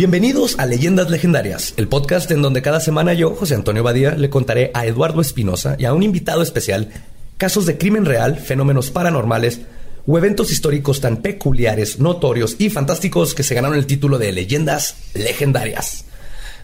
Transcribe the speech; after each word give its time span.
Bienvenidos 0.00 0.58
a 0.58 0.64
Leyendas 0.64 1.10
Legendarias, 1.10 1.74
el 1.76 1.86
podcast 1.86 2.30
en 2.30 2.40
donde 2.40 2.62
cada 2.62 2.80
semana 2.80 3.12
yo, 3.12 3.34
José 3.34 3.54
Antonio 3.54 3.82
Badía, 3.82 4.12
le 4.12 4.30
contaré 4.30 4.70
a 4.72 4.86
Eduardo 4.86 5.20
Espinosa 5.20 5.76
y 5.78 5.84
a 5.84 5.92
un 5.92 6.02
invitado 6.02 6.40
especial 6.40 6.88
casos 7.36 7.66
de 7.66 7.76
crimen 7.76 8.06
real, 8.06 8.38
fenómenos 8.38 8.90
paranormales 8.90 9.60
o 10.06 10.16
eventos 10.16 10.52
históricos 10.52 11.02
tan 11.02 11.18
peculiares, 11.18 11.98
notorios 11.98 12.56
y 12.58 12.70
fantásticos 12.70 13.34
que 13.34 13.42
se 13.42 13.54
ganaron 13.54 13.76
el 13.76 13.84
título 13.84 14.16
de 14.16 14.32
Leyendas 14.32 14.94
Legendarias. 15.12 16.06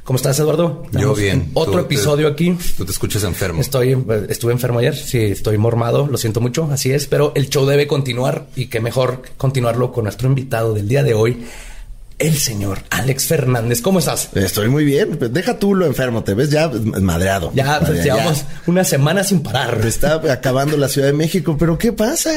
¿Cómo 0.02 0.16
estás, 0.16 0.38
Eduardo? 0.38 0.84
Yo 0.92 1.14
bien. 1.14 1.40
en 1.40 1.50
Otro 1.52 1.74
te- 1.74 1.80
episodio 1.94 2.28
aquí. 2.28 2.56
Tú 2.78 2.86
te 2.86 2.92
escuchas 2.92 3.22
enfermo. 3.24 3.60
Estoy, 3.60 4.02
estuve 4.30 4.52
enfermo 4.54 4.78
ayer, 4.78 4.96
sí, 4.96 5.18
estoy 5.18 5.58
mormado, 5.58 6.06
lo 6.06 6.16
siento 6.16 6.40
mucho, 6.40 6.70
así 6.72 6.90
es, 6.90 7.06
pero 7.06 7.32
el 7.34 7.50
show 7.50 7.66
debe 7.66 7.86
continuar 7.86 8.46
y 8.56 8.68
qué 8.68 8.80
mejor 8.80 9.20
continuarlo 9.36 9.92
con 9.92 10.04
nuestro 10.04 10.26
invitado 10.26 10.72
del 10.72 10.88
día 10.88 11.02
de 11.02 11.12
hoy, 11.12 11.44
el 12.18 12.38
señor 12.38 12.78
Alex 12.88 13.26
Fernández. 13.26 13.82
¿Cómo 13.82 13.98
estás? 13.98 14.30
Estoy 14.34 14.68
muy 14.68 14.84
bien. 14.84 15.18
Deja 15.30 15.58
tú 15.58 15.74
lo 15.74 15.84
enfermo, 15.84 16.24
te 16.24 16.32
ves 16.32 16.50
ya 16.50 16.68
madreado. 17.00 17.52
Ya 17.54 17.78
pues, 17.80 18.02
llevamos 18.02 18.38
ya. 18.38 18.62
una 18.66 18.84
semana 18.84 19.22
sin 19.22 19.42
parar. 19.42 19.84
Está 19.86 20.14
acabando 20.32 20.76
la 20.78 20.88
Ciudad 20.88 21.08
de 21.08 21.12
México, 21.12 21.56
pero 21.58 21.76
¿qué 21.76 21.92
pasa? 21.92 22.30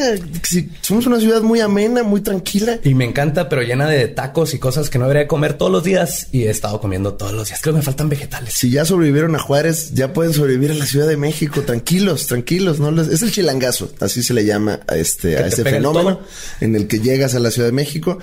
Si 0.43 0.69
somos 0.81 1.07
una 1.07 1.19
ciudad 1.19 1.41
muy 1.41 1.61
amena, 1.61 2.03
muy 2.03 2.19
tranquila. 2.21 2.79
Y 2.83 2.93
me 2.93 3.05
encanta, 3.05 3.47
pero 3.47 3.61
llena 3.61 3.87
de 3.87 4.07
tacos 4.09 4.53
y 4.53 4.59
cosas 4.59 4.89
que 4.89 4.99
no 4.99 5.05
debería 5.07 5.27
comer 5.27 5.53
todos 5.53 5.71
los 5.71 5.83
días. 5.83 6.27
Y 6.31 6.43
he 6.43 6.49
estado 6.49 6.81
comiendo 6.81 7.13
todos 7.13 7.31
los 7.31 7.47
días. 7.47 7.61
Creo 7.61 7.73
que 7.73 7.79
me 7.79 7.83
faltan 7.85 8.09
vegetales. 8.09 8.53
Si 8.53 8.69
ya 8.69 8.83
sobrevivieron 8.83 9.35
a 9.35 9.39
Juárez, 9.39 9.93
ya 9.93 10.11
pueden 10.11 10.33
sobrevivir 10.33 10.71
a 10.71 10.75
la 10.75 10.85
Ciudad 10.85 11.07
de 11.07 11.15
México. 11.15 11.61
Tranquilos, 11.61 12.27
tranquilos. 12.27 12.79
No 12.81 12.91
les- 12.91 13.07
es 13.07 13.21
el 13.21 13.31
chilangazo, 13.31 13.89
así 14.01 14.23
se 14.23 14.33
le 14.33 14.43
llama 14.45 14.81
a 14.87 14.95
este, 14.97 15.37
a 15.37 15.43
te 15.43 15.47
este 15.47 15.63
fenómeno 15.63 16.19
en 16.59 16.75
el 16.75 16.87
que 16.87 16.99
llegas 16.99 17.33
a 17.35 17.39
la 17.39 17.49
Ciudad 17.49 17.69
de 17.69 17.73
México 17.73 18.19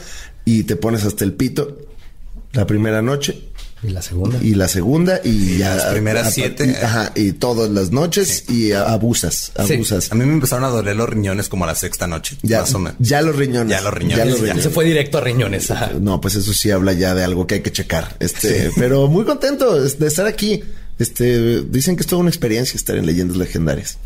y 0.47 0.63
te 0.63 0.77
pones 0.77 1.05
hasta 1.05 1.25
el 1.25 1.35
pito 1.35 1.77
la 2.53 2.67
primera 2.67 3.03
noche. 3.03 3.43
Y 3.83 3.89
la 3.91 4.01
segunda. 4.01 4.39
Y 4.43 4.55
la 4.55 4.69
segunda 4.69 5.21
y, 5.23 5.59
ya 5.59 5.75
las 5.77 5.85
primeras 5.93 6.29
a- 6.29 6.31
siete. 6.31 6.67
y- 6.67 6.83
ajá, 6.85 7.13
y 7.15 7.33
todas 7.33 7.69
las 7.71 7.91
noches 7.91 8.45
y 8.49 8.73
a- 8.73 8.85
abusas, 8.91 9.53
Sí. 9.67 9.75
abusas. 9.75 10.11
A 10.11 10.15
mí 10.15 10.25
me 10.25 10.33
empezaron 10.33 10.65
a 10.65 10.69
doler 10.69 10.97
los 10.97 11.09
riñones 11.09 11.49
como 11.51 11.65
a 11.65 11.67
la 11.67 11.75
sexta 11.75 12.07
noche. 12.07 12.39
Ya, 12.43 12.63
más 12.63 12.73
o 12.75 12.79
menos. 12.79 12.97
ya 12.99 13.21
los 13.21 13.37
riñones. 13.37 13.71
Ya 13.77 13.83
los 13.83 13.93
riñones, 13.93 14.41
ya. 14.41 14.59
Se 14.61 14.71
fue 14.71 14.87
directo 14.87 15.19
a 15.19 15.21
riñones. 15.21 15.71
ajá. 15.71 15.93
No, 16.01 16.21
pues 16.23 16.37
eso 16.37 16.55
sí 16.55 16.71
habla 16.71 16.95
ya 16.95 17.15
de 17.15 17.23
algo 17.23 17.47
que 17.47 17.57
hay 17.57 17.61
que 17.61 17.71
checar. 17.71 18.17
Este, 18.19 18.71
pero 18.77 19.09
muy 19.09 19.25
contento 19.27 19.79
de 19.81 20.07
estar 20.07 20.27
aquí. 20.27 20.63
Este, 20.99 21.61
dicen 21.65 21.95
que 21.97 22.01
es 22.01 22.07
toda 22.07 22.21
una 22.21 22.31
experiencia 22.31 22.77
estar 22.79 22.97
en 22.97 23.05
leyendas 23.05 23.37
legendarias. 23.37 23.99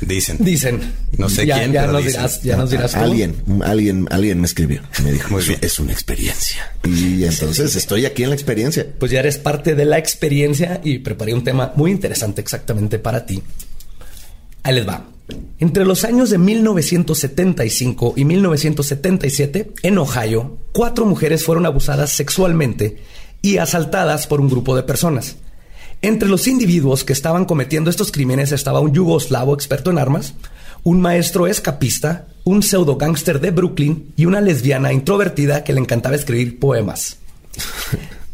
Dicen. 0.00 0.36
Dicen. 0.40 0.80
No 1.18 1.28
sé 1.28 1.44
ya, 1.46 1.58
quién, 1.58 1.72
ya 1.72 1.80
pero 1.82 1.92
nos 1.92 2.04
dicen. 2.04 2.20
dirás, 2.20 2.42
ya 2.42 2.56
nos 2.56 2.70
dirás. 2.70 2.92
tú. 2.92 2.98
Alguien, 3.00 3.34
alguien, 3.64 4.06
alguien 4.10 4.40
me 4.40 4.46
escribió. 4.46 4.80
Me 5.04 5.12
dijo, 5.12 5.30
Muy 5.30 5.42
"Es- 5.42 5.48
bien. 5.48 5.58
es 5.62 5.78
una 5.78 5.92
experiencia. 5.92 6.72
Y 6.84 7.24
entonces 7.24 7.76
estoy 7.76 8.06
aquí 8.06 8.22
en 8.22 8.30
la 8.30 8.34
experiencia. 8.34 8.86
Pues 8.98 9.10
ya 9.12 9.20
eres 9.20 9.36
parte 9.38 9.74
de 9.74 9.84
la 9.84 9.98
experiencia 9.98 10.80
y 10.82 10.98
preparé 11.00 11.34
un 11.34 11.44
tema 11.44 11.72
muy 11.76 11.90
interesante 11.90 12.40
exactamente 12.40 12.98
para 12.98 13.26
ti. 13.26 13.42
Ahí 14.62 14.74
les 14.74 14.88
va. 14.88 15.06
Entre 15.58 15.84
los 15.84 16.04
años 16.04 16.30
de 16.30 16.38
1975 16.38 18.14
y 18.16 18.24
1977, 18.24 19.72
en 19.82 19.98
Ohio, 19.98 20.58
cuatro 20.72 21.06
mujeres 21.06 21.44
fueron 21.44 21.66
abusadas 21.66 22.10
sexualmente 22.10 22.98
y 23.42 23.58
asaltadas 23.58 24.26
por 24.26 24.40
un 24.40 24.48
grupo 24.48 24.74
de 24.76 24.82
personas. 24.82 25.36
Entre 26.02 26.30
los 26.30 26.48
individuos 26.48 27.04
que 27.04 27.12
estaban 27.12 27.44
cometiendo 27.44 27.90
estos 27.90 28.10
crímenes 28.10 28.52
estaba 28.52 28.80
un 28.80 28.94
yugoslavo 28.94 29.52
experto 29.52 29.90
en 29.90 29.98
armas, 29.98 30.34
un 30.82 30.98
maestro 30.98 31.46
escapista, 31.46 32.26
un 32.44 32.62
pseudo 32.62 32.96
gángster 32.96 33.38
de 33.38 33.50
Brooklyn 33.50 34.14
y 34.16 34.24
una 34.24 34.40
lesbiana 34.40 34.94
introvertida 34.94 35.62
que 35.62 35.74
le 35.74 35.80
encantaba 35.80 36.16
escribir 36.16 36.58
poemas. 36.58 37.18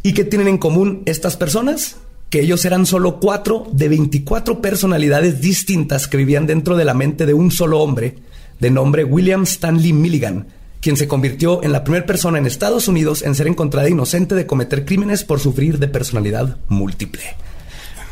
¿Y 0.04 0.12
qué 0.12 0.22
tienen 0.22 0.46
en 0.46 0.58
común 0.58 1.02
estas 1.06 1.36
personas? 1.36 1.96
Que 2.30 2.40
ellos 2.40 2.64
eran 2.64 2.86
solo 2.86 3.18
cuatro 3.18 3.66
de 3.72 3.88
24 3.88 4.60
personalidades 4.60 5.40
distintas 5.40 6.06
que 6.06 6.18
vivían 6.18 6.46
dentro 6.46 6.76
de 6.76 6.84
la 6.84 6.94
mente 6.94 7.26
de 7.26 7.34
un 7.34 7.50
solo 7.50 7.80
hombre, 7.80 8.18
de 8.60 8.70
nombre 8.70 9.02
William 9.02 9.42
Stanley 9.42 9.92
Milligan, 9.92 10.46
quien 10.80 10.96
se 10.96 11.08
convirtió 11.08 11.64
en 11.64 11.72
la 11.72 11.82
primera 11.82 12.06
persona 12.06 12.38
en 12.38 12.46
Estados 12.46 12.86
Unidos 12.86 13.22
en 13.22 13.34
ser 13.34 13.48
encontrada 13.48 13.88
inocente 13.88 14.36
de 14.36 14.46
cometer 14.46 14.84
crímenes 14.84 15.24
por 15.24 15.40
sufrir 15.40 15.80
de 15.80 15.88
personalidad 15.88 16.58
múltiple. 16.68 17.24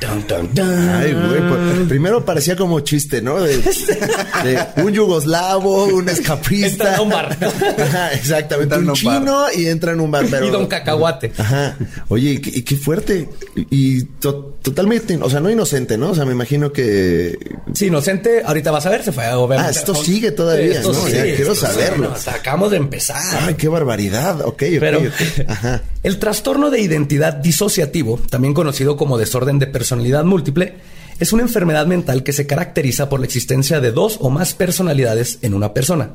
Dun, 0.06 0.24
dun, 0.28 0.50
dun. 0.54 0.88
Ay, 0.90 1.12
güey, 1.12 1.48
pues, 1.48 1.88
primero 1.88 2.24
parecía 2.24 2.56
como 2.56 2.80
chiste, 2.80 3.20
¿no? 3.22 3.40
De, 3.42 3.56
de 3.56 4.82
un 4.82 4.92
yugoslavo, 4.92 5.84
un 5.86 6.08
escapista. 6.08 6.68
Entra 6.68 6.96
a 6.96 7.00
un 7.02 7.08
bar. 7.10 7.38
Ajá, 7.78 8.12
exactamente. 8.12 8.74
Entra 8.74 8.78
Un 8.78 8.86
bar. 8.86 8.96
chino 8.96 9.44
y 9.56 9.66
entra 9.68 9.92
en 9.92 10.00
un 10.00 10.10
bar. 10.10 10.26
Pero, 10.30 10.46
Y 10.46 10.50
don 10.50 10.66
Cacahuate. 10.66 11.32
Ajá. 11.38 11.76
Oye, 12.08 12.30
y 12.32 12.38
qué, 12.40 12.50
y 12.58 12.62
qué 12.62 12.76
fuerte. 12.76 13.28
Y, 13.56 13.66
y 13.98 14.02
to- 14.20 14.56
totalmente, 14.62 15.18
o 15.20 15.28
sea, 15.30 15.40
no 15.40 15.50
inocente, 15.50 15.96
¿no? 15.98 16.10
O 16.10 16.14
sea, 16.14 16.24
me 16.24 16.32
imagino 16.32 16.72
que. 16.72 17.38
Sí, 17.74 17.86
inocente, 17.86 18.42
ahorita 18.44 18.70
vas 18.70 18.86
a 18.86 18.90
ver, 18.90 19.02
se 19.04 19.12
fue 19.12 19.30
obviamente. 19.32 19.68
Ah, 19.68 19.70
esto 19.80 19.94
sigue 19.94 20.30
todavía, 20.32 20.76
Esto 20.80 20.92
¿no? 20.92 21.08
Ya 21.08 21.22
sigue, 21.22 21.34
quiero 21.36 21.52
esto 21.52 21.66
saberlo. 21.66 22.14
sigue. 22.16 22.30
Acabamos 22.36 22.70
de 22.70 22.76
empezar. 22.78 23.22
Ay, 23.42 23.54
qué 23.54 23.68
barbaridad. 23.68 24.40
Ok, 24.42 24.62
ok. 24.62 24.80
Pero 24.80 24.98
ok. 24.98 25.48
Ajá. 25.48 25.82
el 26.02 26.18
trastorno 26.18 26.70
de 26.70 26.80
identidad 26.80 27.34
disociativo, 27.34 28.18
también 28.30 28.54
conocido 28.54 28.96
como 28.96 29.18
desorden 29.18 29.58
de 29.58 29.66
personalidad 29.66 29.93
múltiple, 30.24 30.74
es 31.20 31.32
una 31.32 31.42
enfermedad 31.42 31.86
mental 31.86 32.22
que 32.22 32.32
se 32.32 32.46
caracteriza 32.46 33.08
por 33.08 33.20
la 33.20 33.26
existencia 33.26 33.80
de 33.80 33.92
dos 33.92 34.18
o 34.20 34.30
más 34.30 34.54
personalidades 34.54 35.38
en 35.42 35.54
una 35.54 35.72
persona, 35.72 36.10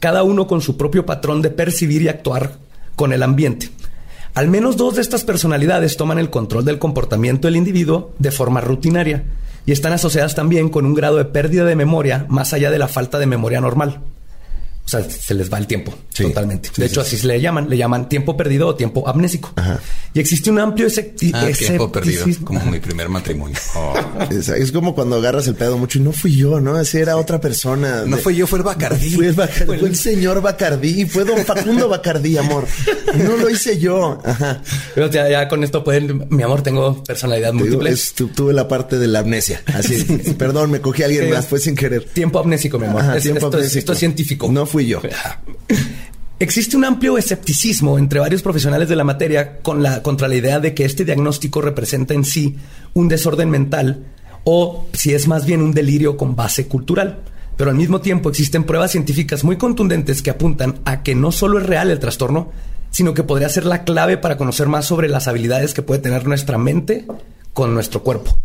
cada 0.00 0.22
uno 0.22 0.46
con 0.46 0.60
su 0.60 0.76
propio 0.76 1.06
patrón 1.06 1.42
de 1.42 1.50
percibir 1.50 2.02
y 2.02 2.08
actuar 2.08 2.58
con 2.96 3.12
el 3.12 3.22
ambiente. 3.22 3.70
Al 4.34 4.48
menos 4.48 4.76
dos 4.76 4.96
de 4.96 5.02
estas 5.02 5.24
personalidades 5.24 5.96
toman 5.96 6.18
el 6.18 6.30
control 6.30 6.64
del 6.64 6.78
comportamiento 6.78 7.48
del 7.48 7.56
individuo 7.56 8.14
de 8.18 8.30
forma 8.30 8.60
rutinaria 8.60 9.24
y 9.66 9.72
están 9.72 9.92
asociadas 9.92 10.34
también 10.34 10.70
con 10.70 10.86
un 10.86 10.94
grado 10.94 11.18
de 11.18 11.26
pérdida 11.26 11.64
de 11.64 11.76
memoria 11.76 12.26
más 12.28 12.52
allá 12.52 12.70
de 12.70 12.78
la 12.78 12.88
falta 12.88 13.18
de 13.18 13.26
memoria 13.26 13.60
normal. 13.60 14.00
O 14.84 14.88
sea, 14.88 15.00
se 15.08 15.32
les 15.34 15.50
va 15.50 15.58
el 15.58 15.66
tiempo 15.66 15.94
Sí. 16.12 16.24
totalmente. 16.24 16.68
Sí, 16.74 16.82
de 16.82 16.88
sí, 16.88 16.92
hecho, 16.92 17.02
sí. 17.02 17.06
así 17.08 17.18
se 17.22 17.26
le 17.28 17.40
llaman. 17.40 17.68
Le 17.70 17.76
llaman 17.76 18.08
tiempo 18.08 18.36
perdido 18.36 18.68
o 18.68 18.74
tiempo 18.74 19.08
amnésico. 19.08 19.52
Ajá. 19.56 19.80
Y 20.12 20.20
existe 20.20 20.50
un 20.50 20.58
amplio 20.58 20.86
escepti- 20.88 21.30
Ah, 21.32 21.46
tiempo 21.56 21.90
perdido. 21.90 22.26
Como 22.44 22.60
mi 22.66 22.78
primer 22.80 23.08
matrimonio. 23.08 23.56
Oh. 23.74 23.94
Es, 24.30 24.48
es 24.48 24.70
como 24.70 24.94
cuando 24.94 25.16
agarras 25.16 25.46
el 25.46 25.54
pedo 25.54 25.78
mucho 25.78 25.98
y 25.98 26.02
no 26.02 26.12
fui 26.12 26.36
yo, 26.36 26.60
¿no? 26.60 26.74
Así 26.76 26.98
era 26.98 27.16
otra 27.16 27.40
persona. 27.40 28.04
No 28.06 28.16
De- 28.16 28.22
fue 28.22 28.34
yo, 28.34 28.46
fue 28.46 28.58
el 28.58 28.64
Bacardí. 28.64 29.10
Fue 29.10 29.28
el, 29.28 29.32
Bacardí, 29.32 29.78
fue 29.78 29.88
el 29.88 29.96
señor 29.96 30.42
Bacardí, 30.42 31.06
fue 31.06 31.24
don 31.24 31.38
Facundo 31.44 31.88
Bacardí, 31.88 32.36
amor. 32.36 32.66
No 33.16 33.36
lo 33.38 33.48
hice 33.48 33.78
yo. 33.78 34.20
Ajá. 34.24 34.62
Pero 34.94 35.08
ya, 35.10 35.28
ya 35.30 35.48
con 35.48 35.64
esto 35.64 35.82
pueden, 35.82 36.26
mi 36.28 36.42
amor, 36.42 36.62
tengo 36.62 37.02
personalidad 37.02 37.50
Te 37.52 37.54
digo, 37.54 37.64
múltiple. 37.66 37.90
es- 37.90 38.12
tu- 38.12 38.28
tuve 38.28 38.52
la 38.52 38.68
parte 38.68 38.98
de 38.98 39.06
la 39.08 39.20
amnesia. 39.20 39.62
Así, 39.72 40.04
perdón, 40.38 40.70
me 40.70 40.80
cogí 40.80 41.02
a 41.02 41.06
alguien 41.06 41.24
Sí. 41.26 41.30
más, 41.30 41.46
fue 41.46 41.58
sin 41.58 41.74
querer. 41.74 42.04
Tiempo 42.04 42.38
amnésico, 42.38 42.78
mi 42.78 42.86
amor. 42.86 43.00
Ajá, 43.02 43.16
Es- 43.16 43.22
tiempo 43.22 43.38
esto, 43.46 43.48
es, 43.48 43.54
amnésico. 43.62 43.78
esto 43.78 43.92
es 43.94 43.98
científico. 43.98 44.48
No 44.52 44.66
fui 44.72 44.86
yo. 44.86 45.00
Existe 46.38 46.76
un 46.76 46.84
amplio 46.84 47.18
escepticismo 47.18 47.98
entre 47.98 48.18
varios 48.18 48.42
profesionales 48.42 48.88
de 48.88 48.96
la 48.96 49.04
materia 49.04 49.58
con 49.60 49.82
la, 49.82 50.02
contra 50.02 50.26
la 50.26 50.34
idea 50.34 50.58
de 50.58 50.74
que 50.74 50.84
este 50.84 51.04
diagnóstico 51.04 51.60
representa 51.60 52.14
en 52.14 52.24
sí 52.24 52.56
un 52.94 53.06
desorden 53.06 53.48
mental 53.48 54.06
o 54.42 54.88
si 54.92 55.14
es 55.14 55.28
más 55.28 55.46
bien 55.46 55.62
un 55.62 55.72
delirio 55.72 56.16
con 56.16 56.34
base 56.34 56.66
cultural. 56.66 57.20
Pero 57.56 57.70
al 57.70 57.76
mismo 57.76 58.00
tiempo 58.00 58.28
existen 58.28 58.64
pruebas 58.64 58.90
científicas 58.90 59.44
muy 59.44 59.56
contundentes 59.56 60.20
que 60.20 60.30
apuntan 60.30 60.80
a 60.84 61.04
que 61.04 61.14
no 61.14 61.30
solo 61.30 61.60
es 61.60 61.66
real 61.66 61.90
el 61.90 62.00
trastorno, 62.00 62.50
sino 62.90 63.14
que 63.14 63.22
podría 63.22 63.48
ser 63.48 63.64
la 63.64 63.84
clave 63.84 64.16
para 64.16 64.36
conocer 64.36 64.66
más 64.66 64.86
sobre 64.86 65.08
las 65.08 65.28
habilidades 65.28 65.74
que 65.74 65.82
puede 65.82 66.00
tener 66.00 66.26
nuestra 66.26 66.58
mente 66.58 67.06
con 67.52 67.72
nuestro 67.72 68.02
cuerpo. 68.02 68.36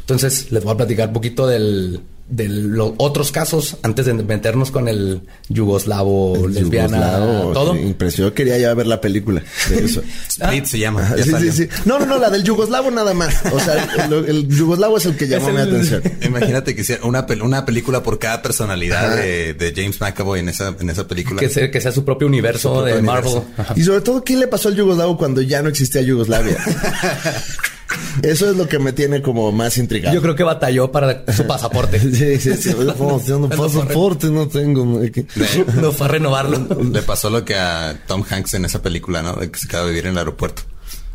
Entonces, 0.00 0.50
les 0.52 0.64
voy 0.64 0.74
a 0.74 0.76
platicar 0.76 1.08
un 1.08 1.14
poquito 1.14 1.46
del, 1.46 2.02
de 2.34 2.48
los 2.48 2.92
otros 2.96 3.30
casos 3.30 3.76
antes 3.82 4.06
de 4.06 4.14
meternos 4.14 4.70
con 4.70 4.88
el 4.88 5.20
yugoslavo, 5.50 6.48
lesbiana, 6.48 6.96
Yugoslavo, 7.18 7.52
todo. 7.52 7.74
sí, 7.74 7.80
impresionó. 7.80 8.32
Quería 8.32 8.56
ya 8.56 8.72
ver 8.72 8.86
la 8.86 9.00
película 9.02 9.42
de 9.68 9.84
eso. 9.84 10.02
Split 10.28 10.64
se 10.64 10.78
llama. 10.78 11.14
Sí, 11.22 11.30
sí, 11.38 11.52
sí. 11.52 11.68
No, 11.84 11.98
no, 11.98 12.06
no, 12.06 12.18
la 12.18 12.30
del 12.30 12.42
yugoslavo 12.42 12.90
nada 12.90 13.12
más. 13.12 13.34
O 13.52 13.60
sea, 13.60 13.86
el, 14.06 14.12
el 14.12 14.48
yugoslavo 14.48 14.96
es 14.96 15.04
el 15.06 15.16
que 15.16 15.28
llamó 15.28 15.50
mi 15.50 15.60
el- 15.60 15.68
atención. 15.68 16.02
Imagínate 16.22 16.74
que 16.74 16.80
hiciera 16.80 17.04
una, 17.04 17.26
una 17.42 17.66
película 17.66 18.02
por 18.02 18.18
cada 18.18 18.40
personalidad 18.40 19.14
de, 19.16 19.52
de 19.52 19.72
James 19.76 20.00
McAvoy 20.00 20.40
en 20.40 20.48
esa, 20.48 20.74
en 20.80 20.88
esa 20.88 21.06
película. 21.06 21.38
Que 21.38 21.50
sea, 21.50 21.70
que 21.70 21.80
sea 21.82 21.92
su 21.92 22.02
propio 22.04 22.26
universo 22.28 22.70
Su 22.70 22.74
propio 22.76 22.94
de 22.94 23.00
universo. 23.00 23.34
Marvel. 23.40 23.54
Ajá. 23.58 23.74
Y 23.76 23.82
sobre 23.84 24.00
todo, 24.00 24.24
¿qué 24.24 24.36
le 24.36 24.46
pasó 24.46 24.68
al 24.70 24.76
yugoslavo 24.76 25.18
cuando 25.18 25.42
ya 25.42 25.60
no 25.62 25.68
existía 25.68 26.00
Yugoslavia? 26.00 26.56
Eso 28.22 28.50
es 28.50 28.56
lo 28.56 28.68
que 28.68 28.78
me 28.78 28.92
tiene 28.92 29.22
como 29.22 29.52
más 29.52 29.78
intrigado. 29.78 30.14
Yo 30.14 30.22
creo 30.22 30.34
que 30.34 30.42
batalló 30.42 30.90
para 30.92 31.24
su 31.32 31.46
pasaporte. 31.46 32.00
Sí, 32.12 32.38
sí, 32.38 32.56
sí. 32.56 32.70
Yo 33.26 33.38
no 33.38 33.48
pasaporte 33.48 34.28
no 34.28 34.48
tengo. 34.48 34.84
no, 34.84 35.92
fue 35.92 36.06
a 36.06 36.08
renovarlo. 36.08 36.82
Le 36.82 37.02
pasó 37.02 37.30
lo 37.30 37.44
que 37.44 37.54
a 37.54 37.96
Tom 38.06 38.22
Hanks 38.28 38.54
en 38.54 38.64
esa 38.64 38.82
película, 38.82 39.22
¿no? 39.22 39.34
De 39.34 39.50
que 39.50 39.58
se 39.58 39.66
quedó 39.66 39.82
a 39.82 39.86
vivir 39.86 40.06
en 40.06 40.12
el 40.12 40.18
aeropuerto. 40.18 40.62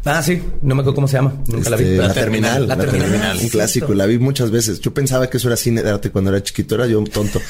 Ah, 0.07 0.23
sí. 0.23 0.41
No 0.61 0.73
me 0.75 0.81
acuerdo 0.81 0.95
cómo 0.95 1.07
se 1.07 1.17
llama. 1.17 1.33
Nunca 1.47 1.69
la 1.69 1.77
vi. 1.77 1.83
Este, 1.83 1.97
la, 1.97 2.13
terminal, 2.13 2.67
La 2.67 2.75
la 2.75 2.81
terminal. 2.83 3.09
terminal, 3.09 3.37
un 3.41 3.49
clásico, 3.49 3.93
la 3.93 4.05
vi 4.05 4.17
muchas 4.19 4.49
veces. 4.51 4.79
Yo 4.79 4.93
pensaba 4.93 5.29
que 5.29 5.37
eso 5.37 5.47
era 5.47 5.57
cine 5.57 5.83
de 5.83 5.89
arte 5.89 6.09
cuando 6.11 6.29
era 6.31 6.41
chiquito, 6.41 6.75
era 6.75 6.87
yo 6.87 6.99
un 6.99 7.07
tonto. 7.07 7.41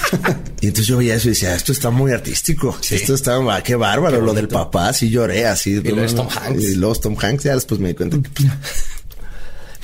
y 0.60 0.68
entonces 0.68 0.86
yo 0.86 0.98
veía 0.98 1.14
eso 1.16 1.28
y 1.28 1.30
decía, 1.30 1.54
esto 1.54 1.72
está 1.72 1.90
muy 1.90 2.12
artístico. 2.12 2.76
Sí. 2.80 2.94
Esto 2.94 3.14
está, 3.14 3.36
ah, 3.36 3.62
qué 3.62 3.74
bárbaro. 3.74 4.20
lo 4.20 4.32
del 4.34 4.48
papá, 4.48 4.92
sí 4.92 5.10
lloré 5.10 5.46
así. 5.46 5.70
Y 5.72 5.80
luego 5.82 6.14
Tom 6.14 6.28
Hanks. 6.28 6.62
Y 6.62 6.74
luego 6.76 6.94
Tom 6.94 7.16
Hanks, 7.20 7.44
ya 7.44 7.54
después 7.54 7.80
me 7.80 7.88
di 7.88 7.94
cuenta. 7.94 8.16
que- 8.18 8.44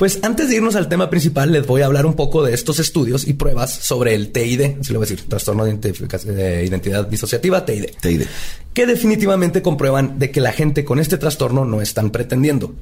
Pues 0.02 0.18
antes 0.22 0.48
de 0.48 0.56
irnos 0.56 0.74
al 0.74 0.88
tema 0.88 1.08
principal, 1.10 1.52
les 1.52 1.64
voy 1.64 1.82
a 1.82 1.86
hablar 1.86 2.06
un 2.06 2.14
poco 2.14 2.42
de 2.42 2.52
estos 2.54 2.80
estudios 2.80 3.24
y 3.28 3.34
pruebas 3.34 3.72
sobre 3.72 4.16
el 4.16 4.32
TID, 4.32 4.78
así 4.80 4.92
lo 4.92 4.98
voy 4.98 5.06
a 5.06 5.08
decir, 5.08 5.28
trastorno 5.28 5.64
de 5.64 6.64
identidad 6.66 7.06
disociativa, 7.06 7.64
TID, 7.64 7.84
diré. 8.02 8.26
que 8.74 8.84
definitivamente 8.84 9.62
comprueban 9.62 10.18
de 10.18 10.32
que 10.32 10.40
la 10.40 10.50
gente 10.50 10.84
con 10.84 10.98
este 10.98 11.18
trastorno 11.18 11.64
no 11.64 11.80
están 11.80 12.10
pretendiendo. 12.10 12.74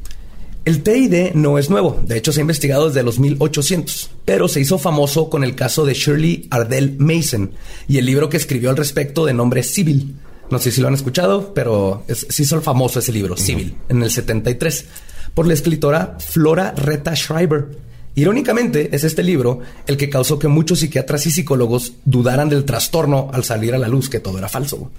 El 0.65 0.83
TID 0.83 1.33
no 1.35 1.59
es 1.59 1.69
nuevo, 1.69 2.01
de 2.07 2.17
hecho 2.17 2.33
se 2.33 2.41
ha 2.41 2.49
investigado 2.49 2.89
desde 2.89 3.03
los 3.03 3.19
1800, 3.19 4.13
pero 4.25 4.49
se 4.49 4.61
hizo 4.63 4.79
famoso 4.79 5.29
con 5.29 5.45
el 5.45 5.55
caso 5.55 5.85
de 5.85 5.93
Shirley 5.93 6.47
Ardell 6.49 6.97
Mason 6.99 7.51
y 7.87 7.99
el 7.99 8.07
libro 8.07 8.31
que 8.31 8.39
escribió 8.39 8.71
al 8.71 8.79
respecto 8.79 9.27
de 9.27 9.35
nombre 9.35 9.63
Civil. 9.63 10.15
No 10.51 10.59
sé 10.59 10.71
si 10.73 10.81
lo 10.81 10.89
han 10.89 10.95
escuchado, 10.95 11.53
pero 11.53 12.03
es- 12.09 12.27
se 12.31 12.43
hizo 12.45 12.63
famoso 12.63 12.99
ese 12.99 13.13
libro, 13.13 13.37
Civil, 13.37 13.77
en 13.91 14.03
el 14.03 14.11
73, 14.11 14.87
por 15.35 15.47
la 15.47 15.55
escritora 15.55 16.17
Flora 16.19 16.73
Retta 16.77 17.15
Schreiber. 17.15 17.69
Irónicamente, 18.15 18.91
es 18.93 19.05
este 19.05 19.23
libro 19.23 19.61
el 19.87 19.97
que 19.97 20.11
causó 20.11 20.39
que 20.39 20.49
muchos 20.49 20.81
psiquiatras 20.81 21.27
y 21.27 21.31
psicólogos 21.31 21.95
dudaran 22.05 22.49
del 22.49 22.65
trastorno 22.65 23.31
al 23.33 23.45
salir 23.45 23.75
a 23.75 23.79
la 23.79 23.89
luz 23.89 24.09
que 24.09 24.21
todo 24.21 24.39
era 24.39 24.49
falso. 24.49 24.91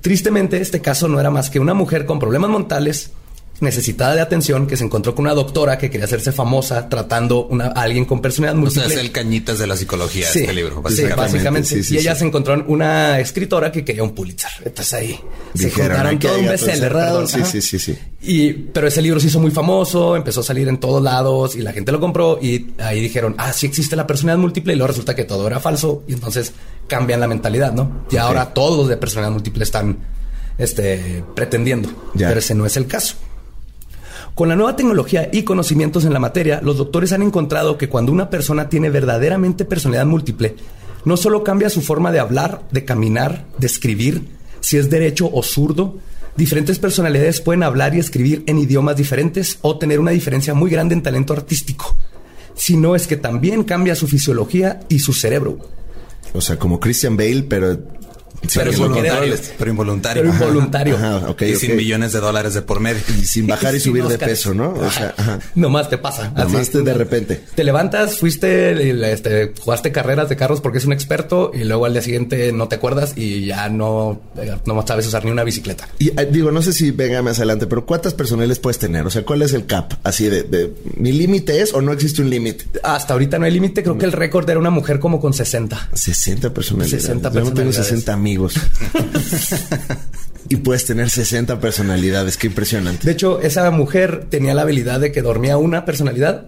Tristemente, 0.00 0.60
este 0.60 0.80
caso 0.80 1.08
no 1.08 1.20
era 1.20 1.30
más 1.30 1.48
que 1.48 1.60
una 1.60 1.74
mujer 1.74 2.06
con 2.06 2.18
problemas 2.18 2.50
mentales 2.50 3.12
necesitada 3.64 4.14
de 4.14 4.20
atención 4.20 4.66
que 4.68 4.76
se 4.76 4.84
encontró 4.84 5.14
con 5.14 5.24
una 5.24 5.34
doctora 5.34 5.76
que 5.78 5.90
quería 5.90 6.04
hacerse 6.04 6.30
famosa 6.30 6.88
tratando 6.88 7.46
una- 7.46 7.66
a 7.66 7.82
alguien 7.82 8.04
con 8.04 8.20
personalidad 8.20 8.62
O 8.62 8.70
sea, 8.70 8.82
múltiple. 8.82 9.00
es 9.00 9.06
el 9.06 9.12
cañitas 9.12 9.58
de 9.58 9.66
la 9.66 9.76
psicología 9.76 10.26
Sí, 10.28 10.40
este 10.40 10.52
libro. 10.52 10.76
sí, 10.76 10.82
Básicamente. 10.82 11.16
básicamente. 11.20 11.68
Sí, 11.68 11.82
sí, 11.82 11.94
y 11.94 11.98
ella 11.98 12.12
sí. 12.14 12.20
se 12.20 12.26
encontró 12.26 12.54
en 12.54 12.64
una 12.68 13.18
escritora 13.18 13.72
que 13.72 13.84
quería 13.84 14.02
un 14.04 14.14
Pulitzer. 14.14 14.50
Entonces 14.64 14.92
ahí 14.94 15.20
se 15.54 15.70
juntaron 15.70 16.18
todo 16.20 16.38
un 16.38 16.46
bestseller. 16.46 16.94
Sí, 17.26 17.40
sí, 17.44 17.60
sí, 17.62 17.78
sí. 17.80 17.98
Y, 18.22 18.52
pero 18.52 18.86
ese 18.88 19.02
libro 19.02 19.18
se 19.20 19.26
hizo 19.26 19.40
muy 19.40 19.50
famoso, 19.50 20.14
empezó 20.16 20.40
a 20.40 20.44
salir 20.44 20.68
en 20.68 20.78
todos 20.78 21.02
lados 21.02 21.56
y 21.56 21.60
la 21.62 21.72
gente 21.72 21.90
lo 21.92 22.00
compró 22.00 22.38
y 22.40 22.68
ahí 22.78 23.00
dijeron, 23.00 23.34
ah, 23.38 23.52
sí 23.52 23.66
existe 23.66 23.96
la 23.96 24.06
personalidad 24.06 24.40
múltiple 24.40 24.72
y 24.72 24.76
luego 24.76 24.88
resulta 24.88 25.14
que 25.14 25.24
todo 25.24 25.46
era 25.46 25.60
falso 25.60 26.04
y 26.06 26.12
entonces 26.14 26.52
cambian 26.86 27.20
la 27.20 27.26
mentalidad, 27.28 27.72
¿no? 27.72 28.04
Y 28.10 28.16
ahora 28.16 28.52
todos 28.54 28.76
los 28.78 28.88
de 28.88 28.96
personalidad 28.96 29.32
múltiple 29.32 29.64
están 29.64 29.98
este, 30.56 31.24
pretendiendo, 31.34 31.88
Ya. 32.14 32.28
pero 32.28 32.38
ese 32.40 32.54
no 32.54 32.64
es 32.64 32.76
el 32.76 32.86
caso. 32.86 33.16
Con 34.34 34.48
la 34.48 34.56
nueva 34.56 34.74
tecnología 34.74 35.28
y 35.32 35.44
conocimientos 35.44 36.04
en 36.04 36.12
la 36.12 36.18
materia, 36.18 36.60
los 36.60 36.76
doctores 36.76 37.12
han 37.12 37.22
encontrado 37.22 37.78
que 37.78 37.88
cuando 37.88 38.10
una 38.10 38.30
persona 38.30 38.68
tiene 38.68 38.90
verdaderamente 38.90 39.64
personalidad 39.64 40.06
múltiple, 40.06 40.56
no 41.04 41.16
solo 41.16 41.44
cambia 41.44 41.70
su 41.70 41.82
forma 41.82 42.10
de 42.10 42.18
hablar, 42.18 42.62
de 42.72 42.84
caminar, 42.84 43.46
de 43.58 43.68
escribir, 43.68 44.26
si 44.58 44.76
es 44.76 44.90
derecho 44.90 45.30
o 45.32 45.44
zurdo, 45.44 45.98
diferentes 46.36 46.80
personalidades 46.80 47.40
pueden 47.40 47.62
hablar 47.62 47.94
y 47.94 48.00
escribir 48.00 48.42
en 48.48 48.58
idiomas 48.58 48.96
diferentes 48.96 49.58
o 49.62 49.78
tener 49.78 50.00
una 50.00 50.10
diferencia 50.10 50.52
muy 50.52 50.68
grande 50.68 50.94
en 50.94 51.02
talento 51.02 51.32
artístico, 51.32 51.96
sino 52.56 52.96
es 52.96 53.06
que 53.06 53.16
también 53.16 53.62
cambia 53.62 53.94
su 53.94 54.08
fisiología 54.08 54.80
y 54.88 54.98
su 54.98 55.12
cerebro. 55.12 55.58
O 56.32 56.40
sea, 56.40 56.58
como 56.58 56.80
Christian 56.80 57.16
Bale, 57.16 57.44
pero... 57.44 57.78
Pero 58.52 59.70
involuntario. 59.70 60.22
Pero 60.22 60.30
Ajá. 60.30 60.44
involuntario. 60.44 60.96
Ajá, 60.96 61.16
ok, 61.28 61.42
y 61.42 61.56
sin 61.56 61.76
millones 61.76 62.12
de 62.12 62.20
dólares 62.20 62.54
de 62.54 62.62
por 62.62 62.80
medio. 62.80 63.00
Y 63.18 63.24
sin 63.24 63.46
bajar 63.48 63.74
y 63.74 63.80
subir 63.80 64.04
de 64.04 64.18
peso, 64.18 64.54
¿no? 64.54 64.72
O 64.72 64.90
sea, 64.90 65.14
ajá. 65.16 65.38
Nomás 65.54 65.88
te 65.88 65.98
pasa. 65.98 66.32
Nomás 66.36 66.70
te 66.70 66.82
de 66.82 66.94
repente. 66.94 67.40
Te 67.54 67.64
levantas, 67.64 68.18
fuiste, 68.18 69.12
este, 69.12 69.52
jugaste 69.58 69.92
carreras 69.92 70.28
de 70.28 70.36
carros 70.36 70.60
porque 70.60 70.78
es 70.78 70.84
un 70.84 70.92
experto 70.92 71.50
y 71.54 71.64
luego 71.64 71.86
al 71.86 71.92
día 71.92 72.02
siguiente 72.02 72.52
no 72.52 72.68
te 72.68 72.76
acuerdas 72.76 73.14
y 73.16 73.46
ya 73.46 73.68
no, 73.68 74.20
eh, 74.36 74.56
no 74.66 74.86
sabes 74.86 75.06
usar 75.06 75.24
ni 75.24 75.30
una 75.30 75.44
bicicleta. 75.44 75.88
Y 75.98 76.08
eh, 76.08 76.28
digo, 76.30 76.50
no 76.50 76.62
sé 76.62 76.72
si 76.72 76.90
venga 76.90 77.22
más 77.22 77.38
adelante, 77.38 77.66
pero 77.66 77.86
¿cuántas 77.86 78.14
personales 78.14 78.58
puedes 78.58 78.78
tener? 78.78 79.06
O 79.06 79.10
sea, 79.10 79.24
¿cuál 79.24 79.42
es 79.42 79.52
el 79.52 79.66
cap? 79.66 79.94
Así 80.02 80.28
de, 80.28 80.42
de 80.42 80.72
mi 80.96 81.12
límite 81.12 81.60
es 81.60 81.72
o 81.72 81.80
no 81.80 81.92
existe 81.92 82.22
un 82.22 82.30
límite. 82.30 82.64
Hasta 82.82 83.14
ahorita 83.14 83.38
no 83.38 83.46
hay 83.46 83.52
límite. 83.52 83.82
Creo 83.82 83.98
que 83.98 84.04
el 84.04 84.12
récord 84.12 84.48
era 84.48 84.58
una 84.58 84.70
mujer 84.70 84.98
como 84.98 85.20
con 85.20 85.32
60. 85.32 85.90
60 85.92 86.52
personalidades. 86.52 87.02
60 87.02 87.28
Yo 87.28 87.34
no 87.34 87.34
tengo 87.34 87.54
personalidades. 87.54 87.86
60 87.88 88.16
amigos. 88.34 88.54
y 90.48 90.56
puedes 90.56 90.84
tener 90.84 91.10
60 91.10 91.60
personalidades. 91.60 92.36
Qué 92.36 92.48
impresionante. 92.48 93.06
De 93.06 93.12
hecho, 93.12 93.40
esa 93.40 93.70
mujer 93.70 94.26
tenía 94.28 94.54
la 94.54 94.62
habilidad 94.62 95.00
de 95.00 95.12
que 95.12 95.22
dormía 95.22 95.56
una 95.56 95.84
personalidad 95.84 96.46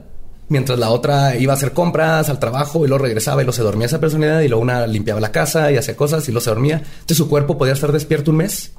mientras 0.48 0.78
la 0.78 0.90
otra 0.90 1.36
iba 1.36 1.52
a 1.52 1.56
hacer 1.56 1.72
compras 1.72 2.28
al 2.28 2.38
trabajo 2.38 2.84
y 2.84 2.88
luego 2.88 3.02
regresaba 3.04 3.42
y 3.42 3.44
luego 3.44 3.56
se 3.56 3.62
dormía 3.62 3.86
esa 3.86 3.98
personalidad 4.00 4.40
y 4.42 4.48
luego 4.48 4.62
una 4.62 4.86
limpiaba 4.86 5.20
la 5.20 5.32
casa 5.32 5.72
y 5.72 5.76
hacía 5.76 5.96
cosas 5.96 6.28
y 6.28 6.32
luego 6.32 6.44
se 6.44 6.50
dormía. 6.50 6.76
Entonces 6.76 7.16
su 7.16 7.28
cuerpo 7.28 7.58
podía 7.58 7.72
estar 7.72 7.90
despierto 7.92 8.30
un 8.30 8.38
mes, 8.38 8.72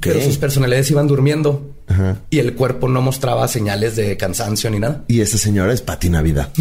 pero 0.00 0.20
sus 0.20 0.38
personalidades 0.38 0.90
iban 0.90 1.06
durmiendo 1.06 1.74
Ajá. 1.86 2.16
y 2.30 2.38
el 2.38 2.54
cuerpo 2.54 2.88
no 2.88 3.00
mostraba 3.00 3.46
señales 3.48 3.96
de 3.96 4.16
cansancio 4.16 4.70
ni 4.70 4.78
nada. 4.78 5.04
Y 5.08 5.20
esta 5.20 5.38
señora 5.38 5.72
es 5.72 5.82
Pati 5.82 6.10
Navidad. 6.10 6.48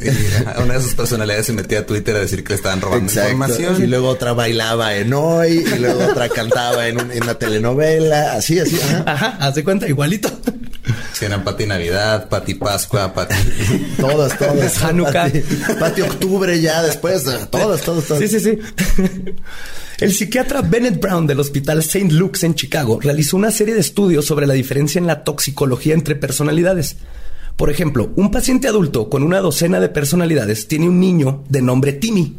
Y 0.00 0.62
una 0.62 0.74
de 0.74 0.82
sus 0.82 0.94
personalidades 0.94 1.46
se 1.46 1.52
metía 1.52 1.80
a 1.80 1.86
Twitter 1.86 2.16
a 2.16 2.20
decir 2.20 2.42
que 2.44 2.50
le 2.50 2.54
estaban 2.56 2.80
robando 2.80 3.04
información. 3.12 3.82
Y 3.82 3.86
luego 3.86 4.08
otra 4.08 4.32
bailaba 4.32 4.94
en 4.96 5.12
hoy, 5.14 5.64
y 5.74 5.78
luego 5.78 6.04
otra 6.04 6.28
cantaba 6.28 6.88
en, 6.88 7.00
un- 7.00 7.12
en 7.12 7.22
una 7.22 7.34
telenovela, 7.34 8.32
así, 8.34 8.58
así. 8.58 8.78
ajá. 8.80 9.04
Ajá, 9.06 9.36
haz 9.40 9.54
de 9.54 9.64
cuenta, 9.64 9.88
igualito. 9.88 10.30
Si 11.12 11.24
eran 11.24 11.42
Pati 11.42 11.66
Navidad, 11.66 12.28
Pati 12.28 12.54
Pascua, 12.54 13.12
Pati. 13.12 13.34
Todas, 13.98 14.38
todas. 14.38 14.82
Hanukkah. 14.84 15.24
Pati, 15.24 15.42
Pati 15.80 16.00
Octubre 16.02 16.60
ya 16.60 16.82
después. 16.82 17.24
Todas, 17.50 17.80
todas, 17.82 18.04
todas. 18.04 18.18
Sí, 18.20 18.28
sí, 18.28 18.38
sí. 18.40 18.58
El 19.98 20.12
psiquiatra 20.12 20.60
Bennett 20.60 21.00
Brown 21.00 21.26
del 21.26 21.40
Hospital 21.40 21.78
St. 21.78 22.12
Luke's 22.12 22.44
en 22.44 22.54
Chicago 22.54 23.00
realizó 23.00 23.36
una 23.38 23.50
serie 23.50 23.72
de 23.74 23.80
estudios 23.80 24.26
sobre 24.26 24.46
la 24.46 24.52
diferencia 24.52 24.98
en 24.98 25.06
la 25.06 25.24
toxicología 25.24 25.94
entre 25.94 26.14
personalidades. 26.16 26.96
Por 27.56 27.70
ejemplo, 27.70 28.10
un 28.16 28.30
paciente 28.30 28.68
adulto 28.68 29.08
con 29.08 29.22
una 29.22 29.40
docena 29.40 29.80
de 29.80 29.88
personalidades 29.88 30.68
tiene 30.68 30.88
un 30.88 31.00
niño 31.00 31.42
de 31.48 31.62
nombre 31.62 31.94
Timmy 31.94 32.36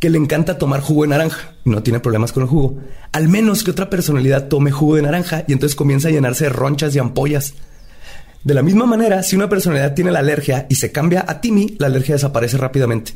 que 0.00 0.08
le 0.08 0.18
encanta 0.18 0.58
tomar 0.58 0.80
jugo 0.80 1.02
de 1.02 1.08
naranja. 1.08 1.54
No 1.64 1.82
tiene 1.82 2.00
problemas 2.00 2.32
con 2.32 2.42
el 2.42 2.48
jugo. 2.48 2.78
Al 3.12 3.28
menos 3.28 3.62
que 3.62 3.70
otra 3.70 3.90
personalidad 3.90 4.48
tome 4.48 4.70
jugo 4.70 4.96
de 4.96 5.02
naranja 5.02 5.44
y 5.46 5.52
entonces 5.52 5.76
comienza 5.76 6.08
a 6.08 6.12
llenarse 6.12 6.44
de 6.44 6.50
ronchas 6.50 6.94
y 6.94 6.98
ampollas. 6.98 7.54
De 8.42 8.54
la 8.54 8.62
misma 8.62 8.86
manera, 8.86 9.22
si 9.22 9.36
una 9.36 9.48
personalidad 9.48 9.94
tiene 9.94 10.10
la 10.10 10.18
alergia 10.18 10.66
y 10.68 10.74
se 10.76 10.92
cambia 10.92 11.24
a 11.28 11.40
Timmy, 11.40 11.76
la 11.78 11.86
alergia 11.86 12.14
desaparece 12.14 12.56
rápidamente. 12.56 13.12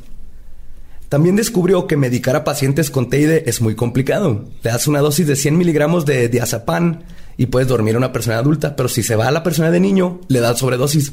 También 1.08 1.36
descubrió 1.36 1.86
que 1.86 1.96
medicar 1.96 2.36
a 2.36 2.44
pacientes 2.44 2.90
con 2.90 3.08
TID 3.08 3.48
es 3.48 3.62
muy 3.62 3.74
complicado. 3.74 4.44
Le 4.62 4.70
das 4.70 4.86
una 4.86 5.00
dosis 5.00 5.26
de 5.26 5.36
100 5.36 5.56
miligramos 5.56 6.04
de 6.04 6.28
diazepam 6.28 7.00
y 7.38 7.46
puedes 7.46 7.68
dormir 7.68 7.94
a 7.94 7.98
una 7.98 8.12
persona 8.12 8.38
adulta, 8.38 8.76
pero 8.76 8.90
si 8.90 9.02
se 9.02 9.16
va 9.16 9.28
a 9.28 9.30
la 9.32 9.42
persona 9.42 9.70
de 9.70 9.80
niño, 9.80 10.20
le 10.28 10.40
das 10.40 10.58
sobredosis. 10.58 11.12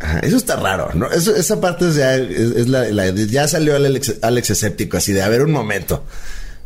Ajá, 0.00 0.18
eso 0.20 0.36
está 0.38 0.56
raro, 0.56 0.90
¿no? 0.94 1.10
Eso- 1.10 1.36
esa 1.36 1.60
parte 1.60 1.88
es 1.88 1.94
ya, 1.96 2.16
es, 2.16 2.30
es 2.56 2.68
la, 2.68 2.84
la- 2.90 3.10
ya 3.10 3.46
salió 3.46 3.76
Alex, 3.76 4.14
Alex 4.22 4.50
escéptico, 4.50 4.96
así 4.96 5.12
de, 5.12 5.22
a 5.22 5.28
ver, 5.28 5.42
un 5.42 5.52
momento. 5.52 6.04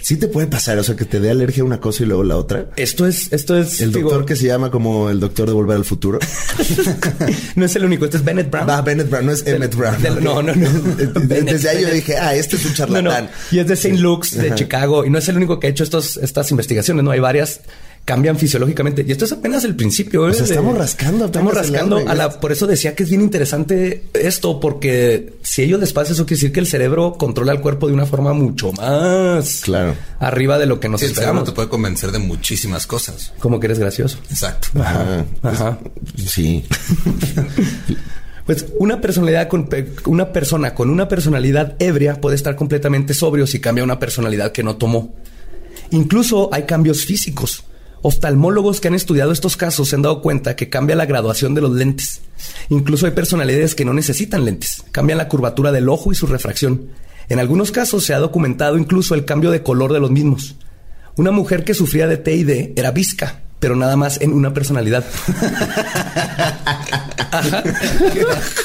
Sí 0.01 0.17
te 0.19 0.29
puede 0.29 0.47
pasar, 0.47 0.79
o 0.79 0.85
sea, 0.85 0.97
que 0.97 1.07
te 1.07 1.19
dé 1.19 1.31
alergia 1.31 1.63
a 1.63 1.67
una 1.67 1.81
cosa 1.81 2.03
y 2.03 2.07
luego 2.07 2.25
la 2.25 2.37
otra. 2.37 2.67
Esto 2.77 3.07
es, 3.07 3.33
esto 3.33 3.57
es. 3.57 3.81
El 3.81 3.91
digo, 3.91 4.11
doctor 4.11 4.27
que 4.27 4.37
se 4.37 4.47
llama 4.47 4.71
como 4.71 5.09
el 5.09 5.19
doctor 5.19 5.47
de 5.49 5.55
Volver 5.55 5.77
al 5.79 5.85
Futuro. 5.87 6.19
no 7.57 7.65
es 7.65 7.75
el 7.77 7.85
único, 7.87 8.05
este 8.05 8.19
es 8.19 8.25
Bennett 8.25 8.51
Brown. 8.51 8.69
Va, 8.69 8.83
Bennett 8.83 9.09
Brown, 9.09 9.25
no 9.27 9.33
es 9.33 9.47
Emmett 9.47 9.75
Brown. 9.75 10.03
del- 10.03 10.23
no, 10.23 10.43
no, 10.43 10.55
no. 10.55 10.69
Bennett, 11.23 11.55
Desde 11.55 11.69
ahí 11.71 11.83
yo 11.83 11.91
dije, 11.91 12.17
ah, 12.19 12.35
este 12.35 12.57
es 12.57 12.65
un 12.67 12.73
No, 12.93 13.03
no. 13.03 13.11
charlatán. 13.11 13.31
Y 13.51 13.59
es 13.61 13.67
de 13.67 13.75
St. 13.75 13.97
Luke's, 13.99 14.37
de 14.37 14.49
Ajá. 14.49 14.55
Chicago. 14.57 15.05
Y 15.07 15.11
no 15.11 15.19
es 15.19 15.29
el 15.29 15.37
único 15.37 15.59
que 15.59 15.69
ha 15.69 15.71
hecho 15.71 15.85
estos, 15.85 16.19
estas 16.19 16.51
investigaciones, 16.51 17.03
¿no? 17.03 17.11
Hay 17.11 17.21
varias 17.21 17.61
cambian 18.05 18.39
fisiológicamente. 18.39 19.05
Y 19.07 19.13
esto 19.13 19.25
es 19.25 19.33
apenas 19.33 19.65
el 19.65 19.75
principio. 19.77 20.27
¿eh? 20.29 20.31
O 20.31 20.35
sea, 20.35 20.45
de- 20.45 20.51
estamos 20.55 20.77
rascando 20.77 21.25
Estamos 21.27 21.55
rascando. 21.55 21.99
A 22.07 22.15
la, 22.15 22.39
por 22.41 22.53
eso 22.53 22.67
decía 22.67 22.95
que 22.95 23.03
es 23.05 23.09
bien 23.09 23.23
interesante 23.23 24.05
esto, 24.13 24.61
porque 24.61 25.35
si 25.43 25.63
ello 25.63 25.79
despacio, 25.79 26.13
eso 26.15 26.27
quiere 26.27 26.37
decir 26.39 26.53
que 26.53 26.61
el 26.61 26.67
cerebro 26.67 27.15
controla 27.19 27.53
el 27.53 27.61
cuerpo 27.61 27.87
de 27.87 27.95
una 27.95 28.05
forma 28.07 28.33
mucho 28.35 28.73
más 28.73 29.63
Claro. 29.65 29.95
arriba 30.19 30.59
de 30.59 30.67
lo 30.67 30.81
que 30.81 30.89
nos 30.89 31.01
Sí, 31.01 31.07
el 31.07 31.15
cerebro 31.15 31.31
esperamos. 31.31 31.49
te 31.49 31.55
puede 31.55 31.69
convencer 31.69 32.13
de 32.13 32.19
muchísimas 32.19 32.87
cosas. 32.87 33.33
Como 33.39 33.59
que 33.59 33.67
eres 33.69 33.79
gracioso. 33.79 34.19
Exacto. 34.31 34.69
Ajá. 34.81 35.25
Ajá. 35.43 35.79
Sí. 36.27 36.65
Pues 38.47 38.67
una 38.79 39.01
personalidad 39.01 39.49
con 39.49 39.69
pe- 39.69 39.95
una 40.05 40.31
persona 40.31 40.75
con 40.75 40.91
una 40.91 41.09
personalidad 41.09 41.77
ebria 41.79 42.21
puede 42.21 42.37
estar 42.37 42.57
completamente 42.57 43.15
sobrio 43.15 43.47
si 43.47 43.59
cambia 43.59 43.83
una 43.85 43.99
personalidad 43.99 44.53
que 44.53 44.63
no 44.63 44.77
tomó. 44.77 45.15
Incluso 45.93 46.51
hay 46.53 46.65
cambios 46.65 47.07
físicos. 47.07 47.65
Oftalmólogos 48.07 48.83
que 48.83 48.89
han 48.89 48.95
estudiado 48.95 49.33
estos 49.33 49.57
casos 49.57 49.89
se 49.89 49.97
han 49.97 50.03
dado 50.03 50.21
cuenta 50.21 50.57
que 50.57 50.69
cambia 50.69 50.95
la 50.95 51.07
graduación 51.07 51.55
de 51.55 51.63
los 51.63 51.73
lentes. 51.73 52.21
Incluso 52.69 53.07
hay 53.07 53.13
personalidades 53.13 53.75
que 53.75 53.87
no 53.87 53.95
necesitan 53.95 54.45
lentes. 54.45 54.85
Cambian 54.93 55.17
la 55.17 55.27
curvatura 55.27 55.73
del 55.73 55.89
ojo 55.89 56.13
y 56.13 56.15
su 56.15 56.27
refracción. 56.27 56.91
En 57.31 57.39
algunos 57.39 57.71
casos 57.71 58.05
se 58.05 58.13
ha 58.13 58.19
documentado 58.19 58.77
incluso 58.77 59.15
el 59.15 59.25
cambio 59.25 59.51
de 59.51 59.63
color 59.63 59.91
de 59.95 60.01
los 60.01 60.11
mismos. 60.11 60.57
Una 61.17 61.31
mujer 61.31 61.65
que 61.65 61.73
sufría 61.73 62.07
de 62.07 62.19
TID 62.19 62.73
era 62.77 62.91
visca, 62.91 63.41
pero 63.61 63.77
nada 63.77 63.97
más 63.97 64.21
en 64.21 64.33
una 64.33 64.53
personalidad. 64.53 65.05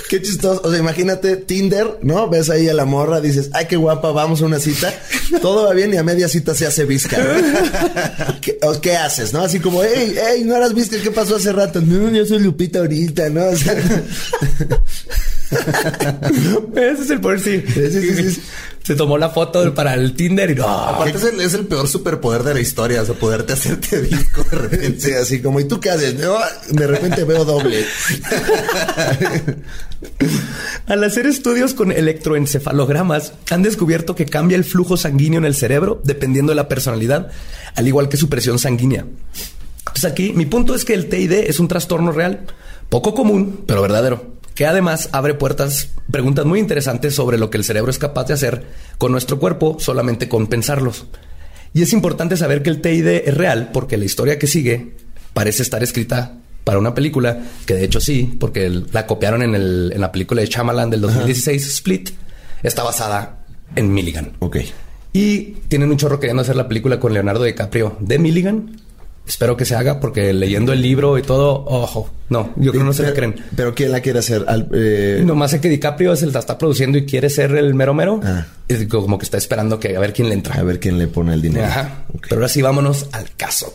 Qué 0.10 0.22
chistoso. 0.22 0.62
O 0.64 0.70
sea, 0.70 0.80
imagínate 0.80 1.38
Tinder, 1.38 2.00
¿no? 2.02 2.30
Ves 2.30 2.50
ahí 2.50 2.68
a 2.68 2.74
la 2.74 2.86
morra, 2.86 3.22
dices, 3.22 3.50
ay, 3.54 3.66
qué 3.68 3.76
guapa, 3.78 4.12
vamos 4.12 4.42
a 4.42 4.46
una 4.46 4.60
cita. 4.60 4.94
Todo 5.42 5.66
va 5.66 5.74
bien 5.74 5.94
y 5.94 5.98
a 5.98 6.04
media 6.04 6.28
cita 6.28 6.54
se 6.54 6.68
hace 6.68 6.86
visca. 6.86 7.18
¿Qué, 8.42 8.58
o 8.62 8.80
¿qué 8.82 8.96
haces, 8.96 9.34
no? 9.34 9.42
Así 9.42 9.60
como, 9.60 9.82
hey, 9.84 10.16
hey, 10.16 10.44
no 10.46 10.56
eras 10.56 10.74
visca, 10.74 10.98
¿qué 11.02 11.12
pasó 11.12 11.38
hace 11.38 11.52
rato? 11.52 11.82
No, 11.82 12.10
yo 12.10 12.26
soy 12.26 12.40
Lupita 12.40 12.80
ahorita, 12.80 13.30
¿no? 13.30 13.46
O 13.48 13.56
sea, 13.56 13.76
Ese 16.76 17.02
es 17.04 17.10
el 17.10 17.22
poder, 17.22 17.40
sí. 17.40 17.64
Sí, 17.68 17.92
sí, 17.92 18.14
sí, 18.14 18.32
sí. 18.32 18.42
Se 18.84 18.96
tomó 18.96 19.18
la 19.18 19.30
foto 19.30 19.74
para 19.74 19.94
el 19.94 20.14
Tinder 20.14 20.52
y 20.52 20.56
no. 20.56 20.68
Aparte 20.68 21.18
es 21.18 21.24
el, 21.24 21.42
es 21.42 21.54
el 21.54 21.66
peor 21.66 21.88
superpoder 21.88 22.44
de 22.44 22.54
la 22.54 22.60
historia, 22.60 23.02
o 23.02 23.06
sea, 23.06 23.16
poderte 23.16 23.54
hacerte 23.54 24.02
disco 24.04 24.44
de 24.44 24.58
repente. 24.58 25.00
sí, 25.00 25.12
así 25.14 25.42
como, 25.42 25.60
¿y 25.60 25.66
tú 25.66 25.80
qué 25.80 25.90
haces? 25.90 26.16
No, 26.16 26.38
de 26.70 26.88
repente 26.88 27.24
veo 27.24 27.46
doble. 27.46 27.86
Al 30.88 31.04
hacer 31.04 31.26
estudios 31.26 31.74
con 31.74 31.92
electroencefalogramas, 31.92 33.34
han 33.50 33.64
descubierto 33.64 34.16
que 34.16 34.26
cambia 34.26 34.56
el 34.56 34.64
flujo 34.64 34.98
sanguíneo 34.98 35.40
en 35.40 35.46
el 35.46 35.56
cerebro 35.56 36.02
dependiendo 36.04 36.52
de 36.52 36.56
la 36.56 36.68
personalidad, 36.68 37.32
al 37.76 37.88
igual 37.88 38.08
que 38.08 38.18
su 38.18 38.30
presión 38.30 38.60
sanguínea. 38.60 39.06
Entonces 39.80 40.06
aquí 40.06 40.34
mi 40.34 40.46
punto 40.46 40.76
es 40.76 40.86
que 40.86 40.94
el 40.94 41.10
TID 41.10 41.32
es 41.32 41.60
un 41.60 41.68
trastorno 41.68 42.12
real, 42.12 42.46
poco 42.90 43.14
común, 43.14 43.64
pero 43.68 43.82
verdadero, 43.82 44.39
que 44.60 44.66
además 44.68 45.08
abre 45.14 45.36
puertas, 45.36 45.88
preguntas 46.12 46.44
muy 46.46 46.60
interesantes 46.60 47.16
sobre 47.16 47.38
lo 47.38 47.50
que 47.50 47.56
el 47.56 47.64
cerebro 47.64 47.90
es 47.90 47.98
capaz 47.98 48.26
de 48.26 48.34
hacer 48.34 48.66
con 48.98 49.10
nuestro 49.14 49.40
cuerpo 49.40 49.78
solamente 49.80 50.28
con 50.28 50.48
pensarlos. 50.48 51.06
Y 51.74 51.82
es 51.82 51.94
importante 51.94 52.36
saber 52.36 52.62
que 52.62 52.70
el 52.70 52.82
TID 52.82 53.08
es 53.08 53.34
real 53.38 53.70
porque 53.72 53.96
la 53.96 54.04
historia 54.04 54.38
que 54.38 54.48
sigue 54.48 54.98
parece 55.34 55.64
estar 55.64 55.82
escrita 55.82 56.34
para 56.66 56.78
una 56.78 56.94
película, 56.94 57.42
que 57.66 57.74
de 57.74 57.86
hecho 57.86 58.02
sí, 58.02 58.36
porque 58.38 58.66
el- 58.66 58.88
la 58.92 59.08
copiaron 59.08 59.44
en, 59.44 59.56
el- 59.56 59.92
en 59.96 60.02
la 60.02 60.12
película 60.12 60.42
de 60.42 60.48
Shyamalan 60.48 60.90
del 60.90 61.00
2016, 61.00 61.66
Split, 61.66 62.10
está 62.62 62.84
basada 62.84 63.46
en 63.78 63.94
Milligan. 63.94 64.34
Ok. 64.40 64.58
Y 65.14 65.54
tienen 65.70 65.90
un 65.90 65.96
chorro 65.96 66.20
queriendo 66.20 66.42
hacer 66.42 66.58
la 66.58 66.68
película 66.68 67.00
con 67.00 67.14
Leonardo 67.14 67.46
DiCaprio 67.46 67.96
de 68.02 68.20
Milligan. 68.20 68.76
Espero 69.30 69.56
que 69.56 69.64
se 69.64 69.76
haga 69.76 70.00
porque 70.00 70.34
leyendo 70.34 70.74
el 70.74 70.82
libro 70.82 71.16
y 71.20 71.22
todo, 71.22 71.64
ojo, 71.68 72.10
no, 72.30 72.52
yo 72.56 72.72
creo 72.72 72.82
que 72.82 72.88
no 72.88 72.94
se 72.94 73.04
la 73.04 73.14
creen. 73.14 73.36
pero 73.56 73.76
¿quién 73.76 73.92
la 73.92 74.02
quiere 74.02 74.18
hacer? 74.20 74.44
Al- 74.48 74.68
eh, 74.74 75.22
Nomás 75.24 75.52
sé 75.52 75.62
que 75.62 75.70
DiCaprio 75.70 76.14
es 76.14 76.24
el 76.24 76.30
que 76.30 76.34
la 76.34 76.40
está 76.40 76.58
produciendo 76.58 76.98
y 76.98 77.06
quiere 77.06 77.30
ser 77.30 77.52
el 77.56 77.76
mero 77.76 77.94
mero. 77.94 78.20
Ah. 78.24 78.48
Es 78.68 78.88
como 78.88 79.20
que 79.20 79.26
está 79.26 79.38
esperando 79.38 79.80
que 79.80 79.96
a 79.96 80.00
ver 80.00 80.14
quién 80.14 80.30
le 80.30 80.34
entra. 80.34 80.56
A 80.56 80.64
ver 80.64 80.80
quién 80.80 80.98
le 80.98 81.08
pone 81.08 81.34
el 81.36 81.44
dinero. 81.44 81.68
Ajá. 81.68 82.06
Ok. 82.12 82.22
Pero 82.28 82.38
ahora 82.42 82.48
sí, 82.50 82.64
vámonos 82.64 83.08
al 83.12 83.28
caso. 83.38 83.72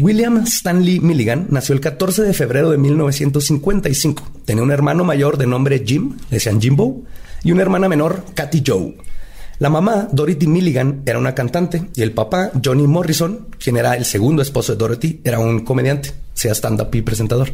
William 0.00 0.38
Stanley 0.46 1.00
Milligan 1.00 1.48
nació 1.50 1.74
el 1.74 1.80
14 1.82 2.22
de 2.22 2.32
febrero 2.32 2.70
de 2.70 2.78
1955. 2.78 4.22
Tenía 4.46 4.62
un 4.62 4.70
hermano 4.70 5.04
mayor 5.04 5.36
de 5.36 5.46
nombre 5.46 5.82
Jim, 5.86 6.16
le 6.30 6.36
decían 6.36 6.60
Jimbo, 6.60 7.02
y 7.44 7.52
una 7.52 7.60
hermana 7.62 7.88
menor, 7.90 8.24
Katy 8.34 8.62
Joe. 8.66 8.96
La 9.58 9.70
mamá, 9.70 10.08
Dorothy 10.12 10.46
Milligan, 10.46 11.02
era 11.06 11.18
una 11.18 11.34
cantante 11.34 11.88
y 11.94 12.02
el 12.02 12.12
papá, 12.12 12.50
Johnny 12.62 12.86
Morrison, 12.86 13.48
quien 13.58 13.78
era 13.78 13.94
el 13.96 14.04
segundo 14.04 14.42
esposo 14.42 14.72
de 14.72 14.78
Dorothy, 14.78 15.20
era 15.24 15.38
un 15.38 15.64
comediante, 15.64 16.12
sea 16.34 16.52
stand-up 16.54 16.94
y 16.94 17.02
presentador. 17.02 17.50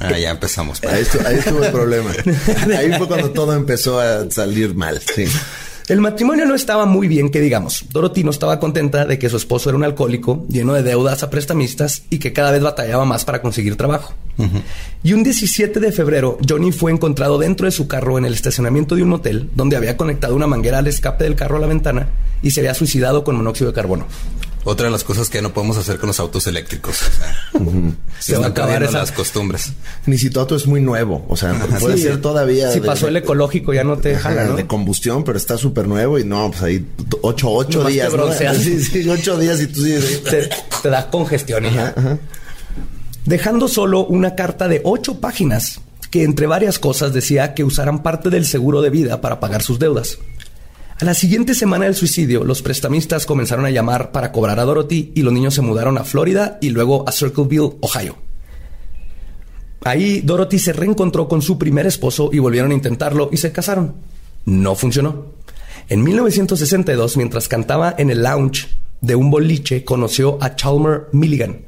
Ah, 0.00 0.16
ya 0.16 0.30
empezamos. 0.30 0.82
Ahí 0.84 1.02
estuvo, 1.02 1.26
ahí 1.26 1.36
estuvo 1.36 1.64
el 1.64 1.72
problema. 1.72 2.12
Ahí 2.78 2.92
fue 2.96 3.08
cuando 3.08 3.30
todo 3.30 3.52
empezó 3.54 3.98
a 3.98 4.30
salir 4.30 4.74
mal. 4.74 5.00
Sí. 5.00 5.24
El 5.88 6.02
matrimonio 6.02 6.44
no 6.44 6.54
estaba 6.54 6.84
muy 6.84 7.08
bien, 7.08 7.30
que 7.30 7.40
digamos. 7.40 7.86
Dorothy 7.90 8.22
no 8.22 8.30
estaba 8.30 8.60
contenta 8.60 9.06
de 9.06 9.18
que 9.18 9.30
su 9.30 9.38
esposo 9.38 9.70
era 9.70 9.78
un 9.78 9.84
alcohólico, 9.84 10.44
lleno 10.50 10.74
de 10.74 10.82
deudas 10.82 11.22
a 11.22 11.30
prestamistas 11.30 12.02
y 12.10 12.18
que 12.18 12.34
cada 12.34 12.50
vez 12.50 12.62
batallaba 12.62 13.06
más 13.06 13.24
para 13.24 13.40
conseguir 13.40 13.76
trabajo. 13.76 14.12
Y 15.02 15.14
un 15.14 15.24
17 15.24 15.80
de 15.80 15.90
febrero, 15.90 16.36
Johnny 16.46 16.72
fue 16.72 16.92
encontrado 16.92 17.38
dentro 17.38 17.64
de 17.64 17.70
su 17.70 17.88
carro 17.88 18.18
en 18.18 18.26
el 18.26 18.34
estacionamiento 18.34 18.96
de 18.96 19.02
un 19.02 19.14
hotel, 19.14 19.48
donde 19.54 19.76
había 19.76 19.96
conectado 19.96 20.36
una 20.36 20.46
manguera 20.46 20.78
al 20.78 20.86
escape 20.86 21.24
del 21.24 21.34
carro 21.34 21.56
a 21.56 21.60
la 21.60 21.66
ventana 21.66 22.08
y 22.42 22.50
se 22.50 22.60
había 22.60 22.74
suicidado 22.74 23.24
con 23.24 23.36
monóxido 23.36 23.70
de 23.70 23.74
carbono. 23.74 24.06
Otra 24.64 24.86
de 24.86 24.92
las 24.92 25.04
cosas 25.04 25.30
que 25.30 25.40
no 25.40 25.54
podemos 25.54 25.76
hacer 25.78 25.98
con 25.98 26.08
los 26.08 26.20
autos 26.20 26.46
eléctricos. 26.46 26.96
O 27.02 27.10
sea, 27.16 27.36
Se 28.18 28.32
va 28.32 28.38
a 28.38 28.48
están 28.48 28.50
acabar 28.52 28.70
perdiendo 28.72 28.88
esa- 28.88 28.98
las 28.98 29.12
costumbres. 29.12 29.72
Ni 30.06 30.18
si 30.18 30.28
tu 30.30 30.40
auto 30.40 30.56
es 30.56 30.66
muy 30.66 30.80
nuevo. 30.80 31.24
O 31.28 31.36
sea, 31.36 31.54
puede 31.80 31.96
Sí. 31.96 32.02
ser 32.02 32.20
todavía. 32.20 32.70
Si 32.72 32.80
de- 32.80 32.86
pasó 32.86 33.08
el 33.08 33.16
ecológico, 33.16 33.72
ya 33.72 33.84
no 33.84 33.96
te 33.96 34.14
Ajá, 34.16 34.30
jala, 34.30 34.44
¿no? 34.44 34.56
de 34.56 34.66
combustión, 34.66 35.24
pero 35.24 35.38
está 35.38 35.56
súper 35.56 35.86
nuevo 35.88 36.18
y 36.18 36.24
no, 36.24 36.50
pues 36.50 36.62
ahí 36.62 36.86
ocho, 37.22 37.50
ocho 37.50 37.84
días. 37.84 38.12
Sí, 38.62 38.82
sí, 38.84 39.08
ocho 39.08 39.38
días 39.38 39.60
y 39.60 39.68
tú 39.68 39.82
sí. 39.82 39.94
te, 40.28 40.50
te 40.82 40.88
da 40.90 41.08
congestión. 41.10 41.64
ya. 41.64 42.18
Dejando 43.24 43.68
solo 43.68 44.04
una 44.06 44.34
carta 44.34 44.68
de 44.68 44.80
ocho 44.84 45.20
páginas 45.20 45.80
que 46.10 46.22
entre 46.24 46.46
varias 46.46 46.78
cosas 46.78 47.12
decía 47.12 47.52
que 47.54 47.64
usaran 47.64 48.02
parte 48.02 48.30
del 48.30 48.46
seguro 48.46 48.80
de 48.80 48.88
vida 48.90 49.20
para 49.20 49.40
pagar 49.40 49.62
sus 49.62 49.78
deudas. 49.78 50.18
A 51.00 51.04
la 51.04 51.14
siguiente 51.14 51.54
semana 51.54 51.84
del 51.84 51.94
suicidio, 51.94 52.42
los 52.42 52.60
prestamistas 52.60 53.24
comenzaron 53.24 53.64
a 53.64 53.70
llamar 53.70 54.10
para 54.10 54.32
cobrar 54.32 54.58
a 54.58 54.64
Dorothy 54.64 55.12
y 55.14 55.22
los 55.22 55.32
niños 55.32 55.54
se 55.54 55.62
mudaron 55.62 55.96
a 55.96 56.02
Florida 56.02 56.58
y 56.60 56.70
luego 56.70 57.08
a 57.08 57.12
Circleville, 57.12 57.76
Ohio. 57.80 58.16
Ahí 59.84 60.22
Dorothy 60.22 60.58
se 60.58 60.72
reencontró 60.72 61.28
con 61.28 61.40
su 61.40 61.56
primer 61.56 61.86
esposo 61.86 62.30
y 62.32 62.40
volvieron 62.40 62.72
a 62.72 62.74
intentarlo 62.74 63.28
y 63.30 63.36
se 63.36 63.52
casaron. 63.52 63.94
No 64.44 64.74
funcionó. 64.74 65.26
En 65.88 66.02
1962, 66.02 67.16
mientras 67.16 67.46
cantaba 67.46 67.94
en 67.96 68.10
el 68.10 68.24
lounge 68.24 68.66
de 69.00 69.14
un 69.14 69.30
boliche, 69.30 69.84
conoció 69.84 70.36
a 70.40 70.56
Chalmer 70.56 71.06
Milligan, 71.12 71.60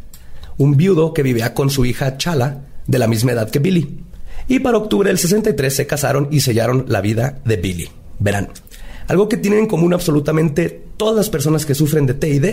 un 0.59 0.77
viudo 0.77 1.15
que 1.15 1.23
vivía 1.23 1.55
con 1.55 1.71
su 1.71 1.85
hija 1.85 2.19
Chala, 2.19 2.67
de 2.89 2.99
la 2.99 3.07
misma 3.07 3.31
edad 3.31 3.49
que 3.49 3.61
Billy. 3.61 4.01
Y 4.49 4.59
para 4.59 4.79
octubre 4.79 5.09
del 5.09 5.19
63 5.19 5.73
se 5.73 5.87
casaron 5.87 6.27
y 6.33 6.41
sellaron 6.41 6.87
la 6.89 7.01
vida 7.01 7.41
de 7.45 7.57
Billy. 7.57 7.89
Verán, 8.19 8.49
algo 9.11 9.29
que 9.29 9.37
tienen 9.37 9.59
en 9.59 9.67
común 9.67 9.93
absolutamente 9.93 10.85
todas 10.97 11.17
las 11.17 11.31
personas 11.31 11.67
que 11.67 11.75
sufren 11.75 12.07
de 12.07 12.15
TID 12.15 12.45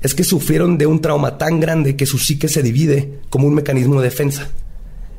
es 0.00 0.14
que 0.14 0.22
sufrieron 0.22 0.78
de 0.78 0.86
un 0.86 1.00
trauma 1.00 1.38
tan 1.38 1.58
grande 1.58 1.96
que 1.96 2.06
su 2.06 2.18
psique 2.18 2.46
se 2.46 2.62
divide 2.62 3.18
como 3.30 3.48
un 3.48 3.54
mecanismo 3.54 4.00
de 4.00 4.10
defensa. 4.10 4.48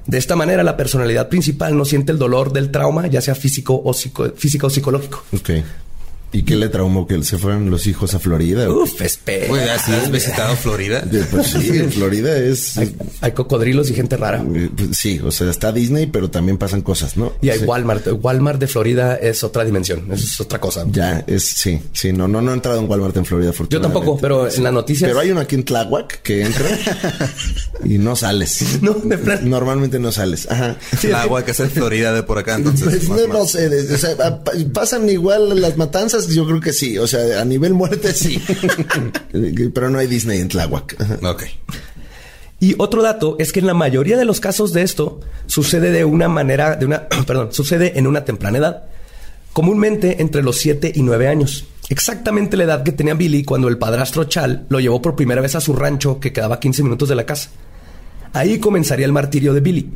De 0.07 0.17
esta 0.17 0.37
manera, 0.37 0.63
la 0.63 0.77
personalidad 0.77 1.27
principal 1.27 1.77
no 1.77 1.83
siente 1.83 2.13
el 2.13 2.17
dolor 2.17 2.53
del 2.53 2.71
trauma, 2.71 3.07
ya 3.07 3.19
sea 3.19 3.35
físico 3.35 3.81
o, 3.83 3.93
físico 3.93 4.67
o 4.67 4.69
psicológico. 4.69 5.21
Ok. 5.33 5.49
¿Y 6.35 6.43
qué 6.43 6.55
le 6.57 6.67
traumó? 6.67 7.07
¿Que 7.07 7.23
se 7.23 7.37
fueron 7.37 7.69
los 7.71 7.87
hijos 7.87 8.13
a 8.13 8.19
Florida? 8.19 8.69
Uf, 8.69 9.01
espera. 9.01 9.51
Oye, 9.51 9.69
¿has 9.71 9.87
has 9.87 10.11
visitado 10.11 10.55
Florida? 10.57 11.01
Pues 11.31 11.47
sí, 11.47 11.79
Florida 11.91 12.37
es... 12.37 12.77
Hay, 12.77 12.93
hay 13.21 13.31
cocodrilos 13.31 13.89
y 13.89 13.93
gente 13.93 14.17
rara. 14.17 14.43
eh, 14.53 14.69
pues 14.75 14.97
Sí, 14.97 15.21
o 15.23 15.31
sea, 15.31 15.49
está 15.49 15.71
Disney, 15.71 16.07
pero 16.07 16.29
también 16.29 16.57
pasan 16.57 16.81
cosas, 16.81 17.15
¿no? 17.15 17.31
Y 17.41 17.49
hay 17.51 17.59
Sí. 17.59 17.65
Walmart. 17.65 18.07
Walmart 18.21 18.59
de 18.59 18.67
Florida 18.67 19.15
es 19.15 19.45
otra 19.45 19.63
dimensión, 19.63 20.11
es 20.11 20.39
otra 20.41 20.59
cosa. 20.59 20.83
Ya, 20.91 21.23
es, 21.25 21.43
sí, 21.45 21.79
sí, 21.93 22.11
no, 22.11 22.27
no, 22.27 22.41
no 22.41 22.51
he 22.51 22.53
entrado 22.53 22.79
en 22.81 22.89
Walmart 22.89 23.15
en 23.15 23.23
Florida, 23.25 23.47
Yo 23.47 23.51
afortunadamente. 23.51 23.99
tampoco, 23.99 24.19
pero 24.21 24.49
en 24.51 24.61
las 24.63 24.73
noticias. 24.73 25.07
Pero 25.09 25.21
hay 25.21 25.31
uno 25.31 25.39
aquí 25.39 25.55
en 25.55 25.63
Tláhuac 25.63 26.21
que 26.21 26.41
entra 26.43 26.65
y 27.85 27.97
no 27.97 28.15
sales. 28.17 28.79
No, 28.81 28.93
de 28.93 29.17
plan- 29.17 29.49
Normalmente 29.49 29.99
no 29.99 30.11
sales. 30.11 30.47
Ajá. 30.51 30.75
Que 31.01 31.51
es 31.51 31.59
en 31.61 31.69
Florida 31.71 32.11
de 32.13 32.23
por 32.23 32.37
acá, 32.39 32.55
entonces. 32.55 32.87
Pues, 32.89 33.07
más 33.09 33.19
no, 33.21 33.27
no 33.39 33.45
sé, 33.45 33.69
de- 33.69 33.93
o 33.93 33.97
sea, 33.97 34.15
pa- 34.43 34.51
pasan 34.73 35.09
igual 35.09 35.61
las 35.61 35.77
matanzas, 35.77 36.24
yo 36.33 36.45
creo 36.45 36.59
que 36.59 36.73
sí. 36.73 36.97
O 36.97 37.07
sea, 37.07 37.41
a 37.41 37.45
nivel 37.45 37.73
muerte 37.73 38.13
sí. 38.13 38.41
Pero 39.73 39.89
no 39.89 39.99
hay 39.99 40.07
Disney 40.07 40.39
en 40.39 40.47
Tláhuac. 40.47 40.95
Ok. 41.23 41.43
Y 42.59 42.75
otro 42.77 43.01
dato 43.01 43.35
es 43.37 43.51
que 43.51 43.59
en 43.59 43.67
la 43.67 43.73
mayoría 43.73 44.17
de 44.17 44.25
los 44.25 44.39
casos 44.39 44.71
de 44.73 44.81
esto 44.81 45.19
sucede 45.45 45.91
de 45.91 46.05
una 46.05 46.29
manera, 46.29 46.75
de 46.75 46.85
una, 46.85 47.07
perdón, 47.27 47.49
sucede 47.51 47.99
en 47.99 48.07
una 48.07 48.23
temprana 48.23 48.57
edad, 48.57 48.83
comúnmente 49.53 50.21
entre 50.21 50.41
los 50.41 50.57
7 50.57 50.93
y 50.95 51.01
9 51.01 51.27
años. 51.27 51.65
exactamente 51.89 52.57
la 52.57 52.63
edad 52.63 52.83
que 52.83 52.91
tenía 52.91 53.13
Billy 53.13 53.43
cuando 53.43 53.67
el 53.67 53.77
padrastro 53.77 54.23
Chal 54.23 54.65
lo 54.69 54.79
llevó 54.79 55.01
por 55.01 55.15
primera 55.15 55.41
vez 55.41 55.55
a 55.55 55.61
su 55.61 55.73
rancho 55.73 56.19
que 56.19 56.33
quedaba 56.33 56.55
a 56.55 56.59
15 56.59 56.83
minutos 56.83 57.09
de 57.09 57.15
la 57.15 57.25
casa. 57.25 57.49
Ahí 58.33 58.59
comenzaría 58.59 59.05
el 59.05 59.13
martirio 59.13 59.53
de 59.53 59.59
Billy. 59.59 59.91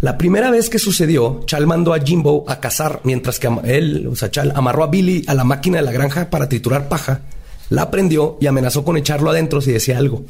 La 0.00 0.18
primera 0.18 0.50
vez 0.50 0.68
que 0.68 0.78
sucedió, 0.78 1.42
Chal 1.46 1.66
mandó 1.66 1.94
a 1.94 2.00
Jimbo 2.00 2.44
a 2.48 2.60
cazar, 2.60 3.00
mientras 3.04 3.38
que 3.38 3.48
él, 3.64 4.06
o 4.10 4.16
sea, 4.16 4.30
Chal, 4.30 4.52
amarró 4.54 4.84
a 4.84 4.88
Billy 4.88 5.24
a 5.26 5.34
la 5.34 5.44
máquina 5.44 5.78
de 5.78 5.82
la 5.84 5.92
granja 5.92 6.28
para 6.28 6.48
triturar 6.48 6.88
paja, 6.88 7.22
la 7.70 7.90
prendió 7.90 8.36
y 8.40 8.46
amenazó 8.46 8.84
con 8.84 8.96
echarlo 8.98 9.30
adentro 9.30 9.60
si 9.62 9.72
decía 9.72 9.96
algo. 9.98 10.24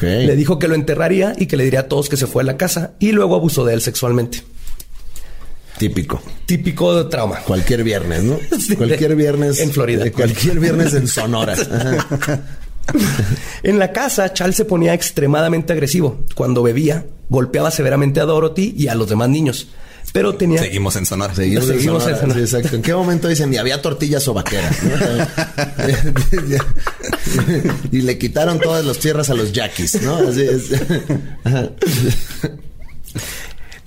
Le 0.00 0.36
dijo 0.36 0.58
que 0.58 0.68
lo 0.68 0.74
enterraría 0.74 1.34
y 1.38 1.46
que 1.46 1.56
le 1.56 1.64
diría 1.64 1.80
a 1.80 1.88
todos 1.88 2.08
que 2.08 2.16
se 2.16 2.26
fue 2.26 2.42
a 2.42 2.46
la 2.46 2.56
casa 2.56 2.92
y 2.98 3.12
luego 3.12 3.34
abusó 3.34 3.64
de 3.64 3.74
él 3.74 3.80
sexualmente. 3.80 4.42
Típico. 5.78 6.20
Típico 6.44 6.94
de 6.94 7.04
trauma. 7.08 7.36
Cualquier 7.40 7.82
viernes, 7.82 8.22
¿no? 8.22 8.38
Sí, 8.58 8.76
cualquier 8.76 9.16
viernes. 9.16 9.60
en 9.60 9.70
Florida. 9.70 10.04
de 10.04 10.12
Cualquier 10.12 10.60
viernes 10.60 10.92
en 10.92 11.06
Sonora. 11.08 11.54
En 13.62 13.78
la 13.78 13.92
casa, 13.92 14.32
Chal 14.32 14.54
se 14.54 14.64
ponía 14.64 14.94
extremadamente 14.94 15.72
agresivo. 15.72 16.20
Cuando 16.34 16.62
bebía, 16.62 17.06
golpeaba 17.28 17.70
severamente 17.70 18.20
a 18.20 18.24
Dorothy 18.24 18.74
y 18.76 18.88
a 18.88 18.94
los 18.94 19.08
demás 19.08 19.28
niños. 19.28 19.68
Pero 20.12 20.34
tenía... 20.34 20.60
Seguimos 20.60 20.96
en 20.96 21.06
Sonora. 21.06 21.34
Seguimos, 21.34 21.68
en 21.68 21.80
Sonora. 21.80 22.10
en 22.10 22.16
Sonora. 22.16 22.34
Sí, 22.34 22.40
exacto. 22.40 22.76
¿En 22.76 22.82
qué 22.82 22.94
momento 22.94 23.28
dicen, 23.28 23.52
y 23.52 23.58
había 23.58 23.80
tortillas 23.80 24.26
o 24.28 24.34
vaqueras? 24.34 24.76
y 27.92 28.00
le 28.00 28.18
quitaron 28.18 28.58
todas 28.58 28.84
las 28.84 28.98
tierras 28.98 29.30
a 29.30 29.34
los 29.34 29.52
yaquis, 29.52 30.02
¿no? 30.02 30.16
Así 30.16 30.42
es. 30.42 30.72
Ajá. 31.44 31.70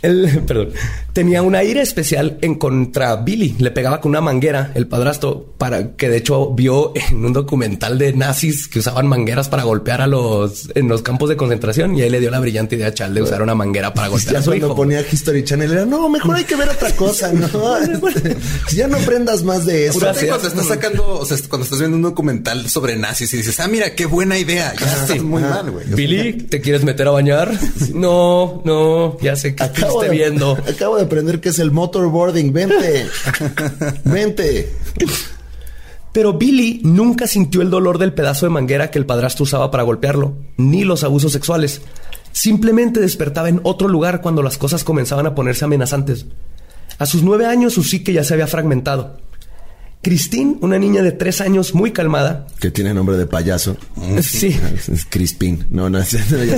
Él, 0.01 0.43
perdón, 0.45 0.69
tenía 1.13 1.41
un 1.41 1.55
aire 1.55 1.81
especial 1.81 2.37
en 2.41 2.55
contra 2.55 3.15
Billy. 3.17 3.55
Le 3.59 3.71
pegaba 3.71 4.01
con 4.01 4.09
una 4.09 4.21
manguera 4.21 4.71
el 4.75 4.87
padrastro 4.87 5.53
para 5.57 5.95
que 5.95 6.09
de 6.09 6.17
hecho 6.17 6.51
vio 6.53 6.91
en 6.95 7.23
un 7.23 7.33
documental 7.33 7.97
de 7.97 8.13
nazis 8.13 8.67
que 8.67 8.79
usaban 8.79 9.07
mangueras 9.07 9.47
para 9.47 9.63
golpear 9.63 10.01
a 10.01 10.07
los 10.07 10.69
en 10.75 10.87
los 10.87 11.01
campos 11.03 11.29
de 11.29 11.37
concentración 11.37 11.95
y 11.95 12.01
ahí 12.01 12.09
le 12.09 12.19
dio 12.19 12.31
la 12.31 12.39
brillante 12.39 12.75
idea 12.75 12.87
a 12.87 12.93
Chal 12.93 13.13
de 13.13 13.21
usar 13.21 13.41
una 13.41 13.55
manguera 13.55 13.93
para 13.93 14.07
golpear 14.07 14.33
Ya 14.33 14.39
a 14.39 14.41
su 14.41 14.49
cuando 14.49 14.67
hijo. 14.67 14.75
ponía 14.75 15.01
History 15.01 15.43
Channel 15.43 15.71
era, 15.71 15.85
no, 15.85 16.09
mejor 16.09 16.35
hay 16.35 16.43
que 16.43 16.55
ver 16.55 16.69
otra 16.69 16.91
cosa, 16.95 17.31
¿no? 17.31 17.47
Este, 17.83 18.35
ya 18.75 18.87
no 18.87 18.97
aprendas 18.97 19.43
más 19.43 19.65
de 19.65 19.87
eso. 19.87 19.99
Cuando 19.99 20.19
estás 20.19 20.65
sacando, 20.67 21.19
o 21.19 21.25
sea, 21.25 21.37
cuando 21.47 21.63
estás 21.63 21.79
viendo 21.79 21.95
un 21.97 22.03
documental 22.03 22.69
sobre 22.69 22.95
nazis 22.95 23.33
y 23.33 23.37
dices, 23.37 23.59
ah, 23.59 23.67
mira, 23.67 23.93
qué 23.95 24.05
buena 24.05 24.37
idea. 24.37 24.73
Ya 24.79 24.85
estás 24.85 25.21
muy 25.21 25.41
mal, 25.41 25.69
güey. 25.71 25.85
Billy, 25.87 26.33
¿te 26.33 26.59
quieres 26.61 26.83
meter 26.83 27.07
a 27.07 27.11
bañar? 27.11 27.51
No, 27.93 28.61
no, 28.65 29.17
ya 29.21 29.35
sé 29.35 29.55
que 29.55 29.63
Acabo 29.63 30.01
de, 30.01 30.09
viendo. 30.09 30.53
acabo 30.67 30.97
de 30.97 31.02
aprender 31.03 31.39
que 31.39 31.49
es 31.49 31.59
el 31.59 31.71
motorboarding. 31.71 32.51
Vente. 32.51 33.07
Vente. 34.05 34.73
Pero 36.11 36.33
Billy 36.33 36.81
nunca 36.83 37.25
sintió 37.25 37.61
el 37.61 37.69
dolor 37.69 37.97
del 37.97 38.13
pedazo 38.13 38.45
de 38.45 38.51
manguera 38.51 38.91
que 38.91 38.99
el 38.99 39.05
padrastro 39.05 39.43
usaba 39.43 39.71
para 39.71 39.83
golpearlo, 39.83 40.35
ni 40.57 40.83
los 40.83 41.03
abusos 41.03 41.31
sexuales. 41.31 41.81
Simplemente 42.31 42.99
despertaba 42.99 43.49
en 43.49 43.61
otro 43.63 43.87
lugar 43.87 44.21
cuando 44.21 44.43
las 44.43 44.57
cosas 44.57 44.83
comenzaban 44.83 45.25
a 45.25 45.35
ponerse 45.35 45.65
amenazantes. 45.65 46.27
A 46.99 47.05
sus 47.05 47.23
nueve 47.23 47.45
años 47.47 47.73
su 47.73 47.83
psique 47.83 48.13
ya 48.13 48.23
se 48.23 48.33
había 48.33 48.47
fragmentado. 48.47 49.17
Christine, 50.03 50.57
una 50.61 50.77
niña 50.77 51.01
de 51.01 51.13
tres 51.13 51.39
años 51.41 51.73
muy 51.73 51.91
calmada, 51.91 52.45
Que 52.59 52.69
tiene 52.71 52.93
nombre 52.93 53.17
de 53.17 53.25
payaso. 53.25 53.77
sí, 54.21 54.55
Es 54.91 55.05
Crispin. 55.09 55.65
No, 55.69 55.89
no, 55.89 55.97
es- 55.99 56.13
no, 56.31 56.43
ya. 56.43 56.55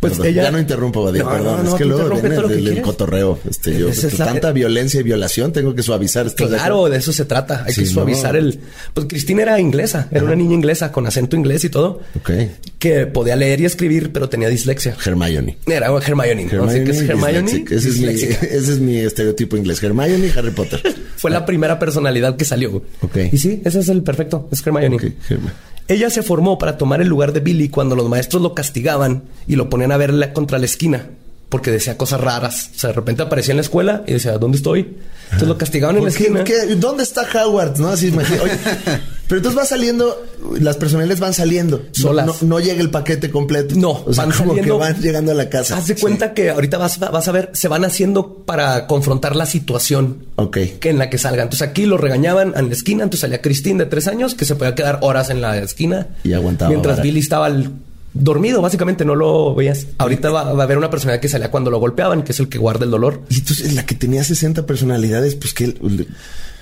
Pues 0.00 0.12
Perdón, 0.14 0.26
ella- 0.26 0.42
Ya 0.44 0.50
no 0.50 0.58
interrumpo, 0.58 1.02
Badir, 1.04 1.22
No, 1.24 1.30
perdón. 1.30 1.64
no, 1.64 1.70
es 1.70 1.74
que 1.76 1.84
luego 1.84 2.08
viene 2.20 2.36
que 2.48 2.70
el, 2.70 2.82
cotorreo. 2.82 3.38
Este, 3.48 3.78
yo, 3.78 3.88
es 3.88 4.18
la- 4.18 4.26
tanta 4.26 4.50
violencia 4.52 5.00
y 5.00 5.02
violación 5.04 5.52
tengo 5.52 5.74
que 5.74 5.82
suavizar. 5.82 6.26
¿estás 6.26 6.50
de 6.50 6.56
claro, 6.56 6.88
de 6.88 6.98
eso 6.98 7.12
se 7.12 7.24
trata. 7.24 7.64
Hay 7.66 7.72
Sí, 7.72 7.82
que 7.82 7.86
suavizar 7.86 8.34
el. 8.36 8.60
Pues 8.94 9.06
Christine 9.08 9.42
era 9.42 9.60
inglesa, 9.60 10.08
era 10.10 10.24
una 10.24 10.34
niña 10.34 10.54
inglesa 10.54 10.90
con 10.92 11.06
acento 11.06 11.36
inglés 11.36 11.64
y 11.64 11.68
todo, 11.68 12.00
Ok. 12.16 12.30
que 12.78 13.06
podía 13.06 13.36
leer 13.36 13.60
y 13.60 13.64
escribir, 13.64 14.12
pero 14.12 14.28
tenía 14.28 14.48
dislexia. 14.48 14.96
Hermione. 15.04 15.58
Era 15.66 15.86
Hermione, 15.88 16.48
¿no? 16.52 16.64
Así 16.64 16.82
que 16.84 16.90
es 16.90 17.00
Hermione. 17.02 17.64
Ese, 17.70 17.76
es 17.76 17.84
mi, 17.98 18.06
disléxica. 18.08 18.46
ese 18.46 18.72
es 18.72 18.78
mi 18.80 18.96
estereotipo 18.98 19.56
inglés. 19.56 19.82
Hermione 19.82 20.26
y 20.26 20.38
Harry 20.38 20.50
Potter. 20.50 20.80
Fue 21.16 21.30
la 21.30 21.44
primera 21.46 21.78
personalidad 21.88 22.36
que 22.36 22.44
salió. 22.44 22.82
Ok. 23.00 23.16
Y 23.32 23.38
sí, 23.38 23.62
ese 23.64 23.80
es 23.80 23.88
el 23.88 24.02
perfecto. 24.02 24.48
Es 24.50 24.64
Hermione. 24.66 24.96
Ok, 24.96 25.04
Hermione. 25.28 25.52
Ella 25.88 26.10
se 26.10 26.22
formó 26.22 26.58
para 26.58 26.76
tomar 26.76 27.00
el 27.00 27.08
lugar 27.08 27.32
de 27.32 27.40
Billy 27.40 27.70
cuando 27.70 27.96
los 27.96 28.08
maestros 28.08 28.42
lo 28.42 28.54
castigaban 28.54 29.22
y 29.46 29.56
lo 29.56 29.70
ponían 29.70 29.90
a 29.90 29.96
verla 29.96 30.34
contra 30.34 30.58
la 30.58 30.66
esquina 30.66 31.08
porque 31.48 31.70
decía 31.70 31.96
cosas 31.96 32.20
raras. 32.20 32.70
O 32.76 32.78
sea, 32.78 32.88
de 32.90 32.94
repente 32.94 33.22
aparecía 33.22 33.52
en 33.52 33.56
la 33.58 33.62
escuela 33.62 34.02
y 34.06 34.12
decía, 34.14 34.36
¿dónde 34.38 34.58
estoy? 34.58 34.96
Entonces 35.24 35.48
lo 35.48 35.58
castigaban 35.58 35.96
en 35.96 36.04
la 36.04 36.08
¿Por 36.10 36.16
qué- 36.18 36.24
esquina. 36.24 36.44
qué- 36.44 36.74
¿Dónde 36.76 37.02
está 37.02 37.22
Howard? 37.34 37.78
No, 37.78 37.88
así 37.88 38.08
oye, 38.08 38.18
pero 39.28 39.38
entonces 39.38 39.58
va 39.58 39.64
saliendo, 39.66 40.24
las 40.60 40.76
personales 40.76 41.20
van 41.20 41.34
saliendo. 41.34 41.82
Solas. 41.92 42.26
No, 42.26 42.34
no 42.42 42.60
llega 42.60 42.80
el 42.80 42.90
paquete 42.90 43.30
completo. 43.30 43.74
No, 43.76 43.90
o 44.06 44.12
sea, 44.12 44.24
van 44.24 44.34
como 44.36 44.50
saliendo- 44.54 44.78
que 44.78 44.80
van 44.84 45.00
llegando 45.02 45.32
a 45.32 45.34
la 45.34 45.48
casa. 45.50 45.76
Haz 45.76 45.86
de 45.86 45.96
cuenta 45.96 46.32
que 46.34 46.50
ahorita 46.50 46.78
vas, 46.78 46.98
vas 46.98 47.28
a 47.28 47.32
ver, 47.32 47.50
se 47.54 47.68
van 47.68 47.84
haciendo 47.84 48.44
para 48.44 48.86
confrontar 48.86 49.36
la 49.36 49.44
situación 49.46 50.26
Ok. 50.36 50.56
que 50.80 50.90
en 50.90 50.98
la 50.98 51.10
que 51.10 51.18
salgan. 51.18 51.44
Entonces 51.44 51.66
aquí 51.68 51.84
lo 51.86 51.96
regañaban 51.98 52.54
en 52.56 52.68
la 52.68 52.74
esquina. 52.74 53.04
Entonces 53.04 53.20
salía 53.20 53.40
Christine 53.42 53.84
de 53.84 53.90
tres 53.90 54.06
años 54.06 54.34
que 54.34 54.44
se 54.46 54.54
podía 54.54 54.74
quedar 54.74 54.98
horas 55.02 55.28
en 55.30 55.40
la 55.42 55.58
esquina. 55.58 56.08
Y 56.24 56.32
aguantaba 56.32 56.70
Mientras. 56.70 57.02
Billy 57.02 57.20
estaba 57.20 57.46
al- 57.46 57.72
dormido, 58.14 58.60
básicamente 58.62 59.04
no 59.04 59.14
lo 59.14 59.54
veías. 59.54 59.86
Ahorita 59.98 60.30
va, 60.30 60.52
va 60.52 60.60
a 60.60 60.64
haber 60.64 60.78
una 60.78 60.90
personalidad 60.90 61.20
que 61.20 61.28
salía 61.28 61.50
cuando 61.50 61.70
lo 61.70 61.78
golpeaban, 61.78 62.22
que 62.22 62.32
es 62.32 62.40
el 62.40 62.48
que 62.48 62.58
guarda 62.58 62.84
el 62.84 62.90
dolor. 62.90 63.22
Y 63.28 63.36
entonces 63.38 63.74
la 63.74 63.84
que 63.86 63.94
tenía 63.94 64.24
60 64.24 64.66
personalidades, 64.66 65.34
pues 65.36 65.54
que, 65.54 65.74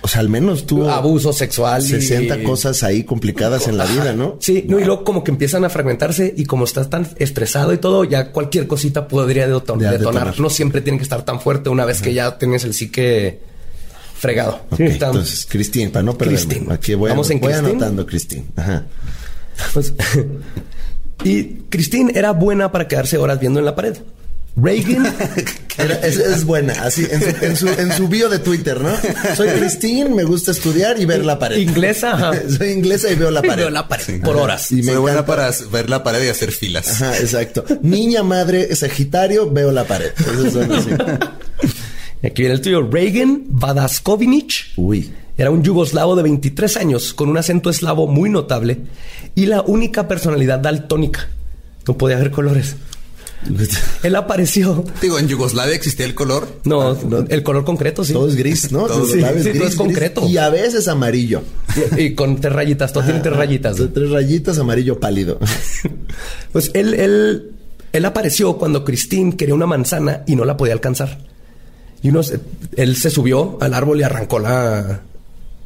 o 0.02 0.08
sea, 0.08 0.20
al 0.20 0.28
menos 0.28 0.66
tuvo 0.66 0.90
Abuso 0.90 1.32
sexual. 1.32 1.82
y- 1.82 1.88
60 1.88 2.42
cosas 2.42 2.82
ahí 2.82 3.04
complicadas 3.04 3.68
en 3.68 3.76
la 3.78 3.86
vida, 3.86 4.12
¿no? 4.12 4.36
Sí, 4.40 4.64
no, 4.68 4.78
y 4.78 4.84
luego 4.84 5.02
como 5.04 5.24
que 5.24 5.30
empiezan 5.30 5.64
a 5.64 5.70
fragmentarse 5.70 6.34
y 6.36 6.44
como 6.44 6.64
estás 6.64 6.90
tan 6.90 7.08
estresado 7.16 7.72
y 7.72 7.78
todo, 7.78 8.04
ya 8.04 8.32
cualquier 8.32 8.66
cosita 8.66 9.08
podría 9.08 9.48
deton- 9.48 9.80
Ya, 9.80 9.92
detonar. 9.92 10.24
detonar. 10.26 10.40
No 10.40 10.50
siempre 10.50 10.80
tiene 10.82 10.98
que 10.98 11.04
estar 11.04 11.24
tan 11.24 11.40
fuerte 11.40 11.70
una 11.70 11.84
vez 11.84 12.02
que 12.02 12.12
ya 12.12 12.36
tienes 12.38 12.64
el 12.64 12.74
psique 12.74 13.40
fregado. 14.18 14.60
Ok, 14.70 14.76
Sí, 14.78 14.82
está- 14.84 15.06
entonces, 15.06 15.46
Cristín, 15.48 15.90
para 15.90 16.02
no 16.02 16.16
perderme. 16.18 16.44
Christine. 16.44 16.72
Aquí 16.74 16.94
voy, 16.94 17.10
Vamos 17.10 17.30
en 17.30 17.40
voy 17.40 17.48
Christine. 17.50 17.70
anotando, 17.70 18.06
Cristín. 18.06 18.46
Ajá. 18.56 18.84
Pues, 19.72 19.92
y 21.24 21.44
Christine 21.70 22.12
era 22.14 22.32
buena 22.32 22.70
para 22.72 22.86
quedarse 22.88 23.18
horas 23.18 23.40
viendo 23.40 23.58
en 23.58 23.64
la 23.66 23.74
pared. 23.74 23.96
Reagan 24.58 25.14
Era- 25.78 25.96
es, 26.06 26.16
es 26.16 26.44
buena, 26.46 26.72
así 26.82 27.06
en 27.10 27.20
su, 27.20 27.44
en, 27.44 27.56
su, 27.56 27.68
en 27.68 27.92
su 27.92 28.08
bio 28.08 28.30
de 28.30 28.38
Twitter, 28.38 28.80
¿no? 28.80 28.90
Soy 29.36 29.48
Cristín, 29.50 30.14
me 30.16 30.24
gusta 30.24 30.52
estudiar 30.52 30.98
y 30.98 31.04
ver 31.04 31.26
la 31.26 31.38
pared. 31.38 31.58
Inglesa, 31.58 32.12
ajá. 32.14 32.32
Soy 32.56 32.70
inglesa 32.70 33.10
y 33.10 33.16
veo 33.16 33.30
la 33.30 33.42
pared. 33.42 33.64
veo 33.64 33.70
la 33.70 33.86
pared 33.86 34.22
por 34.22 34.36
horas. 34.36 34.72
Y 34.72 34.76
me 34.76 34.92
Soy 34.92 34.96
buena 34.96 35.26
para 35.26 35.50
ver 35.70 35.90
la 35.90 36.02
pared 36.02 36.24
y 36.24 36.28
hacer 36.28 36.52
filas. 36.52 36.88
Ajá, 37.02 37.18
exacto. 37.18 37.66
Niña, 37.82 38.22
madre, 38.22 38.74
Sagitario, 38.74 39.50
veo 39.50 39.70
la 39.72 39.84
pared. 39.84 40.12
Esos 40.18 40.54
son 40.54 40.72
así. 40.72 40.88
Aquí 42.24 42.42
viene 42.42 42.54
el 42.54 42.60
tuyo. 42.62 42.88
Reagan 42.90 43.42
Vadaskovich 43.48 44.72
Uy. 44.76 45.12
Era 45.38 45.50
un 45.50 45.62
yugoslavo 45.62 46.16
de 46.16 46.22
23 46.22 46.76
años 46.78 47.12
con 47.14 47.28
un 47.28 47.36
acento 47.36 47.68
eslavo 47.70 48.06
muy 48.06 48.30
notable 48.30 48.78
y 49.34 49.46
la 49.46 49.60
única 49.62 50.08
personalidad 50.08 50.58
daltónica. 50.60 51.28
No 51.86 51.96
podía 51.98 52.16
ver 52.16 52.30
colores. 52.30 52.76
Él 54.02 54.16
apareció. 54.16 54.82
Digo, 55.00 55.18
en 55.18 55.28
Yugoslavia 55.28 55.74
existía 55.74 56.06
el 56.06 56.14
color. 56.14 56.48
No, 56.64 56.96
el 57.28 57.42
color 57.42 57.64
concreto, 57.64 58.02
sí. 58.02 58.12
Todo 58.14 58.28
es 58.28 58.34
gris, 58.34 58.72
¿no? 58.72 58.86
Todo- 58.86 59.06
sabes, 59.06 59.44
sí, 59.44 59.52
todo 59.52 59.68
es 59.68 59.76
concreto. 59.76 60.26
Y 60.26 60.38
a 60.38 60.48
veces 60.48 60.88
amarillo. 60.88 61.42
Y, 61.96 62.00
y 62.02 62.14
con 62.14 62.40
tres 62.40 62.52
rayitas, 62.54 62.92
todo 62.92 63.04
tiene 63.04 63.20
tres 63.20 63.36
rayitas. 63.36 63.76
De 63.76 63.88
tres 63.88 64.10
rayitas, 64.10 64.58
amarillo 64.58 64.98
pálido. 64.98 65.38
Pues 66.52 66.70
él, 66.72 66.94
él, 66.94 67.52
él 67.92 68.04
apareció 68.06 68.56
cuando 68.56 68.82
Christine 68.84 69.36
quería 69.36 69.54
una 69.54 69.66
manzana 69.66 70.22
y 70.26 70.34
no 70.34 70.46
la 70.46 70.56
podía 70.56 70.72
alcanzar. 70.72 71.18
Y 72.02 72.08
unos, 72.08 72.32
él 72.76 72.96
se 72.96 73.10
subió 73.10 73.58
al 73.60 73.74
árbol 73.74 74.00
y 74.00 74.02
arrancó 74.02 74.38
la, 74.38 75.02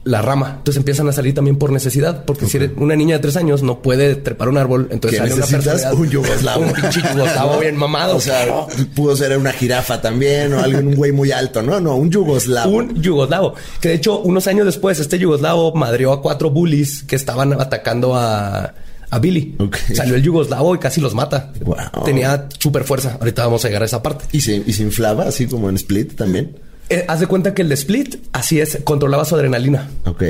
la 0.02 0.22
rama. 0.22 0.54
Entonces 0.58 0.78
empiezan 0.78 1.08
a 1.08 1.12
salir 1.12 1.34
también 1.34 1.56
por 1.56 1.70
necesidad, 1.72 2.24
porque 2.24 2.46
si 2.46 2.56
eres 2.56 2.70
una 2.76 2.96
niña 2.96 3.16
de 3.16 3.20
tres 3.22 3.36
años 3.36 3.62
no 3.62 3.82
puede 3.82 4.14
trepar 4.16 4.48
un 4.48 4.56
árbol, 4.56 4.88
entonces 4.90 5.18
sale 5.18 5.34
una 5.34 5.44
necesitas 5.44 5.82
personalidad- 5.82 6.00
un 6.00 6.10
yugoslavo. 6.10 6.60
Un 6.64 6.72
pinche 6.72 7.00
yugoslavo 7.02 7.58
bien 7.60 7.76
mamado. 7.76 8.16
O 8.16 8.20
sea, 8.20 8.46
pudo 8.94 9.14
ser 9.14 9.36
una 9.36 9.52
jirafa 9.52 10.00
también 10.00 10.54
o 10.54 10.60
algún 10.60 10.88
un 10.88 10.94
güey 10.94 11.12
muy 11.12 11.32
alto, 11.32 11.60
¿no? 11.62 11.80
No, 11.80 11.96
un 11.96 12.10
yugoslavo. 12.10 12.70
un 12.74 12.94
yugoslavo. 13.02 13.54
Que 13.80 13.90
de 13.90 13.94
hecho, 13.96 14.20
unos 14.20 14.46
años 14.46 14.64
después, 14.66 14.98
este 15.00 15.18
yugoslavo 15.18 15.74
madreó 15.74 16.12
a 16.12 16.22
cuatro 16.22 16.50
bullies 16.50 17.02
que 17.02 17.16
estaban 17.16 17.52
atacando 17.52 18.14
a, 18.16 18.72
a 19.10 19.18
Billy. 19.18 19.56
Salió 19.94 20.14
el 20.14 20.22
yugoslavo 20.22 20.74
y 20.74 20.78
casi 20.78 21.00
los 21.02 21.14
mata. 21.14 21.52
Wow. 21.62 21.76
Tenía 22.06 22.48
súper 22.58 22.84
fuerza. 22.84 23.18
Ahorita 23.20 23.44
vamos 23.44 23.64
a 23.64 23.68
llegar 23.68 23.82
a 23.82 23.86
esa 23.86 24.02
parte. 24.02 24.24
Y 24.32 24.40
se, 24.40 24.62
y 24.66 24.72
se 24.72 24.82
inflaba 24.82 25.24
así 25.24 25.46
como 25.46 25.68
en 25.68 25.74
Split 25.76 26.14
también. 26.14 26.56
Eh, 26.90 27.04
haz 27.06 27.20
de 27.20 27.28
cuenta 27.28 27.54
que 27.54 27.62
el 27.62 27.68
de 27.68 27.74
Split, 27.76 28.16
así 28.32 28.60
es, 28.60 28.78
controlaba 28.82 29.24
su 29.24 29.36
adrenalina. 29.36 29.88
Ok. 30.06 30.24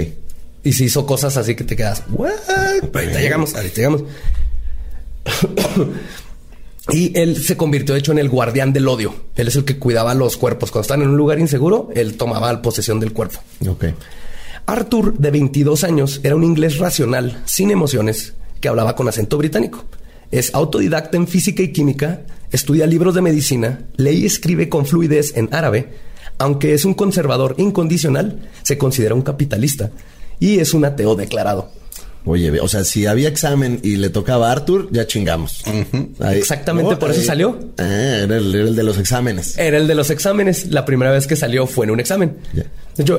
Y 0.62 0.74
se 0.74 0.84
hizo 0.84 1.06
cosas 1.06 1.38
así 1.38 1.54
que 1.54 1.64
te 1.64 1.74
quedas, 1.74 2.04
¿what? 2.10 2.30
Pero 2.92 2.98
ahorita 2.98 3.20
llegamos, 3.20 3.54
ahorita 3.54 3.76
llegamos. 3.76 4.02
y 6.92 7.18
él 7.18 7.42
se 7.42 7.56
convirtió, 7.56 7.94
de 7.94 8.00
hecho, 8.00 8.12
en 8.12 8.18
el 8.18 8.28
guardián 8.28 8.74
del 8.74 8.88
odio. 8.88 9.14
Él 9.36 9.48
es 9.48 9.56
el 9.56 9.64
que 9.64 9.78
cuidaba 9.78 10.14
los 10.14 10.36
cuerpos. 10.36 10.70
Cuando 10.70 10.82
estaban 10.82 11.02
en 11.02 11.08
un 11.08 11.16
lugar 11.16 11.38
inseguro, 11.38 11.88
él 11.94 12.18
tomaba 12.18 12.60
posesión 12.60 13.00
del 13.00 13.14
cuerpo. 13.14 13.40
Ok. 13.66 13.86
Arthur, 14.66 15.14
de 15.16 15.30
22 15.30 15.82
años, 15.82 16.20
era 16.22 16.36
un 16.36 16.44
inglés 16.44 16.76
racional, 16.76 17.42
sin 17.46 17.70
emociones, 17.70 18.34
que 18.60 18.68
hablaba 18.68 18.94
con 18.94 19.08
acento 19.08 19.38
británico. 19.38 19.86
Es 20.30 20.54
autodidacta 20.54 21.16
en 21.16 21.26
física 21.26 21.62
y 21.62 21.72
química, 21.72 22.20
estudia 22.52 22.86
libros 22.86 23.14
de 23.14 23.22
medicina, 23.22 23.86
lee 23.96 24.18
y 24.18 24.26
escribe 24.26 24.68
con 24.68 24.84
fluidez 24.84 25.36
en 25.36 25.48
árabe. 25.52 25.88
Aunque 26.40 26.74
es 26.74 26.84
un 26.84 26.94
conservador 26.94 27.54
incondicional, 27.58 28.40
se 28.62 28.76
considera 28.76 29.14
un 29.14 29.22
capitalista 29.22 29.90
y 30.40 30.58
es 30.58 30.74
un 30.74 30.84
ateo 30.84 31.14
declarado. 31.14 31.70
Oye, 32.26 32.60
o 32.60 32.68
sea, 32.68 32.84
si 32.84 33.06
había 33.06 33.28
examen 33.28 33.80
y 33.82 33.96
le 33.96 34.10
tocaba 34.10 34.48
a 34.50 34.52
Arthur, 34.52 34.88
ya 34.90 35.06
chingamos. 35.06 35.62
Ahí- 36.20 36.36
Exactamente 36.38 36.96
por 36.96 37.10
eso 37.10 37.20
ahí- 37.20 37.26
salió. 37.26 37.58
Ah, 37.78 37.84
era 38.24 38.36
el, 38.36 38.54
era 38.54 38.68
el 38.68 38.76
de 38.76 38.82
los 38.82 38.98
exámenes. 38.98 39.56
Era 39.56 39.78
el 39.78 39.86
de 39.86 39.94
los 39.94 40.10
exámenes. 40.10 40.66
La 40.70 40.84
primera 40.84 41.10
vez 41.12 41.26
que 41.26 41.34
salió 41.36 41.66
fue 41.66 41.86
en 41.86 41.92
un 41.92 42.00
examen. 42.00 42.36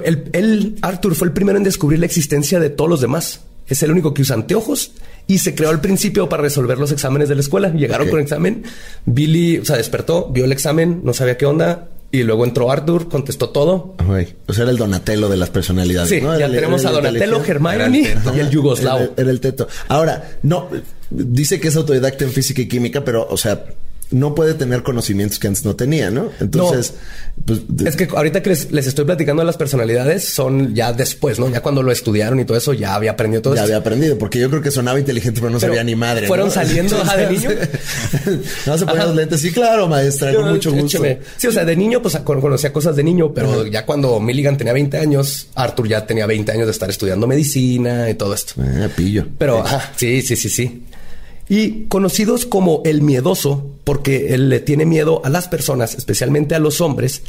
Él, 0.03 0.25
él, 0.33 0.75
Arthur, 0.83 1.15
fue 1.15 1.27
el 1.27 1.33
primero 1.33 1.57
en 1.57 1.63
descubrir 1.63 1.97
la 1.99 2.05
existencia 2.05 2.59
de 2.59 2.69
todos 2.69 2.89
los 2.91 3.01
demás. 3.01 3.41
Es 3.67 3.81
el 3.81 3.89
único 3.91 4.13
que 4.13 4.21
usa 4.21 4.35
anteojos 4.35 4.91
y 5.27 5.39
se 5.39 5.55
creó 5.55 5.69
al 5.71 5.81
principio 5.81 6.27
para 6.29 6.43
resolver 6.43 6.77
los 6.77 6.91
exámenes 6.91 7.27
de 7.29 7.35
la 7.35 7.41
escuela. 7.41 7.69
Llegaron 7.69 8.07
con 8.09 8.19
el 8.19 8.23
examen. 8.23 8.63
Billy, 9.05 9.57
o 9.59 9.65
sea, 9.65 9.77
despertó, 9.77 10.29
vio 10.31 10.45
el 10.45 10.51
examen, 10.51 11.01
no 11.03 11.13
sabía 11.13 11.37
qué 11.37 11.45
onda. 11.47 11.87
Y 12.13 12.23
luego 12.23 12.43
entró 12.43 12.69
Arthur, 12.71 13.07
contestó 13.07 13.49
todo. 13.49 13.95
O 14.47 14.53
sea, 14.53 14.63
era 14.63 14.71
el 14.71 14.77
Donatello 14.77 15.29
de 15.29 15.37
las 15.37 15.49
personalidades. 15.49 16.09
Sí, 16.09 16.19
¿no? 16.21 16.37
ya 16.37 16.47
el- 16.47 16.51
tenemos 16.53 16.83
a 16.85 16.89
el 16.89 16.95
Donatello. 16.95 17.41
Hermione 17.45 18.15
y 18.35 18.39
el 18.39 18.49
yugoslavo. 18.49 18.99
Era, 18.99 19.11
era 19.17 19.31
el 19.31 19.39
teto. 19.39 19.67
Ahora, 19.87 20.31
no, 20.43 20.67
dice 21.09 21.59
que 21.61 21.69
es 21.69 21.75
autodidacta 21.77 22.25
en 22.25 22.31
física 22.31 22.61
y 22.61 22.67
química, 22.67 23.03
pero, 23.05 23.25
o 23.29 23.37
sea, 23.37 23.63
no 24.11 24.35
puede 24.35 24.53
tener 24.53 24.83
conocimientos 24.83 25.39
que 25.39 25.47
antes 25.47 25.65
no 25.65 25.75
tenía, 25.75 26.11
¿no? 26.11 26.29
Entonces, 26.39 26.93
pues, 27.45 27.61
Es 27.85 27.95
que 27.95 28.07
ahorita 28.13 28.41
que 28.43 28.49
les, 28.49 28.71
les 28.71 28.87
estoy 28.87 29.05
platicando 29.05 29.41
de 29.41 29.45
las 29.45 29.57
personalidades 29.57 30.25
son 30.27 30.75
ya 30.75 30.93
después, 30.93 31.39
¿no? 31.39 31.49
Ya 31.49 31.61
cuando 31.61 31.81
lo 31.83 31.91
estudiaron 31.91 32.39
y 32.39 32.45
todo 32.45 32.57
eso, 32.57 32.73
ya 32.73 32.95
había 32.95 33.11
aprendido 33.11 33.41
todo 33.41 33.55
ya 33.55 33.63
había 33.63 33.77
aprendido, 33.77 34.17
porque 34.17 34.39
yo 34.39 34.49
creo 34.49 34.61
que 34.61 34.71
sonaba 34.71 34.99
inteligente, 34.99 35.39
pero 35.39 35.51
no 35.51 35.59
Pero 35.59 35.71
sabía 35.73 35.83
ni 35.83 35.95
madre. 35.95 36.27
¿fueron 36.27 36.47
¿no? 36.47 36.53
saliendo, 36.53 36.97
ajá, 37.01 37.17
de 37.17 37.29
niño? 37.31 37.49
no 38.65 38.77
se 38.77 38.85
ponían 38.85 39.07
los 39.07 39.15
lentes. 39.15 39.41
Sí, 39.41 39.51
claro, 39.51 39.87
maestra, 39.87 40.33
con 40.33 40.49
mucho 40.49 40.71
gusto. 40.71 40.85
Écheme. 41.03 41.19
Sí, 41.37 41.47
o 41.47 41.51
sea, 41.51 41.65
de 41.65 41.75
niño, 41.75 42.01
pues 42.01 42.15
con- 42.17 42.41
conocía 42.41 42.71
cosas 42.73 42.95
de 42.95 43.03
niño, 43.03 43.33
pero 43.33 43.65
ya 43.65 43.85
cuando 43.85 44.19
Milligan 44.19 44.57
tenía 44.57 44.73
20 44.73 44.97
años, 44.97 45.47
Arthur 45.55 45.87
ya 45.87 46.05
tenía 46.05 46.25
20 46.25 46.51
años 46.51 46.65
de 46.65 46.71
estar 46.71 46.89
estudiando 46.89 47.27
medicina 47.27 48.09
y 48.09 48.15
todo 48.15 48.33
esto. 48.33 48.53
Ah, 48.59 48.87
pillo. 48.95 49.25
Pero, 49.37 49.59
ajá, 49.59 49.91
sí, 49.95 50.21
sí, 50.21 50.35
sí, 50.35 50.49
sí. 50.49 50.83
Y 51.51 51.87
conocidos 51.89 52.45
como 52.45 52.81
el 52.85 53.01
miedoso, 53.01 53.75
porque 53.83 54.33
él 54.33 54.47
le 54.47 54.61
tiene 54.61 54.85
miedo 54.85 55.21
a 55.25 55.29
las 55.29 55.49
personas, 55.49 55.95
especialmente 55.95 56.55
a 56.55 56.59
los 56.59 56.79
hombres, 56.79 57.23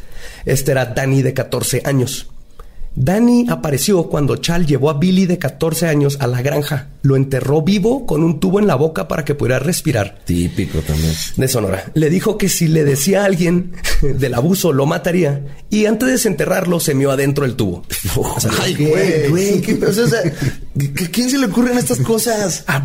este 0.44 0.70
era 0.70 0.86
Danny 0.86 1.22
de 1.22 1.34
14 1.34 1.82
años. 1.84 2.28
Danny 2.94 3.46
apareció 3.48 4.04
cuando 4.04 4.36
Chal 4.36 4.64
llevó 4.64 4.90
a 4.90 4.98
Billy 4.98 5.26
de 5.26 5.38
14 5.38 5.88
años 5.88 6.18
a 6.20 6.28
la 6.28 6.40
granja. 6.40 6.90
Lo 7.02 7.16
enterró 7.16 7.62
vivo 7.62 8.06
con 8.06 8.22
un 8.22 8.38
tubo 8.38 8.60
en 8.60 8.66
la 8.68 8.74
boca 8.74 9.08
para 9.08 9.24
que 9.24 9.34
pudiera 9.34 9.58
respirar. 9.58 10.20
Típico 10.24 10.78
también. 10.80 11.14
De 11.36 11.48
Sonora. 11.48 11.90
Le 11.94 12.10
dijo 12.10 12.38
que 12.38 12.48
si 12.48 12.68
le 12.68 12.84
decía 12.84 13.22
a 13.22 13.24
alguien 13.24 13.72
del 14.02 14.34
abuso 14.34 14.72
lo 14.72 14.86
mataría 14.86 15.40
y 15.68 15.86
antes 15.86 16.06
de 16.06 16.12
desenterrarlo 16.12 16.78
se 16.80 16.94
mió 16.94 17.10
adentro 17.10 17.44
del 17.44 17.56
tubo. 17.56 17.84
Ay, 18.60 18.74
güey, 18.74 19.28
güey, 19.30 19.60
¿qué, 19.62 19.84
o 19.84 19.92
sea, 19.92 20.22
¿qué- 20.78 21.10
¿quién 21.10 21.30
se 21.30 21.38
le 21.38 21.46
ocurren 21.46 21.78
estas 21.78 21.98
cosas? 21.98 22.64
¿A, 22.68 22.82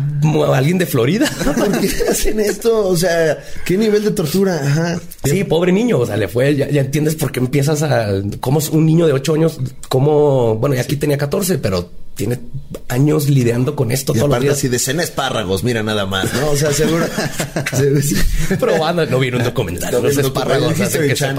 alguien 0.54 0.78
de 0.78 0.86
Florida? 0.86 1.30
¿Por 1.44 1.80
qué 1.80 1.88
hacen 2.10 2.40
esto? 2.40 2.86
O 2.88 2.96
sea, 2.96 3.38
¿qué 3.64 3.76
nivel 3.76 4.04
de 4.04 4.10
tortura? 4.10 4.60
Ajá. 4.64 5.00
Sí, 5.24 5.44
pobre 5.44 5.72
niño. 5.72 5.98
O 5.98 6.06
sea, 6.06 6.16
le 6.16 6.28
fue. 6.28 6.54
Ya, 6.56 6.68
ya 6.70 6.80
entiendes 6.82 7.14
por 7.14 7.32
qué 7.32 7.40
empiezas 7.40 7.82
a. 7.82 8.08
¿Cómo 8.40 8.58
es 8.58 8.68
un 8.70 8.86
niño 8.86 9.06
de 9.06 9.12
8 9.12 9.34
años? 9.34 9.58
¿Cómo? 9.88 10.56
Bueno, 10.56 10.74
y 10.74 10.78
aquí 10.78 10.96
tenía 10.96 11.18
14, 11.18 11.58
pero 11.58 11.90
tiene 12.14 12.40
años 12.88 13.28
lidiando 13.28 13.76
con 13.76 13.92
esto 13.92 14.12
Y 14.12 14.16
todos 14.16 14.28
los 14.28 14.34
aparte 14.34 14.46
días. 14.46 14.58
así 14.58 14.66
de 14.68 14.78
cena 14.80 15.04
espárragos, 15.04 15.62
mira 15.62 15.84
nada 15.84 16.04
más, 16.04 16.32
¿no? 16.34 16.50
O 16.50 16.56
sea, 16.56 16.72
seguro. 16.72 17.06
Probando. 18.58 19.06
No 19.06 19.18
vieron 19.20 19.40
un 19.40 19.46
documental. 19.46 19.92
No, 19.92 20.08
espárragos. 20.08 20.74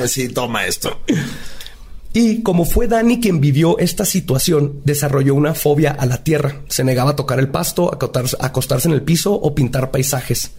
Sí, 0.08 0.30
toma 0.30 0.66
esto. 0.66 1.00
Y 2.14 2.42
como 2.42 2.66
fue 2.66 2.88
Dani 2.88 3.20
quien 3.20 3.40
vivió 3.40 3.78
esta 3.78 4.04
situación, 4.04 4.82
desarrolló 4.84 5.36
una 5.36 5.54
fobia 5.54 5.92
a 5.92 6.06
la 6.08 6.24
tierra. 6.24 6.62
Se 6.68 6.84
negaba 6.84 7.12
a 7.12 7.16
tocar 7.16 7.40
el 7.40 7.50
pasto, 7.50 7.92
a 7.92 8.46
acostarse, 8.46 8.88
en 8.88 8.94
el 8.94 9.04
piso 9.04 9.34
o 9.34 9.54
pintar 9.54 9.92
paisajes. 9.92 10.52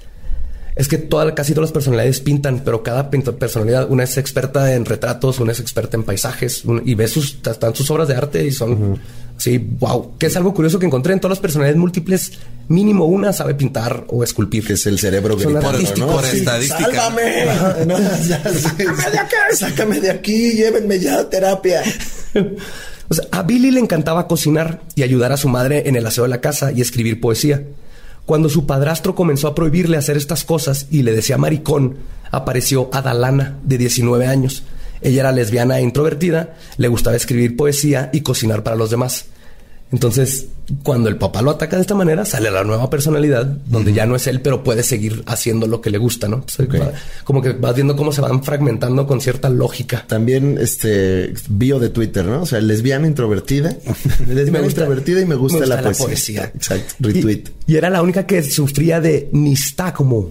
Es 0.76 0.88
que 0.88 0.98
toda, 0.98 1.34
casi 1.34 1.52
todas 1.52 1.68
las 1.70 1.72
personalidades 1.72 2.20
pintan, 2.20 2.62
pero 2.64 2.82
cada 2.82 3.10
personalidad, 3.10 3.90
una 3.90 4.04
es 4.04 4.16
experta 4.16 4.74
en 4.74 4.84
retratos, 4.84 5.40
una 5.40 5.52
es 5.52 5.60
experta 5.60 5.96
en 5.96 6.04
paisajes, 6.04 6.64
un- 6.64 6.82
y 6.84 6.94
ves 6.94 7.10
sus, 7.10 7.38
están 7.44 7.74
sus 7.74 7.90
obras 7.90 8.08
de 8.08 8.14
arte 8.14 8.44
y 8.46 8.52
son 8.52 8.98
así, 9.36 9.58
wow. 9.58 10.16
Que 10.18 10.26
es 10.26 10.36
algo 10.36 10.54
curioso 10.54 10.78
que 10.78 10.86
encontré 10.86 11.12
en 11.12 11.20
todas 11.20 11.32
las 11.38 11.40
personalidades 11.42 11.78
múltiples, 11.78 12.32
mínimo 12.68 13.06
una 13.06 13.32
sabe 13.32 13.54
pintar 13.54 14.04
o 14.08 14.22
esculpir. 14.22 14.66
Que 14.66 14.74
es 14.74 14.86
el 14.86 14.98
cerebro 14.98 15.36
¿no? 15.98 16.06
por 16.06 16.24
estadística. 16.24 16.84
¡Sálvame! 16.92 17.46
No, 17.86 17.98
ya, 18.28 18.42
sí, 18.52 18.60
sácame 18.60 19.10
de 19.10 19.18
aquí, 19.18 19.36
sácame 19.56 20.00
de 20.00 20.10
aquí, 20.10 20.52
llévenme 20.52 20.98
ya 21.00 21.20
a 21.20 21.28
terapia. 21.30 21.82
O 23.08 23.14
sea, 23.14 23.24
a 23.32 23.42
Billy 23.42 23.72
le 23.72 23.80
encantaba 23.80 24.28
cocinar 24.28 24.82
y 24.94 25.02
ayudar 25.02 25.32
a 25.32 25.36
su 25.36 25.48
madre 25.48 25.88
en 25.88 25.96
el 25.96 26.06
aseo 26.06 26.22
de 26.22 26.30
la 26.30 26.40
casa 26.40 26.70
y 26.70 26.80
escribir 26.80 27.20
poesía. 27.20 27.64
Cuando 28.30 28.48
su 28.48 28.64
padrastro 28.64 29.16
comenzó 29.16 29.48
a 29.48 29.56
prohibirle 29.56 29.96
hacer 29.96 30.16
estas 30.16 30.44
cosas 30.44 30.86
y 30.88 31.02
le 31.02 31.10
decía 31.10 31.36
maricón, 31.36 31.96
apareció 32.30 32.88
Adalana, 32.92 33.58
de 33.64 33.76
19 33.76 34.24
años. 34.28 34.62
Ella 35.02 35.22
era 35.22 35.32
lesbiana 35.32 35.80
e 35.80 35.82
introvertida, 35.82 36.54
le 36.76 36.86
gustaba 36.86 37.16
escribir 37.16 37.56
poesía 37.56 38.08
y 38.12 38.20
cocinar 38.20 38.62
para 38.62 38.76
los 38.76 38.88
demás. 38.88 39.24
Entonces, 39.92 40.46
cuando 40.84 41.08
el 41.08 41.16
papá 41.16 41.42
lo 41.42 41.50
ataca 41.50 41.74
de 41.74 41.82
esta 41.82 41.96
manera, 41.96 42.24
sale 42.24 42.48
la 42.50 42.62
nueva 42.62 42.88
personalidad, 42.88 43.44
donde 43.44 43.92
ya 43.92 44.06
no 44.06 44.14
es 44.14 44.26
él, 44.28 44.40
pero 44.40 44.62
puede 44.62 44.84
seguir 44.84 45.24
haciendo 45.26 45.66
lo 45.66 45.80
que 45.80 45.90
le 45.90 45.98
gusta, 45.98 46.28
¿no? 46.28 46.44
Va- 46.60 46.92
Como 47.24 47.42
que 47.42 47.52
vas 47.54 47.74
viendo 47.74 47.96
cómo 47.96 48.12
se 48.12 48.20
van 48.20 48.44
fragmentando 48.44 49.04
con 49.06 49.20
cierta 49.20 49.48
lógica. 49.50 50.04
También 50.06 50.58
este 50.60 51.34
bio 51.48 51.80
de 51.80 51.88
Twitter, 51.88 52.24
¿no? 52.24 52.42
O 52.42 52.46
sea, 52.46 52.60
lesbiana 52.60 53.08
introvertida. 53.08 53.70
lesbiana 54.28 54.50
Me 54.52 54.60
gusta- 54.60 54.82
introvertida 54.82 55.20
y 55.22 55.26
me 55.26 55.34
gusta, 55.34 55.58
me 55.58 55.66
la, 55.66 55.76
gusta 55.82 55.90
la 55.90 55.96
poesía. 56.06 56.42
poesía. 56.42 56.52
Exacto. 56.54 56.94
Retweet. 57.00 57.44
Y, 57.66 57.72
y 57.72 57.76
era 57.76 57.90
la 57.90 58.00
única 58.00 58.26
que 58.26 58.44
sufría 58.44 59.00
de 59.00 59.28
nistagmo. 59.32 60.30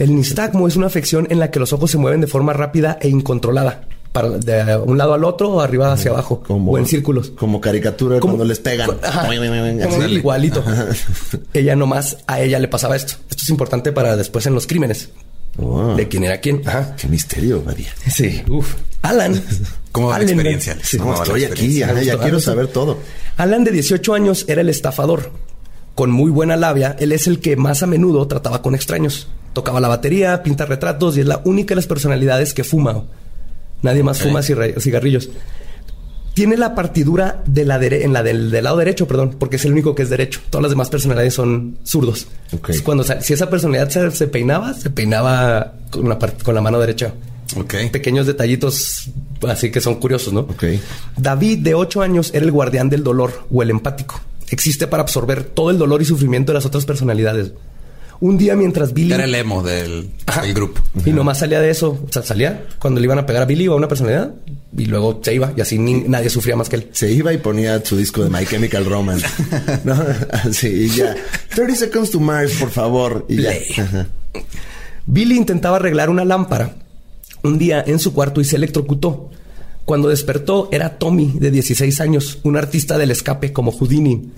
El 0.00 0.16
nistagmo 0.16 0.66
es 0.66 0.76
una 0.76 0.86
afección 0.86 1.26
en 1.30 1.38
la 1.38 1.50
que 1.50 1.60
los 1.60 1.72
ojos 1.74 1.90
se 1.90 1.98
mueven 1.98 2.22
de 2.22 2.26
forma 2.26 2.54
rápida 2.54 2.98
e 3.02 3.08
incontrolada. 3.08 3.82
Para 4.12 4.30
de 4.30 4.76
un 4.76 4.96
lado 4.96 5.14
al 5.14 5.24
otro 5.24 5.50
o 5.50 5.60
arriba 5.60 5.92
hacia 5.92 6.10
abajo. 6.10 6.42
o 6.48 6.78
en 6.78 6.86
círculos. 6.86 7.30
Como 7.30 7.60
caricatura 7.60 8.18
Como- 8.20 8.32
cuando 8.34 8.44
les 8.46 8.58
pegan. 8.58 8.90
Ajá. 9.02 9.22
Como 9.22 10.04
igualito. 10.08 10.64
Ella 11.52 11.76
nomás, 11.76 12.18
a 12.26 12.40
ella 12.40 12.58
le 12.58 12.68
pasaba 12.68 12.96
esto. 12.96 13.14
Esto 13.30 13.42
es 13.42 13.50
importante 13.50 13.92
para 13.92 14.16
después 14.16 14.46
en 14.46 14.54
los 14.54 14.66
crímenes. 14.66 15.10
Wow. 15.56 15.96
De 15.96 16.08
quién 16.08 16.24
era 16.24 16.40
quién. 16.40 16.62
Ajá. 16.66 16.94
Qué 16.96 17.08
misterio, 17.08 17.62
María. 17.64 17.92
Sí. 18.08 18.42
Uf. 18.48 18.74
Alan. 19.02 19.42
¿Cómo 19.92 20.08
va 20.08 20.18
la 20.18 20.24
experiencia? 20.24 20.76
Sí. 20.82 20.98
¿Cómo 20.98 21.10
No, 21.12 21.16
la 21.18 21.22
estoy 21.24 21.44
aquí, 21.44 21.82
ajá, 21.82 22.00
ya 22.02 22.18
quiero 22.18 22.40
saber 22.40 22.68
todo. 22.68 22.98
Alan, 23.36 23.64
de 23.64 23.72
18 23.72 24.14
años, 24.14 24.44
era 24.48 24.60
el 24.60 24.68
estafador. 24.68 25.32
Con 25.94 26.10
muy 26.12 26.30
buena 26.30 26.56
labia, 26.56 26.94
él 27.00 27.10
es 27.12 27.26
el 27.26 27.40
que 27.40 27.56
más 27.56 27.82
a 27.82 27.86
menudo 27.86 28.26
trataba 28.28 28.62
con 28.62 28.74
extraños. 28.76 29.28
Tocaba 29.52 29.80
la 29.80 29.88
batería, 29.88 30.42
pinta 30.44 30.64
retratos 30.64 31.16
y 31.16 31.20
es 31.20 31.26
la 31.26 31.40
única 31.44 31.72
de 31.72 31.76
las 31.76 31.86
personalidades 31.88 32.54
que 32.54 32.62
fuma. 32.62 33.02
Nadie 33.82 34.02
más 34.02 34.18
fuma 34.20 34.40
cigarri- 34.40 34.80
cigarrillos. 34.80 35.28
Tiene 36.34 36.56
la 36.56 36.74
partidura 36.76 37.42
de 37.46 37.64
la 37.64 37.80
dere- 37.80 38.02
en 38.04 38.12
la 38.12 38.22
del, 38.22 38.50
del 38.52 38.62
lado 38.64 38.76
derecho, 38.76 39.08
perdón, 39.08 39.36
porque 39.40 39.56
es 39.56 39.64
el 39.64 39.72
único 39.72 39.94
que 39.96 40.02
es 40.02 40.10
derecho. 40.10 40.40
Todas 40.50 40.62
las 40.62 40.70
demás 40.70 40.88
personalidades 40.88 41.34
son 41.34 41.78
zurdos. 41.82 42.28
Cuando 42.84 43.02
si 43.02 43.32
esa 43.32 43.50
personalidad 43.50 43.88
se, 43.88 44.08
se 44.12 44.28
peinaba, 44.28 44.72
se 44.74 44.90
peinaba 44.90 45.74
con 45.90 46.08
la, 46.08 46.18
par- 46.18 46.34
con 46.42 46.54
la 46.54 46.60
mano 46.60 46.78
derecha 46.78 47.12
pequeños 47.88 48.26
detallitos 48.26 49.10
así 49.48 49.70
que 49.70 49.80
son 49.80 49.96
curiosos, 49.96 50.32
¿no? 50.32 50.46
David, 51.16 51.58
de 51.60 51.74
8 51.74 52.02
años, 52.02 52.30
era 52.34 52.44
el 52.44 52.52
guardián 52.52 52.88
del 52.88 53.02
dolor 53.02 53.46
o 53.50 53.62
el 53.62 53.70
empático. 53.70 54.20
Existe 54.50 54.86
para 54.86 55.02
absorber 55.02 55.42
todo 55.44 55.70
el 55.70 55.78
dolor 55.78 56.02
y 56.02 56.04
sufrimiento 56.04 56.52
de 56.52 56.58
las 56.58 56.66
otras 56.66 56.84
personalidades. 56.84 57.52
Un 58.20 58.36
día 58.36 58.56
mientras 58.56 58.92
Billy... 58.92 59.12
Era 59.12 59.24
el 59.24 59.34
emo 59.34 59.62
del, 59.62 60.10
grupo. 60.52 60.80
Y 61.04 61.10
nomás 61.10 61.38
salía 61.38 61.60
de 61.60 61.70
eso. 61.70 61.90
O 62.08 62.12
sea, 62.12 62.22
salía 62.22 62.66
cuando 62.80 63.00
le 63.00 63.04
iban 63.06 63.18
a 63.18 63.26
pegar 63.26 63.42
a 63.42 63.46
Billy 63.46 63.68
o 63.68 63.74
a 63.74 63.76
una 63.76 63.86
personalidad 63.86 64.34
y 64.76 64.86
luego 64.86 65.20
se 65.22 65.34
iba 65.34 65.52
y 65.56 65.60
así 65.60 65.78
ni- 65.78 66.02
nadie 66.02 66.28
sufría 66.28 66.56
más 66.56 66.68
que 66.68 66.76
él. 66.76 66.88
Se 66.92 67.10
iba 67.12 67.32
y 67.32 67.38
ponía 67.38 67.84
su 67.84 67.96
disco 67.96 68.24
de 68.24 68.30
My 68.30 68.44
Chemical 68.44 68.84
Romance. 68.86 69.26
¿No? 69.84 69.96
Así, 70.32 70.66
y 70.68 70.88
ya. 70.88 71.14
30 71.54 71.76
Seconds 71.76 72.10
to 72.10 72.18
Mars, 72.20 72.52
por 72.58 72.70
favor. 72.70 73.24
Y 73.28 73.42
ya. 73.42 73.52
Billy 75.06 75.36
intentaba 75.36 75.76
arreglar 75.76 76.10
una 76.10 76.24
lámpara 76.24 76.74
un 77.42 77.56
día 77.58 77.82
en 77.86 77.98
su 78.00 78.12
cuarto 78.12 78.40
y 78.40 78.44
se 78.44 78.56
electrocutó. 78.56 79.30
Cuando 79.88 80.10
despertó 80.10 80.68
era 80.70 80.98
Tommy, 80.98 81.32
de 81.40 81.50
16 81.50 82.02
años, 82.02 82.40
un 82.42 82.58
artista 82.58 82.98
del 82.98 83.10
escape 83.10 83.54
como 83.54 83.72
Houdini. 83.72 84.32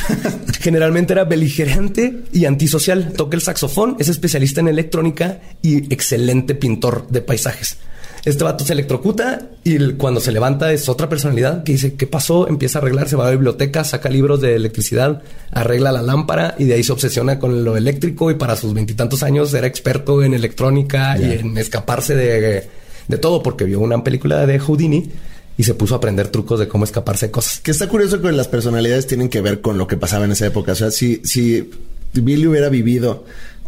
Generalmente 0.60 1.12
era 1.12 1.24
beligerante 1.24 2.22
y 2.32 2.46
antisocial. 2.46 3.12
Toca 3.14 3.36
el 3.36 3.42
saxofón, 3.42 3.96
es 3.98 4.08
especialista 4.08 4.62
en 4.62 4.68
electrónica 4.68 5.42
y 5.60 5.92
excelente 5.92 6.54
pintor 6.54 7.08
de 7.08 7.20
paisajes. 7.20 7.76
Este 8.24 8.42
vato 8.42 8.64
se 8.64 8.72
electrocuta 8.72 9.50
y 9.64 9.92
cuando 9.92 10.18
se 10.18 10.32
levanta 10.32 10.72
es 10.72 10.88
otra 10.88 11.10
personalidad 11.10 11.62
que 11.62 11.72
dice, 11.72 11.94
¿qué 11.96 12.06
pasó? 12.06 12.48
Empieza 12.48 12.78
a 12.78 12.80
arreglar, 12.80 13.06
se 13.06 13.16
va 13.16 13.24
a 13.24 13.26
la 13.26 13.32
biblioteca, 13.32 13.84
saca 13.84 14.08
libros 14.08 14.40
de 14.40 14.54
electricidad, 14.54 15.22
arregla 15.50 15.92
la 15.92 16.00
lámpara 16.00 16.54
y 16.58 16.64
de 16.64 16.72
ahí 16.72 16.82
se 16.82 16.92
obsesiona 16.92 17.38
con 17.38 17.64
lo 17.64 17.76
eléctrico 17.76 18.30
y 18.30 18.36
para 18.36 18.56
sus 18.56 18.72
veintitantos 18.72 19.22
años 19.22 19.52
era 19.52 19.66
experto 19.66 20.22
en 20.22 20.32
electrónica 20.32 21.18
y 21.18 21.32
en 21.32 21.58
escaparse 21.58 22.16
de, 22.16 22.66
de 23.08 23.18
todo 23.18 23.42
porque 23.42 23.64
vio 23.64 23.80
una 23.80 24.02
película 24.02 24.46
de 24.46 24.58
Houdini 24.58 25.10
y 25.58 25.64
se 25.64 25.74
puso 25.74 25.94
a 25.94 25.98
aprender 25.98 26.28
trucos 26.28 26.60
de 26.60 26.68
cómo 26.68 26.84
escaparse 26.84 27.26
de 27.26 27.32
cosas. 27.32 27.60
Que 27.60 27.70
está 27.70 27.88
curioso 27.88 28.20
que 28.20 28.30
las 28.32 28.48
personalidades 28.48 29.06
tienen 29.06 29.28
que 29.28 29.40
ver 29.40 29.60
con 29.60 29.78
lo 29.78 29.86
que 29.86 29.96
pasaba 29.96 30.24
en 30.24 30.32
esa 30.32 30.46
época. 30.46 30.72
O 30.72 30.74
sea, 30.74 30.90
si, 30.90 31.22
si 31.24 31.70
Billy 32.12 32.46
hubiera 32.46 32.68
vivido 32.68 33.24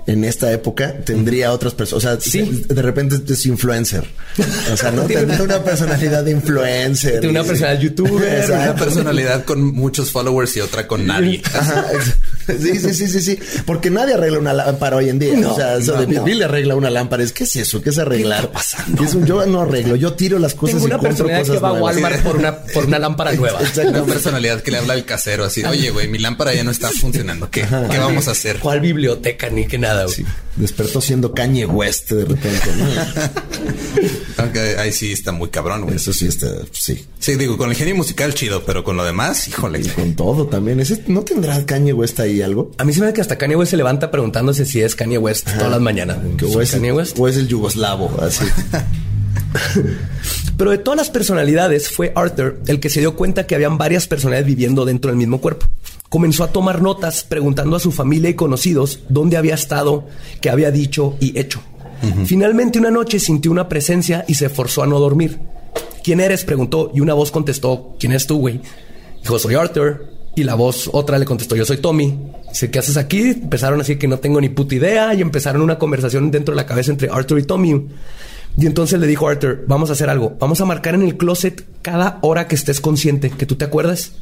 en 0.09 0.25
esta 0.25 0.51
época, 0.53 0.94
tendría 1.05 1.53
otras 1.53 1.75
personas. 1.75 2.05
O 2.05 2.09
sea, 2.09 2.18
Sí. 2.21 2.64
de 2.66 2.81
repente 2.83 3.16
es 3.33 3.44
influencer. 3.47 4.05
O 4.73 4.77
sea, 4.77 4.90
no 4.90 5.03
tendría 5.07 5.42
una 5.42 5.62
personalidad 5.62 6.25
de 6.25 6.31
influencer. 6.31 7.21
Tiene 7.21 7.38
una 7.38 7.44
personalidad 7.47 7.83
youtuber, 7.83 8.38
Exacto. 8.40 8.73
Una 8.73 8.75
personalidad 8.75 9.44
con 9.44 9.62
muchos 9.75 10.11
followers 10.11 10.57
y 10.57 10.61
otra 10.61 10.87
con 10.87 11.07
nadie. 11.07 11.42
Ajá, 11.55 11.85
sí, 12.47 12.79
sí, 12.81 12.94
sí, 12.94 13.07
sí, 13.09 13.21
sí. 13.21 13.38
Porque 13.66 13.90
nadie 13.90 14.14
arregla 14.14 14.38
una 14.38 14.55
lámpara 14.55 14.97
hoy 14.97 15.11
en 15.11 15.18
día. 15.18 15.37
No, 15.37 15.53
o 15.53 15.57
sea, 15.57 15.77
eso 15.77 15.94
no, 15.94 16.01
de 16.07 16.14
no. 16.14 16.25
Billy 16.25 16.42
arregla 16.42 16.75
una 16.75 16.88
lámpara. 16.88 17.23
Es, 17.23 17.33
¿Qué 17.33 17.44
es 17.44 17.55
eso? 17.57 17.83
¿Qué 17.83 17.90
es 17.90 17.99
arreglar? 17.99 18.51
¿Qué 18.51 18.59
está 18.59 18.77
pasando? 18.79 19.05
Es 19.05 19.14
un- 19.14 19.27
yo 19.27 19.44
no 19.44 19.61
arreglo. 19.61 19.94
Yo 19.97 20.14
tiro 20.14 20.38
las 20.38 20.55
cosas 20.55 20.77
Tengo 20.77 20.87
y 20.87 20.90
una 20.90 20.97
compro 20.99 21.11
personalidad 21.27 21.40
cosas 21.40 21.57
que 21.57 21.61
va 21.62 21.68
a. 21.68 21.73
Walmart 21.83 22.23
por 22.23 22.37
una, 22.37 22.57
por 22.62 22.85
una 22.87 22.99
lámpara 22.99 23.33
nueva. 23.33 23.59
Una 23.88 24.05
personalidad 24.05 24.62
que 24.62 24.71
le 24.71 24.79
habla 24.79 24.94
al 24.94 25.05
casero 25.05 25.44
así, 25.44 25.62
oye, 25.64 25.90
güey, 25.90 26.09
mi 26.09 26.18
lámpara 26.18 26.55
ya 26.55 26.64
no 26.64 26.71
está 26.71 26.88
funcionando. 26.90 27.51
¿Qué, 27.51 27.61
¿qué 27.90 27.99
vamos 27.99 28.27
a 28.29 28.31
hacer? 28.31 28.59
¿Cuál 28.59 28.81
biblioteca 28.81 29.51
ni 29.51 29.66
qué 29.66 29.77
nada? 29.77 29.98
Güey? 30.05 30.17
Sí. 30.17 30.25
Despertó 30.57 31.01
siendo 31.01 31.33
Kanye 31.33 31.67
West 31.67 32.11
de 32.11 32.25
repente. 32.25 32.67
¿no? 32.77 34.03
Aunque 34.43 34.61
ahí 34.79 34.93
sí 34.93 35.13
está 35.13 35.33
muy 35.33 35.49
cabrón, 35.49 35.83
güey. 35.83 35.97
Eso 35.97 36.13
sí 36.13 36.27
está, 36.27 36.49
sí. 36.73 37.05
Sí, 37.19 37.37
digo, 37.37 37.57
con 37.57 37.71
el 37.71 37.77
genio 37.77 37.95
musical 37.97 38.35
chido, 38.35 38.65
pero 38.65 38.85
con 38.85 38.97
lo 38.97 39.05
demás, 39.05 39.49
híjole. 39.49 39.81
Y 39.81 39.89
con 39.89 40.15
todo 40.15 40.47
también. 40.47 40.81
Ese, 40.81 41.03
¿No 41.07 41.23
tendrá 41.23 41.65
Kanye 41.65 41.93
West 41.93 42.21
ahí 42.21 42.43
algo? 42.43 42.71
A 42.79 42.85
mí 42.85 42.93
se 42.93 43.01
me 43.01 43.07
hace 43.07 43.15
que 43.15 43.21
hasta 43.21 43.39
Kanye 43.39 43.57
West 43.57 43.71
se 43.71 43.77
levanta 43.77 44.11
preguntándose 44.11 44.65
si 44.65 44.81
es 44.81 44.95
Kanye 44.95 45.19
West 45.19 45.49
todas 45.49 45.71
las 45.71 45.81
mañanas. 45.81 46.19
Que 46.37 46.47
¿Soy 46.47 46.57
o, 46.57 46.61
es, 46.61 46.71
Kanye 46.73 46.93
West? 46.93 47.19
o 47.19 47.29
es 47.29 47.37
el 47.37 47.49
yugoslavo, 47.49 48.17
así. 48.21 48.45
Pero 50.57 50.71
de 50.71 50.79
todas 50.79 50.99
las 50.99 51.11
personalidades 51.11 51.91
fue 51.91 52.13
Arthur 52.15 52.61
el 52.67 52.81
que 52.81 52.91
se 52.91 53.01
dio 53.01 53.17
cuenta 53.17 53.47
que 53.47 53.55
habían 53.55 53.79
varias 53.79 54.07
personalidades 54.07 54.47
viviendo 54.47 54.85
dentro 54.85 55.11
del 55.11 55.19
mismo 55.19 55.41
cuerpo. 55.41 55.67
Comenzó 56.09 56.45
a 56.45 56.53
tomar 56.53 56.83
notas 56.83 57.25
preguntando 57.25 57.77
a 57.77 57.81
su 57.81 57.93
familia 57.93 58.31
y 58.31 58.35
conocidos 58.35 59.01
dónde 59.09 59.37
había 59.37 59.55
estado, 59.55 60.07
qué 60.41 60.51
había 60.51 60.71
dicho 60.71 61.17
y 61.21 61.39
hecho. 61.39 61.61
Finalmente 62.27 62.79
una 62.79 62.93
noche 62.93 63.19
sintió 63.19 63.51
una 63.51 63.69
presencia 63.69 64.25
y 64.29 64.35
se 64.35 64.49
forzó 64.49 64.83
a 64.83 64.87
no 64.87 65.01
dormir. 65.01 65.39
¿Quién 66.05 66.21
eres? 66.21 66.45
preguntó 66.45 66.93
y 66.95 67.01
una 67.01 67.15
voz 67.15 67.31
contestó, 67.31 67.97
¿quién 67.99 68.13
eres 68.13 68.27
tú, 68.27 68.39
güey? 68.39 68.61
Dijo, 69.21 69.39
soy 69.39 69.55
Arthur. 69.55 70.07
Y 70.37 70.45
la 70.45 70.55
voz 70.55 70.89
otra 70.93 71.19
le 71.19 71.25
contestó, 71.25 71.57
yo 71.57 71.65
soy 71.65 71.79
Tommy. 71.79 72.17
Dice, 72.49 72.71
¿qué 72.71 72.79
haces 72.79 72.97
aquí? 72.97 73.31
Empezaron 73.31 73.81
así 73.81 73.97
que 73.97 74.07
no 74.07 74.21
tengo 74.21 74.41
ni 74.41 74.49
puta 74.49 74.77
idea 74.77 75.13
y 75.13 75.21
empezaron 75.21 75.63
una 75.63 75.79
conversación 75.79 76.31
dentro 76.31 76.55
de 76.55 76.57
la 76.57 76.67
cabeza 76.67 76.93
entre 76.93 77.09
Arthur 77.11 77.41
y 77.41 77.43
Tommy. 77.43 77.89
Y 78.59 78.66
entonces 78.66 78.99
le 78.99 79.07
dijo 79.07 79.29
a 79.29 79.33
Arthur, 79.33 79.64
vamos 79.68 79.90
a 79.90 79.92
hacer 79.92 80.11
algo. 80.11 80.37
Vamos 80.40 80.61
a 80.61 80.64
marcar 80.64 80.94
en 80.94 81.03
el 81.03 81.16
closet 81.16 81.64
cada 81.81 82.18
hora 82.23 82.49
que 82.49 82.57
estés 82.57 82.81
consciente, 82.81 83.31
que 83.31 83.47
tú 83.47 83.55
te 83.55 83.64
acuerdas. 83.64 84.12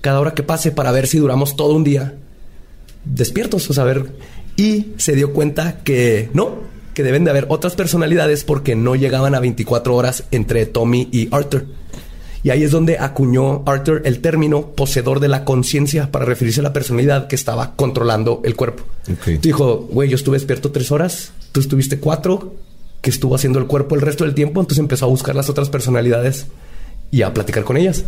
Cada 0.00 0.20
hora 0.20 0.34
que 0.34 0.42
pase 0.42 0.72
para 0.72 0.90
ver 0.90 1.06
si 1.06 1.18
duramos 1.18 1.56
todo 1.56 1.74
un 1.74 1.84
día 1.84 2.14
despiertos, 3.04 3.68
o 3.70 3.72
sea, 3.72 3.84
a 3.84 3.86
ver. 3.86 4.06
Y 4.56 4.92
se 4.96 5.14
dio 5.14 5.32
cuenta 5.32 5.78
que 5.84 6.28
no, 6.32 6.58
que 6.92 7.02
deben 7.02 7.24
de 7.24 7.30
haber 7.30 7.46
otras 7.48 7.74
personalidades 7.74 8.44
porque 8.44 8.74
no 8.74 8.96
llegaban 8.96 9.34
a 9.34 9.40
24 9.40 9.94
horas 9.94 10.24
entre 10.30 10.66
Tommy 10.66 11.08
y 11.12 11.28
Arthur. 11.30 11.66
Y 12.42 12.50
ahí 12.50 12.62
es 12.62 12.70
donde 12.70 12.98
acuñó 12.98 13.62
Arthur 13.64 14.02
el 14.04 14.20
término 14.20 14.72
poseedor 14.72 15.18
de 15.18 15.28
la 15.28 15.44
conciencia 15.44 16.12
para 16.12 16.26
referirse 16.26 16.60
a 16.60 16.64
la 16.64 16.74
personalidad 16.74 17.26
que 17.26 17.36
estaba 17.36 17.74
controlando 17.74 18.42
el 18.44 18.54
cuerpo. 18.54 18.84
Ok. 19.10 19.40
Dijo, 19.40 19.88
güey, 19.90 20.10
yo 20.10 20.16
estuve 20.16 20.36
despierto 20.36 20.70
tres 20.70 20.92
horas, 20.92 21.32
tú 21.52 21.60
estuviste 21.60 21.98
cuatro, 21.98 22.54
que 23.04 23.10
estuvo 23.10 23.34
haciendo 23.34 23.58
el 23.58 23.66
cuerpo 23.66 23.94
el 23.94 24.00
resto 24.00 24.24
del 24.24 24.34
tiempo, 24.34 24.60
entonces 24.60 24.78
empezó 24.78 25.04
a 25.04 25.08
buscar 25.08 25.36
las 25.36 25.50
otras 25.50 25.68
personalidades 25.68 26.46
y 27.10 27.20
a 27.20 27.34
platicar 27.34 27.62
con 27.62 27.76
ellas. 27.76 28.02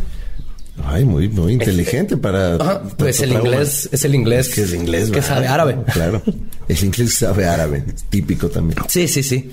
Ay, 0.82 1.04
muy, 1.04 1.28
muy 1.28 1.52
inteligente 1.52 2.16
para. 2.16 2.54
Ajá, 2.54 2.82
pues 2.96 3.20
el 3.20 3.30
trauma. 3.30 3.46
inglés 3.46 3.90
es 3.92 4.04
el 4.06 4.14
inglés 4.14 4.54
Que 4.54 4.62
es 4.62 4.72
inglés, 4.72 5.10
que 5.10 5.20
sabe 5.20 5.48
árabe. 5.48 5.76
Claro. 5.92 6.22
El 6.66 6.84
inglés 6.84 7.14
sabe 7.14 7.44
árabe. 7.44 7.84
Es 7.94 8.04
típico 8.04 8.48
también. 8.48 8.78
Sí, 8.88 9.06
sí, 9.06 9.22
sí. 9.22 9.50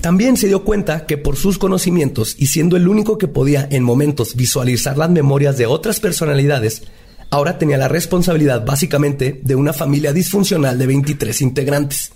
También 0.00 0.36
se 0.36 0.48
dio 0.48 0.64
cuenta 0.64 1.06
que 1.06 1.18
por 1.18 1.36
sus 1.36 1.56
conocimientos 1.56 2.34
y 2.36 2.46
siendo 2.46 2.76
el 2.76 2.88
único 2.88 3.16
que 3.16 3.28
podía 3.28 3.68
en 3.70 3.84
momentos 3.84 4.34
visualizar 4.34 4.98
las 4.98 5.10
memorias 5.10 5.56
de 5.56 5.66
otras 5.66 6.00
personalidades, 6.00 6.82
ahora 7.30 7.58
tenía 7.58 7.78
la 7.78 7.88
responsabilidad 7.88 8.66
básicamente 8.66 9.40
de 9.42 9.54
una 9.54 9.72
familia 9.72 10.12
disfuncional 10.12 10.78
de 10.78 10.86
23 10.88 11.42
integrantes, 11.42 12.10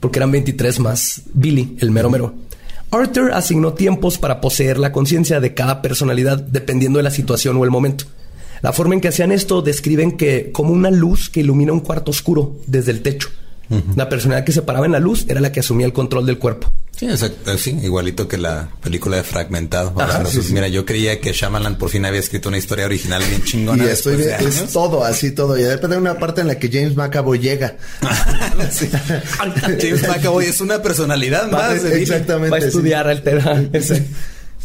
porque 0.00 0.18
eran 0.18 0.30
23 0.30 0.80
más 0.80 1.22
Billy, 1.32 1.76
el 1.80 1.90
mero 1.90 2.10
mero. 2.10 2.34
Arthur 2.90 3.32
asignó 3.32 3.74
tiempos 3.74 4.16
para 4.16 4.40
poseer 4.40 4.78
la 4.78 4.92
conciencia 4.92 5.40
de 5.40 5.52
cada 5.52 5.82
personalidad 5.82 6.38
dependiendo 6.38 6.98
de 6.98 7.02
la 7.02 7.10
situación 7.10 7.56
o 7.56 7.64
el 7.64 7.70
momento. 7.70 8.04
La 8.62 8.72
forma 8.72 8.94
en 8.94 9.00
que 9.00 9.08
hacían 9.08 9.30
esto 9.30 9.62
describen 9.62 10.16
que 10.16 10.50
como 10.52 10.72
una 10.72 10.90
luz 10.90 11.28
que 11.28 11.40
ilumina 11.40 11.72
un 11.72 11.80
cuarto 11.80 12.10
oscuro 12.10 12.56
desde 12.66 12.92
el 12.92 13.02
techo. 13.02 13.28
La 13.96 14.08
personalidad 14.08 14.46
que 14.46 14.52
se 14.52 14.62
paraba 14.62 14.86
en 14.86 14.92
la 14.92 14.98
luz 14.98 15.26
era 15.28 15.42
la 15.42 15.52
que 15.52 15.60
asumía 15.60 15.84
el 15.84 15.92
control 15.92 16.24
del 16.24 16.38
cuerpo. 16.38 16.72
Sí, 16.98 17.06
exacto, 17.06 17.56
sí, 17.58 17.78
igualito 17.82 18.26
que 18.26 18.36
la 18.38 18.68
película 18.82 19.18
de 19.18 19.22
Fragmentado. 19.22 19.94
Ajá, 20.00 20.24
sí, 20.26 20.42
sí. 20.42 20.52
Mira, 20.52 20.66
yo 20.66 20.84
creía 20.84 21.20
que 21.20 21.32
Shyamalan 21.32 21.78
por 21.78 21.90
fin 21.90 22.04
había 22.04 22.18
escrito 22.18 22.48
una 22.48 22.58
historia 22.58 22.86
original 22.86 23.22
bien 23.28 23.40
Y 23.40 23.48
chingona. 23.48 23.84
estoy 23.84 24.16
después 24.16 24.56
de 24.56 24.64
es 24.64 24.72
todo, 24.72 25.04
así 25.04 25.30
todo. 25.30 25.56
Y 25.56 25.62
depende 25.62 25.94
de 25.94 26.02
una 26.02 26.18
parte 26.18 26.40
en 26.40 26.48
la 26.48 26.58
que 26.58 26.68
James 26.68 26.96
McAvoy 26.96 27.38
llega. 27.38 27.76
Sí. 28.70 28.88
James 29.80 30.08
McAvoy 30.08 30.46
es 30.46 30.60
una 30.60 30.82
personalidad 30.82 31.48
más. 31.50 31.80
de 31.82 31.90
Billy. 31.90 32.02
Exactamente. 32.02 32.50
Va 32.50 32.56
a 32.56 32.60
sí. 32.60 32.66
estudiar 32.66 33.06
al 33.08 33.22
tema. 33.22 33.62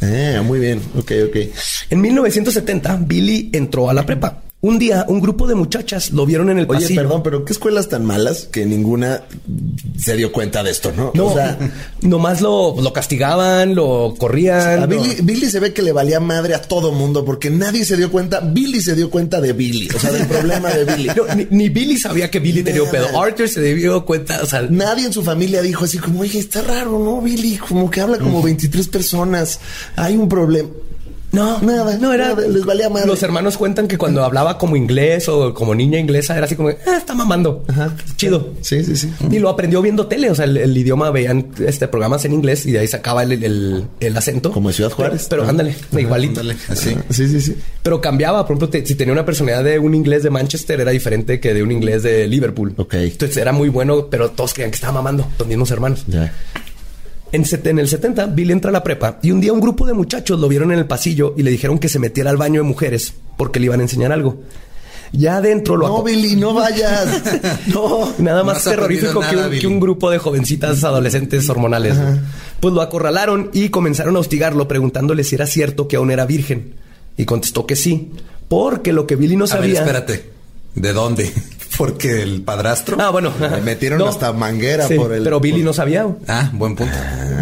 Eh, 0.01 0.41
muy 0.43 0.59
bien. 0.59 0.81
Ok, 0.97 1.11
ok. 1.29 1.37
En 1.89 2.01
1970, 2.01 2.97
Billy 3.05 3.49
entró 3.53 3.89
a 3.89 3.93
la 3.93 4.05
prepa. 4.05 4.42
Un 4.65 4.79
día, 4.79 5.05
un 5.09 5.19
grupo 5.19 5.45
de 5.45 5.55
muchachas 5.55 6.11
lo 6.11 6.25
vieron 6.25 6.49
en 6.49 6.57
el 6.59 6.65
Oye, 6.69 6.79
pasillo. 6.79 7.01
perdón, 7.01 7.21
pero 7.21 7.43
¿qué 7.43 7.51
escuelas 7.51 7.89
tan 7.89 8.05
malas 8.05 8.47
que 8.49 8.65
ninguna 8.65 9.23
se 9.99 10.15
dio 10.15 10.31
cuenta 10.31 10.63
de 10.63 10.71
esto, 10.71 10.93
no? 10.95 11.11
No, 11.13 11.25
O 11.27 11.33
sea, 11.33 11.57
nomás 12.01 12.39
lo, 12.39 12.79
lo 12.81 12.93
castigaban, 12.93 13.75
lo 13.75 14.15
corrían. 14.17 14.83
a 14.83 14.85
Billy, 14.85 15.17
Billy 15.21 15.49
se 15.49 15.59
ve 15.59 15.73
que 15.73 15.81
le 15.81 15.91
valía 15.91 16.21
madre 16.21 16.55
a 16.55 16.61
todo 16.61 16.93
mundo 16.93 17.25
porque 17.25 17.49
nadie 17.49 17.83
se 17.83 17.97
dio 17.97 18.09
cuenta. 18.09 18.39
Billy 18.39 18.79
se 18.79 18.95
dio 18.95 19.09
cuenta 19.09 19.41
de 19.41 19.51
Billy, 19.51 19.89
o 19.93 19.99
sea, 19.99 20.13
del 20.13 20.27
problema 20.27 20.69
de 20.69 20.85
Billy. 20.85 21.09
No, 21.17 21.35
ni, 21.35 21.45
ni 21.49 21.67
Billy 21.67 21.97
sabía 21.97 22.31
que 22.31 22.39
Billy 22.39 22.63
tenía 22.63 22.83
un 22.83 22.89
pedo. 22.89 23.21
Arthur 23.21 23.49
se 23.49 23.61
dio 23.73 24.05
cuenta, 24.05 24.39
o 24.41 24.45
sea, 24.45 24.61
Nadie 24.61 25.05
en 25.07 25.11
su 25.11 25.23
familia 25.23 25.61
dijo 25.61 25.83
así 25.83 25.97
como, 25.97 26.21
oye, 26.21 26.39
está 26.39 26.61
raro, 26.61 26.97
¿no, 26.99 27.19
Billy? 27.21 27.57
Como 27.57 27.91
que 27.91 27.99
habla 27.99 28.17
como 28.17 28.41
23 28.41 28.87
personas. 28.87 29.59
Hay 29.97 30.15
un 30.15 30.29
problema. 30.29 30.69
No, 31.33 31.59
Nada, 31.61 31.97
no 31.97 32.13
era. 32.13 32.29
nada, 32.29 32.47
les 32.47 32.63
valía 32.63 32.89
madre. 32.89 33.07
Los 33.07 33.21
hermanos 33.23 33.57
cuentan 33.57 33.87
que 33.89 33.97
cuando 33.97 34.23
hablaba 34.23 34.57
como 34.57 34.75
inglés 34.77 35.27
o 35.27 35.53
como 35.53 35.75
niña 35.75 35.99
inglesa 35.99 36.37
era 36.37 36.45
así 36.45 36.55
como, 36.55 36.69
ah, 36.69 36.97
está 36.97 37.13
mamando. 37.13 37.63
Ajá. 37.67 37.93
Chido. 38.15 38.53
Sí, 38.61 38.83
sí, 38.85 38.95
sí. 38.95 39.11
Y 39.31 39.39
lo 39.39 39.49
aprendió 39.49 39.81
viendo 39.81 40.07
tele, 40.07 40.29
o 40.29 40.35
sea, 40.35 40.45
el, 40.45 40.55
el 40.57 40.77
idioma 40.77 41.11
veían 41.11 41.47
este 41.65 41.87
programas 41.87 42.23
en 42.25 42.33
inglés 42.33 42.65
y 42.65 42.71
de 42.71 42.79
ahí 42.79 42.87
sacaba 42.87 43.23
el, 43.23 43.31
el- 43.43 43.85
el 43.99 44.17
acento. 44.17 44.51
Como 44.51 44.69
en 44.69 44.75
Ciudad 44.75 44.91
Juárez. 44.91 45.27
Pero, 45.29 45.41
pero 45.41 45.49
ándale, 45.49 45.75
igualito. 45.99 46.39
Ándale, 46.41 46.59
así. 46.69 46.95
Sí, 47.09 47.27
sí, 47.27 47.41
sí. 47.41 47.57
Pero 47.81 47.99
cambiaba, 47.99 48.45
por 48.45 48.51
ejemplo, 48.55 48.69
te- 48.69 48.85
si 48.85 48.95
tenía 48.95 49.11
una 49.13 49.25
personalidad 49.25 49.63
de 49.63 49.79
un 49.79 49.95
inglés 49.95 50.23
de 50.23 50.29
Manchester 50.29 50.79
era 50.81 50.91
diferente 50.91 51.39
que 51.39 51.53
de 51.53 51.63
un 51.63 51.71
inglés 51.71 52.03
de 52.03 52.27
Liverpool. 52.27 52.73
Ok. 52.77 52.93
Entonces 52.93 53.37
era 53.37 53.51
muy 53.51 53.69
bueno, 53.69 54.07
pero 54.09 54.29
todos 54.31 54.53
creían 54.53 54.71
que 54.71 54.75
estaba 54.75 54.93
mamando, 54.93 55.27
los 55.39 55.47
mismos 55.47 55.71
hermanos. 55.71 56.03
Ya. 56.07 56.31
En, 57.33 57.43
set- 57.45 57.67
en 57.67 57.79
el 57.79 57.87
70, 57.89 58.27
Billy 58.27 58.53
entra 58.53 58.69
a 58.69 58.71
la 58.71 58.83
prepa 58.83 59.19
y 59.21 59.31
un 59.31 59.41
día 59.41 59.51
un 59.51 59.59
grupo 59.59 59.85
de 59.85 59.93
muchachos 59.93 60.39
lo 60.39 60.47
vieron 60.47 60.71
en 60.71 60.79
el 60.79 60.85
pasillo 60.85 61.33
y 61.37 61.43
le 61.43 61.51
dijeron 61.51 61.79
que 61.79 61.89
se 61.89 61.99
metiera 61.99 62.29
al 62.29 62.37
baño 62.37 62.61
de 62.61 62.67
mujeres 62.67 63.13
porque 63.37 63.59
le 63.59 63.65
iban 63.65 63.79
a 63.81 63.83
enseñar 63.83 64.11
algo. 64.11 64.37
Ya 65.11 65.37
adentro 65.37 65.75
lo 65.77 65.87
No, 65.87 66.03
Billy, 66.03 66.35
no 66.35 66.53
vayas. 66.55 67.07
No. 67.73 68.11
Nada 68.17 68.43
más 68.43 68.63
terrorífico 68.63 69.19
que, 69.19 69.35
un, 69.35 69.43
que 69.43 69.49
Billy. 69.49 69.65
un 69.67 69.79
grupo 69.79 70.09
de 70.09 70.17
jovencitas 70.17 70.83
adolescentes 70.83 71.47
hormonales. 71.49 71.95
Pues 72.59 72.73
lo 72.73 72.81
acorralaron 72.81 73.49
y 73.53 73.69
comenzaron 73.69 74.15
a 74.15 74.19
hostigarlo 74.19 74.67
preguntándole 74.67 75.23
si 75.23 75.35
era 75.35 75.45
cierto 75.45 75.87
que 75.87 75.97
aún 75.97 76.09
era 76.09 76.25
virgen. 76.25 76.73
Y 77.17 77.25
contestó 77.25 77.67
que 77.67 77.75
sí, 77.75 78.11
porque 78.47 78.91
lo 78.93 79.05
que 79.05 79.15
Billy 79.15 79.35
no 79.35 79.45
A 79.45 79.47
ver, 79.49 79.57
sabía... 79.57 79.79
espérate. 79.81 80.31
¿De 80.73 80.93
dónde? 80.93 81.31
Porque 81.77 82.21
el 82.21 82.41
padrastro. 82.41 82.97
Ah, 82.99 83.09
bueno. 83.09 83.31
Le 83.39 83.61
metieron 83.61 84.01
hasta 84.07 84.31
manguera 84.33 84.87
Sí, 84.87 84.95
por 84.95 85.11
el- 85.13 85.23
Pero 85.23 85.39
Billy 85.39 85.57
por- 85.59 85.65
no 85.65 85.73
sabía. 85.73 86.07
Ah, 86.27 86.49
buen 86.53 86.75
punto. 86.75 86.93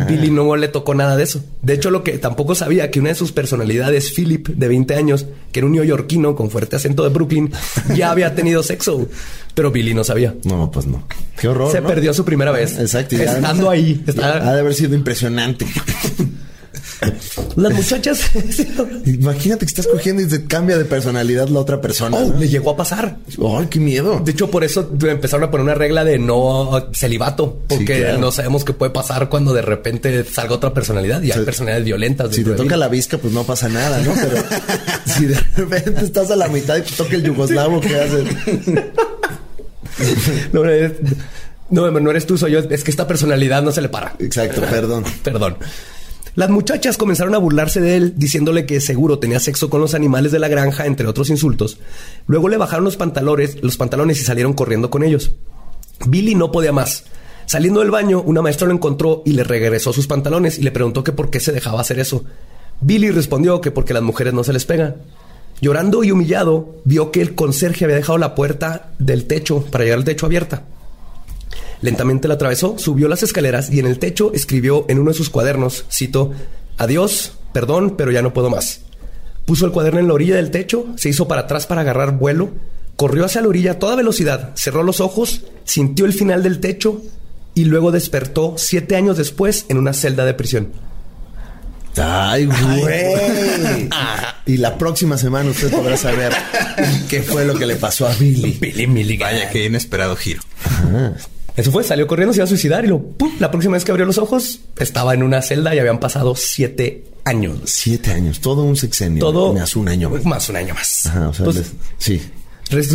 Billy 0.07 0.29
no 0.31 0.55
le 0.55 0.67
tocó 0.67 0.95
nada 0.95 1.15
de 1.17 1.23
eso. 1.23 1.43
De 1.61 1.73
hecho, 1.73 1.91
lo 1.91 2.03
que 2.03 2.17
tampoco 2.17 2.55
sabía 2.55 2.89
que 2.91 2.99
una 2.99 3.09
de 3.09 3.15
sus 3.15 3.31
personalidades, 3.31 4.11
Philip, 4.13 4.47
de 4.47 4.67
20 4.67 4.95
años, 4.95 5.25
que 5.51 5.59
era 5.59 5.67
un 5.67 5.73
neoyorquino 5.73 6.35
con 6.35 6.49
fuerte 6.49 6.75
acento 6.75 7.03
de 7.03 7.09
Brooklyn, 7.09 7.51
ya 7.95 8.11
había 8.11 8.33
tenido 8.35 8.63
sexo. 8.63 9.07
Pero 9.53 9.69
Billy 9.71 9.93
no 9.93 10.03
sabía. 10.03 10.33
No, 10.45 10.71
pues 10.71 10.85
no. 10.87 11.03
Qué 11.39 11.47
horror. 11.49 11.71
Se 11.71 11.81
¿no? 11.81 11.87
perdió 11.87 12.13
su 12.13 12.23
primera 12.23 12.51
vez. 12.51 12.77
Exacto. 12.79 13.15
y 13.15 13.21
Estando 13.21 13.69
ahí. 13.69 14.01
Está- 14.07 14.49
Ha 14.49 14.53
de 14.53 14.59
haber 14.61 14.73
sido 14.73 14.95
impresionante. 14.95 15.65
Las 17.55 17.73
muchachas. 17.73 18.31
Imagínate 19.05 19.65
que 19.65 19.69
estás 19.69 19.87
cogiendo 19.87 20.21
y 20.21 20.29
se 20.29 20.45
cambia 20.45 20.77
de 20.77 20.85
personalidad 20.85 21.47
la 21.49 21.59
otra 21.59 21.81
persona. 21.81 22.17
Oh, 22.17 22.29
¿no? 22.29 22.39
le 22.39 22.47
llegó 22.47 22.71
a 22.71 22.77
pasar. 22.77 23.17
Ay, 23.57 23.67
qué 23.69 23.79
miedo. 23.79 24.21
De 24.23 24.31
hecho, 24.31 24.51
por 24.51 24.63
eso 24.63 24.89
empezaron 25.01 25.47
a 25.47 25.51
poner 25.51 25.63
una 25.63 25.73
regla 25.73 26.03
de 26.03 26.19
no 26.19 26.89
celibato, 26.93 27.59
porque 27.67 28.01
claro. 28.01 28.19
no 28.19 28.31
sabemos 28.31 28.63
qué 28.63 28.73
puede 28.73 28.91
pasar 28.91 29.29
cuando 29.29 29.53
de 29.53 29.61
repente 29.61 30.23
salga 30.25 30.55
otra 30.55 30.73
personalidad 30.73 31.21
y 31.23 31.31
hay 31.31 31.43
personalidades 31.43 31.85
violentas. 31.85 32.35
Si 32.35 32.43
te 32.43 32.51
toca 32.51 32.77
la 32.77 32.87
visca, 32.87 33.17
pues 33.17 33.33
no 33.33 33.43
pasa 33.43 33.67
nada, 33.67 33.99
¿no? 34.01 34.13
Pero 34.13 34.43
si 35.05 35.25
de 35.25 35.39
repente 35.55 36.05
estás 36.05 36.29
a 36.29 36.35
la 36.35 36.47
mitad 36.47 36.77
y 36.77 36.81
te 36.81 36.91
toca 36.91 37.15
el 37.15 37.23
yugoslavo, 37.23 37.81
¿qué 37.81 37.99
haces? 37.99 38.27
No, 41.71 41.89
no, 41.89 41.99
no 41.99 42.11
eres 42.11 42.25
tú, 42.25 42.37
soy 42.37 42.51
yo. 42.51 42.59
Es 42.59 42.83
que 42.83 42.91
esta 42.91 43.07
personalidad 43.07 43.63
no 43.63 43.71
se 43.71 43.81
le 43.81 43.87
para. 43.87 44.13
Exacto, 44.19 44.61
perdón. 44.61 45.05
Perdón. 45.23 45.57
Las 46.33 46.49
muchachas 46.49 46.97
comenzaron 46.97 47.35
a 47.35 47.39
burlarse 47.39 47.81
de 47.81 47.97
él, 47.97 48.13
diciéndole 48.15 48.65
que 48.65 48.79
seguro 48.79 49.19
tenía 49.19 49.41
sexo 49.41 49.69
con 49.69 49.81
los 49.81 49.93
animales 49.93 50.31
de 50.31 50.39
la 50.39 50.47
granja, 50.47 50.85
entre 50.85 51.07
otros 51.07 51.29
insultos. 51.29 51.77
Luego 52.25 52.47
le 52.47 52.55
bajaron 52.55 52.85
los 52.85 52.95
pantalones, 52.95 53.61
los 53.61 53.75
pantalones 53.75 54.21
y 54.21 54.23
salieron 54.23 54.53
corriendo 54.53 54.89
con 54.89 55.03
ellos. 55.03 55.33
Billy 56.07 56.33
no 56.35 56.51
podía 56.51 56.71
más. 56.71 57.03
Saliendo 57.47 57.81
del 57.81 57.91
baño, 57.91 58.21
una 58.21 58.41
maestra 58.41 58.67
lo 58.67 58.73
encontró 58.73 59.23
y 59.25 59.33
le 59.33 59.43
regresó 59.43 59.91
sus 59.91 60.07
pantalones 60.07 60.57
y 60.57 60.61
le 60.61 60.71
preguntó 60.71 61.03
que 61.03 61.11
por 61.11 61.29
qué 61.29 61.41
se 61.41 61.51
dejaba 61.51 61.81
hacer 61.81 61.99
eso. 61.99 62.23
Billy 62.79 63.11
respondió 63.11 63.59
que 63.59 63.71
porque 63.71 63.93
las 63.93 64.03
mujeres 64.03 64.33
no 64.33 64.45
se 64.45 64.53
les 64.53 64.65
pega. 64.65 64.95
Llorando 65.59 66.01
y 66.01 66.11
humillado, 66.11 66.77
vio 66.85 67.11
que 67.11 67.21
el 67.21 67.35
conserje 67.35 67.83
había 67.83 67.97
dejado 67.97 68.17
la 68.17 68.35
puerta 68.35 68.93
del 68.99 69.25
techo 69.25 69.65
para 69.65 69.83
llegar 69.83 69.99
al 69.99 70.05
techo 70.05 70.27
abierta. 70.27 70.63
Lentamente 71.81 72.27
la 72.27 72.35
atravesó, 72.35 72.77
subió 72.77 73.07
las 73.07 73.23
escaleras 73.23 73.71
y 73.71 73.79
en 73.79 73.87
el 73.87 73.99
techo 73.99 74.31
escribió 74.33 74.85
en 74.87 74.99
uno 74.99 75.11
de 75.11 75.17
sus 75.17 75.29
cuadernos, 75.29 75.85
cito, 75.91 76.31
Adiós, 76.77 77.33
perdón, 77.53 77.95
pero 77.97 78.11
ya 78.11 78.21
no 78.21 78.33
puedo 78.33 78.49
más. 78.49 78.81
Puso 79.45 79.65
el 79.65 79.71
cuaderno 79.71 79.99
en 79.99 80.07
la 80.07 80.13
orilla 80.13 80.35
del 80.35 80.51
techo, 80.51 80.87
se 80.95 81.09
hizo 81.09 81.27
para 81.27 81.41
atrás 81.41 81.67
para 81.67 81.81
agarrar 81.81 82.17
vuelo, 82.17 82.51
corrió 82.95 83.25
hacia 83.25 83.41
la 83.41 83.47
orilla 83.47 83.71
a 83.73 83.79
toda 83.79 83.95
velocidad, 83.95 84.51
cerró 84.55 84.83
los 84.83 84.99
ojos, 84.99 85.43
sintió 85.63 86.05
el 86.05 86.13
final 86.13 86.43
del 86.43 86.59
techo 86.59 87.01
y 87.53 87.65
luego 87.65 87.91
despertó 87.91 88.55
siete 88.57 88.95
años 88.95 89.17
después 89.17 89.65
en 89.69 89.77
una 89.77 89.93
celda 89.93 90.25
de 90.25 90.33
prisión. 90.33 90.71
Ay, 91.97 92.45
güey. 92.45 93.89
Y 94.45 94.57
la 94.57 94.77
próxima 94.77 95.17
semana 95.17 95.49
usted 95.49 95.69
podrá 95.71 95.97
saber 95.97 96.31
qué 97.09 97.21
fue 97.21 97.45
lo 97.45 97.55
que 97.55 97.65
le 97.65 97.75
pasó 97.75 98.07
a 98.07 98.13
Billy. 98.15 98.57
Billy 98.59 98.87
Milligan. 98.87 99.31
Vaya, 99.31 99.49
qué 99.49 99.65
inesperado 99.65 100.15
giro. 100.15 100.41
Eso 101.57 101.71
fue, 101.71 101.83
salió 101.83 102.07
corriendo, 102.07 102.33
se 102.33 102.37
iba 102.39 102.45
a 102.45 102.47
suicidar 102.47 102.85
y 102.85 102.87
lo, 102.87 102.99
¡pum! 103.01 103.31
la 103.39 103.51
próxima 103.51 103.73
vez 103.73 103.83
que 103.83 103.91
abrió 103.91 104.05
los 104.05 104.17
ojos 104.17 104.61
estaba 104.79 105.13
en 105.13 105.23
una 105.23 105.41
celda 105.41 105.75
y 105.75 105.79
habían 105.79 105.99
pasado 105.99 106.33
siete 106.35 107.03
años. 107.25 107.59
Siete 107.65 108.11
años, 108.11 108.39
todo 108.39 108.63
un 108.63 108.75
sexenio. 108.75 109.19
Todo 109.19 109.53
Más 109.53 109.75
un 109.75 109.89
año 109.89 110.09
más. 110.09 110.23
Más 110.25 110.49
un 110.49 110.55
año 110.55 110.73
más. 110.73 111.05
Ajá, 111.07 111.29
o 111.29 111.33
sea, 111.33 111.45
les- 111.47 111.71
sí. 111.97 112.21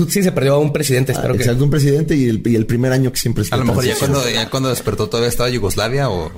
Sí, 0.08 0.22
se 0.22 0.32
perdió 0.32 0.54
a 0.54 0.58
un 0.58 0.72
presidente. 0.72 1.12
Ah, 1.12 1.16
Espero 1.16 1.34
que. 1.34 1.42
exacto, 1.42 1.64
un 1.64 1.70
presidente 1.70 2.16
y 2.16 2.28
el, 2.28 2.42
y 2.46 2.54
el 2.56 2.66
primer 2.66 2.92
año 2.92 3.12
que 3.12 3.18
siempre 3.18 3.42
está 3.44 3.56
A 3.56 3.58
lo 3.58 3.64
mejor 3.64 3.84
ya 3.84 3.94
cuando, 3.98 4.28
ya 4.30 4.48
cuando 4.50 4.68
despertó 4.70 5.08
todavía 5.08 5.28
estaba 5.28 5.48
Yugoslavia 5.50 6.10
o... 6.10 6.30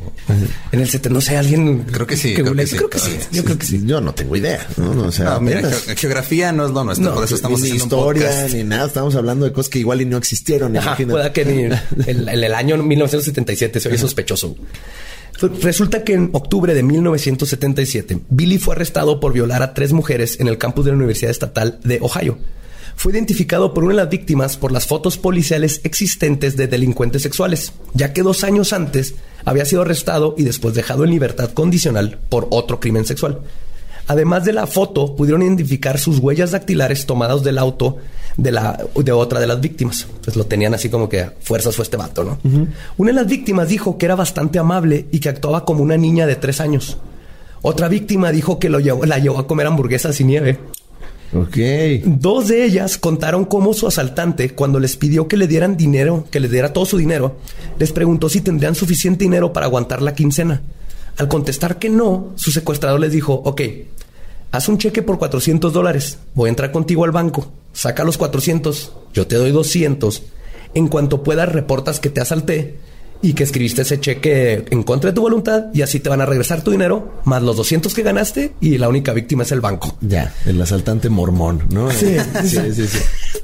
En 0.73 0.81
el 0.81 0.89
70, 0.89 1.09
no 1.15 1.21
sé, 1.21 1.37
alguien. 1.37 1.85
Creo 1.85 2.07
que 2.07 2.17
sí, 2.17 2.35
creo 2.35 2.55
que 2.55 2.67
sí, 2.67 2.77
Creo 2.77 2.91
que 2.91 2.99
sí. 2.99 3.07
todavía. 3.11 3.29
Yo 3.33 3.45
creo 3.45 3.59
que 3.59 3.67
sí. 3.67 3.83
Yo 3.85 4.01
no 4.01 4.15
tengo 4.15 4.37
idea, 4.37 4.67
¿no? 4.77 4.95
No, 4.95 5.05
O 5.07 5.13
sea, 5.13 5.31
No, 5.35 5.41
mira, 5.41 5.63
ge- 5.71 5.97
geografía 5.97 6.53
no 6.53 6.67
es 6.67 6.73
lo 6.73 6.85
nuestro, 6.85 7.09
No, 7.09 7.15
por 7.15 7.25
eso 7.25 7.35
estamos 7.37 7.61
ni 7.61 7.71
historia, 7.71 8.31
un 8.47 8.53
ni 8.53 8.65
nada. 8.65 8.87
Estamos 8.87 9.15
hablando 9.15 9.45
de 9.47 9.53
cosas 9.53 9.71
que 9.71 9.79
igual 9.79 10.01
y 10.01 10.05
no 10.05 10.17
existieron. 10.17 10.77
Ajá, 10.77 10.97
pueda 10.97 11.33
que 11.33 11.45
ni 11.45 11.63
el, 12.07 12.29
el- 12.29 12.45
el 12.45 12.55
año 12.55 12.77
1977 12.77 13.81
se 13.81 13.89
oye 13.89 13.99
sospechoso. 13.99 14.57
Resulta 15.63 16.03
que 16.03 16.15
en 16.15 16.31
octubre 16.33 16.75
de 16.75 16.83
1977, 16.83 18.19
Billy 18.29 18.59
fue 18.59 18.75
arrestado 18.75 19.21
por 19.21 19.33
violar 19.33 19.63
a 19.63 19.73
tres 19.73 19.93
mujeres 19.93 20.41
en 20.41 20.49
el 20.49 20.59
campus 20.59 20.85
de 20.85 20.91
la 20.91 20.97
Universidad 20.97 21.31
Estatal 21.31 21.79
de 21.85 21.99
Ohio. 22.03 22.39
Fue 22.99 23.13
identificado 23.13 23.73
por 23.73 23.85
una 23.85 23.93
de 23.93 23.99
las 24.03 24.11
víctimas 24.11 24.57
por 24.57 24.73
las 24.73 24.89
fotos 24.89 25.19
policiales 25.19 25.81
existentes 25.85 26.57
de 26.57 26.67
delincuentes 26.67 27.23
sexuales, 27.23 27.73
ya 27.95 28.13
que 28.13 28.25
dos 28.25 28.43
años 28.43 28.73
antes 28.73 29.15
había 29.45 29.65
sido 29.65 29.83
arrestado 29.83 30.35
y 30.37 30.43
después 30.43 30.75
dejado 30.75 31.05
en 31.05 31.11
libertad 31.11 31.51
condicional 31.53 32.19
por 32.29 32.49
otro 32.51 32.81
crimen 32.81 33.05
sexual. 33.05 33.39
Además 34.09 34.45
de 34.45 34.53
la 34.53 34.67
foto, 34.67 35.15
pudieron 35.15 35.43
identificar 35.43 35.97
sus 36.01 36.19
huellas 36.19 36.51
dactilares 36.51 37.07
tomadas 37.07 37.45
del 37.45 37.59
auto 37.59 37.99
de, 38.37 38.51
la, 38.51 38.85
de 38.97 39.13
otra 39.13 39.39
de 39.39 39.47
las 39.47 39.61
víctimas. 39.61 40.09
Pues 40.25 40.35
lo 40.37 40.47
tenían 40.47 40.75
así 40.75 40.89
como 40.89 41.09
que 41.09 41.31
fuerzas 41.41 41.77
fue 41.77 41.85
este 41.85 41.97
vato, 41.97 42.25
¿no? 42.25 42.39
Una 42.97 43.11
de 43.11 43.15
las 43.15 43.29
víctimas 43.29 43.69
dijo 43.69 43.97
que 43.97 44.07
era 44.07 44.17
bastante 44.17 44.59
amable 44.59 45.07
y 45.13 45.21
que 45.21 45.29
actuaba 45.29 45.65
como 45.65 45.85
una 45.85 45.97
niña 45.97 46.27
de 46.27 46.35
tres 46.35 46.61
años. 46.61 46.97
Otra 47.63 47.87
víctima 47.87 48.33
dijo 48.33 48.59
que 48.59 48.69
lo 48.71 48.81
llevó- 48.81 49.07
la 49.07 49.19
llevó 49.21 49.39
a 49.39 49.47
comer 49.47 49.69
hamburguesas 49.69 50.21
y 50.21 50.25
nieve. 50.25 50.59
Dos 52.05 52.49
de 52.49 52.65
ellas 52.65 52.97
contaron 52.97 53.45
cómo 53.45 53.75
su 53.75 53.87
asaltante, 53.87 54.51
cuando 54.51 54.81
les 54.81 54.97
pidió 54.97 55.29
que 55.29 55.37
le 55.37 55.47
dieran 55.47 55.77
dinero, 55.77 56.25
que 56.31 56.41
les 56.41 56.51
diera 56.51 56.73
todo 56.73 56.87
su 56.87 56.97
dinero, 56.97 57.37
les 57.79 57.93
preguntó 57.93 58.29
si 58.29 58.41
tendrían 58.41 58.75
suficiente 58.75 59.25
dinero 59.25 59.53
para 59.53 59.67
aguantar 59.67 60.01
la 60.01 60.15
quincena. 60.15 60.63
Al 61.19 61.29
contestar 61.29 61.79
que 61.79 61.91
no, 61.91 62.33
su 62.37 62.51
secuestrador 62.51 63.01
les 63.01 63.13
dijo, 63.13 63.35
ok, 63.35 63.61
haz 64.53 64.69
un 64.69 64.79
cheque 64.79 65.03
por 65.03 65.19
400 65.19 65.73
dólares, 65.73 66.19
voy 66.35 66.49
a 66.49 66.51
entrar 66.51 66.73
contigo 66.73 67.05
al 67.05 67.11
banco, 67.11 67.51
saca 67.73 68.05
los 68.05 68.17
400, 68.17 68.93
yo 69.13 69.27
te 69.27 69.37
doy 69.37 69.51
200, 69.51 70.23
en 70.75 70.89
cuanto 70.89 71.23
puedas 71.23 71.51
reportas 71.51 72.01
que 72.01 72.11
te 72.11 72.21
asalté 72.21 72.77
y 73.21 73.33
que 73.33 73.43
escribiste 73.45 73.83
ese 73.83 73.99
cheque 74.01 74.65
en 74.71 74.83
contra 74.85 75.11
de 75.11 75.15
tu 75.15 75.23
voluntad 75.23 75.67
y 75.75 75.83
así 75.83 75.99
te 76.01 76.09
van 76.09 76.21
a 76.21 76.27
regresar 76.27 76.63
tu 76.63 76.71
dinero, 76.71 77.21
más 77.25 77.43
los 77.43 77.57
200 77.57 77.93
que 77.93 78.03
ganaste 78.03 78.55
y 78.61 78.79
la 78.79 78.89
única 78.89 79.13
víctima 79.13 79.43
es 79.43 79.53
el 79.53 79.61
banco. 79.61 79.97
Ya, 80.01 80.33
el 80.47 80.61
asaltante 80.63 81.09
mormón, 81.09 81.65
¿no? 81.71 81.91
Sí. 81.91 82.17
sí, 82.45 82.73
sí. 82.73 82.87
sí. 82.87 82.99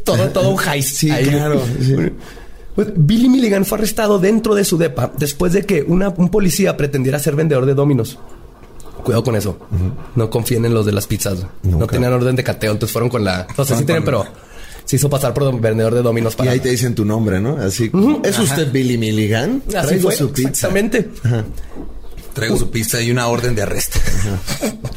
todo, 0.04 0.28
todo 0.30 0.50
un 0.50 0.60
heist. 0.60 0.96
Sí, 0.96 1.10
ahí. 1.10 1.26
claro, 1.26 1.60
sí. 1.80 1.94
Pues, 2.74 2.88
Billy 2.96 3.28
Milligan 3.28 3.64
fue 3.64 3.78
arrestado 3.78 4.18
dentro 4.18 4.54
de 4.54 4.64
su 4.64 4.76
depa 4.78 5.12
después 5.18 5.52
de 5.52 5.62
que 5.62 5.82
una- 5.82 6.08
un 6.10 6.28
policía 6.28 6.76
pretendiera 6.76 7.18
ser 7.18 7.36
vendedor 7.36 7.66
de 7.66 7.74
dominos. 7.74 8.18
Cuidado 9.04 9.22
con 9.22 9.36
eso. 9.36 9.58
No 10.16 10.30
confíen 10.30 10.64
en 10.64 10.72
los 10.74 10.86
de 10.86 10.92
las 10.92 11.06
pizzas. 11.06 11.38
No 11.62 11.86
tenían 11.86 12.12
orden 12.12 12.34
de 12.36 12.42
cateo, 12.42 12.72
entonces 12.72 12.92
fueron 12.92 13.10
con 13.10 13.22
la. 13.22 13.46
No 13.58 13.64
sé 13.64 13.76
si 13.76 13.84
tienen, 13.84 14.02
pero 14.04 14.24
se 14.84 14.96
hizo 14.96 15.08
pasar 15.10 15.32
por 15.34 15.60
vendedor 15.60 15.94
de 15.94 16.02
dominos 16.02 16.34
Y 16.34 16.36
para. 16.36 16.50
ahí 16.52 16.60
te 16.60 16.68
dicen 16.70 16.94
tu 16.94 17.04
nombre, 17.04 17.40
¿no? 17.40 17.56
Así. 17.58 17.90
¿Es 18.22 18.38
usted 18.38 18.70
Billy 18.70 18.98
Milligan? 18.98 19.62
Así 19.68 19.86
Traigo 19.88 20.08
fue. 20.10 20.16
su 20.16 20.32
pizza. 20.32 20.48
Exactamente. 20.50 21.08
Traigo 22.34 22.56
su 22.56 22.68
pizza 22.68 23.00
y 23.00 23.12
una 23.12 23.28
orden 23.28 23.54
de 23.54 23.62
arresto. 23.62 24.00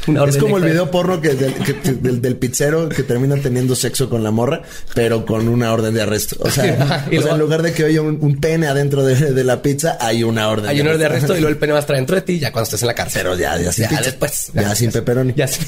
Una 0.08 0.24
Es 0.24 0.36
como 0.38 0.58
el 0.58 0.64
video 0.64 0.90
porno 0.90 1.20
que 1.20 1.34
del, 1.36 1.54
que- 1.54 1.92
del, 1.92 2.20
del 2.20 2.36
pizzero 2.36 2.88
que 2.88 3.04
termina 3.04 3.36
teniendo 3.36 3.76
sexo 3.76 4.10
con 4.10 4.24
la 4.24 4.32
morra, 4.32 4.62
pero 4.92 5.24
con 5.24 5.46
una 5.46 5.72
orden 5.72 5.94
de 5.94 6.02
arresto. 6.02 6.34
O 6.40 6.50
sea, 6.50 6.64
Ajá, 6.82 7.06
y 7.12 7.18
o 7.18 7.20
sea, 7.20 7.20
luego- 7.20 7.34
en 7.34 7.40
lugar 7.40 7.62
de 7.62 7.72
que 7.72 7.84
haya 7.84 8.02
un, 8.02 8.18
un 8.20 8.40
pene 8.40 8.66
adentro 8.66 9.04
de, 9.04 9.14
de 9.32 9.44
la 9.44 9.62
pizza, 9.62 9.96
hay 10.00 10.24
una 10.24 10.48
orden. 10.48 10.68
Hay 10.68 10.80
un 10.80 10.88
orden 10.88 10.98
de 10.98 11.06
arresto 11.06 11.32
y 11.36 11.40
luego 11.40 11.50
el 11.50 11.58
pene 11.58 11.72
va 11.74 11.78
a 11.78 11.82
estar 11.82 11.94
dentro 11.94 12.16
de 12.16 12.22
ti 12.22 12.40
ya 12.40 12.50
cuando 12.50 12.64
estés 12.64 12.82
en 12.82 12.88
la 12.88 12.94
cárcel. 12.94 13.22
Pero 13.22 13.36
ya, 13.38 13.56
ya 13.56 13.70
sin 13.70 13.84
Ya 13.84 13.88
pizza. 13.90 14.02
después. 14.02 14.50
Ya 14.54 14.74
sin 14.74 14.90
pepperoni. 14.90 15.32
Ya 15.36 15.46
sí. 15.46 15.60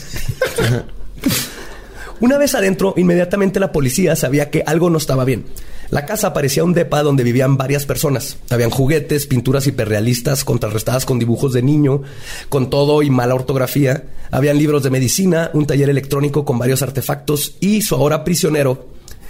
Una 2.20 2.36
vez 2.36 2.54
adentro, 2.54 2.92
inmediatamente 2.96 3.60
la 3.60 3.72
policía 3.72 4.14
sabía 4.14 4.50
que 4.50 4.62
algo 4.66 4.90
no 4.90 4.98
estaba 4.98 5.24
bien. 5.24 5.46
La 5.90 6.06
casa 6.06 6.32
parecía 6.32 6.62
un 6.62 6.74
depa 6.74 7.02
donde 7.02 7.24
vivían 7.24 7.56
varias 7.56 7.86
personas. 7.86 8.36
Habían 8.50 8.70
juguetes, 8.70 9.26
pinturas 9.26 9.66
hiperrealistas 9.66 10.44
contrarrestadas 10.44 11.04
con 11.04 11.18
dibujos 11.18 11.52
de 11.52 11.62
niño, 11.62 12.02
con 12.48 12.70
todo 12.70 13.02
y 13.02 13.10
mala 13.10 13.34
ortografía. 13.34 14.04
Habían 14.30 14.58
libros 14.58 14.82
de 14.82 14.90
medicina, 14.90 15.50
un 15.52 15.66
taller 15.66 15.88
electrónico 15.88 16.44
con 16.44 16.58
varios 16.58 16.82
artefactos 16.82 17.56
y 17.58 17.82
su 17.82 17.96
ahora 17.96 18.22
prisionero 18.22 18.86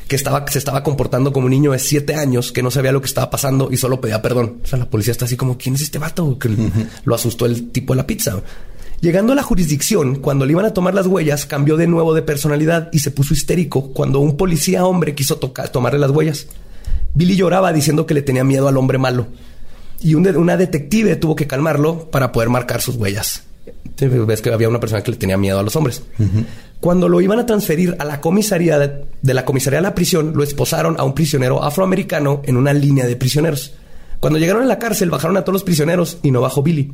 que 0.06 0.16
estaba, 0.16 0.44
se 0.48 0.58
estaba 0.58 0.82
comportando 0.82 1.32
como 1.32 1.46
un 1.46 1.52
niño 1.52 1.70
de 1.70 1.78
siete 1.78 2.16
años 2.16 2.50
que 2.50 2.64
no 2.64 2.72
sabía 2.72 2.90
lo 2.90 3.00
que 3.00 3.06
estaba 3.06 3.30
pasando 3.30 3.68
y 3.70 3.76
solo 3.76 4.00
pedía 4.00 4.20
perdón. 4.20 4.60
O 4.64 4.66
sea, 4.66 4.80
la 4.80 4.90
policía 4.90 5.12
está 5.12 5.26
así 5.26 5.36
como, 5.36 5.56
¿quién 5.56 5.76
es 5.76 5.82
este 5.82 6.00
vato? 6.00 6.36
Que 6.36 6.50
lo 7.04 7.14
asustó 7.14 7.46
el 7.46 7.70
tipo 7.70 7.92
de 7.94 7.98
la 7.98 8.06
pizza. 8.08 8.42
Llegando 9.00 9.32
a 9.32 9.36
la 9.36 9.42
jurisdicción, 9.42 10.16
cuando 10.16 10.44
le 10.44 10.52
iban 10.52 10.66
a 10.66 10.74
tomar 10.74 10.94
las 10.94 11.06
huellas, 11.06 11.46
cambió 11.46 11.76
de 11.78 11.86
nuevo 11.86 12.12
de 12.14 12.20
personalidad 12.22 12.90
y 12.92 12.98
se 12.98 13.10
puso 13.10 13.32
histérico 13.32 13.92
cuando 13.92 14.20
un 14.20 14.36
policía 14.36 14.84
hombre 14.84 15.14
quiso 15.14 15.36
tomarle 15.38 15.98
las 15.98 16.10
huellas. 16.10 16.46
Billy 17.14 17.34
lloraba 17.36 17.72
diciendo 17.72 18.04
que 18.06 18.14
le 18.14 18.22
tenía 18.22 18.44
miedo 18.44 18.68
al 18.68 18.76
hombre 18.76 18.98
malo. 18.98 19.26
Y 20.02 20.14
un 20.14 20.22
de- 20.22 20.36
una 20.36 20.56
detective 20.56 21.16
tuvo 21.16 21.34
que 21.34 21.46
calmarlo 21.46 22.10
para 22.10 22.30
poder 22.30 22.50
marcar 22.50 22.82
sus 22.82 22.96
huellas. 22.96 23.42
Ves 24.26 24.42
que 24.42 24.52
había 24.52 24.68
una 24.68 24.80
persona 24.80 25.02
que 25.02 25.10
le 25.10 25.16
tenía 25.16 25.36
miedo 25.38 25.58
a 25.58 25.62
los 25.62 25.76
hombres. 25.76 26.02
Cuando 26.80 27.08
lo 27.08 27.20
iban 27.20 27.38
a 27.38 27.46
transferir 27.46 27.96
a 27.98 28.04
la 28.04 28.20
comisaría 28.20 28.78
de, 28.78 29.04
de 29.20 29.34
la 29.34 29.44
comisaría 29.44 29.78
a 29.78 29.82
la 29.82 29.94
prisión, 29.94 30.32
lo 30.34 30.42
esposaron 30.42 30.96
a 30.98 31.04
un 31.04 31.14
prisionero 31.14 31.62
afroamericano 31.62 32.40
en 32.44 32.56
una 32.56 32.72
línea 32.72 33.06
de 33.06 33.16
prisioneros. 33.16 33.72
Cuando 34.20 34.38
llegaron 34.38 34.62
a 34.62 34.66
la 34.66 34.78
cárcel, 34.78 35.10
bajaron 35.10 35.36
a 35.36 35.42
todos 35.42 35.54
los 35.54 35.64
prisioneros 35.64 36.18
y 36.22 36.30
no 36.30 36.40
bajó 36.40 36.62
Billy. 36.62 36.92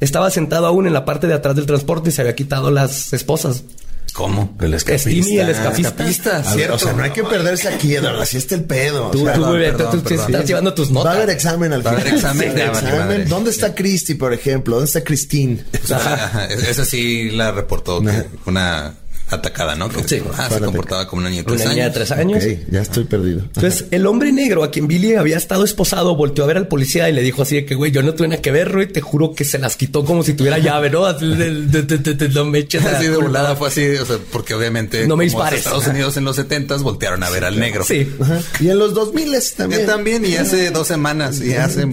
Estaba 0.00 0.30
sentado 0.30 0.66
aún 0.66 0.86
en 0.86 0.92
la 0.92 1.04
parte 1.04 1.26
de 1.26 1.34
atrás 1.34 1.56
del 1.56 1.66
transporte 1.66 2.10
y 2.10 2.12
se 2.12 2.20
había 2.22 2.34
quitado 2.34 2.70
las 2.70 3.12
esposas. 3.12 3.64
¿Cómo? 4.12 4.56
El 4.62 4.78
Steamy 4.80 5.28
y 5.28 5.38
el 5.40 5.50
escapista. 5.50 5.88
Escapista, 5.90 6.42
cierto. 6.42 6.76
o 6.76 6.78
sea, 6.78 6.92
no 6.94 7.02
hay 7.02 7.10
que 7.10 7.22
perderse 7.22 7.68
aquí, 7.68 7.94
Eduardo. 7.96 8.22
Así 8.22 8.38
está 8.38 8.54
el 8.54 8.64
pedo. 8.64 9.10
Tú, 9.10 9.20
O 9.20 9.24
sea, 9.24 9.34
tú, 9.34 9.42
perdón, 9.42 9.60
perdón, 9.60 9.90
tú- 9.90 9.98
tú 9.98 10.08
perdón. 10.08 10.26
estás 10.26 10.46
llevando 10.46 10.72
tus 10.74 10.88
Va 10.88 10.90
a 10.92 10.94
notas. 10.94 11.14
haber 11.16 11.30
examen 11.30 11.72
al 11.74 11.86
Va 11.86 11.90
a 11.90 11.92
haber 11.92 12.04
final. 12.04 12.18
examen, 12.18 12.52
Sí, 12.54 12.60
examen. 12.62 13.28
¿Dónde 13.28 13.50
está 13.50 13.74
Christy, 13.74 14.14
por 14.14 14.32
ejemplo? 14.32 14.76
¿Dónde 14.76 14.86
está 14.86 15.04
Christine? 15.04 15.62
Ajá, 15.92 16.46
Esa 16.50 16.84
sí 16.86 17.28
la 17.30 17.52
reportó 17.52 18.00
que 18.00 18.24
una 18.46 18.94
atacada, 19.28 19.74
¿no? 19.74 19.88
Que 19.88 20.02
Sí, 20.06 20.22
ah, 20.36 20.48
se 20.50 20.60
comportaba 20.60 21.06
como 21.08 21.20
una 21.20 21.30
niña 21.30 21.42
de 21.42 21.48
tres 21.48 21.60
Una 21.62 21.70
niña 21.70 21.76
de 21.76 21.82
años. 21.90 21.94
tres 21.94 22.10
años. 22.12 22.44
Ya 22.70 22.80
estoy 22.82 23.04
perdido. 23.04 23.40
Entonces, 23.40 23.86
el 23.90 24.06
hombre 24.06 24.32
negro 24.32 24.62
a 24.64 24.70
quien 24.70 24.86
Billy 24.86 25.14
había 25.14 25.36
estado 25.36 25.64
esposado 25.64 26.14
volteó 26.16 26.44
a 26.44 26.46
ver 26.46 26.56
al 26.58 26.68
policía 26.68 27.08
y 27.08 27.12
le 27.12 27.22
dijo 27.22 27.42
así 27.42 27.56
de 27.56 27.64
que, 27.66 27.74
güey, 27.74 27.90
yo 27.90 28.02
no 28.02 28.14
tuve 28.14 28.28
nada 28.28 28.40
que 28.40 28.50
ver, 28.52 28.72
güey, 28.72 28.86
te 28.86 29.00
juro 29.00 29.34
que 29.34 29.44
se 29.44 29.58
las 29.58 29.76
quitó 29.76 30.04
como 30.04 30.22
si 30.22 30.34
tuviera 30.34 30.58
llave, 30.58 30.90
¿no? 30.90 31.04
Así 31.06 31.26
de- 31.26 31.50
de- 31.66 31.82
de- 31.82 31.98
de- 31.98 32.14
de- 32.14 32.28
No 32.28 32.44
me 32.44 32.58
eches 32.60 32.84
Así 32.84 33.06
de 33.06 33.16
volada 33.16 33.56
fue 33.56 33.68
así, 33.68 33.84
o 33.96 34.04
sea, 34.06 34.18
porque 34.30 34.54
obviamente 34.54 35.06
No 35.06 35.16
me 35.16 35.24
dispares. 35.24 35.60
Estados 35.60 35.86
Unidos 35.86 36.16
en 36.16 36.24
los 36.24 36.36
70 36.36 36.76
voltearon 36.78 37.22
a 37.22 37.30
ver 37.30 37.44
al 37.44 37.58
negro. 37.58 37.84
Sí. 37.84 38.08
Ajá. 38.20 38.40
Y 38.60 38.68
en 38.68 38.78
los 38.78 38.94
2000 38.94 39.32
Que 39.32 39.40
también. 39.56 39.86
también, 39.86 40.24
y 40.24 40.36
hace 40.36 40.70
dos 40.70 40.86
semanas, 40.86 41.40
y 41.40 41.54
hace... 41.54 41.82
Sí, 41.82 41.88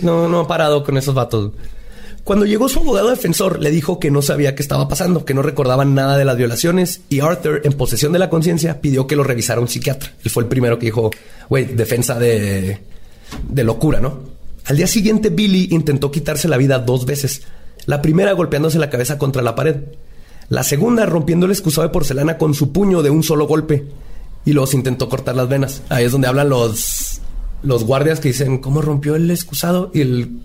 No, 0.00 0.28
no 0.28 0.40
ha 0.40 0.48
parado 0.48 0.84
con 0.84 0.96
esos 0.98 1.14
vatos. 1.14 1.52
Cuando 2.24 2.46
llegó 2.46 2.70
su 2.70 2.80
abogado 2.80 3.10
defensor, 3.10 3.60
le 3.60 3.70
dijo 3.70 4.00
que 4.00 4.10
no 4.10 4.22
sabía 4.22 4.54
qué 4.54 4.62
estaba 4.62 4.88
pasando, 4.88 5.26
que 5.26 5.34
no 5.34 5.42
recordaban 5.42 5.94
nada 5.94 6.16
de 6.16 6.24
las 6.24 6.38
violaciones 6.38 7.02
y 7.10 7.20
Arthur, 7.20 7.60
en 7.64 7.74
posesión 7.74 8.12
de 8.12 8.18
la 8.18 8.30
conciencia, 8.30 8.80
pidió 8.80 9.06
que 9.06 9.14
lo 9.14 9.24
revisara 9.24 9.60
un 9.60 9.68
psiquiatra. 9.68 10.10
Él 10.24 10.30
fue 10.30 10.42
el 10.42 10.48
primero 10.48 10.78
que 10.78 10.86
dijo, 10.86 11.10
güey, 11.50 11.66
defensa 11.66 12.18
de, 12.18 12.78
de 13.46 13.64
locura, 13.64 14.00
¿no? 14.00 14.20
Al 14.64 14.78
día 14.78 14.86
siguiente, 14.86 15.28
Billy 15.28 15.68
intentó 15.70 16.10
quitarse 16.10 16.48
la 16.48 16.56
vida 16.56 16.78
dos 16.78 17.04
veces. 17.04 17.42
La 17.84 18.00
primera 18.00 18.32
golpeándose 18.32 18.78
la 18.78 18.88
cabeza 18.88 19.18
contra 19.18 19.42
la 19.42 19.54
pared. 19.54 19.76
La 20.48 20.62
segunda 20.62 21.04
rompiendo 21.04 21.44
el 21.44 21.52
excusado 21.52 21.86
de 21.86 21.92
porcelana 21.92 22.38
con 22.38 22.54
su 22.54 22.72
puño 22.72 23.02
de 23.02 23.10
un 23.10 23.22
solo 23.22 23.46
golpe. 23.46 23.84
Y 24.46 24.54
se 24.66 24.76
intentó 24.76 25.10
cortar 25.10 25.36
las 25.36 25.48
venas. 25.50 25.82
Ahí 25.90 26.06
es 26.06 26.12
donde 26.12 26.28
hablan 26.28 26.48
los, 26.48 27.20
los 27.62 27.84
guardias 27.84 28.20
que 28.20 28.28
dicen, 28.28 28.58
¿cómo 28.58 28.80
rompió 28.80 29.14
el 29.14 29.30
excusado? 29.30 29.90
Y 29.92 30.00
el, 30.00 30.38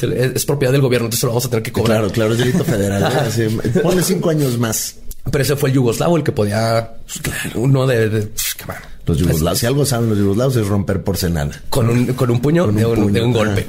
es 0.00 0.44
propiedad 0.44 0.72
del 0.72 0.80
gobierno, 0.82 1.06
entonces 1.06 1.22
lo 1.24 1.30
vamos 1.30 1.46
a 1.46 1.50
tener 1.50 1.62
que 1.62 1.72
cobrar. 1.72 1.98
Claro, 1.98 2.12
claro, 2.12 2.32
es 2.32 2.38
delito 2.38 2.64
federal. 2.64 3.02
¿eh? 3.02 3.16
Así, 3.26 3.42
ponle 3.82 4.02
cinco 4.02 4.30
años 4.30 4.58
más. 4.58 4.96
Pero 5.30 5.42
ese 5.42 5.56
fue 5.56 5.70
el 5.70 5.76
yugoslavo 5.76 6.16
el 6.18 6.22
que 6.22 6.32
podía, 6.32 6.96
pues, 7.06 7.18
claro, 7.20 7.60
uno 7.60 7.86
de, 7.86 8.08
de- 8.10 8.22
pues. 8.26 8.78
Los 9.06 9.18
yugoslavos, 9.18 9.58
si 9.58 9.66
algo 9.66 9.84
saben 9.84 10.08
los 10.08 10.18
yugoslavos 10.18 10.56
es 10.56 10.66
romper 10.66 11.02
porcelana. 11.02 11.62
con 11.68 11.88
un, 11.90 12.06
con 12.14 12.30
un 12.30 12.40
puño, 12.40 12.64
Con 12.66 12.74
un 12.74 12.80
de, 12.80 12.86
un, 12.86 12.94
puño, 12.96 13.12
de 13.12 13.22
un 13.22 13.32
golpe. 13.32 13.66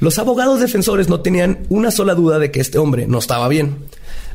Los 0.00 0.18
abogados 0.18 0.60
defensores 0.60 1.08
no 1.08 1.20
tenían 1.20 1.60
una 1.70 1.90
sola 1.90 2.14
duda 2.14 2.38
de 2.38 2.50
que 2.50 2.60
este 2.60 2.78
hombre 2.78 3.06
no 3.06 3.18
estaba 3.18 3.48
bien 3.48 3.76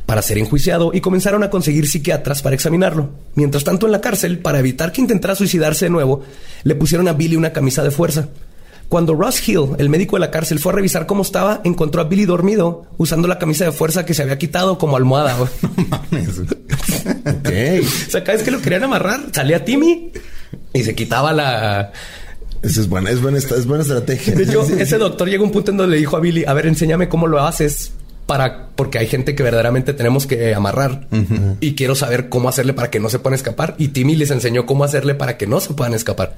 para 0.06 0.22
ser 0.22 0.38
enjuiciado 0.38 0.90
y 0.92 1.00
comenzaron 1.00 1.42
a 1.44 1.50
conseguir 1.50 1.88
psiquiatras 1.88 2.42
para 2.42 2.54
examinarlo. 2.56 3.10
Mientras 3.36 3.62
tanto, 3.64 3.86
en 3.86 3.92
la 3.92 4.00
cárcel, 4.00 4.38
para 4.40 4.58
evitar 4.58 4.90
que 4.92 5.00
intentara 5.00 5.34
suicidarse 5.36 5.86
de 5.86 5.90
nuevo, 5.90 6.22
le 6.64 6.74
pusieron 6.74 7.06
a 7.08 7.12
Billy 7.12 7.36
una 7.36 7.52
camisa 7.52 7.82
de 7.84 7.90
fuerza. 7.92 8.28
Cuando 8.88 9.14
Ross 9.14 9.46
Hill, 9.48 9.70
el 9.78 9.88
médico 9.88 10.16
de 10.16 10.20
la 10.20 10.30
cárcel, 10.30 10.58
fue 10.60 10.72
a 10.72 10.76
revisar 10.76 11.06
cómo 11.06 11.22
estaba, 11.22 11.60
encontró 11.64 12.00
a 12.00 12.04
Billy 12.04 12.26
dormido 12.26 12.86
usando 12.98 13.26
la 13.28 13.38
camisa 13.38 13.64
de 13.64 13.72
fuerza 13.72 14.04
que 14.04 14.14
se 14.14 14.22
había 14.22 14.38
quitado 14.38 14.78
como 14.78 14.96
almohada. 14.96 15.34
güey. 15.36 15.50
Ok. 17.26 17.48
o 17.82 18.10
sea, 18.10 18.24
cada 18.24 18.36
vez 18.38 18.42
que 18.44 18.50
lo 18.50 18.60
querían 18.60 18.84
amarrar, 18.84 19.20
salía 19.32 19.64
Timmy 19.64 20.12
y 20.72 20.82
se 20.84 20.94
quitaba 20.94 21.32
la, 21.32 21.92
Esa 22.62 22.80
es 22.80 22.88
buena, 22.88 23.10
es 23.10 23.20
buena, 23.20 23.38
esta- 23.38 23.56
es 23.56 23.66
buena 23.66 23.82
estrategia. 23.82 24.34
De 24.34 24.44
hecho, 24.44 24.62
ese 24.78 24.98
doctor 24.98 25.28
llegó 25.28 25.44
a 25.44 25.46
un 25.46 25.52
punto 25.52 25.70
en 25.70 25.76
donde 25.78 25.92
le 25.96 25.98
dijo 26.00 26.16
a 26.16 26.20
Billy, 26.20 26.44
a 26.46 26.52
ver, 26.54 26.66
enséñame 26.66 27.08
cómo 27.08 27.26
lo 27.26 27.40
haces 27.40 27.92
para, 28.26 28.68
porque 28.74 28.98
hay 28.98 29.06
gente 29.06 29.34
que 29.34 29.42
verdaderamente 29.42 29.92
tenemos 29.92 30.26
que 30.26 30.54
amarrar 30.54 31.06
y 31.60 31.74
quiero 31.74 31.94
saber 31.94 32.28
cómo 32.28 32.48
hacerle 32.48 32.72
para 32.72 32.90
que 32.90 33.00
no 33.00 33.10
se 33.10 33.18
puedan 33.18 33.34
escapar. 33.34 33.74
Y 33.78 33.88
Timmy 33.88 34.16
les 34.16 34.30
enseñó 34.30 34.66
cómo 34.66 34.84
hacerle 34.84 35.14
para 35.14 35.36
que 35.36 35.46
no 35.46 35.60
se 35.60 35.74
puedan 35.74 35.94
escapar. 35.94 36.36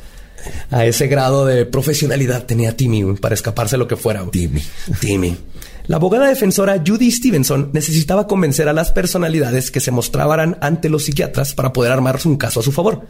A 0.70 0.84
ese 0.84 1.08
grado 1.08 1.46
de 1.46 1.66
profesionalidad 1.66 2.44
tenía 2.44 2.76
Timmy 2.76 3.14
para 3.14 3.34
escaparse 3.34 3.76
lo 3.76 3.88
que 3.88 3.96
fuera. 3.96 4.24
Timmy. 4.30 4.62
Timmy. 5.00 5.36
La 5.86 5.96
abogada 5.96 6.28
defensora 6.28 6.82
Judy 6.84 7.12
Stevenson 7.12 7.70
necesitaba 7.72 8.26
convencer 8.26 8.68
a 8.68 8.72
las 8.72 8.90
personalidades 8.90 9.70
que 9.70 9.80
se 9.80 9.92
mostraran 9.92 10.58
ante 10.60 10.88
los 10.88 11.04
psiquiatras 11.04 11.54
para 11.54 11.72
poder 11.72 11.92
armar 11.92 12.18
un 12.24 12.36
caso 12.36 12.60
a 12.60 12.62
su 12.62 12.72
favor. 12.72 13.06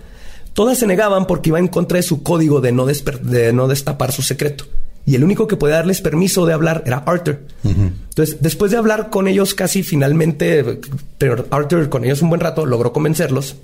Todas 0.52 0.78
se 0.78 0.86
negaban 0.86 1.26
porque 1.26 1.50
iba 1.50 1.58
en 1.58 1.68
contra 1.68 1.96
de 1.96 2.02
su 2.02 2.22
código 2.22 2.60
de 2.60 2.72
no, 2.72 2.86
de 2.86 3.52
no 3.52 3.68
destapar 3.68 4.12
su 4.12 4.22
secreto. 4.22 4.66
Y 5.06 5.14
el 5.14 5.22
único 5.22 5.46
que 5.46 5.56
podía 5.56 5.76
darles 5.76 6.00
permiso 6.00 6.44
de 6.46 6.52
hablar 6.52 6.82
era 6.84 6.98
Arthur. 6.98 7.38
Entonces, 7.62 8.38
después 8.40 8.72
de 8.72 8.76
hablar 8.76 9.08
con 9.08 9.28
ellos 9.28 9.54
casi 9.54 9.84
finalmente, 9.84 10.80
pero 11.16 11.46
Arthur 11.50 11.88
con 11.88 12.04
ellos 12.04 12.22
un 12.22 12.28
buen 12.28 12.40
rato 12.40 12.66
logró 12.66 12.92
convencerlos 12.92 13.54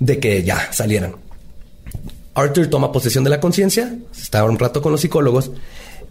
de 0.00 0.18
que 0.18 0.42
ya 0.42 0.72
salieran. 0.72 1.16
Arthur 2.34 2.68
toma 2.68 2.90
posesión 2.90 3.22
de 3.22 3.30
la 3.30 3.38
conciencia, 3.40 3.94
está 4.18 4.44
un 4.44 4.58
rato 4.58 4.80
con 4.80 4.92
los 4.92 5.02
psicólogos, 5.02 5.50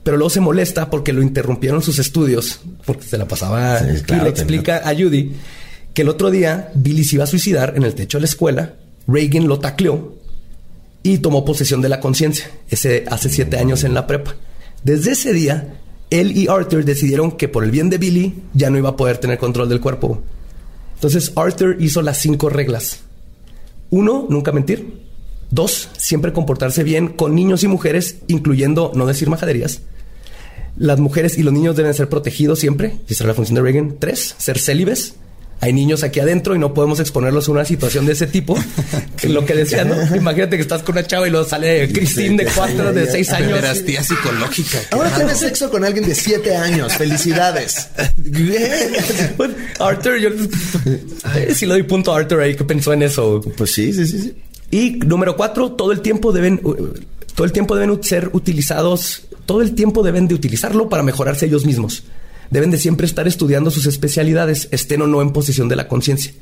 pero 0.03 0.18
luego 0.18 0.30
se 0.30 0.39
molesta 0.39 0.91
porque 0.91 1.12
lo 1.14 1.24
interrumpieron 1.24 1.82
sus 1.82 1.97
estudios, 1.97 2.59
porque 2.86 3.03
se 3.03 3.18
la 3.18 3.28
pasaba 3.28 3.80
Sí, 3.80 3.86
y 3.97 4.01
claro, 4.01 4.26
le 4.26 4.30
explica 4.30 4.88
a 4.88 4.93
Judy 4.95 5.34
que 5.93 6.03
el 6.03 6.09
otro 6.09 6.30
día 6.30 6.72
Billy 6.76 7.03
se 7.03 7.16
iba 7.16 7.24
a 7.24 7.28
suicidar 7.28 7.74
en 7.76 7.84
el 7.84 7.95
techo 7.95 8.18
de 8.18 8.22
la 8.22 8.28
escuela, 8.28 8.74
Reagan 9.07 9.47
lo 9.47 9.59
tacleó 9.59 10.16
y 11.01 11.18
tomó 11.18 11.43
posesión 11.43 11.82
de 11.82 11.89
la 11.89 11.99
conciencia, 11.99 12.51
ese 12.70 13.05
hace 13.09 13.30
siete 13.30 13.57
años 13.57 13.84
en 13.84 13.95
la 13.95 14.05
prepa. 14.05 14.36
Desde 14.84 15.11
ese 15.11 15.34
día, 15.34 15.79
él 16.09 16.36
y 16.36 16.47
Arthur 16.47 16.84
decidieron 16.84 17.32
que 17.32 17.47
por 17.47 17.63
el 17.63 17.71
bien 17.71 17.89
de 17.89 17.97
Billy 17.97 18.36
ya 18.53 18.69
no 18.69 18.77
iba 18.77 18.89
a 18.89 18.95
poder 18.95 19.17
tener 19.17 19.38
control 19.38 19.69
del 19.69 19.82
cuerpo. 19.82 20.21
Entonces 20.95 21.32
Arthur 21.36 21.77
hizo 21.79 22.01
las 22.01 22.17
cinco 22.17 22.49
reglas. 22.49 22.99
Uno, 23.89 24.27
nunca 24.29 24.51
mentir. 24.51 25.01
Dos, 25.49 25.89
siempre 25.97 26.32
comportarse 26.32 26.84
bien 26.84 27.09
con 27.09 27.36
niños 27.36 27.63
y 27.63 27.67
mujeres, 27.67 28.17
incluyendo 28.27 28.91
no 28.95 29.05
decir 29.05 29.29
majaderías. 29.29 29.82
Las 30.77 30.99
mujeres 30.99 31.38
y 31.38 31.43
los 31.43 31.53
niños 31.53 31.75
deben 31.75 31.93
ser 31.93 32.07
protegidos 32.07 32.59
siempre. 32.59 32.99
Esa 33.07 33.23
es 33.23 33.27
la 33.27 33.34
función 33.34 33.55
de 33.55 33.61
Reagan. 33.61 33.97
Tres, 33.99 34.36
ser 34.38 34.57
célibes. 34.57 35.15
Hay 35.62 35.74
niños 35.74 36.03
aquí 36.03 36.20
adentro 36.20 36.55
y 36.55 36.59
no 36.59 36.74
podemos 36.74 36.99
exponerlos 36.99 37.47
a 37.47 37.51
una 37.51 37.66
situación 37.66 38.07
de 38.07 38.14
ese 38.14 38.28
tipo. 38.28 38.57
Que 39.22 39.30
lo 39.30 39.45
que 39.45 39.53
decía, 39.53 39.84
¿no? 39.84 40.16
Imagínate 40.16 40.55
que 40.55 40.64
estás 40.64 40.82
con 40.82 40.93
una 40.93 41.05
chava 41.05 41.28
y 41.28 41.30
luego 41.30 41.47
sale 41.47 41.88
Christine 41.93 42.43
de 42.43 42.49
cuatro, 42.49 42.91
de 42.91 43.05
seis 43.05 43.32
años. 43.32 43.51
veras, 43.51 43.86
tía 43.86 44.03
psicológica. 44.03 44.80
Ahora 44.89 45.14
tienes 45.14 45.38
sexo 45.38 45.70
con 45.70 45.86
alguien 45.86 46.07
de 46.07 46.16
siete 46.16 46.55
años. 46.55 46.91
Felicidades. 46.93 47.88
Arthur, 49.80 50.18
yo 50.18 50.30
eh, 50.30 51.53
sí 51.53 51.68
le 51.68 51.74
doy 51.74 51.84
punto 51.84 52.12
a 52.12 52.18
Arthur 52.18 52.41
ahí 52.41 52.55
que 52.55 52.64
pensó 52.64 52.93
en 52.93 53.03
eso. 53.03 53.41
pues 53.55 53.72
sí, 53.72 53.93
sí, 53.93 54.07
sí, 54.07 54.20
sí. 54.22 54.36
Y 54.72 54.91
número 55.05 55.36
cuatro, 55.36 55.74
todo 55.74 55.91
el 55.91 56.01
tiempo 56.01 56.32
deben, 56.32 56.59
todo 57.36 57.45
el 57.45 57.51
tiempo 57.51 57.76
deben 57.76 58.01
ser 58.03 58.32
utilizados, 58.34 59.28
todo 59.45 59.62
el 59.62 59.76
tiempo 59.76 60.01
deben 60.01 60.28
de 60.28 60.34
utilizarlo 60.34 60.89
para 60.89 61.03
mejorarse 61.03 61.45
ellos 61.45 61.64
mismos. 61.64 62.03
Deben 62.51 62.69
de 62.69 62.77
siempre 62.77 63.05
estar 63.07 63.27
estudiando 63.27 63.71
sus 63.71 63.85
especialidades, 63.87 64.67
estén 64.71 65.01
o 65.01 65.07
no 65.07 65.21
en 65.21 65.31
posición 65.31 65.67
de 65.69 65.75
la 65.77 65.87
conciencia. 65.87 66.33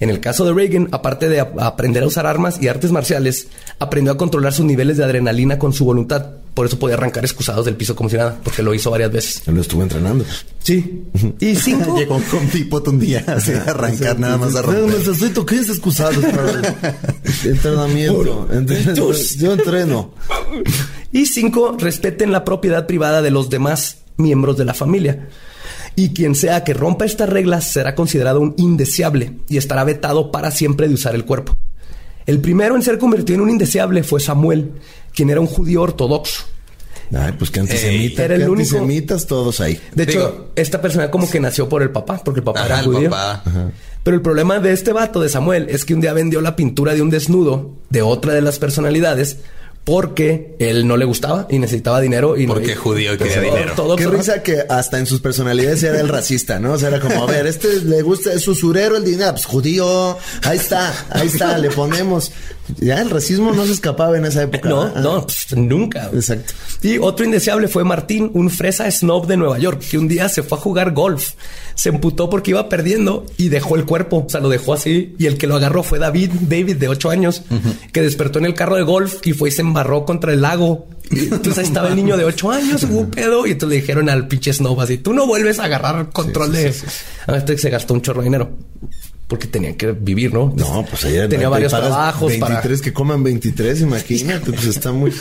En 0.00 0.08
el 0.08 0.18
caso 0.20 0.46
de 0.46 0.54
Reagan, 0.54 0.88
aparte 0.92 1.28
de 1.28 1.40
aprender 1.40 2.02
a 2.02 2.06
usar 2.06 2.26
armas 2.26 2.56
y 2.62 2.68
artes 2.68 2.90
marciales, 2.90 3.48
aprendió 3.78 4.12
a 4.14 4.16
controlar 4.16 4.54
sus 4.54 4.64
niveles 4.64 4.96
de 4.96 5.04
adrenalina 5.04 5.58
con 5.58 5.74
su 5.74 5.84
voluntad. 5.84 6.24
Por 6.54 6.64
eso 6.66 6.78
podía 6.78 6.94
arrancar 6.96 7.22
excusados 7.22 7.66
del 7.66 7.76
piso 7.76 7.94
como 7.94 8.08
si 8.08 8.16
nada, 8.16 8.38
porque 8.42 8.62
lo 8.62 8.72
hizo 8.72 8.90
varias 8.90 9.12
veces. 9.12 9.42
Lo 9.46 9.60
estuve 9.60 9.82
entrenando. 9.82 10.24
Sí. 10.64 11.02
Y 11.38 11.54
cinco. 11.54 11.98
Llegó 11.98 12.18
con 12.30 12.48
tipo 12.48 12.82
un 12.86 12.98
día 12.98 13.22
así 13.28 13.52
a 13.52 13.62
arrancar 13.64 14.18
nada 14.18 14.38
más 14.38 14.56
a 14.56 14.62
romper. 14.62 14.84
necesito 14.84 15.44
15 15.44 15.70
excusados 15.72 16.24
para 16.24 16.50
el 16.50 16.64
entrenamiento. 17.50 18.48
Entren- 18.50 19.36
Yo 19.38 19.52
entreno. 19.52 20.14
Y 21.12 21.26
cinco, 21.26 21.76
respeten 21.78 22.32
la 22.32 22.44
propiedad 22.44 22.86
privada 22.86 23.20
de 23.20 23.30
los 23.30 23.50
demás 23.50 23.98
miembros 24.20 24.56
de 24.56 24.64
la 24.64 24.74
familia. 24.74 25.28
Y 25.96 26.10
quien 26.10 26.34
sea 26.34 26.62
que 26.64 26.72
rompa 26.74 27.04
estas 27.04 27.28
reglas 27.28 27.64
será 27.64 27.94
considerado 27.94 28.40
un 28.40 28.54
indeseable 28.56 29.32
y 29.48 29.56
estará 29.56 29.82
vetado 29.84 30.30
para 30.30 30.50
siempre 30.50 30.86
de 30.88 30.94
usar 30.94 31.14
el 31.14 31.24
cuerpo. 31.24 31.56
El 32.26 32.38
primero 32.40 32.76
en 32.76 32.82
ser 32.82 32.98
convertido 32.98 33.36
en 33.36 33.40
un 33.42 33.50
indeseable 33.50 34.02
fue 34.04 34.20
Samuel, 34.20 34.70
quien 35.14 35.30
era 35.30 35.40
un 35.40 35.46
judío 35.46 35.82
ortodoxo. 35.82 36.44
Ay, 37.12 37.32
pues 37.36 37.50
que 37.50 37.58
antisemita, 37.58 38.22
Ey, 38.22 38.24
era 38.26 38.34
el 38.36 38.42
que 38.42 38.48
único- 38.48 38.76
antisemitas 38.76 39.26
todos 39.26 39.60
ahí. 39.60 39.80
De 39.96 40.04
hecho, 40.04 40.50
esta 40.54 40.80
persona 40.80 41.10
como 41.10 41.28
que 41.28 41.40
nació 41.40 41.68
por 41.68 41.82
el 41.82 41.90
papá, 41.90 42.22
porque 42.24 42.38
el 42.38 42.44
papá 42.44 42.60
Ajá, 42.60 42.66
era 42.68 42.78
el 42.80 42.84
judío. 42.86 43.10
papá. 43.10 43.42
Pero 44.04 44.14
el 44.16 44.22
problema 44.22 44.60
de 44.60 44.72
este 44.72 44.92
vato, 44.92 45.20
de 45.20 45.28
Samuel, 45.28 45.66
es 45.70 45.84
que 45.84 45.92
un 45.94 46.00
día 46.00 46.12
vendió 46.12 46.40
la 46.40 46.54
pintura 46.54 46.94
de 46.94 47.02
un 47.02 47.10
desnudo 47.10 47.74
de 47.90 48.02
otra 48.02 48.32
de 48.32 48.42
las 48.42 48.60
personalidades 48.60 49.38
porque 49.84 50.54
él 50.58 50.86
no 50.86 50.96
le 50.96 51.04
gustaba 51.04 51.46
y 51.50 51.58
necesitaba 51.58 52.00
dinero. 52.00 52.36
Y 52.36 52.46
no- 52.46 52.54
Porque 52.54 52.72
y- 52.72 52.74
judío 52.74 53.14
y 53.14 53.18
quería 53.18 53.34
todo- 53.42 53.44
dinero. 53.44 53.72
todo- 53.74 53.96
Qué 53.96 54.06
risa 54.06 54.42
que 54.42 54.64
hasta 54.68 54.98
en 54.98 55.06
sus 55.06 55.20
personalidades 55.20 55.82
era 55.82 56.00
el 56.00 56.08
racista, 56.08 56.58
¿no? 56.60 56.72
O 56.74 56.78
sea, 56.78 56.88
era 56.88 57.00
como, 57.00 57.22
a 57.22 57.26
ver, 57.26 57.46
este 57.46 57.80
le 57.80 58.02
gusta, 58.02 58.32
es 58.32 58.46
usurero 58.46 58.96
el 58.96 59.04
dinero, 59.04 59.32
pues 59.32 59.46
judío, 59.46 60.16
ahí 60.42 60.56
está, 60.58 60.92
ahí 61.10 61.26
está, 61.28 61.58
le 61.58 61.70
ponemos. 61.70 62.30
Ya 62.78 63.00
el 63.00 63.10
racismo 63.10 63.52
no 63.52 63.66
se 63.66 63.72
escapaba 63.72 64.16
en 64.16 64.24
esa 64.24 64.42
época. 64.42 64.68
No, 64.68 64.84
¿verdad? 64.84 65.02
no, 65.02 65.26
nunca. 65.56 66.10
Exacto. 66.12 66.54
Y 66.82 66.98
otro 66.98 67.24
indeseable 67.24 67.68
fue 67.68 67.84
Martín, 67.84 68.30
un 68.34 68.50
fresa 68.50 68.90
snob 68.90 69.26
de 69.26 69.36
Nueva 69.36 69.58
York, 69.58 69.82
que 69.90 69.98
un 69.98 70.08
día 70.08 70.28
se 70.28 70.42
fue 70.42 70.58
a 70.58 70.60
jugar 70.60 70.92
golf. 70.92 71.32
Se 71.74 71.88
emputó 71.88 72.28
porque 72.28 72.50
iba 72.50 72.68
perdiendo 72.68 73.26
y 73.36 73.48
dejó 73.48 73.76
el 73.76 73.84
cuerpo. 73.84 74.24
O 74.26 74.28
sea, 74.28 74.40
lo 74.40 74.48
dejó 74.48 74.74
así. 74.74 75.14
Y 75.18 75.26
el 75.26 75.38
que 75.38 75.46
lo 75.46 75.56
agarró 75.56 75.82
fue 75.82 75.98
David, 75.98 76.30
David 76.42 76.76
de 76.76 76.88
8 76.88 77.10
años, 77.10 77.42
que 77.92 78.02
despertó 78.02 78.38
en 78.38 78.46
el 78.46 78.54
carro 78.54 78.76
de 78.76 78.82
golf 78.82 79.26
y 79.26 79.32
fue 79.32 79.48
y 79.48 79.52
se 79.52 79.62
embarró 79.62 80.04
contra 80.04 80.32
el 80.32 80.42
lago. 80.42 80.88
Entonces 81.10 81.58
ahí 81.58 81.64
estaba 81.64 81.88
el 81.88 81.96
niño 81.96 82.16
de 82.16 82.24
8 82.24 82.50
años, 82.50 82.82
hubo 82.84 83.00
un 83.00 83.10
pedo. 83.10 83.46
Y 83.46 83.52
entonces 83.52 83.76
le 83.76 83.80
dijeron 83.80 84.08
al 84.08 84.28
pinche 84.28 84.52
snob 84.52 84.80
así, 84.80 84.98
tú 84.98 85.12
no 85.12 85.26
vuelves 85.26 85.58
a 85.58 85.64
agarrar 85.64 86.10
control 86.10 86.52
de... 86.52 86.74
A 87.26 87.36
este 87.36 87.58
se 87.58 87.70
gastó 87.70 87.94
un 87.94 88.02
chorro 88.02 88.20
de 88.20 88.24
dinero. 88.24 88.50
Porque 89.30 89.46
tenían 89.46 89.74
que 89.74 89.92
vivir, 89.92 90.34
¿no? 90.34 90.52
No, 90.56 90.84
pues 90.90 91.04
ahí 91.04 91.12
tenía 91.12 91.28
te 91.28 91.46
varios 91.46 91.70
trabajos 91.70 92.30
23 92.30 92.60
para... 92.62 92.84
que 92.84 92.92
coman 92.92 93.22
23, 93.22 93.82
imagínate, 93.82 94.50
pues 94.50 94.66
está 94.66 94.90
muy... 94.90 95.12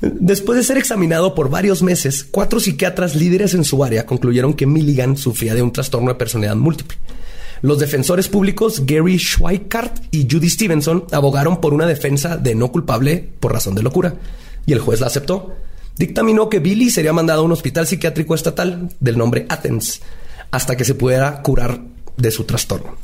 Después 0.00 0.56
de 0.56 0.64
ser 0.64 0.78
examinado 0.78 1.34
por 1.34 1.50
varios 1.50 1.82
meses, 1.82 2.24
cuatro 2.24 2.58
psiquiatras 2.58 3.16
líderes 3.16 3.52
en 3.52 3.64
su 3.64 3.84
área 3.84 4.06
concluyeron 4.06 4.54
que 4.54 4.64
Milligan 4.64 5.18
sufría 5.18 5.54
de 5.54 5.60
un 5.60 5.72
trastorno 5.72 6.08
de 6.08 6.14
personalidad 6.14 6.56
múltiple. 6.56 6.96
Los 7.60 7.78
defensores 7.78 8.28
públicos 8.28 8.86
Gary 8.86 9.18
Schweikart 9.18 10.04
y 10.10 10.26
Judy 10.30 10.48
Stevenson 10.48 11.04
abogaron 11.12 11.60
por 11.60 11.74
una 11.74 11.86
defensa 11.86 12.38
de 12.38 12.54
no 12.54 12.72
culpable 12.72 13.28
por 13.40 13.52
razón 13.52 13.74
de 13.74 13.82
locura, 13.82 14.14
y 14.64 14.72
el 14.72 14.78
juez 14.78 15.00
la 15.00 15.08
aceptó. 15.08 15.54
Dictaminó 15.98 16.48
que 16.48 16.60
Billy 16.60 16.88
sería 16.88 17.12
mandado 17.12 17.42
a 17.42 17.44
un 17.44 17.52
hospital 17.52 17.86
psiquiátrico 17.86 18.34
estatal 18.34 18.88
del 19.00 19.18
nombre 19.18 19.44
Athens 19.50 20.00
hasta 20.50 20.76
que 20.76 20.84
se 20.84 20.94
pudiera 20.94 21.42
curar 21.42 21.80
de 22.18 22.30
su 22.30 22.44
trastorno. 22.44 22.96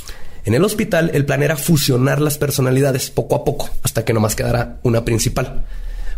En 0.45 0.53
el 0.53 0.65
hospital, 0.65 1.11
el 1.15 1.25
plan 1.25 1.43
era 1.43 1.57
fusionar 1.57 2.21
las 2.21 2.37
personalidades 2.37 3.11
poco 3.11 3.35
a 3.35 3.45
poco 3.45 3.71
hasta 3.83 4.05
que 4.05 4.13
nomás 4.13 4.37
quedara 4.37 4.79
una 4.83 5.05
principal. 5.05 5.65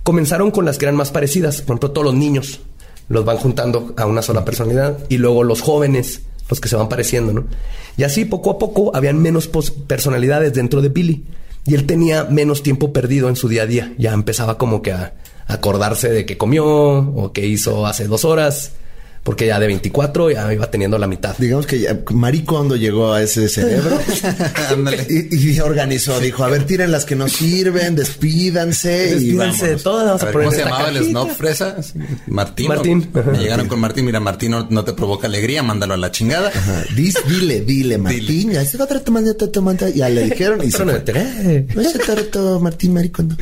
Comenzaron 0.03 0.51
con 0.51 0.65
las 0.65 0.79
que 0.79 0.85
eran 0.87 0.97
más 0.97 1.11
parecidas, 1.11 1.63
por 1.63 1.75
ejemplo, 1.75 1.93
todos 1.93 2.07
los 2.07 2.15
niños 2.15 2.61
los 3.09 3.25
van 3.25 3.37
juntando 3.37 3.95
a 3.97 4.07
una 4.07 4.23
sola 4.23 4.45
personalidad 4.45 4.99
y 5.09 5.19
luego 5.19 5.45
los 5.45 5.61
jóvenes, 5.61 6.23
los 6.49 6.61
que 6.61 6.69
se 6.69 6.77
van 6.77 6.89
pareciendo, 6.89 7.33
¿no? 7.33 7.45
Y 7.97 8.03
así 8.03 8.25
poco 8.25 8.51
a 8.51 8.59
poco 8.59 8.95
habían 8.95 9.21
menos 9.23 9.49
personalidades 9.87 10.53
dentro 10.53 10.83
de 10.83 10.89
Billy 10.89 11.25
y 11.65 11.75
él 11.75 11.87
tenía 11.87 12.25
menos 12.25 12.63
tiempo 12.63 12.93
perdido 12.93 13.29
en 13.29 13.37
su 13.37 13.49
día 13.49 13.63
a 13.63 13.67
día. 13.67 13.95
Ya 13.99 14.13
empezaba 14.13 14.59
como 14.59 14.83
que 14.83 14.93
a 14.93 15.15
acordarse 15.47 16.11
de 16.11 16.27
qué 16.27 16.37
comió 16.37 16.65
o 16.67 17.33
qué 17.33 17.47
hizo 17.47 17.87
hace 17.87 18.07
dos 18.07 18.25
horas, 18.25 18.73
porque 19.27 19.45
ya 19.49 19.59
de 19.59 19.67
24 19.67 20.31
ya 20.31 20.53
iba 20.55 20.71
teniendo 20.71 20.99
la 20.99 21.09
mitad. 21.09 21.35
Digamos 21.37 21.67
que 21.67 21.81
ya 21.81 21.99
Maricondo 22.13 22.77
llegó 22.77 23.13
a 23.13 23.21
ese 23.23 23.49
cerebro 23.49 23.99
y, 25.09 25.51
y 25.51 25.59
organizó, 25.61 26.21
dijo, 26.21 26.45
a 26.45 26.49
ver, 26.49 26.63
tiren 26.65 26.93
las 26.93 27.05
que 27.05 27.17
no 27.17 27.27
sirven, 27.27 27.97
despídanse. 27.97 29.09
y 29.09 29.15
Despídense 29.15 29.67
de 29.71 29.77
todas. 29.79 30.05
vamos 30.07 30.23
A 30.23 30.23
a 30.23 30.27
ver, 30.27 30.33
poner 30.33 30.47
¿Cómo 30.47 30.51
se 30.55 30.63
esta 30.63 30.71
llamaba 30.71 30.89
el 30.99 31.05
snob 31.07 31.31
fresa? 31.37 31.77
Martín. 32.29 32.69
Martín. 32.69 33.11
Me 33.33 33.39
llegaron 33.39 33.67
con 33.67 33.81
Martín. 33.81 34.05
Mira, 34.05 34.21
Martín 34.21 34.53
no, 34.53 34.69
no 34.71 34.85
te 34.85 34.93
provoca 34.93 35.27
alegría, 35.27 35.61
mándalo 35.65 35.95
a 35.95 35.97
la 35.97 36.13
chingada. 36.13 36.51
Ajá. 36.55 36.85
Dis- 36.95 37.21
dile, 37.27 37.63
dile, 37.63 37.99
Martín. 37.99 38.53
Ya 38.53 38.65
se 38.65 38.79
va 38.79 38.85
a 38.85 38.87
tratar 38.87 39.05
tomando, 39.07 39.33
está 39.33 39.51
tomando. 39.51 39.89
Ya 39.89 40.09
le 40.09 40.23
dijeron 40.31 40.63
y 40.63 40.71
se 40.71 40.85
fue. 40.85 41.67
No 41.75 41.83
se 41.91 41.99
trató 41.99 42.61
Martín 42.61 42.95
Maricondo. 42.95 43.35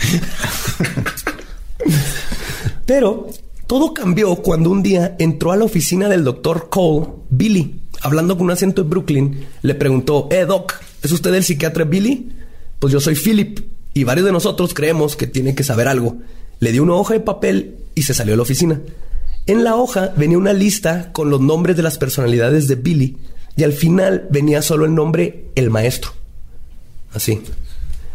Pero 2.87 3.28
todo 3.75 3.93
cambió 3.93 4.37
cuando 4.37 4.70
un 4.70 4.85
día 4.85 5.16
entró 5.18 5.51
a 5.51 5.57
la 5.57 5.64
oficina 5.64 6.09
del 6.09 6.22
doctor 6.22 6.68
Cole, 6.70 7.09
Billy, 7.29 7.81
hablando 8.03 8.37
con 8.37 8.45
un 8.45 8.53
acento 8.53 8.85
de 8.85 8.89
Brooklyn, 8.89 9.47
le 9.62 9.75
preguntó, 9.75 10.29
eh, 10.31 10.45
Doc, 10.45 10.75
¿es 11.03 11.11
usted 11.11 11.35
el 11.35 11.43
psiquiatra 11.43 11.83
Billy? 11.83 12.31
Pues 12.79 12.93
yo 12.93 13.01
soy 13.01 13.16
Philip 13.16 13.59
y 13.93 14.05
varios 14.05 14.27
de 14.27 14.33
nosotros 14.33 14.75
creemos 14.75 15.16
que 15.16 15.27
tiene 15.27 15.57
que 15.57 15.64
saber 15.64 15.89
algo. 15.89 16.18
Le 16.61 16.70
dio 16.70 16.85
una 16.85 16.95
hoja 16.95 17.14
de 17.14 17.20
papel 17.20 17.79
y 17.97 18.03
se 18.03 18.14
salió 18.14 18.35
a 18.35 18.37
la 18.37 18.45
oficina. 18.45 18.81
En 19.47 19.64
la 19.64 19.75
hoja 19.75 20.12
venía 20.16 20.39
una 20.39 20.53
lista 20.53 21.11
con 21.11 21.29
los 21.29 21.41
nombres 21.41 21.77
de 21.77 21.83
las 21.83 21.99
personalidades 21.99 22.68
de 22.68 22.77
Billy 22.77 23.16
y 23.57 23.64
al 23.64 23.72
final 23.72 24.29
venía 24.31 24.62
solo 24.62 24.85
el 24.85 24.95
nombre 24.95 25.47
el 25.57 25.70
maestro. 25.70 26.12
Así. 27.12 27.41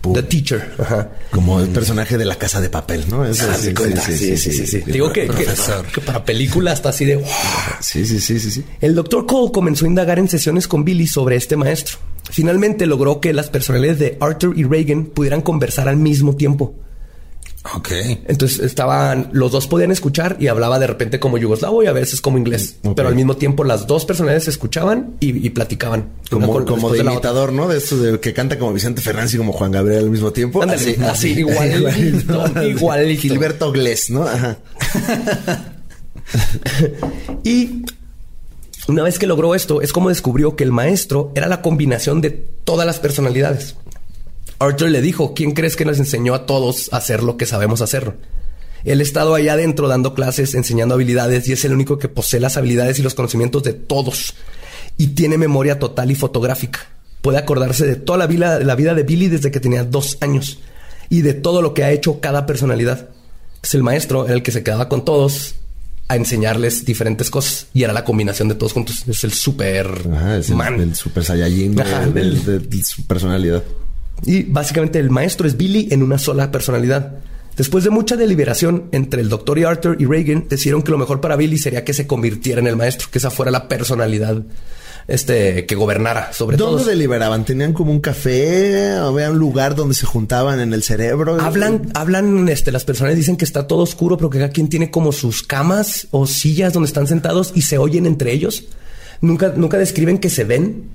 The 0.01 0.23
teacher. 0.23 0.73
Ajá. 0.79 1.09
Como 1.31 1.59
el 1.59 1.69
personaje 1.69 2.17
de 2.17 2.25
la 2.25 2.35
casa 2.35 2.61
de 2.61 2.69
papel, 2.69 3.05
¿no? 3.09 3.25
Eso, 3.25 3.45
sí, 3.59 3.73
cuenta. 3.73 4.01
sí, 4.01 4.17
sí, 4.17 4.37
sí, 4.37 4.65
sí. 4.65 4.81
Digo 4.85 5.11
que, 5.11 5.21
que- 5.27 5.33
Profesor. 5.33 5.85
que 5.87 6.01
para 6.01 6.23
película 6.23 6.71
está 6.73 6.89
así 6.89 7.03
de... 7.05 7.17
"Wow". 7.17 7.25
Sí, 7.81 8.05
sí, 8.05 8.19
sí, 8.19 8.39
sí, 8.39 8.49
sí. 8.51 8.63
El 8.81 8.95
doctor 8.95 9.25
Cole 9.25 9.51
comenzó 9.51 9.85
a 9.85 9.89
indagar 9.89 10.17
en 10.19 10.29
sesiones 10.29 10.67
con 10.67 10.85
Billy 10.85 11.05
sobre 11.07 11.35
este 11.35 11.55
maestro. 11.57 11.97
Finalmente 12.31 12.85
logró 12.85 13.19
que 13.19 13.33
las 13.33 13.49
personalidades 13.49 13.99
de 13.99 14.17
Arthur 14.21 14.53
y 14.57 14.63
Reagan 14.63 15.05
pudieran 15.05 15.41
conversar 15.41 15.89
al 15.89 15.97
mismo 15.97 16.35
tiempo. 16.35 16.75
Ok. 17.75 17.89
Entonces 18.27 18.59
estaban, 18.59 19.29
los 19.33 19.51
dos 19.51 19.67
podían 19.67 19.91
escuchar 19.91 20.37
y 20.39 20.47
hablaba 20.47 20.79
de 20.79 20.87
repente 20.87 21.19
como 21.19 21.37
yugoslavo 21.37 21.83
y 21.83 21.87
a 21.87 21.91
veces 21.91 22.21
como 22.21 22.37
inglés. 22.37 22.77
Ok. 22.83 22.95
Pero 22.95 23.09
al 23.09 23.15
mismo 23.15 23.35
tiempo 23.35 23.63
las 23.63 23.85
dos 23.85 24.05
personalidades 24.05 24.45
se 24.45 24.51
escuchaban 24.51 25.15
y, 25.19 25.45
y 25.45 25.49
platicaban. 25.49 26.09
Como, 26.29 26.65
como 26.65 26.89
de 26.91 26.99
imitador, 26.99 27.51
¿no? 27.51 27.67
De 27.67 27.77
esto 27.77 27.97
de 27.97 28.19
que 28.19 28.33
canta 28.33 28.57
como 28.57 28.73
Vicente 28.73 29.01
Fernández 29.01 29.33
y 29.33 29.37
como 29.37 29.51
Juan 29.51 29.71
Gabriel 29.71 30.05
al 30.05 30.09
mismo 30.09 30.31
tiempo. 30.31 30.61
Ándale, 30.63 30.97
así, 31.05 31.31
igualito, 31.37 32.61
igualito. 32.63 33.21
Gilberto 33.21 33.71
Glés, 33.71 34.09
¿no? 34.09 34.23
Ajá. 34.23 34.57
Y 37.43 37.83
una 38.87 39.03
vez 39.03 39.19
que 39.19 39.27
logró 39.27 39.55
esto, 39.55 39.81
es 39.81 39.93
como 39.93 40.09
descubrió 40.09 40.55
que 40.55 40.63
el 40.63 40.71
maestro 40.71 41.31
era 41.35 41.47
la 41.47 41.61
combinación 41.61 42.21
de 42.21 42.31
todas 42.31 42.85
las 42.85 42.99
personalidades. 42.99 43.75
Arthur 44.59 44.89
le 44.89 45.01
dijo, 45.01 45.33
¿quién 45.33 45.51
crees 45.53 45.75
que 45.75 45.85
nos 45.85 45.99
enseñó 45.99 46.33
a 46.35 46.45
todos 46.45 46.91
a 46.93 46.97
hacer 46.97 47.23
lo 47.23 47.37
que 47.37 47.45
sabemos 47.45 47.81
hacer? 47.81 48.13
Él 48.85 48.99
ha 48.99 49.03
estado 49.03 49.35
allá 49.35 49.53
adentro 49.53 49.87
dando 49.87 50.13
clases, 50.13 50.53
enseñando 50.55 50.95
habilidades 50.95 51.47
y 51.47 51.53
es 51.53 51.65
el 51.65 51.73
único 51.73 51.97
que 51.97 52.07
posee 52.09 52.39
las 52.39 52.57
habilidades 52.57 52.99
y 52.99 53.01
los 53.03 53.13
conocimientos 53.13 53.63
de 53.63 53.73
todos. 53.73 54.33
Y 54.97 55.07
tiene 55.07 55.37
memoria 55.37 55.79
total 55.79 56.11
y 56.11 56.15
fotográfica. 56.15 56.79
Puede 57.21 57.37
acordarse 57.37 57.85
de 57.85 57.95
toda 57.95 58.17
la 58.17 58.27
vida, 58.27 58.59
la 58.59 58.75
vida 58.75 58.93
de 58.95 59.03
Billy 59.03 59.27
desde 59.27 59.51
que 59.51 59.59
tenía 59.59 59.83
dos 59.83 60.17
años 60.21 60.59
y 61.09 61.21
de 61.21 61.33
todo 61.33 61.61
lo 61.61 61.73
que 61.73 61.83
ha 61.83 61.91
hecho 61.91 62.21
cada 62.21 62.45
personalidad. 62.45 63.09
Es 63.61 63.73
el 63.73 63.83
maestro 63.83 64.27
el 64.27 64.43
que 64.43 64.51
se 64.51 64.63
quedaba 64.63 64.87
con 64.87 65.03
todos 65.03 65.55
a 66.07 66.15
enseñarles 66.15 66.85
diferentes 66.85 67.29
cosas 67.29 67.67
y 67.73 67.83
era 67.83 67.91
la 67.93 68.03
combinación 68.05 68.47
de 68.47 68.55
todos 68.55 68.71
juntos. 68.73 69.03
Es 69.07 69.23
el 69.25 69.33
super 69.33 69.87
Ajá, 70.13 70.37
es 70.37 70.49
el, 70.49 70.55
man. 70.55 70.79
el 70.79 70.95
super 70.95 71.23
saiyajin 71.25 71.75
de, 71.75 71.81
Ajá, 71.81 72.05
de- 72.07 72.11
del- 72.13 72.45
de- 72.45 72.59
de 72.59 72.83
su 72.83 73.05
personalidad. 73.05 73.61
Y 74.25 74.43
básicamente 74.43 74.99
el 74.99 75.09
maestro 75.09 75.47
es 75.47 75.57
Billy 75.57 75.87
en 75.91 76.03
una 76.03 76.17
sola 76.17 76.51
personalidad. 76.51 77.17
Después 77.55 77.83
de 77.83 77.89
mucha 77.89 78.15
deliberación 78.15 78.85
entre 78.91 79.21
el 79.21 79.29
doctor 79.29 79.59
y 79.59 79.63
Arthur 79.63 79.97
y 79.99 80.05
Reagan, 80.05 80.45
decidieron 80.49 80.81
que 80.81 80.91
lo 80.91 80.97
mejor 80.97 81.19
para 81.19 81.35
Billy 81.35 81.57
sería 81.57 81.83
que 81.83 81.93
se 81.93 82.07
convirtiera 82.07 82.61
en 82.61 82.67
el 82.67 82.77
maestro, 82.77 83.09
que 83.11 83.17
esa 83.17 83.31
fuera 83.31 83.51
la 83.51 83.67
personalidad 83.67 84.43
este, 85.09 85.65
que 85.65 85.75
gobernara 85.75 86.31
sobre 86.31 86.55
¿Dónde 86.55 86.83
todo. 86.83 86.91
deliberaban? 86.91 87.43
¿Tenían 87.43 87.73
como 87.73 87.91
un 87.91 87.99
café? 87.99 88.91
¿Había 88.91 89.31
un 89.31 89.39
lugar 89.39 89.75
donde 89.75 89.95
se 89.95 90.05
juntaban 90.05 90.59
en 90.59 90.71
el 90.71 90.83
cerebro? 90.83 91.41
Hablan, 91.41 91.89
hablan, 91.95 92.47
este, 92.47 92.71
las 92.71 92.85
personas 92.85 93.15
dicen 93.15 93.35
que 93.35 93.43
está 93.43 93.67
todo 93.67 93.81
oscuro, 93.81 94.17
pero 94.17 94.29
que 94.29 94.37
cada 94.37 94.51
quien 94.51 94.69
tiene 94.69 94.91
como 94.91 95.11
sus 95.11 95.43
camas 95.43 96.07
o 96.11 96.27
sillas 96.27 96.73
donde 96.73 96.87
están 96.87 97.07
sentados 97.07 97.51
y 97.55 97.63
se 97.63 97.77
oyen 97.77 98.05
entre 98.05 98.31
ellos. 98.31 98.65
Nunca, 99.21 99.51
nunca 99.55 99.77
describen 99.77 100.19
que 100.19 100.29
se 100.29 100.43
ven, 100.43 100.91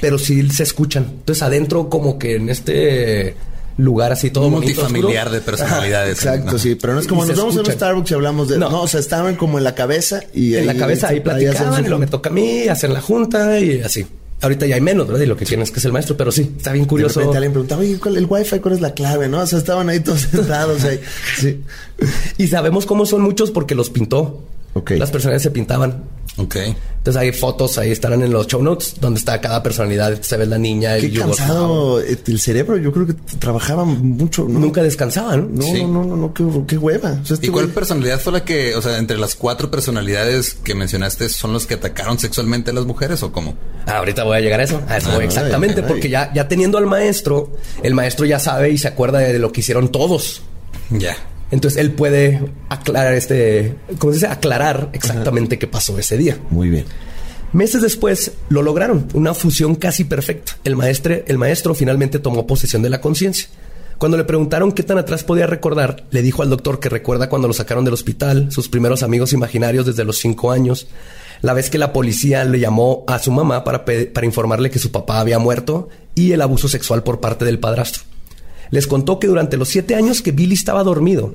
Pero 0.00 0.18
sí 0.18 0.48
se 0.50 0.62
escuchan. 0.62 1.04
Entonces 1.08 1.42
adentro 1.42 1.88
como 1.88 2.18
que 2.18 2.36
en 2.36 2.48
este 2.48 3.34
lugar 3.76 4.10
así 4.12 4.30
todo 4.30 4.50
multifamiliar 4.50 5.30
de 5.30 5.40
personalidades. 5.40 6.18
Exacto, 6.18 6.58
sí, 6.58 6.74
pero 6.74 6.94
no 6.94 7.00
es 7.00 7.06
como 7.06 7.24
nos 7.24 7.36
vamos 7.36 7.54
a 7.56 7.60
un 7.60 7.66
escuchan. 7.66 7.76
Starbucks 7.76 8.10
y 8.10 8.14
hablamos 8.14 8.48
de. 8.48 8.58
No. 8.58 8.70
No. 8.70 8.82
o 8.82 8.88
sea, 8.88 9.00
estaban 9.00 9.36
como 9.36 9.58
en 9.58 9.64
la 9.64 9.74
cabeza 9.74 10.20
y 10.34 10.54
en 10.54 10.66
la 10.66 10.74
cabeza 10.74 11.08
ahí 11.08 11.20
platicaban 11.20 11.84
y 11.84 11.88
lo 11.88 11.98
me 11.98 12.06
toca 12.06 12.30
a 12.30 12.32
mí, 12.32 12.66
hacen 12.68 12.92
la 12.92 13.00
junta 13.00 13.58
y 13.60 13.80
así. 13.80 14.06
Ahorita 14.40 14.66
ya 14.66 14.76
hay 14.76 14.80
menos, 14.80 15.08
¿verdad? 15.08 15.22
Y 15.22 15.26
lo 15.26 15.36
que 15.36 15.44
quieren 15.44 15.64
es 15.64 15.72
que 15.72 15.80
es 15.80 15.84
el 15.84 15.92
maestro, 15.92 16.16
pero 16.16 16.30
sí, 16.30 16.52
está 16.56 16.70
bien 16.70 16.84
De 16.84 16.88
curioso. 16.88 17.18
repente 17.18 17.38
alguien 17.38 17.52
preguntaba, 17.52 17.80
oye, 17.80 17.98
¿cuál, 17.98 18.16
el 18.18 18.26
wifi, 18.26 18.60
¿cuál 18.60 18.74
es 18.74 18.80
la 18.80 18.94
clave? 18.94 19.28
¿No? 19.28 19.40
O 19.40 19.46
sea, 19.46 19.58
estaban 19.58 19.88
ahí 19.88 19.98
todos 19.98 20.20
sentados 20.32 20.84
ahí. 20.84 21.00
Sí. 21.40 21.60
Y 22.38 22.46
sabemos 22.46 22.86
cómo 22.86 23.04
son 23.04 23.22
muchos 23.22 23.50
porque 23.50 23.74
los 23.74 23.90
pintó. 23.90 24.44
Ok. 24.74 24.92
Las 24.92 25.10
personas 25.10 25.42
se 25.42 25.50
pintaban. 25.50 26.04
Ok. 26.36 26.56
Entonces 26.98 27.20
hay 27.22 27.32
fotos, 27.32 27.78
ahí 27.78 27.90
estarán 27.90 28.22
en 28.22 28.32
los 28.32 28.46
show 28.46 28.62
notes, 28.62 28.94
donde 29.00 29.18
está 29.18 29.40
cada 29.40 29.62
personalidad. 29.62 30.20
Se 30.20 30.36
ve 30.36 30.46
la 30.46 30.58
niña, 30.58 30.94
el 30.96 31.02
Qué 31.02 31.10
yugoslavo. 31.10 31.36
cansado 31.36 32.00
eh, 32.02 32.18
el 32.26 32.38
cerebro. 32.40 32.76
Yo 32.76 32.92
creo 32.92 33.06
que 33.06 33.14
trabajaba 33.38 33.84
mucho. 33.84 34.44
¿no? 34.48 34.58
Nunca 34.60 34.82
descansaban. 34.82 35.54
No, 35.54 35.62
Sí. 35.62 35.82
no, 35.82 35.88
no, 35.88 36.04
no, 36.04 36.16
no, 36.16 36.34
qué, 36.34 36.44
qué 36.66 36.76
hueva. 36.76 37.18
O 37.22 37.24
sea, 37.24 37.34
este 37.34 37.46
¿Y 37.46 37.50
cuál 37.50 37.68
güey- 37.70 37.74
personalidad 37.74 38.20
fue 38.20 38.32
la 38.34 38.44
que, 38.44 38.74
o 38.76 38.82
sea, 38.82 38.98
entre 38.98 39.16
las 39.16 39.34
cuatro 39.36 39.70
personalidades 39.70 40.54
que 40.54 40.74
mencionaste, 40.74 41.28
son 41.28 41.52
los 41.52 41.66
que 41.66 41.74
atacaron 41.74 42.18
sexualmente 42.18 42.70
a 42.70 42.74
las 42.74 42.84
mujeres 42.84 43.22
o 43.22 43.32
cómo? 43.32 43.54
Ah, 43.86 43.98
ahorita 43.98 44.24
voy 44.24 44.36
a 44.36 44.40
llegar 44.40 44.60
a 44.60 44.64
eso. 44.64 44.80
A 44.86 44.98
eso 44.98 45.08
voy, 45.10 45.20
Ay, 45.20 45.26
exactamente, 45.26 45.80
ay. 45.80 45.86
porque 45.88 46.08
ya, 46.10 46.30
ya 46.34 46.46
teniendo 46.46 46.78
al 46.78 46.86
maestro, 46.86 47.50
el 47.82 47.94
maestro 47.94 48.26
ya 48.26 48.38
sabe 48.38 48.70
y 48.70 48.78
se 48.78 48.86
acuerda 48.88 49.18
de 49.20 49.38
lo 49.38 49.50
que 49.50 49.60
hicieron 49.60 49.90
todos. 49.90 50.42
Ya. 50.90 51.16
Entonces 51.50 51.80
él 51.80 51.92
puede 51.92 52.40
aclarar 52.68 53.14
este, 53.14 53.74
¿cómo 53.98 54.12
se 54.12 54.18
dice? 54.18 54.26
Aclarar 54.26 54.90
exactamente 54.92 55.58
qué 55.58 55.66
pasó 55.66 55.98
ese 55.98 56.16
día. 56.16 56.38
Muy 56.50 56.68
bien. 56.68 56.84
Meses 57.52 57.80
después 57.80 58.32
lo 58.50 58.62
lograron, 58.62 59.08
una 59.14 59.32
fusión 59.32 59.74
casi 59.74 60.04
perfecta. 60.04 60.58
El 60.64 60.76
maestro, 60.76 61.14
el 61.26 61.38
maestro 61.38 61.74
finalmente 61.74 62.18
tomó 62.18 62.46
posesión 62.46 62.82
de 62.82 62.90
la 62.90 63.00
conciencia. 63.00 63.48
Cuando 63.96 64.16
le 64.16 64.24
preguntaron 64.24 64.72
qué 64.72 64.82
tan 64.82 64.98
atrás 64.98 65.24
podía 65.24 65.46
recordar, 65.46 66.04
le 66.10 66.22
dijo 66.22 66.42
al 66.42 66.50
doctor 66.50 66.78
que 66.78 66.88
recuerda 66.88 67.28
cuando 67.28 67.48
lo 67.48 67.54
sacaron 67.54 67.84
del 67.84 67.94
hospital, 67.94 68.52
sus 68.52 68.68
primeros 68.68 69.02
amigos 69.02 69.32
imaginarios 69.32 69.86
desde 69.86 70.04
los 70.04 70.18
cinco 70.18 70.52
años, 70.52 70.86
la 71.40 71.52
vez 71.54 71.70
que 71.70 71.78
la 71.78 71.92
policía 71.92 72.44
le 72.44 72.60
llamó 72.60 73.04
a 73.08 73.18
su 73.18 73.32
mamá 73.32 73.64
para, 73.64 73.84
para 73.84 74.26
informarle 74.26 74.70
que 74.70 74.78
su 74.78 74.92
papá 74.92 75.18
había 75.18 75.38
muerto 75.38 75.88
y 76.14 76.32
el 76.32 76.42
abuso 76.42 76.68
sexual 76.68 77.02
por 77.02 77.18
parte 77.18 77.44
del 77.44 77.58
padrastro. 77.58 78.04
Les 78.70 78.86
contó 78.86 79.18
que 79.18 79.26
durante 79.26 79.56
los 79.56 79.68
siete 79.68 79.94
años 79.94 80.22
que 80.22 80.32
Billy 80.32 80.54
estaba 80.54 80.82
dormido, 80.84 81.34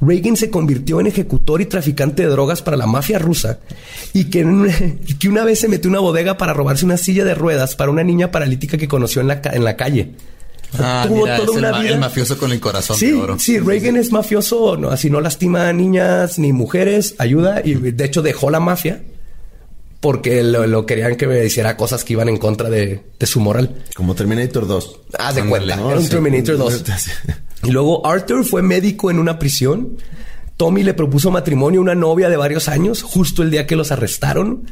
Reagan 0.00 0.36
se 0.36 0.50
convirtió 0.50 1.00
en 1.00 1.08
ejecutor 1.08 1.60
y 1.60 1.66
traficante 1.66 2.22
de 2.22 2.28
drogas 2.28 2.62
para 2.62 2.76
la 2.76 2.86
mafia 2.86 3.18
rusa 3.18 3.58
y 4.12 4.26
que, 4.26 4.40
y 5.06 5.14
que 5.14 5.28
una 5.28 5.44
vez 5.44 5.58
se 5.60 5.68
metió 5.68 5.88
en 5.88 5.92
una 5.94 6.00
bodega 6.00 6.36
para 6.38 6.52
robarse 6.52 6.84
una 6.84 6.96
silla 6.96 7.24
de 7.24 7.34
ruedas 7.34 7.74
para 7.74 7.90
una 7.90 8.04
niña 8.04 8.30
paralítica 8.30 8.78
que 8.78 8.86
conoció 8.88 9.20
en 9.22 9.28
la, 9.28 9.40
en 9.52 9.64
la 9.64 9.76
calle. 9.76 10.12
Ah, 10.78 11.04
Tuvo 11.08 11.22
mira, 11.22 11.36
toda 11.38 11.50
es 11.50 11.56
una 11.56 11.78
vida- 11.80 11.94
el 11.94 11.98
mafioso 11.98 12.36
con 12.36 12.52
el 12.52 12.60
corazón 12.60 12.96
Sí, 12.98 13.06
de 13.06 13.14
oro. 13.14 13.38
sí, 13.38 13.58
Reagan 13.58 13.96
es 13.96 14.12
mafioso, 14.12 14.76
no, 14.76 14.90
así 14.90 15.08
no 15.08 15.20
lastima 15.22 15.68
a 15.68 15.72
niñas 15.72 16.38
ni 16.38 16.52
mujeres, 16.52 17.14
ayuda 17.18 17.62
y 17.64 17.72
de 17.74 18.04
hecho 18.04 18.20
dejó 18.22 18.50
la 18.50 18.60
mafia 18.60 19.00
porque 20.00 20.42
lo, 20.42 20.66
lo 20.66 20.86
querían 20.86 21.16
que 21.16 21.26
me 21.26 21.44
hiciera 21.44 21.76
cosas 21.76 22.04
que 22.04 22.12
iban 22.12 22.28
en 22.28 22.36
contra 22.36 22.70
de, 22.70 23.04
de 23.18 23.26
su 23.26 23.40
moral. 23.40 23.74
Como 23.94 24.14
Terminator 24.14 24.66
2. 24.66 25.00
Haz 25.18 25.34
de 25.34 25.40
Ándale, 25.42 25.50
cuenta, 25.50 25.76
¿no? 25.76 25.90
era 25.90 26.00
un. 26.00 26.08
Terminator 26.08 26.58
2. 26.58 26.84
Y 27.64 27.72
luego 27.72 28.06
Arthur 28.06 28.44
fue 28.44 28.62
médico 28.62 29.10
en 29.10 29.18
una 29.18 29.40
prisión. 29.40 29.96
Tommy 30.56 30.84
le 30.84 30.94
propuso 30.94 31.32
matrimonio 31.32 31.80
a 31.80 31.82
una 31.82 31.96
novia 31.96 32.28
de 32.28 32.36
varios 32.36 32.68
años, 32.68 33.02
justo 33.02 33.42
el 33.42 33.50
día 33.50 33.66
que 33.66 33.74
los 33.74 33.90
arrestaron. 33.90 34.64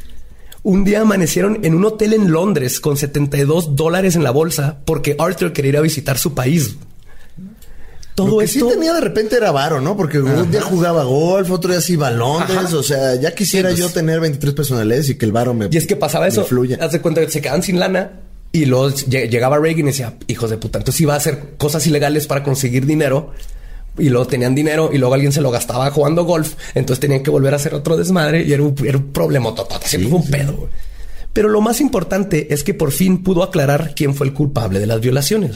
Un 0.63 0.85
día 0.85 1.01
amanecieron 1.01 1.65
en 1.65 1.75
un 1.75 1.83
hotel 1.83 2.13
en 2.13 2.31
Londres 2.31 2.79
con 2.79 2.95
72 2.95 3.75
dólares 3.75 4.15
en 4.15 4.23
la 4.23 4.31
bolsa 4.31 4.79
porque 4.85 5.15
Arthur 5.19 5.51
quería 5.51 5.69
ir 5.69 5.77
a 5.77 5.81
visitar 5.81 6.17
su 6.17 6.33
país. 6.33 6.77
Todo 8.17 8.27
Lo 8.29 8.37
que 8.39 8.45
esto. 8.45 8.67
sí 8.67 8.73
tenía 8.73 8.93
de 8.93 9.01
repente 9.01 9.35
era 9.37 9.51
varo, 9.51 9.79
¿no? 9.79 9.95
Porque 9.95 10.19
un 10.19 10.49
día 10.49 10.61
jugaba 10.61 11.03
golf, 11.03 11.51
otro 11.51 11.69
día 11.71 11.81
sí 11.81 11.93
iba 11.93 12.07
a 12.07 12.11
Londres. 12.11 12.73
O 12.73 12.81
sea, 12.81 13.13
ya 13.13 13.35
quisiera 13.35 13.71
yo 13.71 13.89
tener 13.89 14.19
23 14.19 14.55
personalidades 14.55 15.09
y 15.09 15.15
que 15.19 15.25
el 15.25 15.31
varo 15.31 15.53
me 15.53 15.69
Y 15.71 15.77
es 15.77 15.85
que 15.85 15.95
pasaba 15.95 16.27
eso. 16.27 16.41
Haz 16.81 16.91
de 16.93 16.99
cuenta 16.99 17.21
que 17.21 17.29
se 17.29 17.41
quedaban 17.41 17.61
sin 17.61 17.79
lana 17.79 18.13
y 18.51 18.65
luego 18.65 18.89
lle- 18.89 19.29
llegaba 19.29 19.59
Reagan 19.59 19.81
y 19.81 19.83
decía, 19.91 20.15
hijos 20.25 20.49
de 20.49 20.57
puta, 20.57 20.79
entonces 20.79 20.99
iba 21.01 21.13
a 21.13 21.17
hacer 21.17 21.53
cosas 21.59 21.85
ilegales 21.85 22.25
para 22.25 22.41
conseguir 22.43 22.87
dinero. 22.87 23.33
Y 23.99 24.09
luego 24.09 24.25
tenían 24.25 24.55
dinero 24.55 24.89
y 24.91 24.97
luego 24.97 25.13
alguien 25.13 25.31
se 25.31 25.41
lo 25.41 25.51
gastaba 25.51 25.89
jugando 25.91 26.23
golf. 26.25 26.55
Entonces 26.73 26.99
tenían 26.99 27.21
que 27.21 27.29
volver 27.29 27.53
a 27.53 27.57
hacer 27.57 27.75
otro 27.75 27.97
desmadre 27.97 28.43
y 28.43 28.51
era 28.51 28.63
un, 28.63 28.73
era 28.83 28.97
un 28.97 29.11
problema 29.13 29.53
total. 29.53 29.79
Siempre 29.85 30.09
fue 30.09 30.19
un 30.19 30.27
pedo. 30.29 30.69
Pero 31.33 31.49
lo 31.49 31.61
más 31.61 31.81
importante 31.81 32.51
es 32.51 32.63
que 32.63 32.73
por 32.73 32.91
fin 32.91 33.21
pudo 33.23 33.43
aclarar 33.43 33.93
quién 33.95 34.15
fue 34.15 34.25
el 34.25 34.33
culpable 34.33 34.79
de 34.79 34.87
las 34.87 35.01
violaciones. 35.01 35.51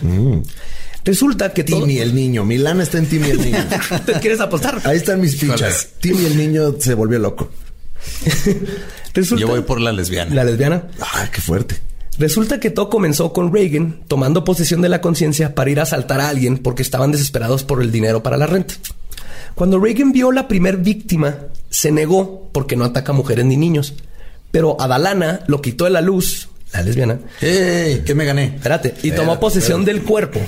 Resulta 1.03 1.53
que 1.53 1.63
todo... 1.63 1.81
Timmy 1.81 1.99
el 1.99 2.13
niño. 2.13 2.45
Milán 2.45 2.81
está 2.81 2.97
en 2.97 3.07
Timmy 3.07 3.29
el 3.31 3.41
niño. 3.41 3.65
¿Te 4.05 4.13
quieres 4.13 4.39
apostar? 4.39 4.81
Ahí 4.83 4.97
están 4.97 5.19
mis 5.19 5.35
fichas. 5.35 5.89
Timmy 5.99 6.25
el 6.25 6.37
niño 6.37 6.75
se 6.79 6.93
volvió 6.93 7.19
loco. 7.19 7.49
Resulta... 9.13 9.41
Yo 9.41 9.47
voy 9.47 9.61
por 9.61 9.81
la 9.81 9.91
lesbiana. 9.91 10.33
La 10.33 10.43
lesbiana. 10.43 10.87
Ay, 11.13 11.29
qué 11.31 11.41
fuerte. 11.41 11.81
Resulta 12.17 12.59
que 12.59 12.69
todo 12.69 12.89
comenzó 12.89 13.33
con 13.33 13.51
Reagan 13.53 14.01
tomando 14.07 14.43
posesión 14.43 14.81
de 14.81 14.89
la 14.89 15.01
conciencia 15.01 15.55
para 15.55 15.69
ir 15.69 15.79
a 15.79 15.83
asaltar 15.83 16.19
a 16.21 16.29
alguien 16.29 16.57
porque 16.57 16.83
estaban 16.83 17.11
desesperados 17.11 17.63
por 17.63 17.81
el 17.81 17.91
dinero 17.91 18.21
para 18.21 18.37
la 18.37 18.47
renta. 18.47 18.75
Cuando 19.55 19.79
Reagan 19.79 20.11
vio 20.11 20.31
la 20.31 20.47
primer 20.47 20.77
víctima, 20.77 21.37
se 21.69 21.91
negó 21.91 22.49
porque 22.51 22.75
no 22.75 22.85
ataca 22.85 23.13
mujeres 23.13 23.45
ni 23.45 23.57
niños. 23.57 23.95
Pero 24.51 24.79
Adalana 24.79 25.41
lo 25.47 25.61
quitó 25.61 25.85
de 25.85 25.91
la 25.91 26.01
luz, 26.01 26.49
la 26.73 26.81
lesbiana, 26.83 27.19
¡Ey! 27.41 28.01
¿Qué 28.05 28.15
me 28.15 28.25
gané? 28.25 28.45
espérate, 28.55 28.93
y 29.03 29.11
tomó 29.11 29.39
posesión 29.39 29.83
del 29.83 30.03
cuerpo. 30.03 30.39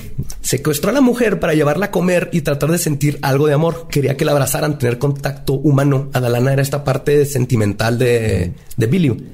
Secuestró 0.41 0.89
a 0.89 0.93
la 0.93 1.01
mujer 1.01 1.39
para 1.39 1.53
llevarla 1.53 1.87
a 1.87 1.91
comer 1.91 2.29
y 2.31 2.41
tratar 2.41 2.71
de 2.71 2.77
sentir 2.77 3.19
algo 3.21 3.47
de 3.47 3.53
amor. 3.53 3.87
Quería 3.89 4.15
que 4.15 4.23
la 4.23 4.31
abrazaran, 4.31 4.77
tener 4.79 4.99
contacto 4.99 5.53
humano. 5.53 6.09
Adalana 6.13 6.53
era 6.53 6.61
esta 6.61 6.83
parte 6.83 7.25
sentimental 7.25 7.97
de, 7.97 8.53
de 8.77 8.87
Billy. 8.87 9.25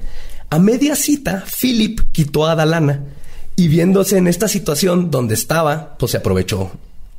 A 0.50 0.58
media 0.58 0.96
cita, 0.96 1.44
Philip 1.60 2.00
quitó 2.10 2.46
a 2.46 2.52
Adalana 2.52 3.04
y 3.54 3.68
viéndose 3.68 4.16
en 4.18 4.26
esta 4.26 4.48
situación 4.48 5.10
donde 5.10 5.34
estaba, 5.34 5.96
pues 5.96 6.12
se 6.12 6.18
aprovechó 6.18 6.72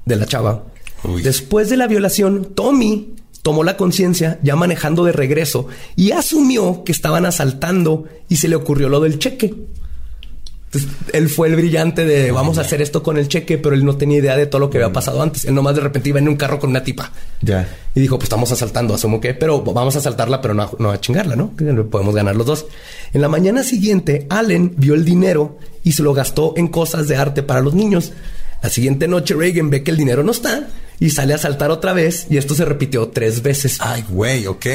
de 0.06 0.16
la 0.18 0.26
chava. 0.26 0.64
Uy. 1.04 1.22
Después 1.22 1.70
de 1.70 1.78
la 1.78 1.88
violación, 1.88 2.54
Tommy 2.56 3.16
tomó 3.42 3.64
la 3.64 3.78
conciencia 3.78 4.40
ya 4.44 4.56
manejando 4.56 5.04
de 5.04 5.12
regreso 5.12 5.68
y 5.96 6.12
asumió 6.12 6.84
que 6.84 6.92
estaban 6.92 7.26
asaltando 7.26 8.06
y 8.30 8.38
se 8.38 8.48
le 8.48 8.56
ocurrió 8.56 8.90
lo 8.90 9.00
del 9.00 9.20
cheque. 9.20 9.54
Entonces, 10.74 10.90
él 11.12 11.28
fue 11.28 11.50
el 11.50 11.58
brillante 11.58 12.06
de 12.06 12.32
vamos 12.32 12.58
a 12.58 12.62
hacer 12.62 12.82
esto 12.82 13.04
con 13.04 13.18
el 13.18 13.28
cheque, 13.28 13.58
pero 13.58 13.76
él 13.76 13.84
no 13.84 13.98
tenía 13.98 14.20
idea 14.20 14.38
de 14.38 14.46
todo 14.46 14.60
lo 14.60 14.70
que 14.70 14.78
había 14.78 14.94
pasado 14.94 15.22
antes. 15.22 15.44
Él 15.44 15.54
nomás 15.54 15.76
de 15.76 15.82
repente 15.82 16.08
iba 16.08 16.20
en 16.20 16.30
un 16.30 16.38
carro 16.38 16.60
con 16.60 16.70
una 16.70 16.82
tipa. 16.82 17.12
Ya. 17.42 17.68
Y 17.94 18.00
dijo, 18.00 18.18
pues 18.18 18.28
estamos 18.28 18.54
asaltando, 18.54 18.94
asumo 18.94 19.20
que, 19.20 19.34
pero 19.34 19.62
vamos 19.64 19.98
a 19.98 20.00
asaltarla, 20.00 20.40
pero 20.40 20.54
no 20.54 20.64
a, 20.64 20.72
no 20.80 20.92
a 20.92 21.02
chingarla, 21.02 21.36
¿no? 21.36 21.58
Que 21.58 21.66
podemos 21.66 22.16
ganar 22.16 22.38
los 22.38 22.46
dos. 22.46 22.68
En 23.12 23.20
la 23.20 23.28
mañana 23.28 23.64
siguiente, 23.64 24.28
Allen 24.30 24.74
vio 24.78 24.94
el 24.94 25.04
dinero 25.04 25.58
y 25.84 25.92
se 25.92 26.04
lo 26.04 26.14
gastó 26.14 26.54
en 26.56 26.70
cosas 26.70 27.10
de 27.10 27.18
arte 27.18 27.44
para 27.44 27.60
los 27.60 27.74
niños. 27.74 28.14
La 28.64 28.70
siguiente 28.70 29.10
noche, 29.10 29.34
Reagan 29.34 29.70
ve 29.70 29.84
que 29.84 29.92
el 29.92 29.98
dinero 29.98 30.24
no 30.24 30.32
está 30.32 30.70
y 31.02 31.10
sale 31.10 31.34
a 31.34 31.36
asaltar 31.36 31.70
otra 31.72 31.92
vez 31.92 32.28
y 32.30 32.38
esto 32.38 32.56
se 32.56 32.64
repitió 32.64 33.10
tres 33.10 33.42
veces. 33.42 33.78
Ay, 33.82 34.06
güey, 34.08 34.48
ok. 34.48 34.66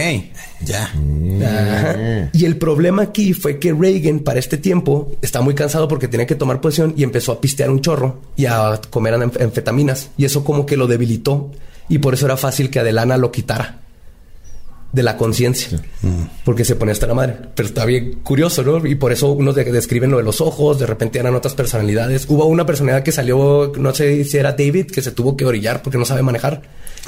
Ya. 0.62 0.84
Ajá. 0.84 2.30
Y 2.32 2.44
el 2.44 2.58
problema 2.58 3.02
aquí 3.02 3.32
fue 3.32 3.58
que 3.58 3.72
Reagan 3.72 4.18
para 4.20 4.38
este 4.38 4.58
tiempo 4.58 5.12
está 5.22 5.40
muy 5.40 5.54
cansado 5.54 5.88
porque 5.88 6.08
tenía 6.08 6.26
que 6.26 6.34
tomar 6.34 6.60
posición 6.60 6.92
y 6.96 7.04
empezó 7.04 7.32
a 7.32 7.40
pistear 7.40 7.70
un 7.70 7.80
chorro 7.80 8.20
y 8.36 8.46
a 8.46 8.78
comer 8.90 9.14
anf- 9.14 9.40
anfetaminas. 9.42 10.10
Y 10.18 10.24
eso 10.26 10.44
como 10.44 10.66
que 10.66 10.76
lo 10.76 10.86
debilitó 10.86 11.50
y 11.88 11.98
por 11.98 12.12
eso 12.14 12.26
era 12.26 12.36
fácil 12.36 12.68
que 12.70 12.80
Adelana 12.80 13.16
lo 13.16 13.30
quitara 13.32 13.80
de 14.92 15.02
la 15.02 15.16
conciencia. 15.16 15.80
Porque 16.44 16.64
se 16.64 16.74
ponía 16.76 16.92
hasta 16.92 17.06
la 17.06 17.14
madre. 17.14 17.36
Pero 17.54 17.68
está 17.68 17.84
bien 17.84 18.20
curioso, 18.22 18.62
¿no? 18.62 18.86
Y 18.86 18.94
por 18.94 19.12
eso 19.12 19.30
unos 19.32 19.54
de- 19.54 19.64
describen 19.64 20.10
lo 20.10 20.16
de 20.18 20.22
los 20.22 20.40
ojos, 20.40 20.78
de 20.78 20.86
repente 20.86 21.18
eran 21.18 21.34
otras 21.34 21.54
personalidades. 21.54 22.26
Hubo 22.28 22.46
una 22.46 22.64
personalidad 22.64 23.02
que 23.02 23.12
salió, 23.12 23.72
no 23.78 23.94
sé 23.94 24.24
si 24.24 24.36
era 24.38 24.52
David, 24.52 24.86
que 24.86 25.02
se 25.02 25.10
tuvo 25.12 25.36
que 25.36 25.44
orillar 25.44 25.82
porque 25.82 25.98
no 25.98 26.04
sabe 26.04 26.22
manejar. 26.22 26.62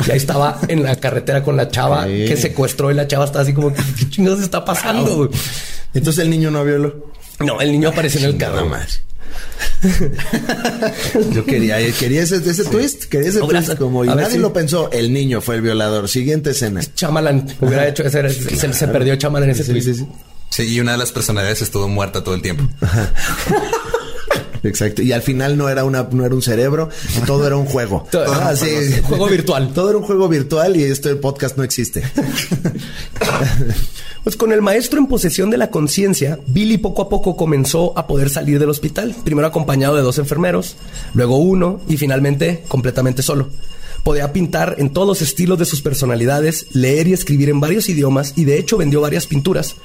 Y 0.07 0.11
ahí 0.11 0.17
estaba 0.19 0.59
en 0.69 0.83
la 0.83 0.97
carretera 0.97 1.43
con 1.43 1.57
la 1.57 1.69
chava 1.69 2.05
Sí. 2.07 2.27
que 2.27 2.37
secuestró 2.37 2.91
y 2.91 2.95
la 2.95 3.07
chava 3.09 3.25
estaba 3.25 3.43
así 3.43 3.53
como, 3.55 3.73
¿qué, 3.73 3.83
chingados 4.11 4.41
está 4.41 4.65
pasando? 4.65 5.17
güey?" 5.17 5.31
Entonces 5.95 6.23
el 6.25 6.31
niño 6.31 6.51
no 6.51 6.65
violó. 6.65 7.13
No, 7.41 7.61
el 7.61 7.73
niño 7.73 7.89
apareció 7.89 8.21
en 8.21 8.27
el 8.27 8.37
carro. 8.37 8.57
Nada 8.57 8.69
más. 8.69 9.01
Yo 11.33 11.45
quería, 11.45 11.77
quería 11.99 12.23
ese, 12.23 12.37
ese 12.37 12.65
twist, 12.65 13.05
quería 13.05 13.29
ese 13.31 13.41
twist 13.41 13.77
como 13.77 14.05
y 14.05 14.09
nadie 14.09 14.31
si- 14.33 14.39
lo 14.39 14.53
pensó. 14.53 14.91
El 14.93 15.13
niño 15.13 15.41
fue 15.41 15.57
el 15.57 15.63
violador. 15.63 16.09
Siguiente 16.09 16.51
escena. 16.51 16.81
Chamalan 16.95 17.47
hubiera 17.61 17.87
hecho 17.89 18.03
ese, 18.05 18.19
era- 18.21 18.31
se, 18.33 18.73
se 18.73 18.89
perdió 18.89 19.17
Chamalan 19.17 19.49
en 19.51 19.55
ese 19.55 19.65
Sí, 19.65 19.71
twist. 19.73 19.87
sí, 19.89 19.95
sí. 19.95 20.07
Sí, 20.51 20.63
y 20.75 20.81
una 20.81 20.93
de 20.93 20.99
las 20.99 21.13
personalidades 21.13 21.61
estuvo 21.63 21.89
muerta 21.89 22.25
todo 22.25 22.35
el 22.35 22.43
tiempo. 22.43 22.65
Exacto. 24.63 25.03
Y 25.03 25.13
al 25.13 25.23
final 25.23 25.57
no 25.57 25.69
era 25.69 25.85
una, 25.85 26.09
no 26.11 26.25
era 26.25 26.35
un 26.35 26.43
cerebro, 26.43 26.89
todo 27.27 27.47
era 27.47 27.57
un 27.57 27.67
juego. 27.67 28.07
Todo- 28.13 28.25
Ah, 28.33 28.55
sí. 28.57 28.67
Juego 29.03 29.27
virtual. 29.29 29.73
Todo 29.75 29.91
era 29.91 29.99
un 29.99 30.05
juego 30.05 30.29
virtual 30.29 30.77
y 30.77 30.83
esto 30.85 31.09
el 31.11 31.19
podcast 31.19 31.57
no 31.57 31.63
existe. 31.65 32.03
Pues 34.25 34.37
con 34.37 34.53
el 34.53 34.61
maestro 34.61 34.99
en 34.99 35.07
posesión 35.07 35.49
de 35.49 35.57
la 35.57 35.71
conciencia, 35.71 36.39
Billy 36.49 36.77
poco 36.77 37.03
a 37.03 37.09
poco 37.09 37.37
comenzó 37.37 37.97
a 37.97 38.07
poder 38.07 38.29
salir 38.29 38.59
del 38.59 38.69
hospital, 38.69 39.15
primero 39.25 39.47
acompañado 39.47 39.97
de 39.97 40.03
dos 40.03 40.19
enfermeros, 40.19 40.77
luego 41.15 41.39
uno 41.39 41.81
y 41.89 41.97
finalmente 41.97 42.63
completamente 42.69 43.23
solo. 43.23 43.49
Podía 44.03 44.33
pintar 44.33 44.75
en 44.79 44.91
todos 44.91 45.07
los 45.09 45.23
estilos 45.23 45.59
de 45.59 45.65
sus 45.65 45.81
personalidades, 45.83 46.67
leer 46.73 47.09
y 47.09 47.13
escribir 47.15 47.49
en 47.49 47.61
varios 47.61 47.89
idiomas 47.89 48.35
y 48.37 48.45
de 48.45 48.59
hecho 48.59 48.77
vendió 48.77 49.01
varias 49.01 49.27
pinturas 49.27 49.77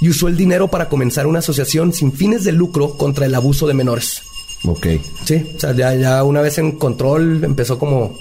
y 0.00 0.08
usó 0.08 0.28
el 0.28 0.36
dinero 0.36 0.68
para 0.68 0.88
comenzar 0.88 1.26
una 1.26 1.40
asociación 1.40 1.92
sin 1.92 2.12
fines 2.12 2.44
de 2.44 2.52
lucro 2.52 2.96
contra 2.96 3.26
el 3.26 3.34
abuso 3.34 3.66
de 3.66 3.74
menores. 3.74 4.22
Ok. 4.64 4.86
Sí, 5.24 5.44
o 5.56 5.60
sea, 5.60 5.72
ya, 5.74 5.94
ya 5.94 6.24
una 6.24 6.40
vez 6.40 6.58
en 6.58 6.72
control 6.72 7.44
empezó 7.44 7.78
como 7.78 8.18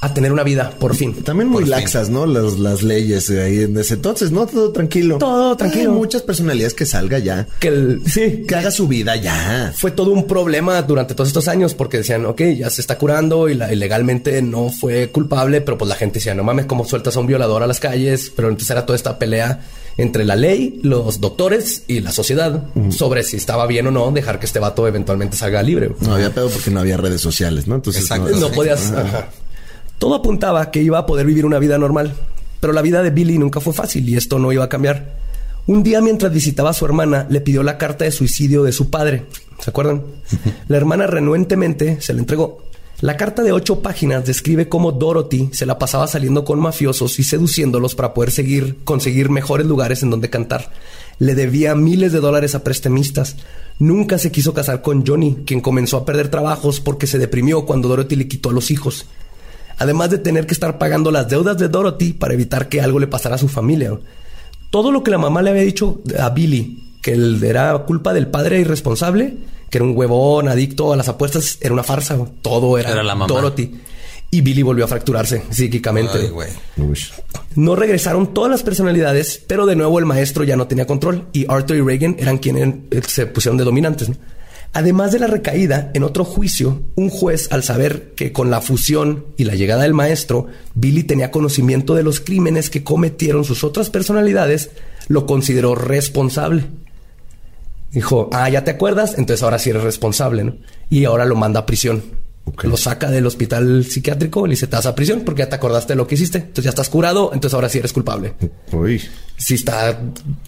a 0.00 0.12
tener 0.12 0.32
una 0.32 0.42
vida, 0.42 0.74
por 0.80 0.96
fin. 0.96 1.14
También 1.22 1.46
muy 1.48 1.58
Por 1.62 1.62
fin. 1.62 1.70
laxas, 1.70 2.08
¿no? 2.10 2.26
Las, 2.26 2.58
las 2.58 2.82
leyes 2.82 3.30
ahí 3.30 3.60
en 3.62 3.78
ese 3.78 3.94
entonces, 3.94 4.32
¿no? 4.32 4.46
Todo 4.46 4.72
tranquilo. 4.72 5.18
Todo 5.18 5.56
tranquilo. 5.56 5.92
Hay 5.92 5.96
muchas 5.96 6.22
personalidades 6.22 6.74
que 6.74 6.86
salga 6.86 7.20
ya. 7.20 7.46
Que 7.60 7.68
el, 7.68 8.02
sí, 8.04 8.42
Que 8.48 8.56
haga 8.56 8.72
su 8.72 8.88
vida 8.88 9.14
ya. 9.14 9.72
fue 9.76 9.92
todo 9.92 10.10
un 10.10 10.26
problema 10.26 10.82
durante 10.82 11.14
todos 11.14 11.28
estos 11.28 11.46
años 11.46 11.74
porque 11.74 11.98
decían, 11.98 12.26
ok, 12.26 12.40
ya 12.58 12.68
se 12.68 12.80
está 12.80 12.98
curando 12.98 13.48
y, 13.48 13.54
la, 13.54 13.72
y 13.72 13.76
legalmente 13.76 14.42
no 14.42 14.70
fue 14.70 15.10
culpable, 15.10 15.60
pero 15.60 15.78
pues 15.78 15.88
la 15.88 15.94
gente 15.94 16.14
decía, 16.18 16.34
no 16.34 16.42
mames, 16.42 16.66
¿cómo 16.66 16.84
sueltas 16.84 17.16
a 17.16 17.20
un 17.20 17.28
violador 17.28 17.62
a 17.62 17.68
las 17.68 17.78
calles? 17.78 18.32
Pero 18.34 18.48
entonces 18.48 18.70
era 18.70 18.84
toda 18.84 18.96
esta 18.96 19.20
pelea 19.20 19.60
entre 19.96 20.24
la 20.24 20.36
ley, 20.36 20.80
los 20.82 21.20
doctores 21.20 21.84
y 21.86 22.00
la 22.00 22.12
sociedad 22.12 22.64
sobre 22.90 23.22
si 23.22 23.36
estaba 23.36 23.66
bien 23.66 23.86
o 23.86 23.90
no 23.90 24.10
dejar 24.10 24.38
que 24.38 24.46
este 24.46 24.58
vato 24.58 24.86
eventualmente 24.86 25.36
salga 25.36 25.62
libre. 25.62 25.92
No 26.00 26.14
había 26.14 26.32
pedo 26.34 26.48
porque 26.48 26.70
no 26.70 26.80
había 26.80 26.96
redes 26.96 27.20
sociales, 27.20 27.66
¿no? 27.66 27.76
Entonces 27.76 28.02
Exacto. 28.02 28.36
No 28.36 28.50
podías. 28.50 28.92
ajá. 28.92 29.28
Todo 29.98 30.14
apuntaba 30.16 30.70
que 30.70 30.82
iba 30.82 30.98
a 30.98 31.06
poder 31.06 31.26
vivir 31.26 31.46
una 31.46 31.58
vida 31.58 31.78
normal, 31.78 32.12
pero 32.60 32.72
la 32.72 32.82
vida 32.82 33.02
de 33.02 33.10
Billy 33.10 33.38
nunca 33.38 33.60
fue 33.60 33.72
fácil 33.72 34.08
y 34.08 34.16
esto 34.16 34.38
no 34.38 34.50
iba 34.50 34.64
a 34.64 34.68
cambiar. 34.68 35.20
Un 35.66 35.84
día 35.84 36.00
mientras 36.00 36.32
visitaba 36.32 36.70
a 36.70 36.74
su 36.74 36.84
hermana, 36.84 37.26
le 37.30 37.40
pidió 37.40 37.62
la 37.62 37.78
carta 37.78 38.04
de 38.04 38.10
suicidio 38.10 38.64
de 38.64 38.72
su 38.72 38.90
padre. 38.90 39.26
¿Se 39.60 39.70
acuerdan? 39.70 40.02
La 40.66 40.76
hermana 40.76 41.06
renuentemente 41.06 42.00
se 42.00 42.14
la 42.14 42.18
entregó. 42.20 42.64
La 43.02 43.16
carta 43.16 43.42
de 43.42 43.50
ocho 43.50 43.82
páginas 43.82 44.24
describe 44.24 44.68
cómo 44.68 44.92
Dorothy 44.92 45.50
se 45.52 45.66
la 45.66 45.76
pasaba 45.76 46.06
saliendo 46.06 46.44
con 46.44 46.60
mafiosos 46.60 47.18
y 47.18 47.24
seduciéndolos 47.24 47.96
para 47.96 48.14
poder 48.14 48.30
seguir, 48.30 48.76
conseguir 48.84 49.28
mejores 49.28 49.66
lugares 49.66 50.04
en 50.04 50.10
donde 50.10 50.30
cantar. 50.30 50.70
Le 51.18 51.34
debía 51.34 51.74
miles 51.74 52.12
de 52.12 52.20
dólares 52.20 52.54
a 52.54 52.62
prestamistas. 52.62 53.34
Nunca 53.80 54.18
se 54.18 54.30
quiso 54.30 54.54
casar 54.54 54.82
con 54.82 55.04
Johnny, 55.04 55.38
quien 55.44 55.60
comenzó 55.60 55.96
a 55.96 56.04
perder 56.04 56.28
trabajos 56.28 56.78
porque 56.78 57.08
se 57.08 57.18
deprimió 57.18 57.66
cuando 57.66 57.88
Dorothy 57.88 58.14
le 58.14 58.28
quitó 58.28 58.50
a 58.50 58.52
los 58.52 58.70
hijos. 58.70 59.06
Además 59.78 60.10
de 60.10 60.18
tener 60.18 60.46
que 60.46 60.54
estar 60.54 60.78
pagando 60.78 61.10
las 61.10 61.28
deudas 61.28 61.58
de 61.58 61.68
Dorothy 61.68 62.12
para 62.12 62.34
evitar 62.34 62.68
que 62.68 62.82
algo 62.82 63.00
le 63.00 63.08
pasara 63.08 63.34
a 63.34 63.38
su 63.38 63.48
familia. 63.48 63.98
Todo 64.70 64.92
lo 64.92 65.02
que 65.02 65.10
la 65.10 65.18
mamá 65.18 65.42
le 65.42 65.50
había 65.50 65.62
dicho 65.62 66.02
a 66.20 66.30
Billy, 66.30 67.00
que 67.02 67.18
era 67.42 67.76
culpa 67.78 68.14
del 68.14 68.28
padre 68.28 68.60
irresponsable, 68.60 69.38
que 69.72 69.78
era 69.78 69.86
un 69.86 69.96
huevón 69.96 70.48
adicto 70.48 70.92
a 70.92 70.96
las 70.98 71.08
apuestas, 71.08 71.56
era 71.62 71.72
una 71.72 71.82
farsa. 71.82 72.18
Todo 72.42 72.76
era, 72.76 72.90
Era 72.90 73.02
la 73.02 73.14
mamá. 73.14 73.26
Dorothy. 73.26 73.74
Y 74.30 74.42
Billy 74.42 74.60
volvió 74.60 74.84
a 74.84 74.88
fracturarse 74.88 75.44
psíquicamente. 75.48 76.18
Ay, 76.20 76.28
güey. 76.28 76.50
No 77.54 77.74
regresaron 77.74 78.34
todas 78.34 78.50
las 78.50 78.62
personalidades, 78.62 79.42
pero 79.46 79.64
de 79.64 79.74
nuevo 79.74 79.98
el 79.98 80.04
maestro 80.04 80.44
ya 80.44 80.56
no 80.56 80.66
tenía 80.66 80.86
control 80.86 81.26
y 81.32 81.46
Arthur 81.50 81.78
y 81.78 81.80
Reagan 81.80 82.16
eran 82.18 82.36
quienes 82.36 82.74
eh, 82.90 83.00
se 83.06 83.24
pusieron 83.24 83.56
de 83.56 83.64
dominantes. 83.64 84.10
¿no? 84.10 84.16
Además 84.74 85.10
de 85.10 85.20
la 85.20 85.26
recaída, 85.26 85.90
en 85.94 86.02
otro 86.02 86.26
juicio, 86.26 86.82
un 86.94 87.08
juez, 87.08 87.50
al 87.50 87.62
saber 87.62 88.12
que 88.14 88.30
con 88.30 88.50
la 88.50 88.60
fusión 88.60 89.24
y 89.38 89.44
la 89.44 89.54
llegada 89.54 89.84
del 89.84 89.94
maestro, 89.94 90.48
Billy 90.74 91.04
tenía 91.04 91.30
conocimiento 91.30 91.94
de 91.94 92.02
los 92.02 92.20
crímenes 92.20 92.68
que 92.68 92.84
cometieron 92.84 93.44
sus 93.44 93.64
otras 93.64 93.88
personalidades, 93.88 94.70
lo 95.08 95.24
consideró 95.24 95.74
responsable. 95.74 96.64
Dijo, 97.92 98.30
ah, 98.32 98.48
ya 98.48 98.64
te 98.64 98.70
acuerdas, 98.70 99.14
entonces 99.18 99.42
ahora 99.42 99.58
sí 99.58 99.70
eres 99.70 99.82
responsable, 99.82 100.44
¿no? 100.44 100.56
Y 100.88 101.04
ahora 101.04 101.24
lo 101.24 101.36
manda 101.36 101.60
a 101.60 101.66
prisión. 101.66 102.02
Lo 102.62 102.76
saca 102.76 103.10
del 103.10 103.26
hospital 103.26 103.84
psiquiátrico 103.84 104.44
y 104.46 104.48
le 104.48 104.52
dice, 104.54 104.66
te 104.66 104.74
vas 104.74 104.86
a 104.86 104.94
prisión 104.94 105.20
porque 105.20 105.42
ya 105.42 105.48
te 105.48 105.54
acordaste 105.54 105.92
de 105.92 105.96
lo 105.96 106.06
que 106.06 106.16
hiciste. 106.16 106.38
Entonces 106.38 106.64
ya 106.64 106.70
estás 106.70 106.88
curado, 106.88 107.30
entonces 107.32 107.54
ahora 107.54 107.68
sí 107.68 107.78
eres 107.78 107.92
culpable. 107.92 108.34
Uy. 108.72 109.00
Sí 109.44 109.54
está 109.54 110.00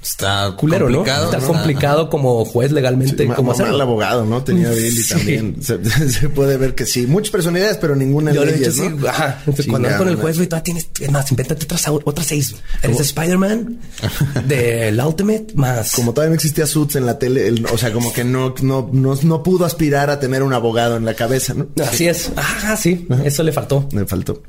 Está 0.02 0.54
culero, 0.56 0.88
¿no? 0.88 1.04
Está 1.04 1.38
complicado 1.38 2.08
como 2.08 2.44
juez 2.44 2.70
legalmente. 2.70 3.26
Ma- 3.26 3.34
¿Cómo 3.34 3.48
mamá, 3.48 3.54
hacerlo? 3.54 3.74
el 3.74 3.80
abogado, 3.80 4.24
¿no? 4.24 4.44
Tenía 4.44 4.70
Billy 4.70 4.90
Sí. 4.90 5.08
también. 5.14 5.56
Se, 5.62 5.82
se 6.10 6.28
puede 6.28 6.56
ver 6.56 6.74
que 6.74 6.86
sí. 6.86 7.06
Muchas 7.06 7.30
personalidades, 7.30 7.76
pero 7.78 7.96
ninguna 7.96 8.32
Yo 8.32 8.44
le 8.44 8.52
leyes, 8.52 8.76
dicho, 8.76 8.90
¿no? 8.90 9.00
sí, 9.00 9.06
ajá. 9.08 9.38
Entonces, 9.40 9.66
cuando 9.66 9.88
andas 9.88 10.00
con 10.00 10.08
el 10.10 10.16
juez, 10.16 10.36
güey, 10.36 10.48
todavía 10.48 10.64
tienes, 10.64 10.88
es 11.00 11.10
más, 11.10 11.30
invéntate 11.30 11.64
otras, 11.64 11.84
otras 11.88 12.26
seis. 12.26 12.54
Eres 12.82 13.00
Spider-Man, 13.00 13.80
del 14.46 15.00
Ultimate, 15.00 15.46
más. 15.54 15.92
Como 15.92 16.12
todavía 16.12 16.30
no 16.30 16.34
existía 16.36 16.66
Suits 16.66 16.96
en 16.96 17.06
la 17.06 17.18
tele, 17.18 17.48
el- 17.48 17.66
o 17.66 17.78
sea, 17.78 17.92
como 17.92 18.12
que 18.12 18.22
no, 18.24 18.54
no, 18.62 18.88
no, 18.92 19.14
no 19.22 19.42
pudo 19.42 19.64
aspirar 19.64 20.10
a 20.10 20.20
tener 20.20 20.42
un 20.42 20.52
abogado 20.52 20.96
en 20.96 21.04
la 21.04 21.14
cabeza, 21.14 21.54
¿no? 21.54 21.66
Así 21.82 22.06
es. 22.06 22.30
Ajá, 22.36 22.76
sí. 22.76 23.06
Eso 23.24 23.42
le 23.42 23.52
faltó. 23.52 23.88
Me 23.92 24.04
faltó. 24.06 24.42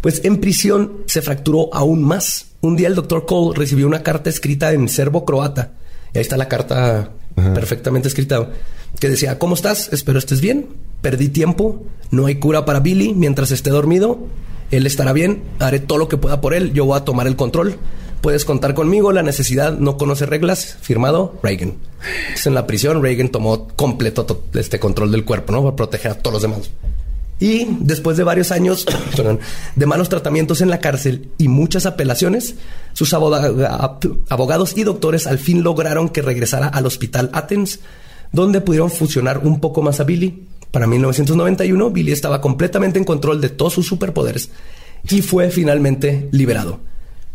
Pues 0.00 0.20
en 0.24 0.40
prisión 0.40 1.04
se 1.06 1.22
fracturó 1.22 1.68
aún 1.74 2.02
más. 2.02 2.46
Un 2.64 2.76
día 2.76 2.88
el 2.88 2.94
doctor 2.94 3.26
Cole 3.26 3.58
recibió 3.58 3.86
una 3.86 4.02
carta 4.02 4.30
escrita 4.30 4.72
en 4.72 4.88
serbo-croata. 4.88 5.72
Y 6.14 6.18
ahí 6.18 6.22
está 6.22 6.36
la 6.38 6.48
carta 6.48 7.10
perfectamente 7.54 8.08
escrita. 8.08 8.48
Que 8.98 9.10
decía, 9.10 9.38
¿cómo 9.38 9.54
estás? 9.54 9.92
Espero 9.92 10.18
estés 10.18 10.40
bien. 10.40 10.68
Perdí 11.02 11.28
tiempo. 11.28 11.82
No 12.10 12.24
hay 12.24 12.36
cura 12.36 12.64
para 12.64 12.80
Billy 12.80 13.12
mientras 13.12 13.50
esté 13.50 13.68
dormido. 13.68 14.18
Él 14.70 14.86
estará 14.86 15.12
bien. 15.12 15.42
Haré 15.58 15.78
todo 15.80 15.98
lo 15.98 16.08
que 16.08 16.16
pueda 16.16 16.40
por 16.40 16.54
él. 16.54 16.72
Yo 16.72 16.86
voy 16.86 16.96
a 16.96 17.04
tomar 17.04 17.26
el 17.26 17.36
control. 17.36 17.76
Puedes 18.22 18.46
contar 18.46 18.72
conmigo. 18.72 19.12
La 19.12 19.22
necesidad 19.22 19.76
no 19.76 19.98
conoce 19.98 20.24
reglas. 20.24 20.78
Firmado 20.80 21.38
Reagan. 21.42 21.74
Entonces, 22.28 22.46
en 22.46 22.54
la 22.54 22.66
prisión, 22.66 23.02
Reagan 23.02 23.28
tomó 23.28 23.68
completo 23.68 24.24
to- 24.24 24.44
este 24.54 24.78
control 24.80 25.12
del 25.12 25.26
cuerpo, 25.26 25.52
¿no? 25.52 25.62
Para 25.64 25.76
proteger 25.76 26.12
a 26.12 26.14
todos 26.14 26.32
los 26.34 26.42
demás. 26.42 26.70
Y 27.40 27.66
después 27.80 28.16
de 28.16 28.24
varios 28.24 28.52
años 28.52 28.86
de 29.76 29.86
malos 29.86 30.08
tratamientos 30.08 30.60
en 30.60 30.70
la 30.70 30.78
cárcel 30.80 31.30
y 31.36 31.48
muchas 31.48 31.84
apelaciones, 31.86 32.54
sus 32.92 33.12
aboga- 33.12 33.98
abogados 34.28 34.76
y 34.76 34.84
doctores 34.84 35.26
al 35.26 35.38
fin 35.38 35.62
lograron 35.62 36.08
que 36.08 36.22
regresara 36.22 36.68
al 36.68 36.86
hospital 36.86 37.30
Athens, 37.32 37.80
donde 38.32 38.60
pudieron 38.60 38.90
fusionar 38.90 39.38
un 39.38 39.60
poco 39.60 39.82
más 39.82 40.00
a 40.00 40.04
Billy. 40.04 40.44
Para 40.70 40.86
1991, 40.86 41.90
Billy 41.90 42.12
estaba 42.12 42.40
completamente 42.40 42.98
en 42.98 43.04
control 43.04 43.40
de 43.40 43.48
todos 43.48 43.74
sus 43.74 43.86
superpoderes 43.86 44.50
y 45.08 45.22
fue 45.22 45.50
finalmente 45.50 46.28
liberado. 46.32 46.80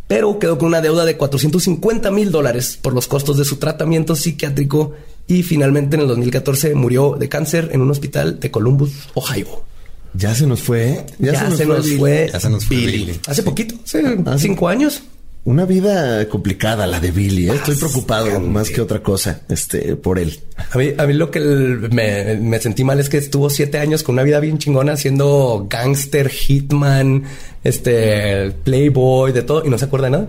Pero 0.07 0.39
quedó 0.39 0.57
con 0.57 0.69
una 0.69 0.81
deuda 0.81 1.05
de 1.05 1.17
450 1.17 2.09
mil 2.11 2.31
dólares 2.31 2.79
por 2.81 2.93
los 2.93 3.07
costos 3.07 3.37
de 3.37 3.45
su 3.45 3.57
tratamiento 3.57 4.15
psiquiátrico 4.15 4.93
y 5.27 5.43
finalmente 5.43 5.95
en 5.95 6.01
el 6.01 6.07
2014 6.07 6.73
murió 6.73 7.15
de 7.19 7.29
cáncer 7.29 7.69
en 7.71 7.81
un 7.81 7.91
hospital 7.91 8.39
de 8.39 8.49
Columbus, 8.49 8.91
Ohio. 9.13 9.63
Ya 10.13 10.33
se 10.35 10.47
nos 10.47 10.61
fue, 10.61 10.89
¿eh? 10.89 11.05
Ya, 11.19 11.49
se 11.51 11.65
nos 11.65 11.85
Billy. 11.85 11.97
fue, 11.97 12.29
Ya 12.33 12.39
se 12.39 12.49
nos 12.49 12.65
fue 12.65 12.77
Billy. 12.77 12.91
Billy. 13.05 13.19
Hace 13.27 13.43
poquito, 13.43 13.75
hace 13.85 14.03
Hace- 14.25 14.39
cinco 14.47 14.67
años. 14.67 15.03
Una 15.45 15.65
vida 15.65 16.27
complicada 16.27 16.85
la 16.85 16.99
de 16.99 17.11
Billy, 17.11 17.49
¿eh? 17.49 17.53
Estoy 17.55 17.75
preocupado 17.75 18.39
más 18.41 18.69
que 18.69 18.81
otra 18.81 19.01
cosa, 19.01 19.41
este, 19.49 19.95
por 19.95 20.19
él. 20.19 20.37
A 20.71 20.77
mí, 20.77 20.89
a 20.97 21.07
mí 21.07 21.13
lo 21.13 21.31
que 21.31 21.39
el- 21.39 21.89
me, 21.91 22.35
me 22.35 22.59
sentí 22.59 22.83
mal 22.83 22.99
es 22.99 23.07
que 23.09 23.17
estuvo 23.17 23.49
siete 23.49 23.79
años 23.79 24.03
con 24.03 24.13
una 24.15 24.23
vida 24.23 24.39
bien 24.41 24.57
chingona 24.57 24.97
siendo 24.97 25.65
gangster, 25.69 26.29
hitman, 26.29 27.23
este, 27.63 28.51
playboy, 28.63 29.31
de 29.31 29.41
todo, 29.43 29.65
y 29.65 29.69
no 29.69 29.77
se 29.77 29.85
acuerda 29.85 30.07
de 30.07 30.11
nada. 30.11 30.27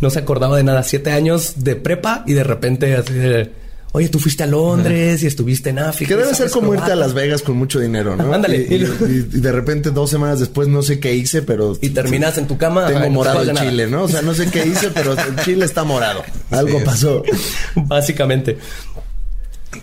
No 0.00 0.10
se 0.10 0.18
acordaba 0.20 0.56
de 0.56 0.64
nada. 0.64 0.82
Siete 0.82 1.10
años 1.12 1.54
de 1.62 1.76
prepa 1.76 2.24
y 2.26 2.32
de 2.32 2.42
repente 2.42 2.96
así 2.96 3.12
de, 3.12 3.50
oye, 3.92 4.08
tú 4.08 4.18
fuiste 4.18 4.42
a 4.42 4.46
Londres 4.46 5.22
y 5.22 5.26
estuviste 5.26 5.70
en 5.70 5.78
África. 5.78 6.08
Que 6.14 6.20
debe 6.20 6.34
ser 6.34 6.50
como 6.50 6.72
irte 6.74 6.84
a 6.84 6.86
croata". 6.86 7.00
Las 7.00 7.14
Vegas 7.14 7.42
con 7.42 7.56
mucho 7.56 7.78
dinero, 7.78 8.16
¿no? 8.16 8.32
Ándale. 8.34 8.66
Y, 8.68 8.74
y- 8.74 9.28
y 9.34 9.40
de 9.40 9.52
repente 9.52 9.90
dos 9.90 10.10
semanas 10.10 10.40
después 10.40 10.68
no 10.68 10.82
sé 10.82 10.98
qué 11.00 11.14
hice, 11.14 11.42
pero... 11.42 11.76
Y 11.80 11.90
terminas 11.90 12.38
en 12.38 12.46
tu 12.46 12.56
cama. 12.58 12.86
Tengo 12.86 13.08
morado 13.10 13.44
nada. 13.44 13.60
chile, 13.68 13.86
¿no? 13.86 14.04
O 14.04 14.08
sea, 14.08 14.22
no 14.22 14.34
sé 14.34 14.46
qué 14.50 14.66
hice, 14.66 14.90
pero 14.92 15.12
el 15.18 15.36
chile 15.44 15.64
está 15.64 15.84
morado. 15.84 16.22
Algo 16.50 16.78
Sí. 16.78 16.84
pasó. 16.84 17.22
Básicamente. 17.76 18.58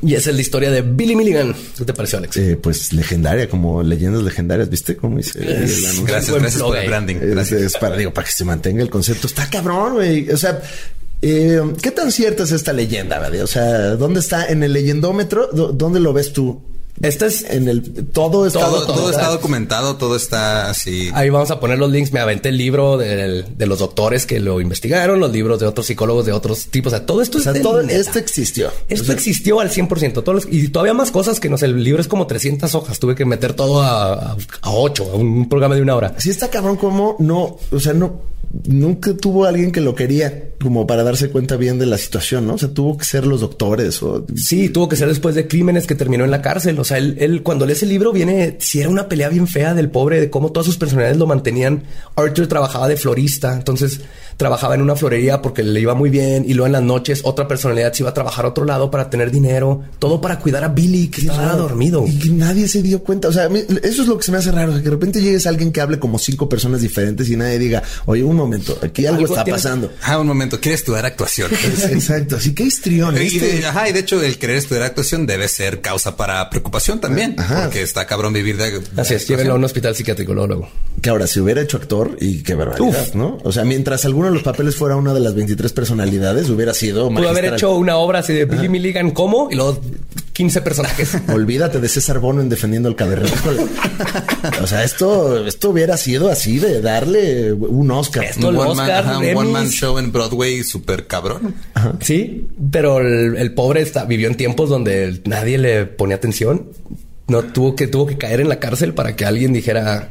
Y 0.03 0.13
esa 0.13 0.29
es 0.29 0.35
la 0.35 0.41
historia 0.43 0.69
de 0.69 0.83
Billy 0.83 1.15
Milligan. 1.15 1.55
¿Qué 1.77 1.83
te 1.83 1.93
pareció, 1.95 2.19
Alex? 2.19 2.37
Eh, 2.37 2.57
pues 2.61 2.93
legendaria, 2.93 3.49
como 3.49 3.81
leyendas 3.81 4.21
legendarias, 4.21 4.69
¿viste? 4.69 4.95
Cómo 4.95 5.17
dice 5.17 5.39
el 5.41 5.55
anuncio? 5.57 6.03
Gracias, 6.05 6.37
gracias 6.39 6.61
por 6.61 6.77
el 6.77 6.87
branding. 6.87 7.15
Es, 7.15 7.29
Gracias. 7.31 7.61
es 7.61 7.73
para, 7.77 7.97
digo, 7.97 8.13
para 8.13 8.27
que 8.27 8.33
se 8.33 8.45
mantenga 8.45 8.83
el 8.83 8.89
concepto. 8.91 9.25
Está 9.25 9.49
cabrón, 9.49 9.95
güey. 9.95 10.29
O 10.29 10.37
sea, 10.37 10.61
eh, 11.21 11.61
¿qué 11.81 11.91
tan 11.91 12.11
cierta 12.11 12.43
es 12.43 12.51
esta 12.51 12.73
leyenda, 12.73 13.19
güey? 13.27 13.41
O 13.41 13.47
sea, 13.47 13.95
¿dónde 13.95 14.19
está? 14.19 14.47
¿En 14.47 14.63
el 14.63 14.73
leyendómetro? 14.73 15.49
¿Dó- 15.51 15.71
¿Dónde 15.71 15.99
lo 15.99 16.13
ves 16.13 16.31
tú? 16.33 16.61
Este 17.01 17.27
es 17.27 17.43
En 17.49 17.69
el 17.69 17.93
todo 18.11 18.45
está 18.45 18.59
Todo, 18.59 18.71
todo 18.71 18.79
documentado. 18.87 19.09
está 19.11 19.29
documentado, 19.31 19.95
todo 19.95 20.15
está 20.17 20.69
así. 20.69 21.09
Ahí 21.13 21.29
vamos 21.29 21.49
a 21.49 21.57
poner 21.61 21.79
los 21.79 21.89
links. 21.89 22.11
Me 22.11 22.19
aventé 22.19 22.49
el 22.49 22.57
libro 22.57 22.97
del- 22.97 23.45
de, 23.57 23.67
los 23.67 23.79
doctores 23.79 24.25
que 24.25 24.41
lo 24.41 24.59
investigaron, 24.59 25.17
los 25.21 25.31
libros 25.31 25.61
de 25.61 25.65
otros 25.65 25.85
psicólogos 25.85 26.25
de 26.25 26.33
otros 26.33 26.65
tipos. 26.67 26.91
O 26.91 26.97
sea, 26.97 27.05
todo 27.05 27.21
esto 27.21 27.37
O 27.37 27.39
es 27.39 27.43
sea, 27.45 27.53
de 27.53 27.61
todo 27.61 27.79
esto 27.79 28.19
existió. 28.19 28.69
Esto 28.89 29.03
O 29.03 29.05
sea, 29.05 29.15
existió 29.15 29.61
al 29.61 29.69
100%. 29.71 30.23
Todos 30.23 30.43
los- 30.45 30.53
y 30.53 30.67
todavía 30.67 30.93
más 30.93 31.09
cosas 31.11 31.39
que 31.39 31.47
no 31.49 31.57
sé. 31.57 31.67
El 31.67 31.81
libro 31.81 32.01
es 32.01 32.09
como 32.09 32.27
300 32.27 32.75
hojas. 32.75 32.99
Tuve 32.99 33.15
que 33.15 33.23
meter 33.23 33.53
todo 33.53 33.81
a, 33.81 34.13
a, 34.15 34.37
a 34.61 34.69
8, 34.69 35.09
a 35.13 35.15
un 35.15 35.47
programa 35.47 35.75
de 35.75 35.81
una 35.81 35.95
hora. 35.95 36.15
Sí 36.17 36.29
está 36.29 36.49
cabrón 36.49 36.75
como 36.75 37.15
no, 37.19 37.57
o 37.71 37.79
sea, 37.79 37.93
no, 37.93 38.23
nunca 38.65 39.15
tuvo 39.15 39.45
alguien 39.45 39.71
que 39.71 39.81
lo 39.81 39.93
quería 39.93 40.49
como 40.61 40.87
para 40.87 41.03
darse 41.03 41.29
cuenta 41.29 41.55
bien 41.55 41.79
de 41.79 41.85
la 41.85 41.97
situación, 41.97 42.47
¿no? 42.47 42.55
O 42.55 42.57
sea, 42.57 42.69
tuvo 42.69 42.97
que 42.97 43.05
ser 43.05 43.25
los 43.25 43.41
doctores 43.41 44.01
o... 44.01 44.25
Sí, 44.35 44.69
tuvo 44.69 44.89
que 44.89 44.95
ser 44.95 45.07
después 45.07 45.35
de 45.35 45.47
crímenes 45.47 45.87
que 45.87 45.95
terminó 45.95 46.25
en 46.25 46.31
la 46.31 46.41
cárcel. 46.41 46.79
O 46.79 46.83
sea, 46.83 46.97
él, 46.97 47.15
él 47.19 47.43
cuando 47.43 47.65
lee 47.65 47.73
ese 47.73 47.85
libro 47.85 48.11
viene, 48.11 48.57
si 48.59 48.81
era 48.81 48.89
una 48.89 49.07
pelea 49.07 49.29
bien 49.29 49.47
fea 49.47 49.73
del 49.73 49.89
pobre, 49.89 50.19
de 50.19 50.29
cómo 50.29 50.51
todas 50.51 50.65
sus 50.65 50.77
personalidades 50.77 51.17
lo 51.17 51.27
mantenían. 51.27 51.83
Arthur 52.15 52.47
trabajaba 52.47 52.87
de 52.87 52.97
florista, 52.97 53.53
entonces 53.53 54.01
trabajaba 54.39 54.73
en 54.75 54.81
una 54.81 54.95
florería 54.95 55.41
porque 55.41 55.63
le 55.63 55.81
iba 55.81 55.93
muy 55.95 56.09
bien 56.09 56.45
y 56.47 56.53
luego 56.53 56.67
en 56.67 56.71
las 56.71 56.81
noches 56.81 57.19
otra 57.25 57.45
personalidad 57.45 57.91
se 57.91 58.03
iba 58.03 58.11
a 58.11 58.13
trabajar 58.13 58.45
a 58.45 58.47
otro 58.47 58.63
lado 58.63 58.89
para 58.89 59.09
tener 59.09 59.31
dinero, 59.31 59.81
todo 59.99 60.21
para 60.21 60.39
cuidar 60.39 60.63
a 60.63 60.69
Billy 60.69 61.09
que 61.09 61.19
estaba 61.21 61.55
dormido. 61.57 62.05
Y 62.07 62.17
que 62.17 62.29
nadie 62.29 62.69
se 62.69 62.81
dio 62.81 63.03
cuenta. 63.03 63.27
O 63.27 63.33
sea, 63.33 63.43
a 63.45 63.49
mí- 63.49 63.65
eso 63.83 64.01
es 64.03 64.07
lo 64.07 64.17
que 64.17 64.23
se 64.23 64.31
me 64.31 64.37
hace 64.37 64.49
raro. 64.53 64.69
o 64.69 64.73
sea, 64.75 64.79
que 64.81 64.85
de 64.89 64.95
repente 64.95 65.21
llegues 65.21 65.45
a 65.45 65.49
alguien 65.49 65.73
que 65.73 65.81
hable 65.81 65.99
como 65.99 66.17
cinco 66.17 66.47
personas 66.47 66.79
diferentes 66.79 67.29
y 67.29 67.35
nadie 67.35 67.59
diga, 67.59 67.83
oye, 68.05 68.23
un 68.23 68.37
momento, 68.37 68.77
aquí 68.81 69.05
algo, 69.05 69.19
Algo 69.23 69.33
está 69.35 69.43
pasando. 69.43 69.91
Ah, 70.03 70.17
un 70.17 70.27
momento, 70.27 70.57
quiere 70.61 70.75
estudiar 70.75 71.05
actuación. 71.05 71.51
Exacto. 71.91 72.37
Así 72.37 72.53
que 72.53 72.63
histrión. 72.63 73.17
Y 73.17 73.25
este- 73.27 73.57
de, 73.57 73.65
ajá, 73.65 73.89
y 73.89 73.91
de 73.91 73.99
hecho 73.99 74.21
el 74.23 74.37
querer 74.37 74.55
estudiar 74.55 74.85
actuación 74.85 75.25
debe 75.25 75.49
ser 75.49 75.81
causa 75.81 76.15
para 76.15 76.49
preocupación 76.49 77.01
también, 77.01 77.35
Ajá. 77.37 77.63
porque 77.63 77.81
está 77.81 78.07
cabrón 78.07 78.31
vivir 78.31 78.55
de, 78.55 78.79
de 78.79 79.01
Así 79.01 79.15
es, 79.15 79.27
llévenlo 79.27 79.53
a 79.53 79.55
un 79.57 79.65
hospital 79.65 79.95
psiquiátrico 79.95 80.33
luego. 80.33 80.69
Que 81.01 81.09
ahora, 81.09 81.27
si 81.27 81.39
hubiera 81.41 81.61
hecho 81.61 81.75
actor, 81.77 82.15
y 82.21 82.41
qué 82.43 82.55
barbaridad, 82.55 82.87
Uf. 83.09 83.15
¿no? 83.15 83.37
O 83.43 83.51
sea, 83.51 83.63
mientras 83.65 84.05
de 84.29 84.35
los 84.35 84.43
papeles 84.43 84.75
fuera 84.75 84.95
una 84.95 85.13
de 85.13 85.19
las 85.19 85.35
23 85.35 85.71
personalidades, 85.73 86.49
hubiera 86.49 86.73
sido 86.73 87.09
Pudo 87.09 87.29
haber 87.29 87.53
hecho 87.53 87.75
una 87.75 87.97
obra 87.97 88.19
así 88.19 88.33
de 88.33 88.45
Billy 88.45 88.69
Milligan 88.69 89.11
como 89.11 89.49
y 89.51 89.55
luego 89.55 89.79
15 90.33 90.61
personajes. 90.61 91.17
Olvídate 91.33 91.79
de 91.81 91.89
César 91.89 92.19
Bono 92.19 92.41
en 92.41 92.47
defendiendo 92.49 92.87
el 92.87 92.95
cavernícola. 92.95 93.63
o 94.63 94.67
sea, 94.67 94.83
esto, 94.85 95.45
esto 95.45 95.69
hubiera 95.71 95.97
sido 95.97 96.29
así 96.29 96.59
de 96.59 96.81
darle 96.81 97.51
un 97.53 97.91
Oscar. 97.91 98.23
Esto- 98.23 98.47
Un 98.49 98.55
one 98.55 98.67
man, 98.75 98.79
Oscar, 98.89 99.05
ajá, 99.05 99.17
un 99.19 99.35
one 99.37 99.51
man 99.51 99.69
show 99.69 99.97
en 99.99 100.11
Broadway 100.11 100.63
súper 100.63 101.07
cabrón. 101.07 101.55
Sí, 101.99 102.47
pero 102.71 102.99
el, 102.99 103.35
el 103.35 103.53
pobre 103.53 103.81
está, 103.81 104.05
vivió 104.05 104.27
en 104.27 104.35
tiempos 104.35 104.69
donde 104.69 105.21
nadie 105.25 105.57
le 105.57 105.85
ponía 105.85 106.15
atención. 106.15 106.67
no 107.27 107.43
tuvo 107.43 107.75
que 107.75 107.87
tuvo 107.87 108.05
que 108.07 108.17
caer 108.17 108.39
en 108.39 108.49
la 108.49 108.59
cárcel 108.59 108.93
para 108.93 109.15
que 109.15 109.25
alguien 109.25 109.51
dijera 109.53 110.09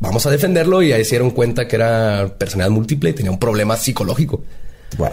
vamos 0.00 0.26
a 0.26 0.30
defenderlo 0.30 0.82
y 0.82 0.92
ahí 0.92 1.04
se 1.04 1.10
dieron 1.10 1.30
cuenta 1.30 1.68
que 1.68 1.76
era 1.76 2.34
personalidad 2.38 2.74
múltiple 2.74 3.10
y 3.10 3.12
tenía 3.12 3.30
un 3.30 3.38
problema 3.38 3.76
psicológico. 3.76 4.42
Wow. 4.98 5.10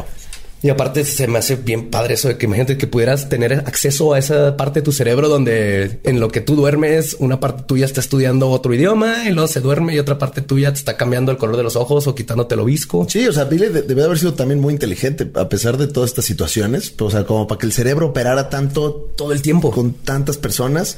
Y 0.63 0.69
aparte 0.69 1.05
se 1.05 1.27
me 1.27 1.37
hace 1.37 1.55
bien 1.55 1.91
padre 1.91 2.15
eso 2.15 2.29
de 2.29 2.37
que 2.37 2.47
imagínate 2.47 2.79
que 2.79 2.87
pudieras 2.87 3.29
tener 3.29 3.53
acceso 3.53 4.13
a 4.15 4.17
esa 4.19 4.57
parte 4.57 4.79
de 4.79 4.83
tu 4.85 4.91
cerebro 4.91 5.29
donde 5.29 5.99
en 6.03 6.19
lo 6.19 6.29
que 6.29 6.41
tú 6.41 6.55
duermes, 6.55 7.15
una 7.19 7.39
parte 7.39 7.61
tuya 7.67 7.85
está 7.85 7.99
estudiando 8.01 8.49
otro 8.49 8.73
idioma 8.73 9.29
y 9.29 9.33
luego 9.33 9.47
se 9.47 9.59
duerme 9.61 9.93
y 9.93 9.99
otra 9.99 10.17
parte 10.17 10.41
tuya 10.41 10.73
te 10.73 10.79
está 10.79 10.97
cambiando 10.97 11.31
el 11.31 11.37
color 11.37 11.57
de 11.57 11.63
los 11.63 11.75
ojos 11.75 12.07
o 12.07 12.15
quitándote 12.15 12.55
el 12.55 12.61
obisco. 12.61 13.05
Sí, 13.07 13.27
o 13.27 13.33
sea, 13.33 13.43
Billy 13.43 13.67
de- 13.67 13.83
debe 13.83 14.03
haber 14.03 14.17
sido 14.17 14.33
también 14.33 14.59
muy 14.59 14.73
inteligente 14.73 15.29
a 15.35 15.47
pesar 15.47 15.77
de 15.77 15.85
todas 15.85 16.09
estas 16.09 16.25
situaciones. 16.25 16.91
O 16.99 17.11
sea, 17.11 17.23
como 17.23 17.45
para 17.47 17.59
que 17.59 17.67
el 17.67 17.71
cerebro 17.71 18.07
operara 18.07 18.49
tanto 18.49 19.11
Todo 19.15 19.33
el 19.33 19.43
tiempo. 19.43 19.69
con 19.69 19.93
tantas 19.93 20.37
personas, 20.37 20.97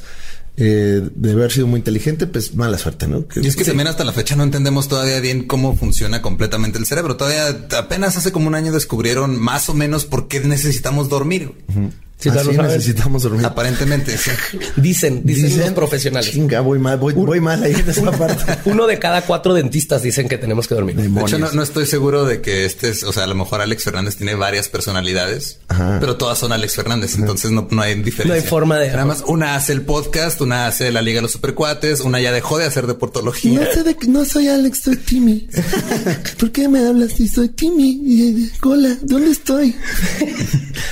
eh, 0.56 1.08
debe 1.14 1.40
haber 1.40 1.52
sido 1.52 1.66
muy 1.66 1.78
inteligente, 1.78 2.26
pues 2.26 2.54
mala 2.54 2.76
suerte, 2.78 3.06
¿no? 3.06 3.24
Y 3.36 3.46
es 3.46 3.56
que 3.56 3.64
también 3.64 3.88
hasta 3.88 4.04
la 4.04 4.12
fecha 4.12 4.36
no 4.36 4.42
entendemos 4.42 4.88
todavía 4.88 5.20
bien 5.20 5.44
cómo 5.44 5.76
funciona 5.76 6.20
completamente 6.22 6.78
el 6.78 6.86
cerebro. 6.86 7.16
Todavía 7.16 7.66
apenas 7.78 8.16
hace 8.16 8.32
como 8.32 8.48
un 8.48 8.54
año 8.54 8.72
descubrieron 8.72 9.40
más 9.40 9.68
o 9.68 9.74
menos 9.74 10.04
por 10.04 10.28
qué 10.28 10.40
necesitamos 10.40 11.08
dormir. 11.08 11.52
Ya 12.28 12.40
Así 12.40 12.52
lo 12.52 12.62
necesitamos 12.64 13.22
dormir. 13.22 13.46
Aparentemente. 13.46 14.16
sí. 14.18 14.30
Dicen, 14.76 15.22
dicen, 15.24 15.58
los 15.60 15.70
profesionales. 15.70 16.30
Chinga, 16.30 16.60
voy 16.60 16.78
mal, 16.78 16.98
voy, 16.98 17.14
voy 17.14 17.40
mal 17.40 17.62
ahí 17.62 17.72
en 17.74 17.88
esa 17.88 18.10
parte. 18.18 18.44
Uno 18.66 18.86
de 18.86 18.98
cada 18.98 19.22
cuatro 19.22 19.54
dentistas 19.54 20.02
dicen 20.02 20.28
que 20.28 20.36
tenemos 20.38 20.66
que 20.68 20.74
dormir. 20.74 20.96
De 20.96 21.02
hecho, 21.02 21.14
Demonios. 21.14 21.40
no, 21.40 21.52
no 21.52 21.62
estoy 21.62 21.86
seguro 21.86 22.24
de 22.24 22.40
que 22.40 22.64
este 22.64 22.90
es, 22.90 23.02
o 23.04 23.12
sea, 23.12 23.24
a 23.24 23.26
lo 23.26 23.34
mejor 23.34 23.60
Alex 23.60 23.84
Fernández 23.84 24.16
tiene 24.16 24.34
varias 24.34 24.68
personalidades, 24.68 25.58
Ajá. 25.68 25.98
pero 26.00 26.16
todas 26.16 26.38
son 26.38 26.52
Alex 26.52 26.74
Fernández, 26.74 27.14
entonces 27.16 27.50
no, 27.50 27.68
no 27.70 27.82
hay 27.82 27.94
diferencia. 27.94 28.26
No 28.26 28.34
hay 28.34 28.42
forma 28.42 28.78
de- 28.78 28.90
Nada 28.90 29.04
más, 29.04 29.22
una 29.26 29.54
hace 29.54 29.72
el 29.72 29.82
podcast, 29.82 30.40
una 30.40 30.66
hace 30.66 30.90
la 30.90 31.02
Liga 31.02 31.18
de 31.18 31.22
los 31.22 31.32
Supercuates, 31.32 32.00
una 32.00 32.20
ya 32.20 32.32
dejó 32.32 32.58
de 32.58 32.64
hacer 32.66 32.86
deportología. 32.86 33.60
No 33.60 33.72
sé 33.72 33.82
de 33.84 33.94
que 33.96 34.06
no 34.08 34.24
soy 34.24 34.48
Alex, 34.48 34.80
soy 34.80 34.96
Timmy. 34.96 35.48
¿Por 36.38 36.50
qué 36.52 36.68
me 36.68 36.84
hablas 36.86 37.12
si 37.12 37.28
soy 37.28 37.48
Timmy? 37.50 38.50
Cola, 38.60 38.96
¿dónde 39.02 39.30
estoy? 39.30 39.74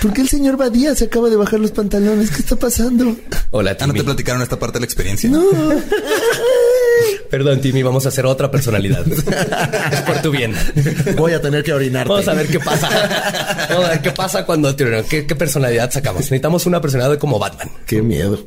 ¿Por 0.02 0.12
qué 0.12 0.20
el 0.22 0.28
señor 0.28 0.56
Badía 0.56 0.94
se 0.94 1.06
acaba 1.06 1.17
de 1.28 1.36
bajar 1.36 1.58
los 1.60 1.70
pantalones? 1.72 2.30
¿Qué 2.30 2.38
está 2.42 2.56
pasando? 2.56 3.16
Hola, 3.50 3.72
Ah, 3.72 3.86
¿no 3.86 3.92
Timmy. 3.92 3.98
te 4.00 4.04
platicaron 4.04 4.42
esta 4.42 4.58
parte 4.58 4.74
de 4.74 4.80
la 4.80 4.84
experiencia? 4.86 5.28
No. 5.28 5.44
Perdón, 7.30 7.60
Timmy, 7.60 7.82
vamos 7.82 8.06
a 8.06 8.08
hacer 8.08 8.24
otra 8.26 8.50
personalidad. 8.50 9.04
es 9.92 10.00
por 10.02 10.22
tu 10.22 10.30
bien. 10.30 10.54
Voy 11.16 11.32
a 11.32 11.40
tener 11.42 11.62
que 11.62 11.72
orinarte. 11.72 12.08
Vamos 12.08 12.28
a 12.28 12.34
ver 12.34 12.46
qué 12.48 12.58
pasa. 12.60 12.88
Vamos 13.68 13.84
a 13.86 13.88
ver 13.90 14.00
qué 14.02 14.10
pasa 14.12 14.46
cuando 14.46 14.74
te 14.74 14.84
orinan. 14.84 15.04
¿Qué, 15.04 15.26
qué 15.26 15.34
personalidad 15.36 15.90
sacamos? 15.90 16.22
Necesitamos 16.22 16.64
una 16.66 16.80
personalidad 16.80 17.18
como 17.18 17.38
Batman. 17.38 17.70
Qué 17.86 18.00
miedo. 18.02 18.38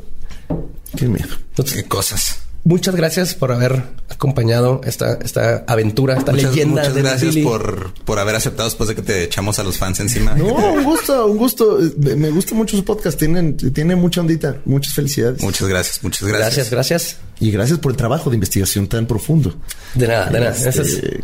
Qué 0.97 1.05
miedo. 1.07 1.29
Qué 1.73 1.83
cosas. 1.83 2.39
Muchas 2.63 2.95
gracias 2.95 3.33
por 3.33 3.51
haber 3.51 3.83
acompañado 4.09 4.81
esta, 4.83 5.13
esta 5.23 5.63
aventura, 5.67 6.15
esta 6.15 6.31
Muchas, 6.31 6.51
leyenda 6.51 6.81
muchas 6.81 6.95
de 6.95 7.01
gracias 7.01 7.33
Billy. 7.35 7.43
por, 7.43 7.93
por 8.05 8.19
haber 8.19 8.35
aceptado 8.35 8.69
después 8.69 8.87
de 8.87 8.95
que 8.95 9.01
te 9.01 9.23
echamos 9.23 9.57
a 9.57 9.63
los 9.63 9.77
fans 9.79 9.99
encima. 9.99 10.35
No, 10.35 10.73
un 10.73 10.83
gusto, 10.83 11.25
un 11.25 11.37
gusto. 11.37 11.79
Me 11.97 12.29
gusta 12.29 12.53
mucho 12.53 12.77
su 12.77 12.85
podcast. 12.85 13.17
Tienen, 13.17 13.57
tiene 13.57 13.95
mucha 13.95 14.21
ondita. 14.21 14.57
Muchas 14.65 14.93
felicidades. 14.93 15.41
Muchas 15.41 15.67
gracias, 15.67 16.03
muchas 16.03 16.27
gracias. 16.27 16.55
Gracias, 16.55 16.69
gracias. 16.69 17.17
Y 17.39 17.49
gracias 17.51 17.79
por 17.79 17.91
el 17.91 17.97
trabajo 17.97 18.29
de 18.29 18.35
investigación 18.35 18.87
tan 18.87 19.07
profundo. 19.07 19.55
De 19.95 20.07
nada, 20.07 20.29
de 20.29 20.39
nada. 20.39 20.51
Este, 20.51 21.21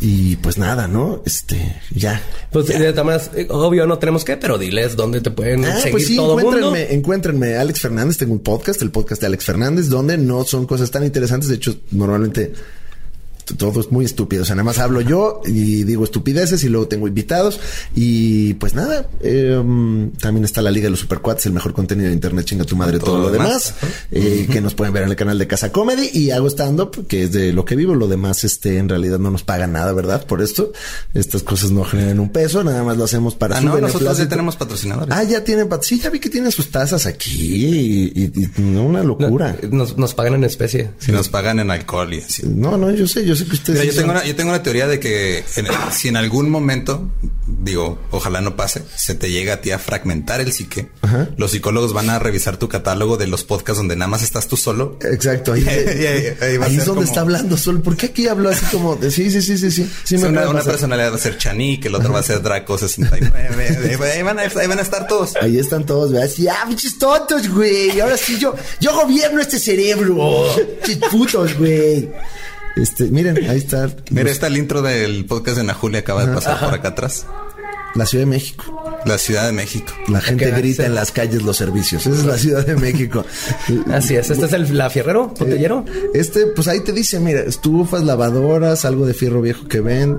y 0.00 0.36
pues 0.36 0.56
nada, 0.58 0.88
¿no? 0.88 1.22
Este, 1.26 1.80
ya. 1.94 2.22
pues, 2.50 2.66
todas 2.66 2.94
maneras, 3.04 3.30
eh, 3.34 3.46
obvio, 3.50 3.86
no 3.86 3.98
tenemos 3.98 4.24
que, 4.24 4.36
pero 4.36 4.56
diles 4.58 4.96
dónde 4.96 5.20
te 5.20 5.30
pueden 5.30 5.64
Ah, 5.64 5.76
seguir 5.76 5.92
pues 5.92 6.06
sí, 6.06 6.16
todo 6.16 6.38
el 6.38 6.44
mundo. 6.44 6.58
encuéntrenme, 6.58 6.94
encuéntrenme 6.94 7.56
Alex 7.56 7.80
Fernández, 7.80 8.16
tengo 8.18 8.32
un 8.32 8.40
podcast, 8.40 8.80
el 8.82 8.90
podcast 8.90 9.20
de 9.20 9.26
Alex 9.26 9.44
Fernández, 9.44 9.88
donde 9.88 10.16
no 10.16 10.44
son 10.44 10.66
cosas 10.66 10.90
tan 10.90 11.04
interesantes, 11.04 11.48
de 11.48 11.56
hecho, 11.56 11.76
normalmente 11.90 12.52
todo 13.56 13.80
es 13.80 13.90
muy 13.90 14.04
estúpido, 14.04 14.42
o 14.42 14.44
sea, 14.46 14.54
nada 14.56 14.64
más 14.64 14.78
hablo 14.78 15.00
yo 15.00 15.40
y 15.46 15.84
digo 15.84 16.04
estupideces 16.04 16.62
y 16.64 16.68
luego 16.68 16.88
tengo 16.88 17.08
invitados 17.08 17.60
y 17.94 18.54
pues 18.54 18.74
nada, 18.74 19.08
eh, 19.20 19.60
mm, 19.62 20.10
también 20.20 20.44
está 20.44 20.62
la 20.62 20.70
Liga 20.70 20.84
de 20.84 20.90
los 20.90 21.00
Supercuates, 21.00 21.46
el 21.46 21.52
mejor 21.52 21.72
contenido 21.72 22.08
de 22.08 22.14
internet, 22.14 22.44
chinga 22.46 22.64
tu 22.64 22.76
madre, 22.76 22.98
todo, 22.98 23.18
lo 23.18 23.30
demás, 23.30 23.74
eh, 24.10 24.46
que 24.50 24.60
nos 24.60 24.74
pueden 24.74 24.92
ver 24.94 25.02
en 25.04 25.10
el 25.10 25.16
canal 25.16 25.38
de 25.38 25.46
Casa 25.46 25.72
Comedy 25.72 26.10
y 26.12 26.30
hago 26.30 26.48
stand-up, 26.48 27.06
que 27.06 27.24
es 27.24 27.32
de 27.32 27.52
lo 27.52 27.64
que 27.64 27.76
vivo, 27.76 27.94
lo 27.94 28.08
demás, 28.08 28.44
este, 28.44 28.78
en 28.78 28.88
realidad 28.88 29.18
no 29.18 29.30
nos 29.30 29.42
pagan 29.42 29.72
nada, 29.72 29.92
¿verdad? 29.92 30.24
Por 30.26 30.42
esto, 30.42 30.72
estas 31.14 31.42
cosas 31.42 31.70
no 31.70 31.84
generan 31.84 32.20
un 32.20 32.30
peso, 32.30 32.62
nada 32.64 32.82
más 32.84 32.96
lo 32.96 33.04
hacemos 33.04 33.34
para 33.34 33.56
Ah, 33.56 33.60
su 33.60 33.66
no, 33.66 33.78
nosotros 33.80 34.16
ya 34.18 34.28
tenemos 34.28 34.56
patrocinadores. 34.56 35.14
Ah, 35.16 35.22
ya 35.24 35.42
tienen, 35.44 35.68
pat- 35.68 35.82
sí, 35.82 35.98
ya 36.00 36.10
vi 36.10 36.20
que 36.20 36.30
tienen 36.30 36.52
sus 36.52 36.70
tazas 36.70 37.06
aquí 37.06 37.30
y, 37.32 38.12
y- 38.14 38.32
y 38.56 38.60
no, 38.62 38.84
una 38.84 39.02
locura. 39.02 39.56
Nos, 39.70 39.96
nos 39.98 40.14
pagan 40.14 40.34
en 40.34 40.44
especie. 40.44 40.90
Si 40.98 41.12
nos 41.12 41.28
pagan 41.28 41.58
en 41.60 41.70
alcohol 41.70 42.12
y 42.14 42.20
así. 42.20 42.42
No, 42.46 42.76
no, 42.76 42.90
yo 42.90 43.06
sé, 43.06 43.24
yo 43.26 43.34
sé 43.36 43.39
que 43.46 43.54
ustedes. 43.54 43.80
Mira, 43.80 43.92
yo 43.92 43.98
tengo, 43.98 44.10
una, 44.12 44.24
yo 44.24 44.36
tengo 44.36 44.50
una 44.50 44.62
teoría 44.62 44.86
de 44.86 45.00
que 45.00 45.44
en- 45.56 45.66
si 45.92 46.08
en 46.08 46.16
algún 46.16 46.50
momento, 46.50 47.10
digo, 47.46 47.98
ojalá 48.10 48.40
no 48.40 48.56
pase, 48.56 48.82
se 48.96 49.14
te 49.14 49.30
llega 49.30 49.54
a 49.54 49.60
ti 49.60 49.70
a 49.70 49.78
fragmentar 49.78 50.40
el 50.40 50.52
psique, 50.52 50.88
los 51.36 51.50
psicólogos 51.52 51.92
van 51.92 52.10
a 52.10 52.18
revisar 52.18 52.56
tu 52.56 52.68
catálogo 52.68 53.16
de 53.16 53.26
los 53.26 53.44
podcasts 53.44 53.78
donde 53.78 53.96
nada 53.96 54.08
más 54.08 54.22
estás 54.22 54.46
tú 54.48 54.56
solo. 54.56 54.98
Exacto, 55.02 55.52
ahí, 55.52 55.64
ahí- 55.68 55.76
ahí- 55.78 56.26
ahí 56.40 56.76
es 56.76 56.84
donde 56.84 56.86
como- 56.86 57.02
está 57.02 57.20
hablando 57.20 57.56
Sol. 57.56 57.80
¿Por 57.82 57.96
qué 57.96 58.06
aquí 58.06 58.28
hablo 58.28 58.48
así 58.48 58.64
como 58.66 58.96
de 58.96 59.10
sí, 59.10 59.30
sí, 59.30 59.42
sí, 59.42 59.58
sí, 59.58 59.70
sí? 59.70 59.90
Sí, 60.04 60.14
Es 60.16 60.22
me 60.22 60.28
una, 60.28 60.48
una 60.48 60.62
personalidad 60.62 61.12
va 61.12 61.16
a 61.16 61.18
ser 61.18 61.36
Chanik, 61.38 61.84
el 61.86 61.94
otro 61.94 62.12
va 62.12 62.20
a 62.20 62.22
ser 62.22 62.42
Draco 62.42 62.78
69. 62.78 63.98
ahí, 64.14 64.22
van 64.22 64.38
a, 64.38 64.42
ahí 64.42 64.66
van 64.66 64.78
a 64.78 64.82
estar 64.82 65.06
todos. 65.06 65.34
Ahí 65.40 65.58
están 65.58 65.84
todos, 65.86 66.12
¿verdad? 66.12 66.28
Sí, 66.34 66.46
ah, 66.48 66.64
pinches 66.68 66.98
tontos, 66.98 67.48
güey. 67.48 67.98
Ahora 68.00 68.16
sí 68.16 68.38
yo, 68.38 68.54
yo 68.80 68.94
gobierno 68.94 69.40
este 69.40 69.58
cerebro. 69.58 70.46
Pinches 70.84 71.08
putos, 71.10 71.56
güey. 71.58 72.08
Este, 72.76 73.04
miren, 73.04 73.48
ahí 73.48 73.58
está. 73.58 73.90
Mira, 74.10 74.30
está 74.30 74.46
el 74.46 74.56
intro 74.56 74.82
del 74.82 75.24
podcast 75.26 75.56
de 75.56 75.62
Ana 75.62 75.74
Julia, 75.74 76.00
acaba 76.00 76.24
de 76.24 76.34
pasar 76.34 76.60
por 76.60 76.74
acá 76.74 76.88
atrás. 76.88 77.26
La 77.94 78.06
Ciudad 78.06 78.24
de 78.24 78.30
México. 78.30 78.84
La 79.04 79.18
Ciudad 79.18 79.46
de 79.46 79.52
México. 79.52 79.92
La 80.08 80.20
gente 80.20 80.44
queda 80.44 80.58
grita 80.58 80.86
en 80.86 80.94
las 80.94 81.10
calles 81.10 81.42
los 81.42 81.56
servicios. 81.56 82.06
Esa 82.06 82.16
es 82.16 82.24
la 82.24 82.38
Ciudad 82.38 82.64
de 82.64 82.76
México. 82.76 83.24
Así 83.92 84.14
es. 84.14 84.30
Este 84.30 84.46
es 84.46 84.52
el 84.52 84.76
la 84.78 84.90
fierrero, 84.90 85.28
botellero. 85.28 85.84
Este, 86.14 86.46
pues 86.46 86.68
ahí 86.68 86.80
te 86.80 86.92
dice, 86.92 87.18
mira, 87.18 87.40
estufas, 87.40 88.04
lavadoras, 88.04 88.84
algo 88.84 89.06
de 89.06 89.14
fierro 89.14 89.42
viejo 89.42 89.66
que 89.66 89.80
ven. 89.80 90.18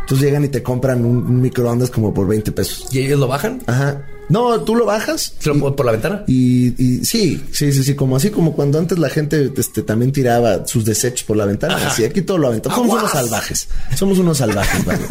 Entonces 0.00 0.26
llegan 0.26 0.44
y 0.44 0.48
te 0.48 0.62
compran 0.62 1.04
un, 1.04 1.16
un 1.18 1.40
microondas 1.40 1.90
como 1.90 2.12
por 2.12 2.28
20 2.28 2.52
pesos. 2.52 2.86
Y 2.92 3.00
ellos 3.00 3.18
lo 3.18 3.28
bajan 3.28 3.62
Ajá. 3.66 4.04
No, 4.28 4.60
tú 4.62 4.74
lo 4.74 4.86
bajas. 4.86 5.34
¿Se 5.38 5.48
lo 5.48 5.54
pongo 5.54 5.76
por 5.76 5.86
la 5.86 5.92
ventana. 5.92 6.24
Y, 6.26 6.68
y 6.82 7.04
sí, 7.04 7.42
sí, 7.52 7.72
sí, 7.72 7.84
sí, 7.84 7.94
como 7.94 8.16
así 8.16 8.30
como 8.30 8.54
cuando 8.54 8.78
antes 8.78 8.98
la 8.98 9.08
gente 9.08 9.52
este, 9.56 9.82
también 9.82 10.12
tiraba 10.12 10.66
sus 10.66 10.84
desechos 10.84 11.24
por 11.24 11.36
la 11.36 11.46
ventana. 11.46 11.76
Así, 11.88 12.04
aquí 12.04 12.22
todo 12.22 12.38
lo 12.38 12.48
aventamos. 12.48 12.76
Somos 12.76 12.98
unos 12.98 13.10
salvajes. 13.12 13.68
Somos 13.96 14.18
unos 14.18 14.38
salvajes, 14.38 14.84
vale. 14.84 15.00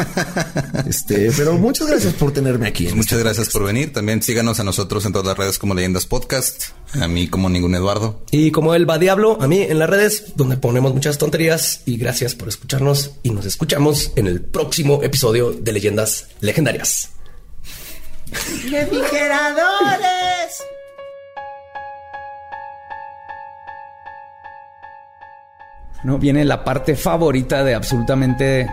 Este, 0.87 1.31
pero 1.35 1.53
muchas 1.53 1.87
gracias 1.87 2.13
por 2.13 2.31
tenerme 2.31 2.67
aquí. 2.67 2.87
en 2.87 2.97
Muchas 2.97 3.19
gracias 3.19 3.49
por 3.49 3.63
venir. 3.63 3.93
También 3.93 4.21
síganos 4.21 4.59
a 4.59 4.63
nosotros 4.63 5.05
en 5.05 5.13
todas 5.13 5.27
las 5.27 5.37
redes 5.37 5.57
como 5.57 5.73
Leyendas 5.73 6.05
Podcast. 6.05 6.65
A 6.93 7.07
mí 7.07 7.27
como 7.27 7.49
ningún 7.49 7.75
Eduardo. 7.75 8.21
Y 8.31 8.51
como 8.51 8.75
él 8.75 8.89
va 8.89 8.97
diablo, 8.97 9.37
a 9.41 9.47
mí 9.47 9.61
en 9.61 9.79
las 9.79 9.89
redes, 9.89 10.33
donde 10.35 10.57
ponemos 10.57 10.93
muchas 10.93 11.17
tonterías. 11.17 11.81
Y 11.85 11.97
gracias 11.97 12.35
por 12.35 12.47
escucharnos. 12.47 13.11
Y 13.23 13.31
nos 13.31 13.45
escuchamos 13.45 14.11
en 14.15 14.27
el 14.27 14.41
próximo 14.41 15.01
episodio 15.03 15.51
de 15.51 15.71
Leyendas 15.71 16.27
Legendarias. 16.41 17.14
¿No? 26.03 26.17
Viene 26.19 26.45
la 26.45 26.63
parte 26.63 26.95
favorita 26.95 27.63
de 27.63 27.73
absolutamente 27.75 28.69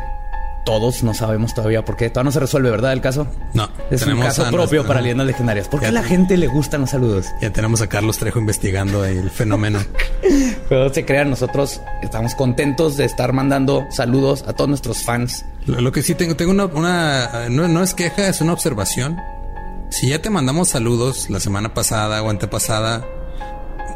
todos, 0.64 1.03
no 1.03 1.12
sabemos 1.14 1.55
todavía 1.55 1.84
por 1.84 1.96
qué. 1.96 2.09
Todavía 2.11 2.24
no 2.28 2.32
se 2.32 2.40
resuelve, 2.40 2.70
¿verdad? 2.70 2.92
El 2.92 3.00
caso. 3.00 3.26
No, 3.55 3.64
Es 3.90 4.03
un 4.03 4.09
tenemos 4.09 4.26
caso 4.26 4.42
a 4.42 4.50
propio 4.50 4.59
nuestra- 4.78 4.86
para 4.88 5.00
leyendas 5.00 5.26
legendarias. 5.26 5.66
¿Por 5.68 5.80
qué 5.80 5.86
a 5.86 5.92
la 5.92 6.03
te- 6.03 6.09
gente 6.09 6.36
le 6.36 6.46
gustan 6.46 6.82
los 6.82 6.90
saludos? 6.90 7.26
Ya 7.40 7.50
tenemos 7.50 7.80
a 7.80 7.88
Carlos 7.88 8.18
Trejo 8.18 8.38
investigando 8.38 9.05
el 9.05 9.30
fenómeno. 9.30 9.80
Pero 10.68 10.92
se 10.92 11.05
crean, 11.05 11.30
nosotros 11.30 11.80
estamos 12.03 12.34
contentos 12.34 12.96
de 12.96 13.07
estar 13.07 13.32
mandando 13.32 13.86
saludos 13.90 14.44
a 14.46 14.53
todos 14.53 14.68
nuestros 14.68 15.03
fans. 15.03 15.44
Lo, 15.66 15.80
lo 15.80 15.90
que 15.90 16.03
sí 16.03 16.14
tengo, 16.14 16.36
tengo 16.36 16.53
una, 16.53 16.66
una- 16.66 17.48
no, 17.48 17.66
no 17.66 17.82
es 17.82 17.94
queja, 17.94 18.28
es 18.28 18.40
una 18.40 18.53
observación. 18.53 19.18
Si 19.93 20.09
ya 20.09 20.22
te 20.22 20.30
mandamos 20.30 20.70
saludos 20.70 21.28
la 21.28 21.38
semana 21.38 21.74
pasada 21.74 22.22
o 22.22 22.30
antepasada, 22.30 23.07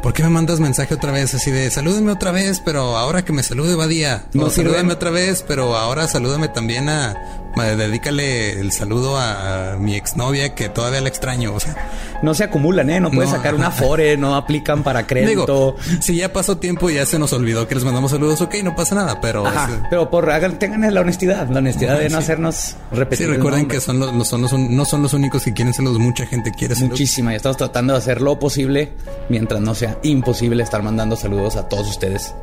¿por 0.03 0.13
qué 0.13 0.21
me 0.21 0.29
mandas 0.29 0.59
mensaje 0.59 0.93
otra 0.93 1.11
vez 1.11 1.33
así 1.33 1.49
de 1.49 1.71
salúdeme 1.71 2.11
otra 2.11 2.31
vez, 2.31 2.61
pero 2.63 2.95
ahora 2.97 3.25
que 3.25 3.33
me 3.33 3.41
salude 3.41 3.73
Badía? 3.73 4.27
No 4.33 4.51
sirve. 4.51 4.69
salúdame 4.69 4.93
otra 4.93 5.09
vez, 5.09 5.43
pero 5.47 5.75
ahora 5.75 6.07
salúdame 6.07 6.49
también 6.49 6.87
a 6.87 7.46
Dedícale 7.65 8.59
el 8.59 8.71
saludo 8.71 9.17
a 9.17 9.75
mi 9.79 9.95
exnovia 9.95 10.53
que 10.55 10.69
todavía 10.69 11.01
la 11.01 11.09
extraño. 11.09 11.53
O 11.53 11.59
sea, 11.59 11.75
No 12.23 12.33
se 12.33 12.43
acumulan, 12.45 12.89
¿eh? 12.89 12.99
No 12.99 13.11
puedes 13.11 13.29
No. 13.29 13.35
sacar 13.37 13.53
una 13.55 13.69
fore, 13.71 14.17
no 14.17 14.35
aplican 14.35 14.83
para 14.83 15.05
crédito. 15.07 15.29
digo, 15.29 15.75
si 16.01 16.15
ya 16.15 16.33
pasó 16.33 16.57
tiempo 16.57 16.89
y 16.89 16.95
ya 16.95 17.05
se 17.05 17.19
nos 17.19 17.31
olvidó 17.33 17.67
que 17.67 17.75
les 17.75 17.83
mandamos 17.83 18.11
saludos, 18.11 18.41
ok, 18.41 18.55
no 18.63 18.75
pasa 18.75 18.95
nada, 18.95 19.21
pero 19.21 19.45
Ajá, 19.45 19.69
es- 19.71 19.79
pero 19.89 20.09
por 20.09 20.29
hagan, 20.31 20.57
tengan 20.59 20.93
la 20.93 21.01
honestidad, 21.01 21.47
la 21.49 21.59
honestidad 21.59 21.97
de 21.99 22.05
no 22.09 22.17
Sí. 22.17 22.23
hacernos 22.23 22.55
sí, 22.55 22.75
repetir. 22.91 23.27
el 23.27 23.35
recuerden 23.35 23.67
que 23.67 23.79
son 23.79 23.99
los, 23.99 24.13
los- 24.15 24.27
son 24.27 24.41
los 24.41 24.51
un- 24.53 24.75
no 24.75 24.85
son 24.85 25.03
los 25.03 25.13
únicos 25.13 25.43
que 25.43 25.53
quieren 25.53 25.73
saludos, 25.73 25.99
mucha 25.99 26.25
gente 26.25 26.51
quiere 26.51 26.73
saludos. 26.75 26.91
Muchísima, 26.99 27.33
y 27.33 27.35
estamos 27.35 27.57
tratando 27.57 27.93
de 27.93 27.99
hacer 27.99 28.21
lo 28.21 28.39
posible 28.39 28.93
mientras 29.29 29.61
no 29.61 29.75
sea 29.75 29.97
imposible 30.03 30.63
estar 30.63 30.81
mandando 30.83 31.15
saludos 31.15 31.55
a 31.55 31.67
todos 31.69 31.87
ustedes. 31.87 32.33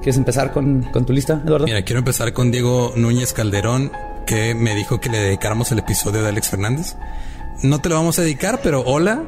¿Quieres 0.00 0.16
empezar 0.18 0.52
con, 0.52 0.82
con 0.92 1.06
tu 1.06 1.12
lista, 1.12 1.40
Eduardo? 1.44 1.64
Mira, 1.66 1.82
quiero 1.82 1.98
empezar 2.00 2.32
con 2.34 2.50
Diego 2.50 2.92
Núñez 2.94 3.32
Calderón, 3.32 3.90
que 4.24 4.54
me 4.54 4.74
dijo 4.74 5.00
que 5.00 5.08
le 5.08 5.18
dedicáramos 5.18 5.70
el 5.72 5.78
episodio 5.80 6.22
de 6.22 6.28
Alex 6.28 6.48
Fernández. 6.48 6.96
No 7.62 7.80
te 7.80 7.88
lo 7.88 7.94
vamos 7.94 8.18
a 8.18 8.22
dedicar, 8.22 8.60
pero 8.62 8.80
hola. 8.82 9.22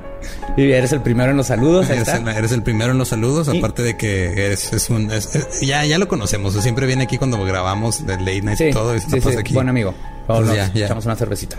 Y 0.57 0.71
eres 0.73 0.93
el 0.93 1.01
primero 1.01 1.31
en 1.31 1.37
los 1.37 1.47
saludos. 1.47 1.89
Eres 1.89 2.09
el, 2.09 2.27
eres 2.29 2.51
el 2.53 2.63
primero 2.63 2.91
en 2.91 2.99
los 2.99 3.09
saludos, 3.09 3.49
Y- 3.53 3.59
aparte 3.59 3.83
de 3.83 3.97
que 3.97 4.33
eres, 4.47 4.73
es 4.73 4.91
un... 4.91 5.11
es- 5.13 5.35
es- 5.37 5.61
ya, 5.61 5.85
ya 5.85 5.97
lo 5.99 6.09
conocemos, 6.09 6.55
siempre 6.61 6.87
viene 6.87 7.05
aquí 7.05 7.19
cuando 7.19 7.43
grabamos 7.45 8.05
de 8.07 8.19
Late 8.19 8.43
Night 8.43 8.59
Sí, 8.59 8.65
y 8.65 8.73
todo. 8.73 8.95
Y 8.97 9.01
sí, 9.01 9.07
la 9.11 9.17
pasa 9.19 9.31
sí, 9.31 9.37
aquí. 9.39 9.55
buen 9.55 9.69
amigo. 9.69 9.95
Pues 10.27 10.41
Vámonos, 10.41 10.57
ya, 10.57 10.73
ya. 10.75 10.85
echamos 10.87 11.05
una 11.07 11.15
cervecita. 11.17 11.57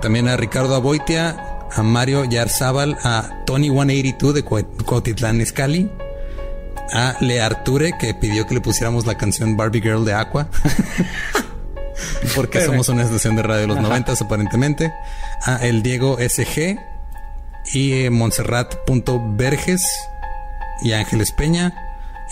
También 0.00 0.28
a 0.28 0.36
Ricardo 0.36 0.74
Aboitia, 0.76 1.36
a 1.72 1.82
Mario 1.82 2.24
Yarzábal, 2.24 2.96
a 3.02 3.42
Tony 3.44 3.68
182 3.70 4.34
de 4.34 4.44
Cuautitlán 4.44 5.40
Izcalli, 5.40 5.90
a 6.92 7.16
Le 7.20 7.40
Arture 7.40 7.92
que 7.98 8.14
pidió 8.14 8.46
que 8.46 8.54
le 8.54 8.60
pusiéramos 8.60 9.04
la 9.04 9.16
canción 9.16 9.56
Barbie 9.56 9.80
Girl 9.82 10.04
de 10.04 10.14
Aqua. 10.14 10.46
Porque 12.34 12.64
somos 12.64 12.88
una 12.88 13.02
estación 13.02 13.36
de 13.36 13.42
radio 13.42 13.62
de 13.62 13.66
los 13.68 13.80
noventas 13.80 14.20
aparentemente. 14.22 14.92
A 15.42 15.64
el 15.64 15.82
Diego 15.82 16.18
SG 16.18 16.78
y 17.72 17.92
eh, 17.92 18.10
Montserrat.verges 18.10 19.82
y 20.82 20.92
Ángeles 20.92 21.32
Peña 21.32 21.74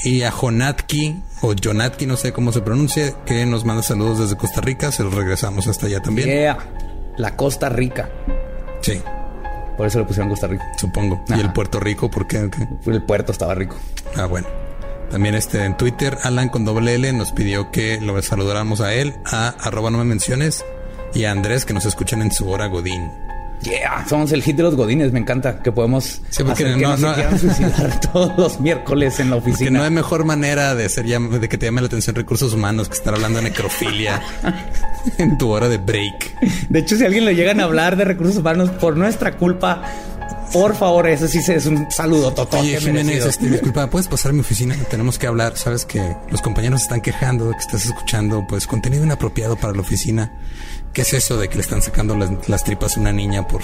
y 0.04 0.22
a 0.22 0.32
Jonatki 0.32 1.22
o 1.42 1.54
Jonatki, 1.54 2.06
no 2.06 2.16
sé 2.16 2.32
cómo 2.32 2.52
se 2.52 2.60
pronuncia, 2.60 3.14
que 3.24 3.44
nos 3.46 3.64
manda 3.64 3.82
saludos 3.82 4.20
desde 4.20 4.36
Costa 4.36 4.60
Rica. 4.60 4.92
Se 4.92 5.02
los 5.02 5.14
regresamos 5.14 5.66
hasta 5.66 5.86
allá 5.86 6.00
también. 6.00 6.28
Yeah. 6.28 6.58
La 7.16 7.36
Costa 7.36 7.68
Rica. 7.68 8.10
Sí. 8.80 9.00
Por 9.76 9.86
eso 9.86 9.98
le 9.98 10.04
pusieron 10.04 10.28
Costa 10.30 10.46
Rica. 10.46 10.64
Supongo. 10.78 11.22
Ajá. 11.28 11.36
Y 11.36 11.40
el 11.40 11.52
Puerto 11.52 11.80
Rico, 11.80 12.10
¿por? 12.10 12.26
¿Qué? 12.26 12.50
El 12.86 13.02
puerto 13.02 13.32
estaba 13.32 13.54
rico. 13.54 13.76
Ah, 14.16 14.26
bueno. 14.26 14.46
También 15.12 15.34
este 15.36 15.64
en 15.64 15.76
Twitter, 15.76 16.18
Alan 16.24 16.48
con 16.48 16.64
doble 16.64 16.94
L 16.94 17.12
nos 17.12 17.30
pidió 17.32 17.70
que 17.70 18.00
lo 18.00 18.20
saludáramos 18.22 18.80
a 18.80 18.94
él, 18.94 19.14
a 19.26 19.48
arroba 19.60 19.90
no 19.90 19.98
me 19.98 20.04
menciones, 20.04 20.64
y 21.14 21.24
a 21.24 21.30
Andrés 21.30 21.64
que 21.66 21.74
nos 21.74 21.84
escuchan 21.84 22.22
en 22.22 22.32
su 22.32 22.48
hora 22.50 22.66
Godín. 22.66 23.10
Yeah. 23.62 24.04
Somos 24.08 24.32
el 24.32 24.42
hit 24.42 24.56
de 24.56 24.64
los 24.64 24.74
godines. 24.74 25.12
Me 25.12 25.20
encanta 25.20 25.62
que 25.62 25.70
podemos 25.70 26.20
Sí, 26.30 26.42
porque 26.42 26.64
hacer 26.64 26.74
que 26.78 26.82
no- 26.82 26.96
no, 26.96 26.96
no- 26.96 27.08
se 27.10 27.14
quieran 27.14 27.38
suicidar 27.38 28.00
todos 28.12 28.36
los 28.36 28.58
miércoles 28.60 29.20
en 29.20 29.30
la 29.30 29.36
Que 29.36 29.50
oficina. 29.50 29.78
no 29.78 29.84
hay 29.84 29.90
mejor 29.92 30.24
manera 30.24 30.74
de 30.74 30.88
ser 30.88 31.04
de 31.06 31.48
que 31.48 31.58
te 31.58 31.66
llame 31.66 31.80
la 31.80 31.86
atención 31.86 32.16
recursos 32.16 32.52
humanos 32.54 32.88
que 32.88 32.94
estar 32.96 33.14
hablando 33.14 33.38
de 33.38 33.44
necrofilia 33.50 34.20
en 35.18 35.38
tu 35.38 35.48
hora 35.50 35.68
de 35.68 35.78
break. 35.78 36.40
De 36.70 36.80
hecho, 36.80 36.96
si 36.96 37.04
a 37.04 37.06
alguien 37.06 37.24
le 37.24 37.36
llegan 37.36 37.60
a 37.60 37.64
hablar 37.64 37.94
de 37.96 38.04
recursos 38.04 38.36
humanos 38.38 38.68
por 38.70 38.96
nuestra 38.96 39.36
culpa, 39.36 39.82
por 40.52 40.76
favor, 40.76 41.06
eso 41.08 41.26
sí 41.28 41.38
es 41.46 41.66
un 41.66 41.90
saludo 41.90 42.32
total. 42.32 42.60
Oye, 42.60 42.78
Jiménez, 42.80 43.24
este, 43.24 43.48
disculpa, 43.48 43.88
¿puedes 43.88 44.08
pasar 44.08 44.30
a 44.30 44.34
mi 44.34 44.40
oficina? 44.40 44.76
Tenemos 44.90 45.18
que 45.18 45.26
hablar. 45.26 45.56
Sabes 45.56 45.84
que 45.84 46.16
los 46.30 46.42
compañeros 46.42 46.82
están 46.82 47.00
quejando 47.00 47.46
de 47.48 47.52
que 47.54 47.60
estás 47.60 47.84
escuchando 47.86 48.44
pues 48.48 48.66
contenido 48.66 49.04
inapropiado 49.04 49.56
para 49.56 49.72
la 49.74 49.80
oficina. 49.80 50.32
¿Qué 50.92 51.02
es 51.02 51.12
eso 51.14 51.38
de 51.38 51.48
que 51.48 51.54
le 51.56 51.62
están 51.62 51.80
sacando 51.82 52.16
las, 52.16 52.48
las 52.48 52.64
tripas 52.64 52.96
a 52.96 53.00
una 53.00 53.12
niña 53.12 53.46
por 53.48 53.62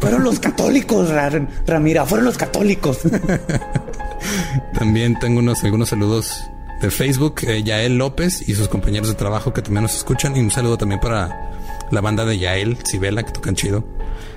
Fueron 0.00 0.24
los 0.24 0.38
católicos, 0.40 1.08
Ra- 1.10 1.30
Ramira, 1.66 2.04
fueron 2.04 2.26
los 2.26 2.36
católicos. 2.36 2.98
También 4.78 5.18
tengo 5.18 5.38
unos 5.40 5.62
algunos 5.64 5.88
saludos 5.90 6.50
de 6.80 6.90
Facebook, 6.90 7.36
eh, 7.46 7.62
Yael 7.62 7.96
López 7.98 8.46
y 8.48 8.54
sus 8.54 8.68
compañeros 8.68 9.08
de 9.08 9.14
trabajo 9.14 9.52
que 9.52 9.62
también 9.62 9.82
nos 9.82 9.94
escuchan. 9.94 10.36
Y 10.36 10.40
un 10.40 10.50
saludo 10.50 10.76
también 10.78 11.00
para 11.00 11.50
la 11.90 12.00
banda 12.00 12.24
de 12.24 12.38
Yael, 12.38 12.78
Sibela, 12.84 13.22
que 13.22 13.32
tocan 13.32 13.54
chido. 13.54 13.84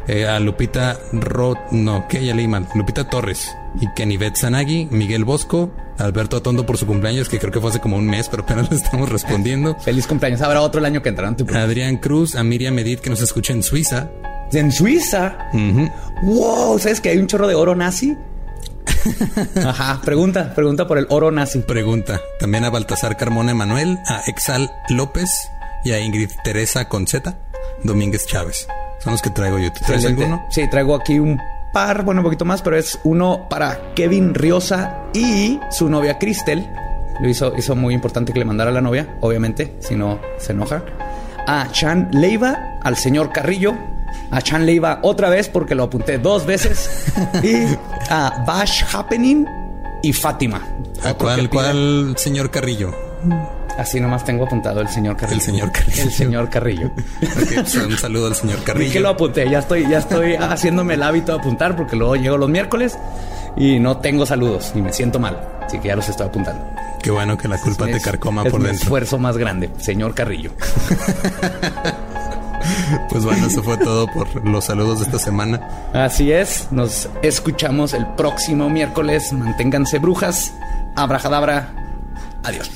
Eh, 0.08 0.28
a 0.28 0.40
Lupita 0.40 1.00
Ro... 1.12 1.56
No, 1.72 2.08
que 2.08 2.26
ya 2.26 2.34
leí 2.34 2.48
mal. 2.48 2.68
Lupita 2.76 3.10
Torres 3.10 3.56
y 3.82 3.88
Kenivet 3.94 4.36
Sanagi, 4.36 4.88
Miguel 4.92 5.26
Bosco, 5.26 5.72
Alberto 5.98 6.38
Atondo 6.38 6.66
por 6.66 6.78
su 6.78 6.86
cumpleaños, 6.86 7.30
que 7.30 7.40
creo 7.40 7.52
que 7.52 7.60
fue 7.60 7.70
hace 7.70 7.80
como 7.80 7.98
un 7.98 8.06
mes, 8.06 8.30
pero 8.30 8.44
apenas 8.44 8.70
le 8.70 8.78
estamos 8.78 9.10
respondiendo. 9.10 9.76
Feliz 9.82 10.08
cumpleaños. 10.08 10.42
Habrá 10.42 10.62
otro 10.62 10.80
el 10.80 10.86
año 10.86 11.02
que 11.02 11.10
entrará. 11.10 11.36
Adrián 11.56 11.98
Cruz, 11.98 12.36
a 12.36 12.44
Miriam 12.44 12.74
Medit, 12.74 13.02
que 13.02 13.10
nos 13.10 13.22
escucha 13.22 13.54
en 13.54 13.64
Suiza. 13.64 14.10
En 14.52 14.72
Suiza. 14.72 15.38
Wow, 16.24 16.80
¿sabes 16.80 17.02
que 17.02 17.10
hay 17.10 17.18
un 17.18 17.28
chorro 17.28 17.48
de 17.48 17.56
oro 17.56 17.76
nazi? 17.76 18.16
Ajá, 19.66 20.02
pregunta, 20.04 20.54
pregunta 20.54 20.88
por 20.88 20.98
el 20.98 21.08
oro 21.10 21.32
nazi. 21.32 21.60
Pregunta. 21.60 22.22
También 22.40 22.64
a 22.64 22.70
Baltasar 22.70 23.18
Carmona 23.18 23.52
Emanuel, 23.52 24.00
a 24.08 24.22
Exal 24.28 24.72
López 24.90 25.30
y 25.84 25.92
a 25.92 26.00
Ingrid 26.00 26.30
Teresa 26.44 26.88
Conceta 26.88 27.38
Domínguez 27.84 28.26
Chávez. 28.26 28.68
Son 29.08 29.14
los 29.14 29.22
que 29.22 29.30
traigo 29.30 29.58
yo. 29.58 29.72
¿Tú 29.72 29.80
traes 29.86 30.04
Excelente. 30.04 30.24
alguno? 30.26 30.46
Sí, 30.50 30.68
traigo 30.70 30.94
aquí 30.94 31.18
un 31.18 31.42
par, 31.72 32.04
bueno, 32.04 32.20
un 32.20 32.26
poquito 32.26 32.44
más, 32.44 32.62
pero 32.62 32.76
es 32.76 33.00
uno 33.06 33.48
para 33.50 33.94
Kevin 33.96 34.34
Riosa 34.34 35.04
y 35.14 35.62
su 35.72 35.90
novia 35.90 36.20
Cristel. 36.20 36.70
Lo 37.22 37.30
hizo, 37.30 37.54
hizo 37.58 37.74
muy 37.74 37.94
importante 37.94 38.34
que 38.34 38.40
le 38.40 38.44
mandara 38.44 38.70
a 38.70 38.74
la 38.74 38.82
novia, 38.82 39.08
obviamente, 39.22 39.78
si 39.80 39.96
no 39.96 40.20
se 40.40 40.52
enoja. 40.52 40.84
A 41.48 41.72
Chan 41.72 42.10
Leiva, 42.12 42.80
al 42.84 42.98
señor 42.98 43.32
Carrillo. 43.32 43.78
A 44.30 44.42
Chan 44.42 44.66
Leiva 44.66 45.00
otra 45.04 45.30
vez 45.30 45.48
porque 45.48 45.74
lo 45.74 45.84
apunté 45.84 46.18
dos 46.18 46.46
veces. 46.46 47.14
y 47.44 47.64
a 48.10 48.44
Bash 48.46 48.84
Happening 48.94 49.46
y 50.04 50.12
Fátima. 50.12 50.68
¿A 51.02 51.14
cuál 51.14 52.14
señor 52.18 52.52
Carrillo? 52.52 52.94
Así 53.78 54.00
nomás 54.00 54.24
tengo 54.26 54.46
apuntado 54.46 54.82
el 54.82 54.88
señor 54.90 55.16
Carrillo. 55.18 55.36
El 55.40 55.42
señor 55.46 55.72
Carrillo. 55.72 56.04
El 56.04 56.12
señor 56.12 56.50
Carrillo. 56.50 56.92
Pues, 57.20 57.76
un 57.76 57.98
saludo 57.98 58.28
al 58.28 58.36
señor 58.36 58.58
Vi 58.60 58.64
que 58.66 58.72
lo 58.74 58.74
Carrillo. 58.74 59.10
apunté, 59.10 59.50
ya 59.50 59.60
estoy, 59.60 59.88
ya 59.88 60.00
estoy 60.00 60.36
haciéndome 60.36 60.96
el 60.96 61.04
hábito 61.04 61.34
de 61.34 61.40
apuntar 61.40 61.76
porque 61.76 61.96
luego 61.96 62.16
llego 62.16 62.38
los 62.38 62.50
miércoles 62.50 62.98
y 63.56 63.80
no 63.80 63.98
tengo 63.98 64.26
saludos 64.26 64.72
y 64.76 64.82
me 64.82 64.92
siento 64.92 65.20
mal. 65.20 65.40
Así 65.66 65.80
que 65.80 65.90
ya 65.90 65.96
los 65.96 66.10
estoy 66.10 66.28
apuntando. 66.28 66.66
Qué 67.02 67.12
bueno 67.12 67.38
que 67.38 67.48
la 67.48 67.60
culpa 67.60 67.86
te 67.86 68.02
carcoma 68.02 68.44
es 68.44 68.52
por 68.52 68.60
mi 68.60 68.68
dentro. 68.68 68.84
esfuerzo 68.84 69.18
más 69.20 69.38
grande, 69.38 69.70
señor 69.80 70.14
Carrillo. 70.16 70.52
Pues 73.10 73.24
bueno, 73.24 73.48
eso 73.48 73.64
fue 73.64 73.78
todo 73.78 74.08
por 74.08 74.46
los 74.46 74.66
saludos 74.66 75.00
de 75.00 75.06
esta 75.06 75.20
semana. 75.20 75.90
Así 75.94 76.32
es, 76.32 76.68
nos 76.72 77.08
escuchamos 77.22 77.94
el 77.94 78.06
próximo 78.16 78.70
miércoles. 78.70 79.32
Manténganse 79.32 80.00
brujas. 80.00 80.54
Abrajadabra. 80.96 81.70
Adiós. 82.44 82.70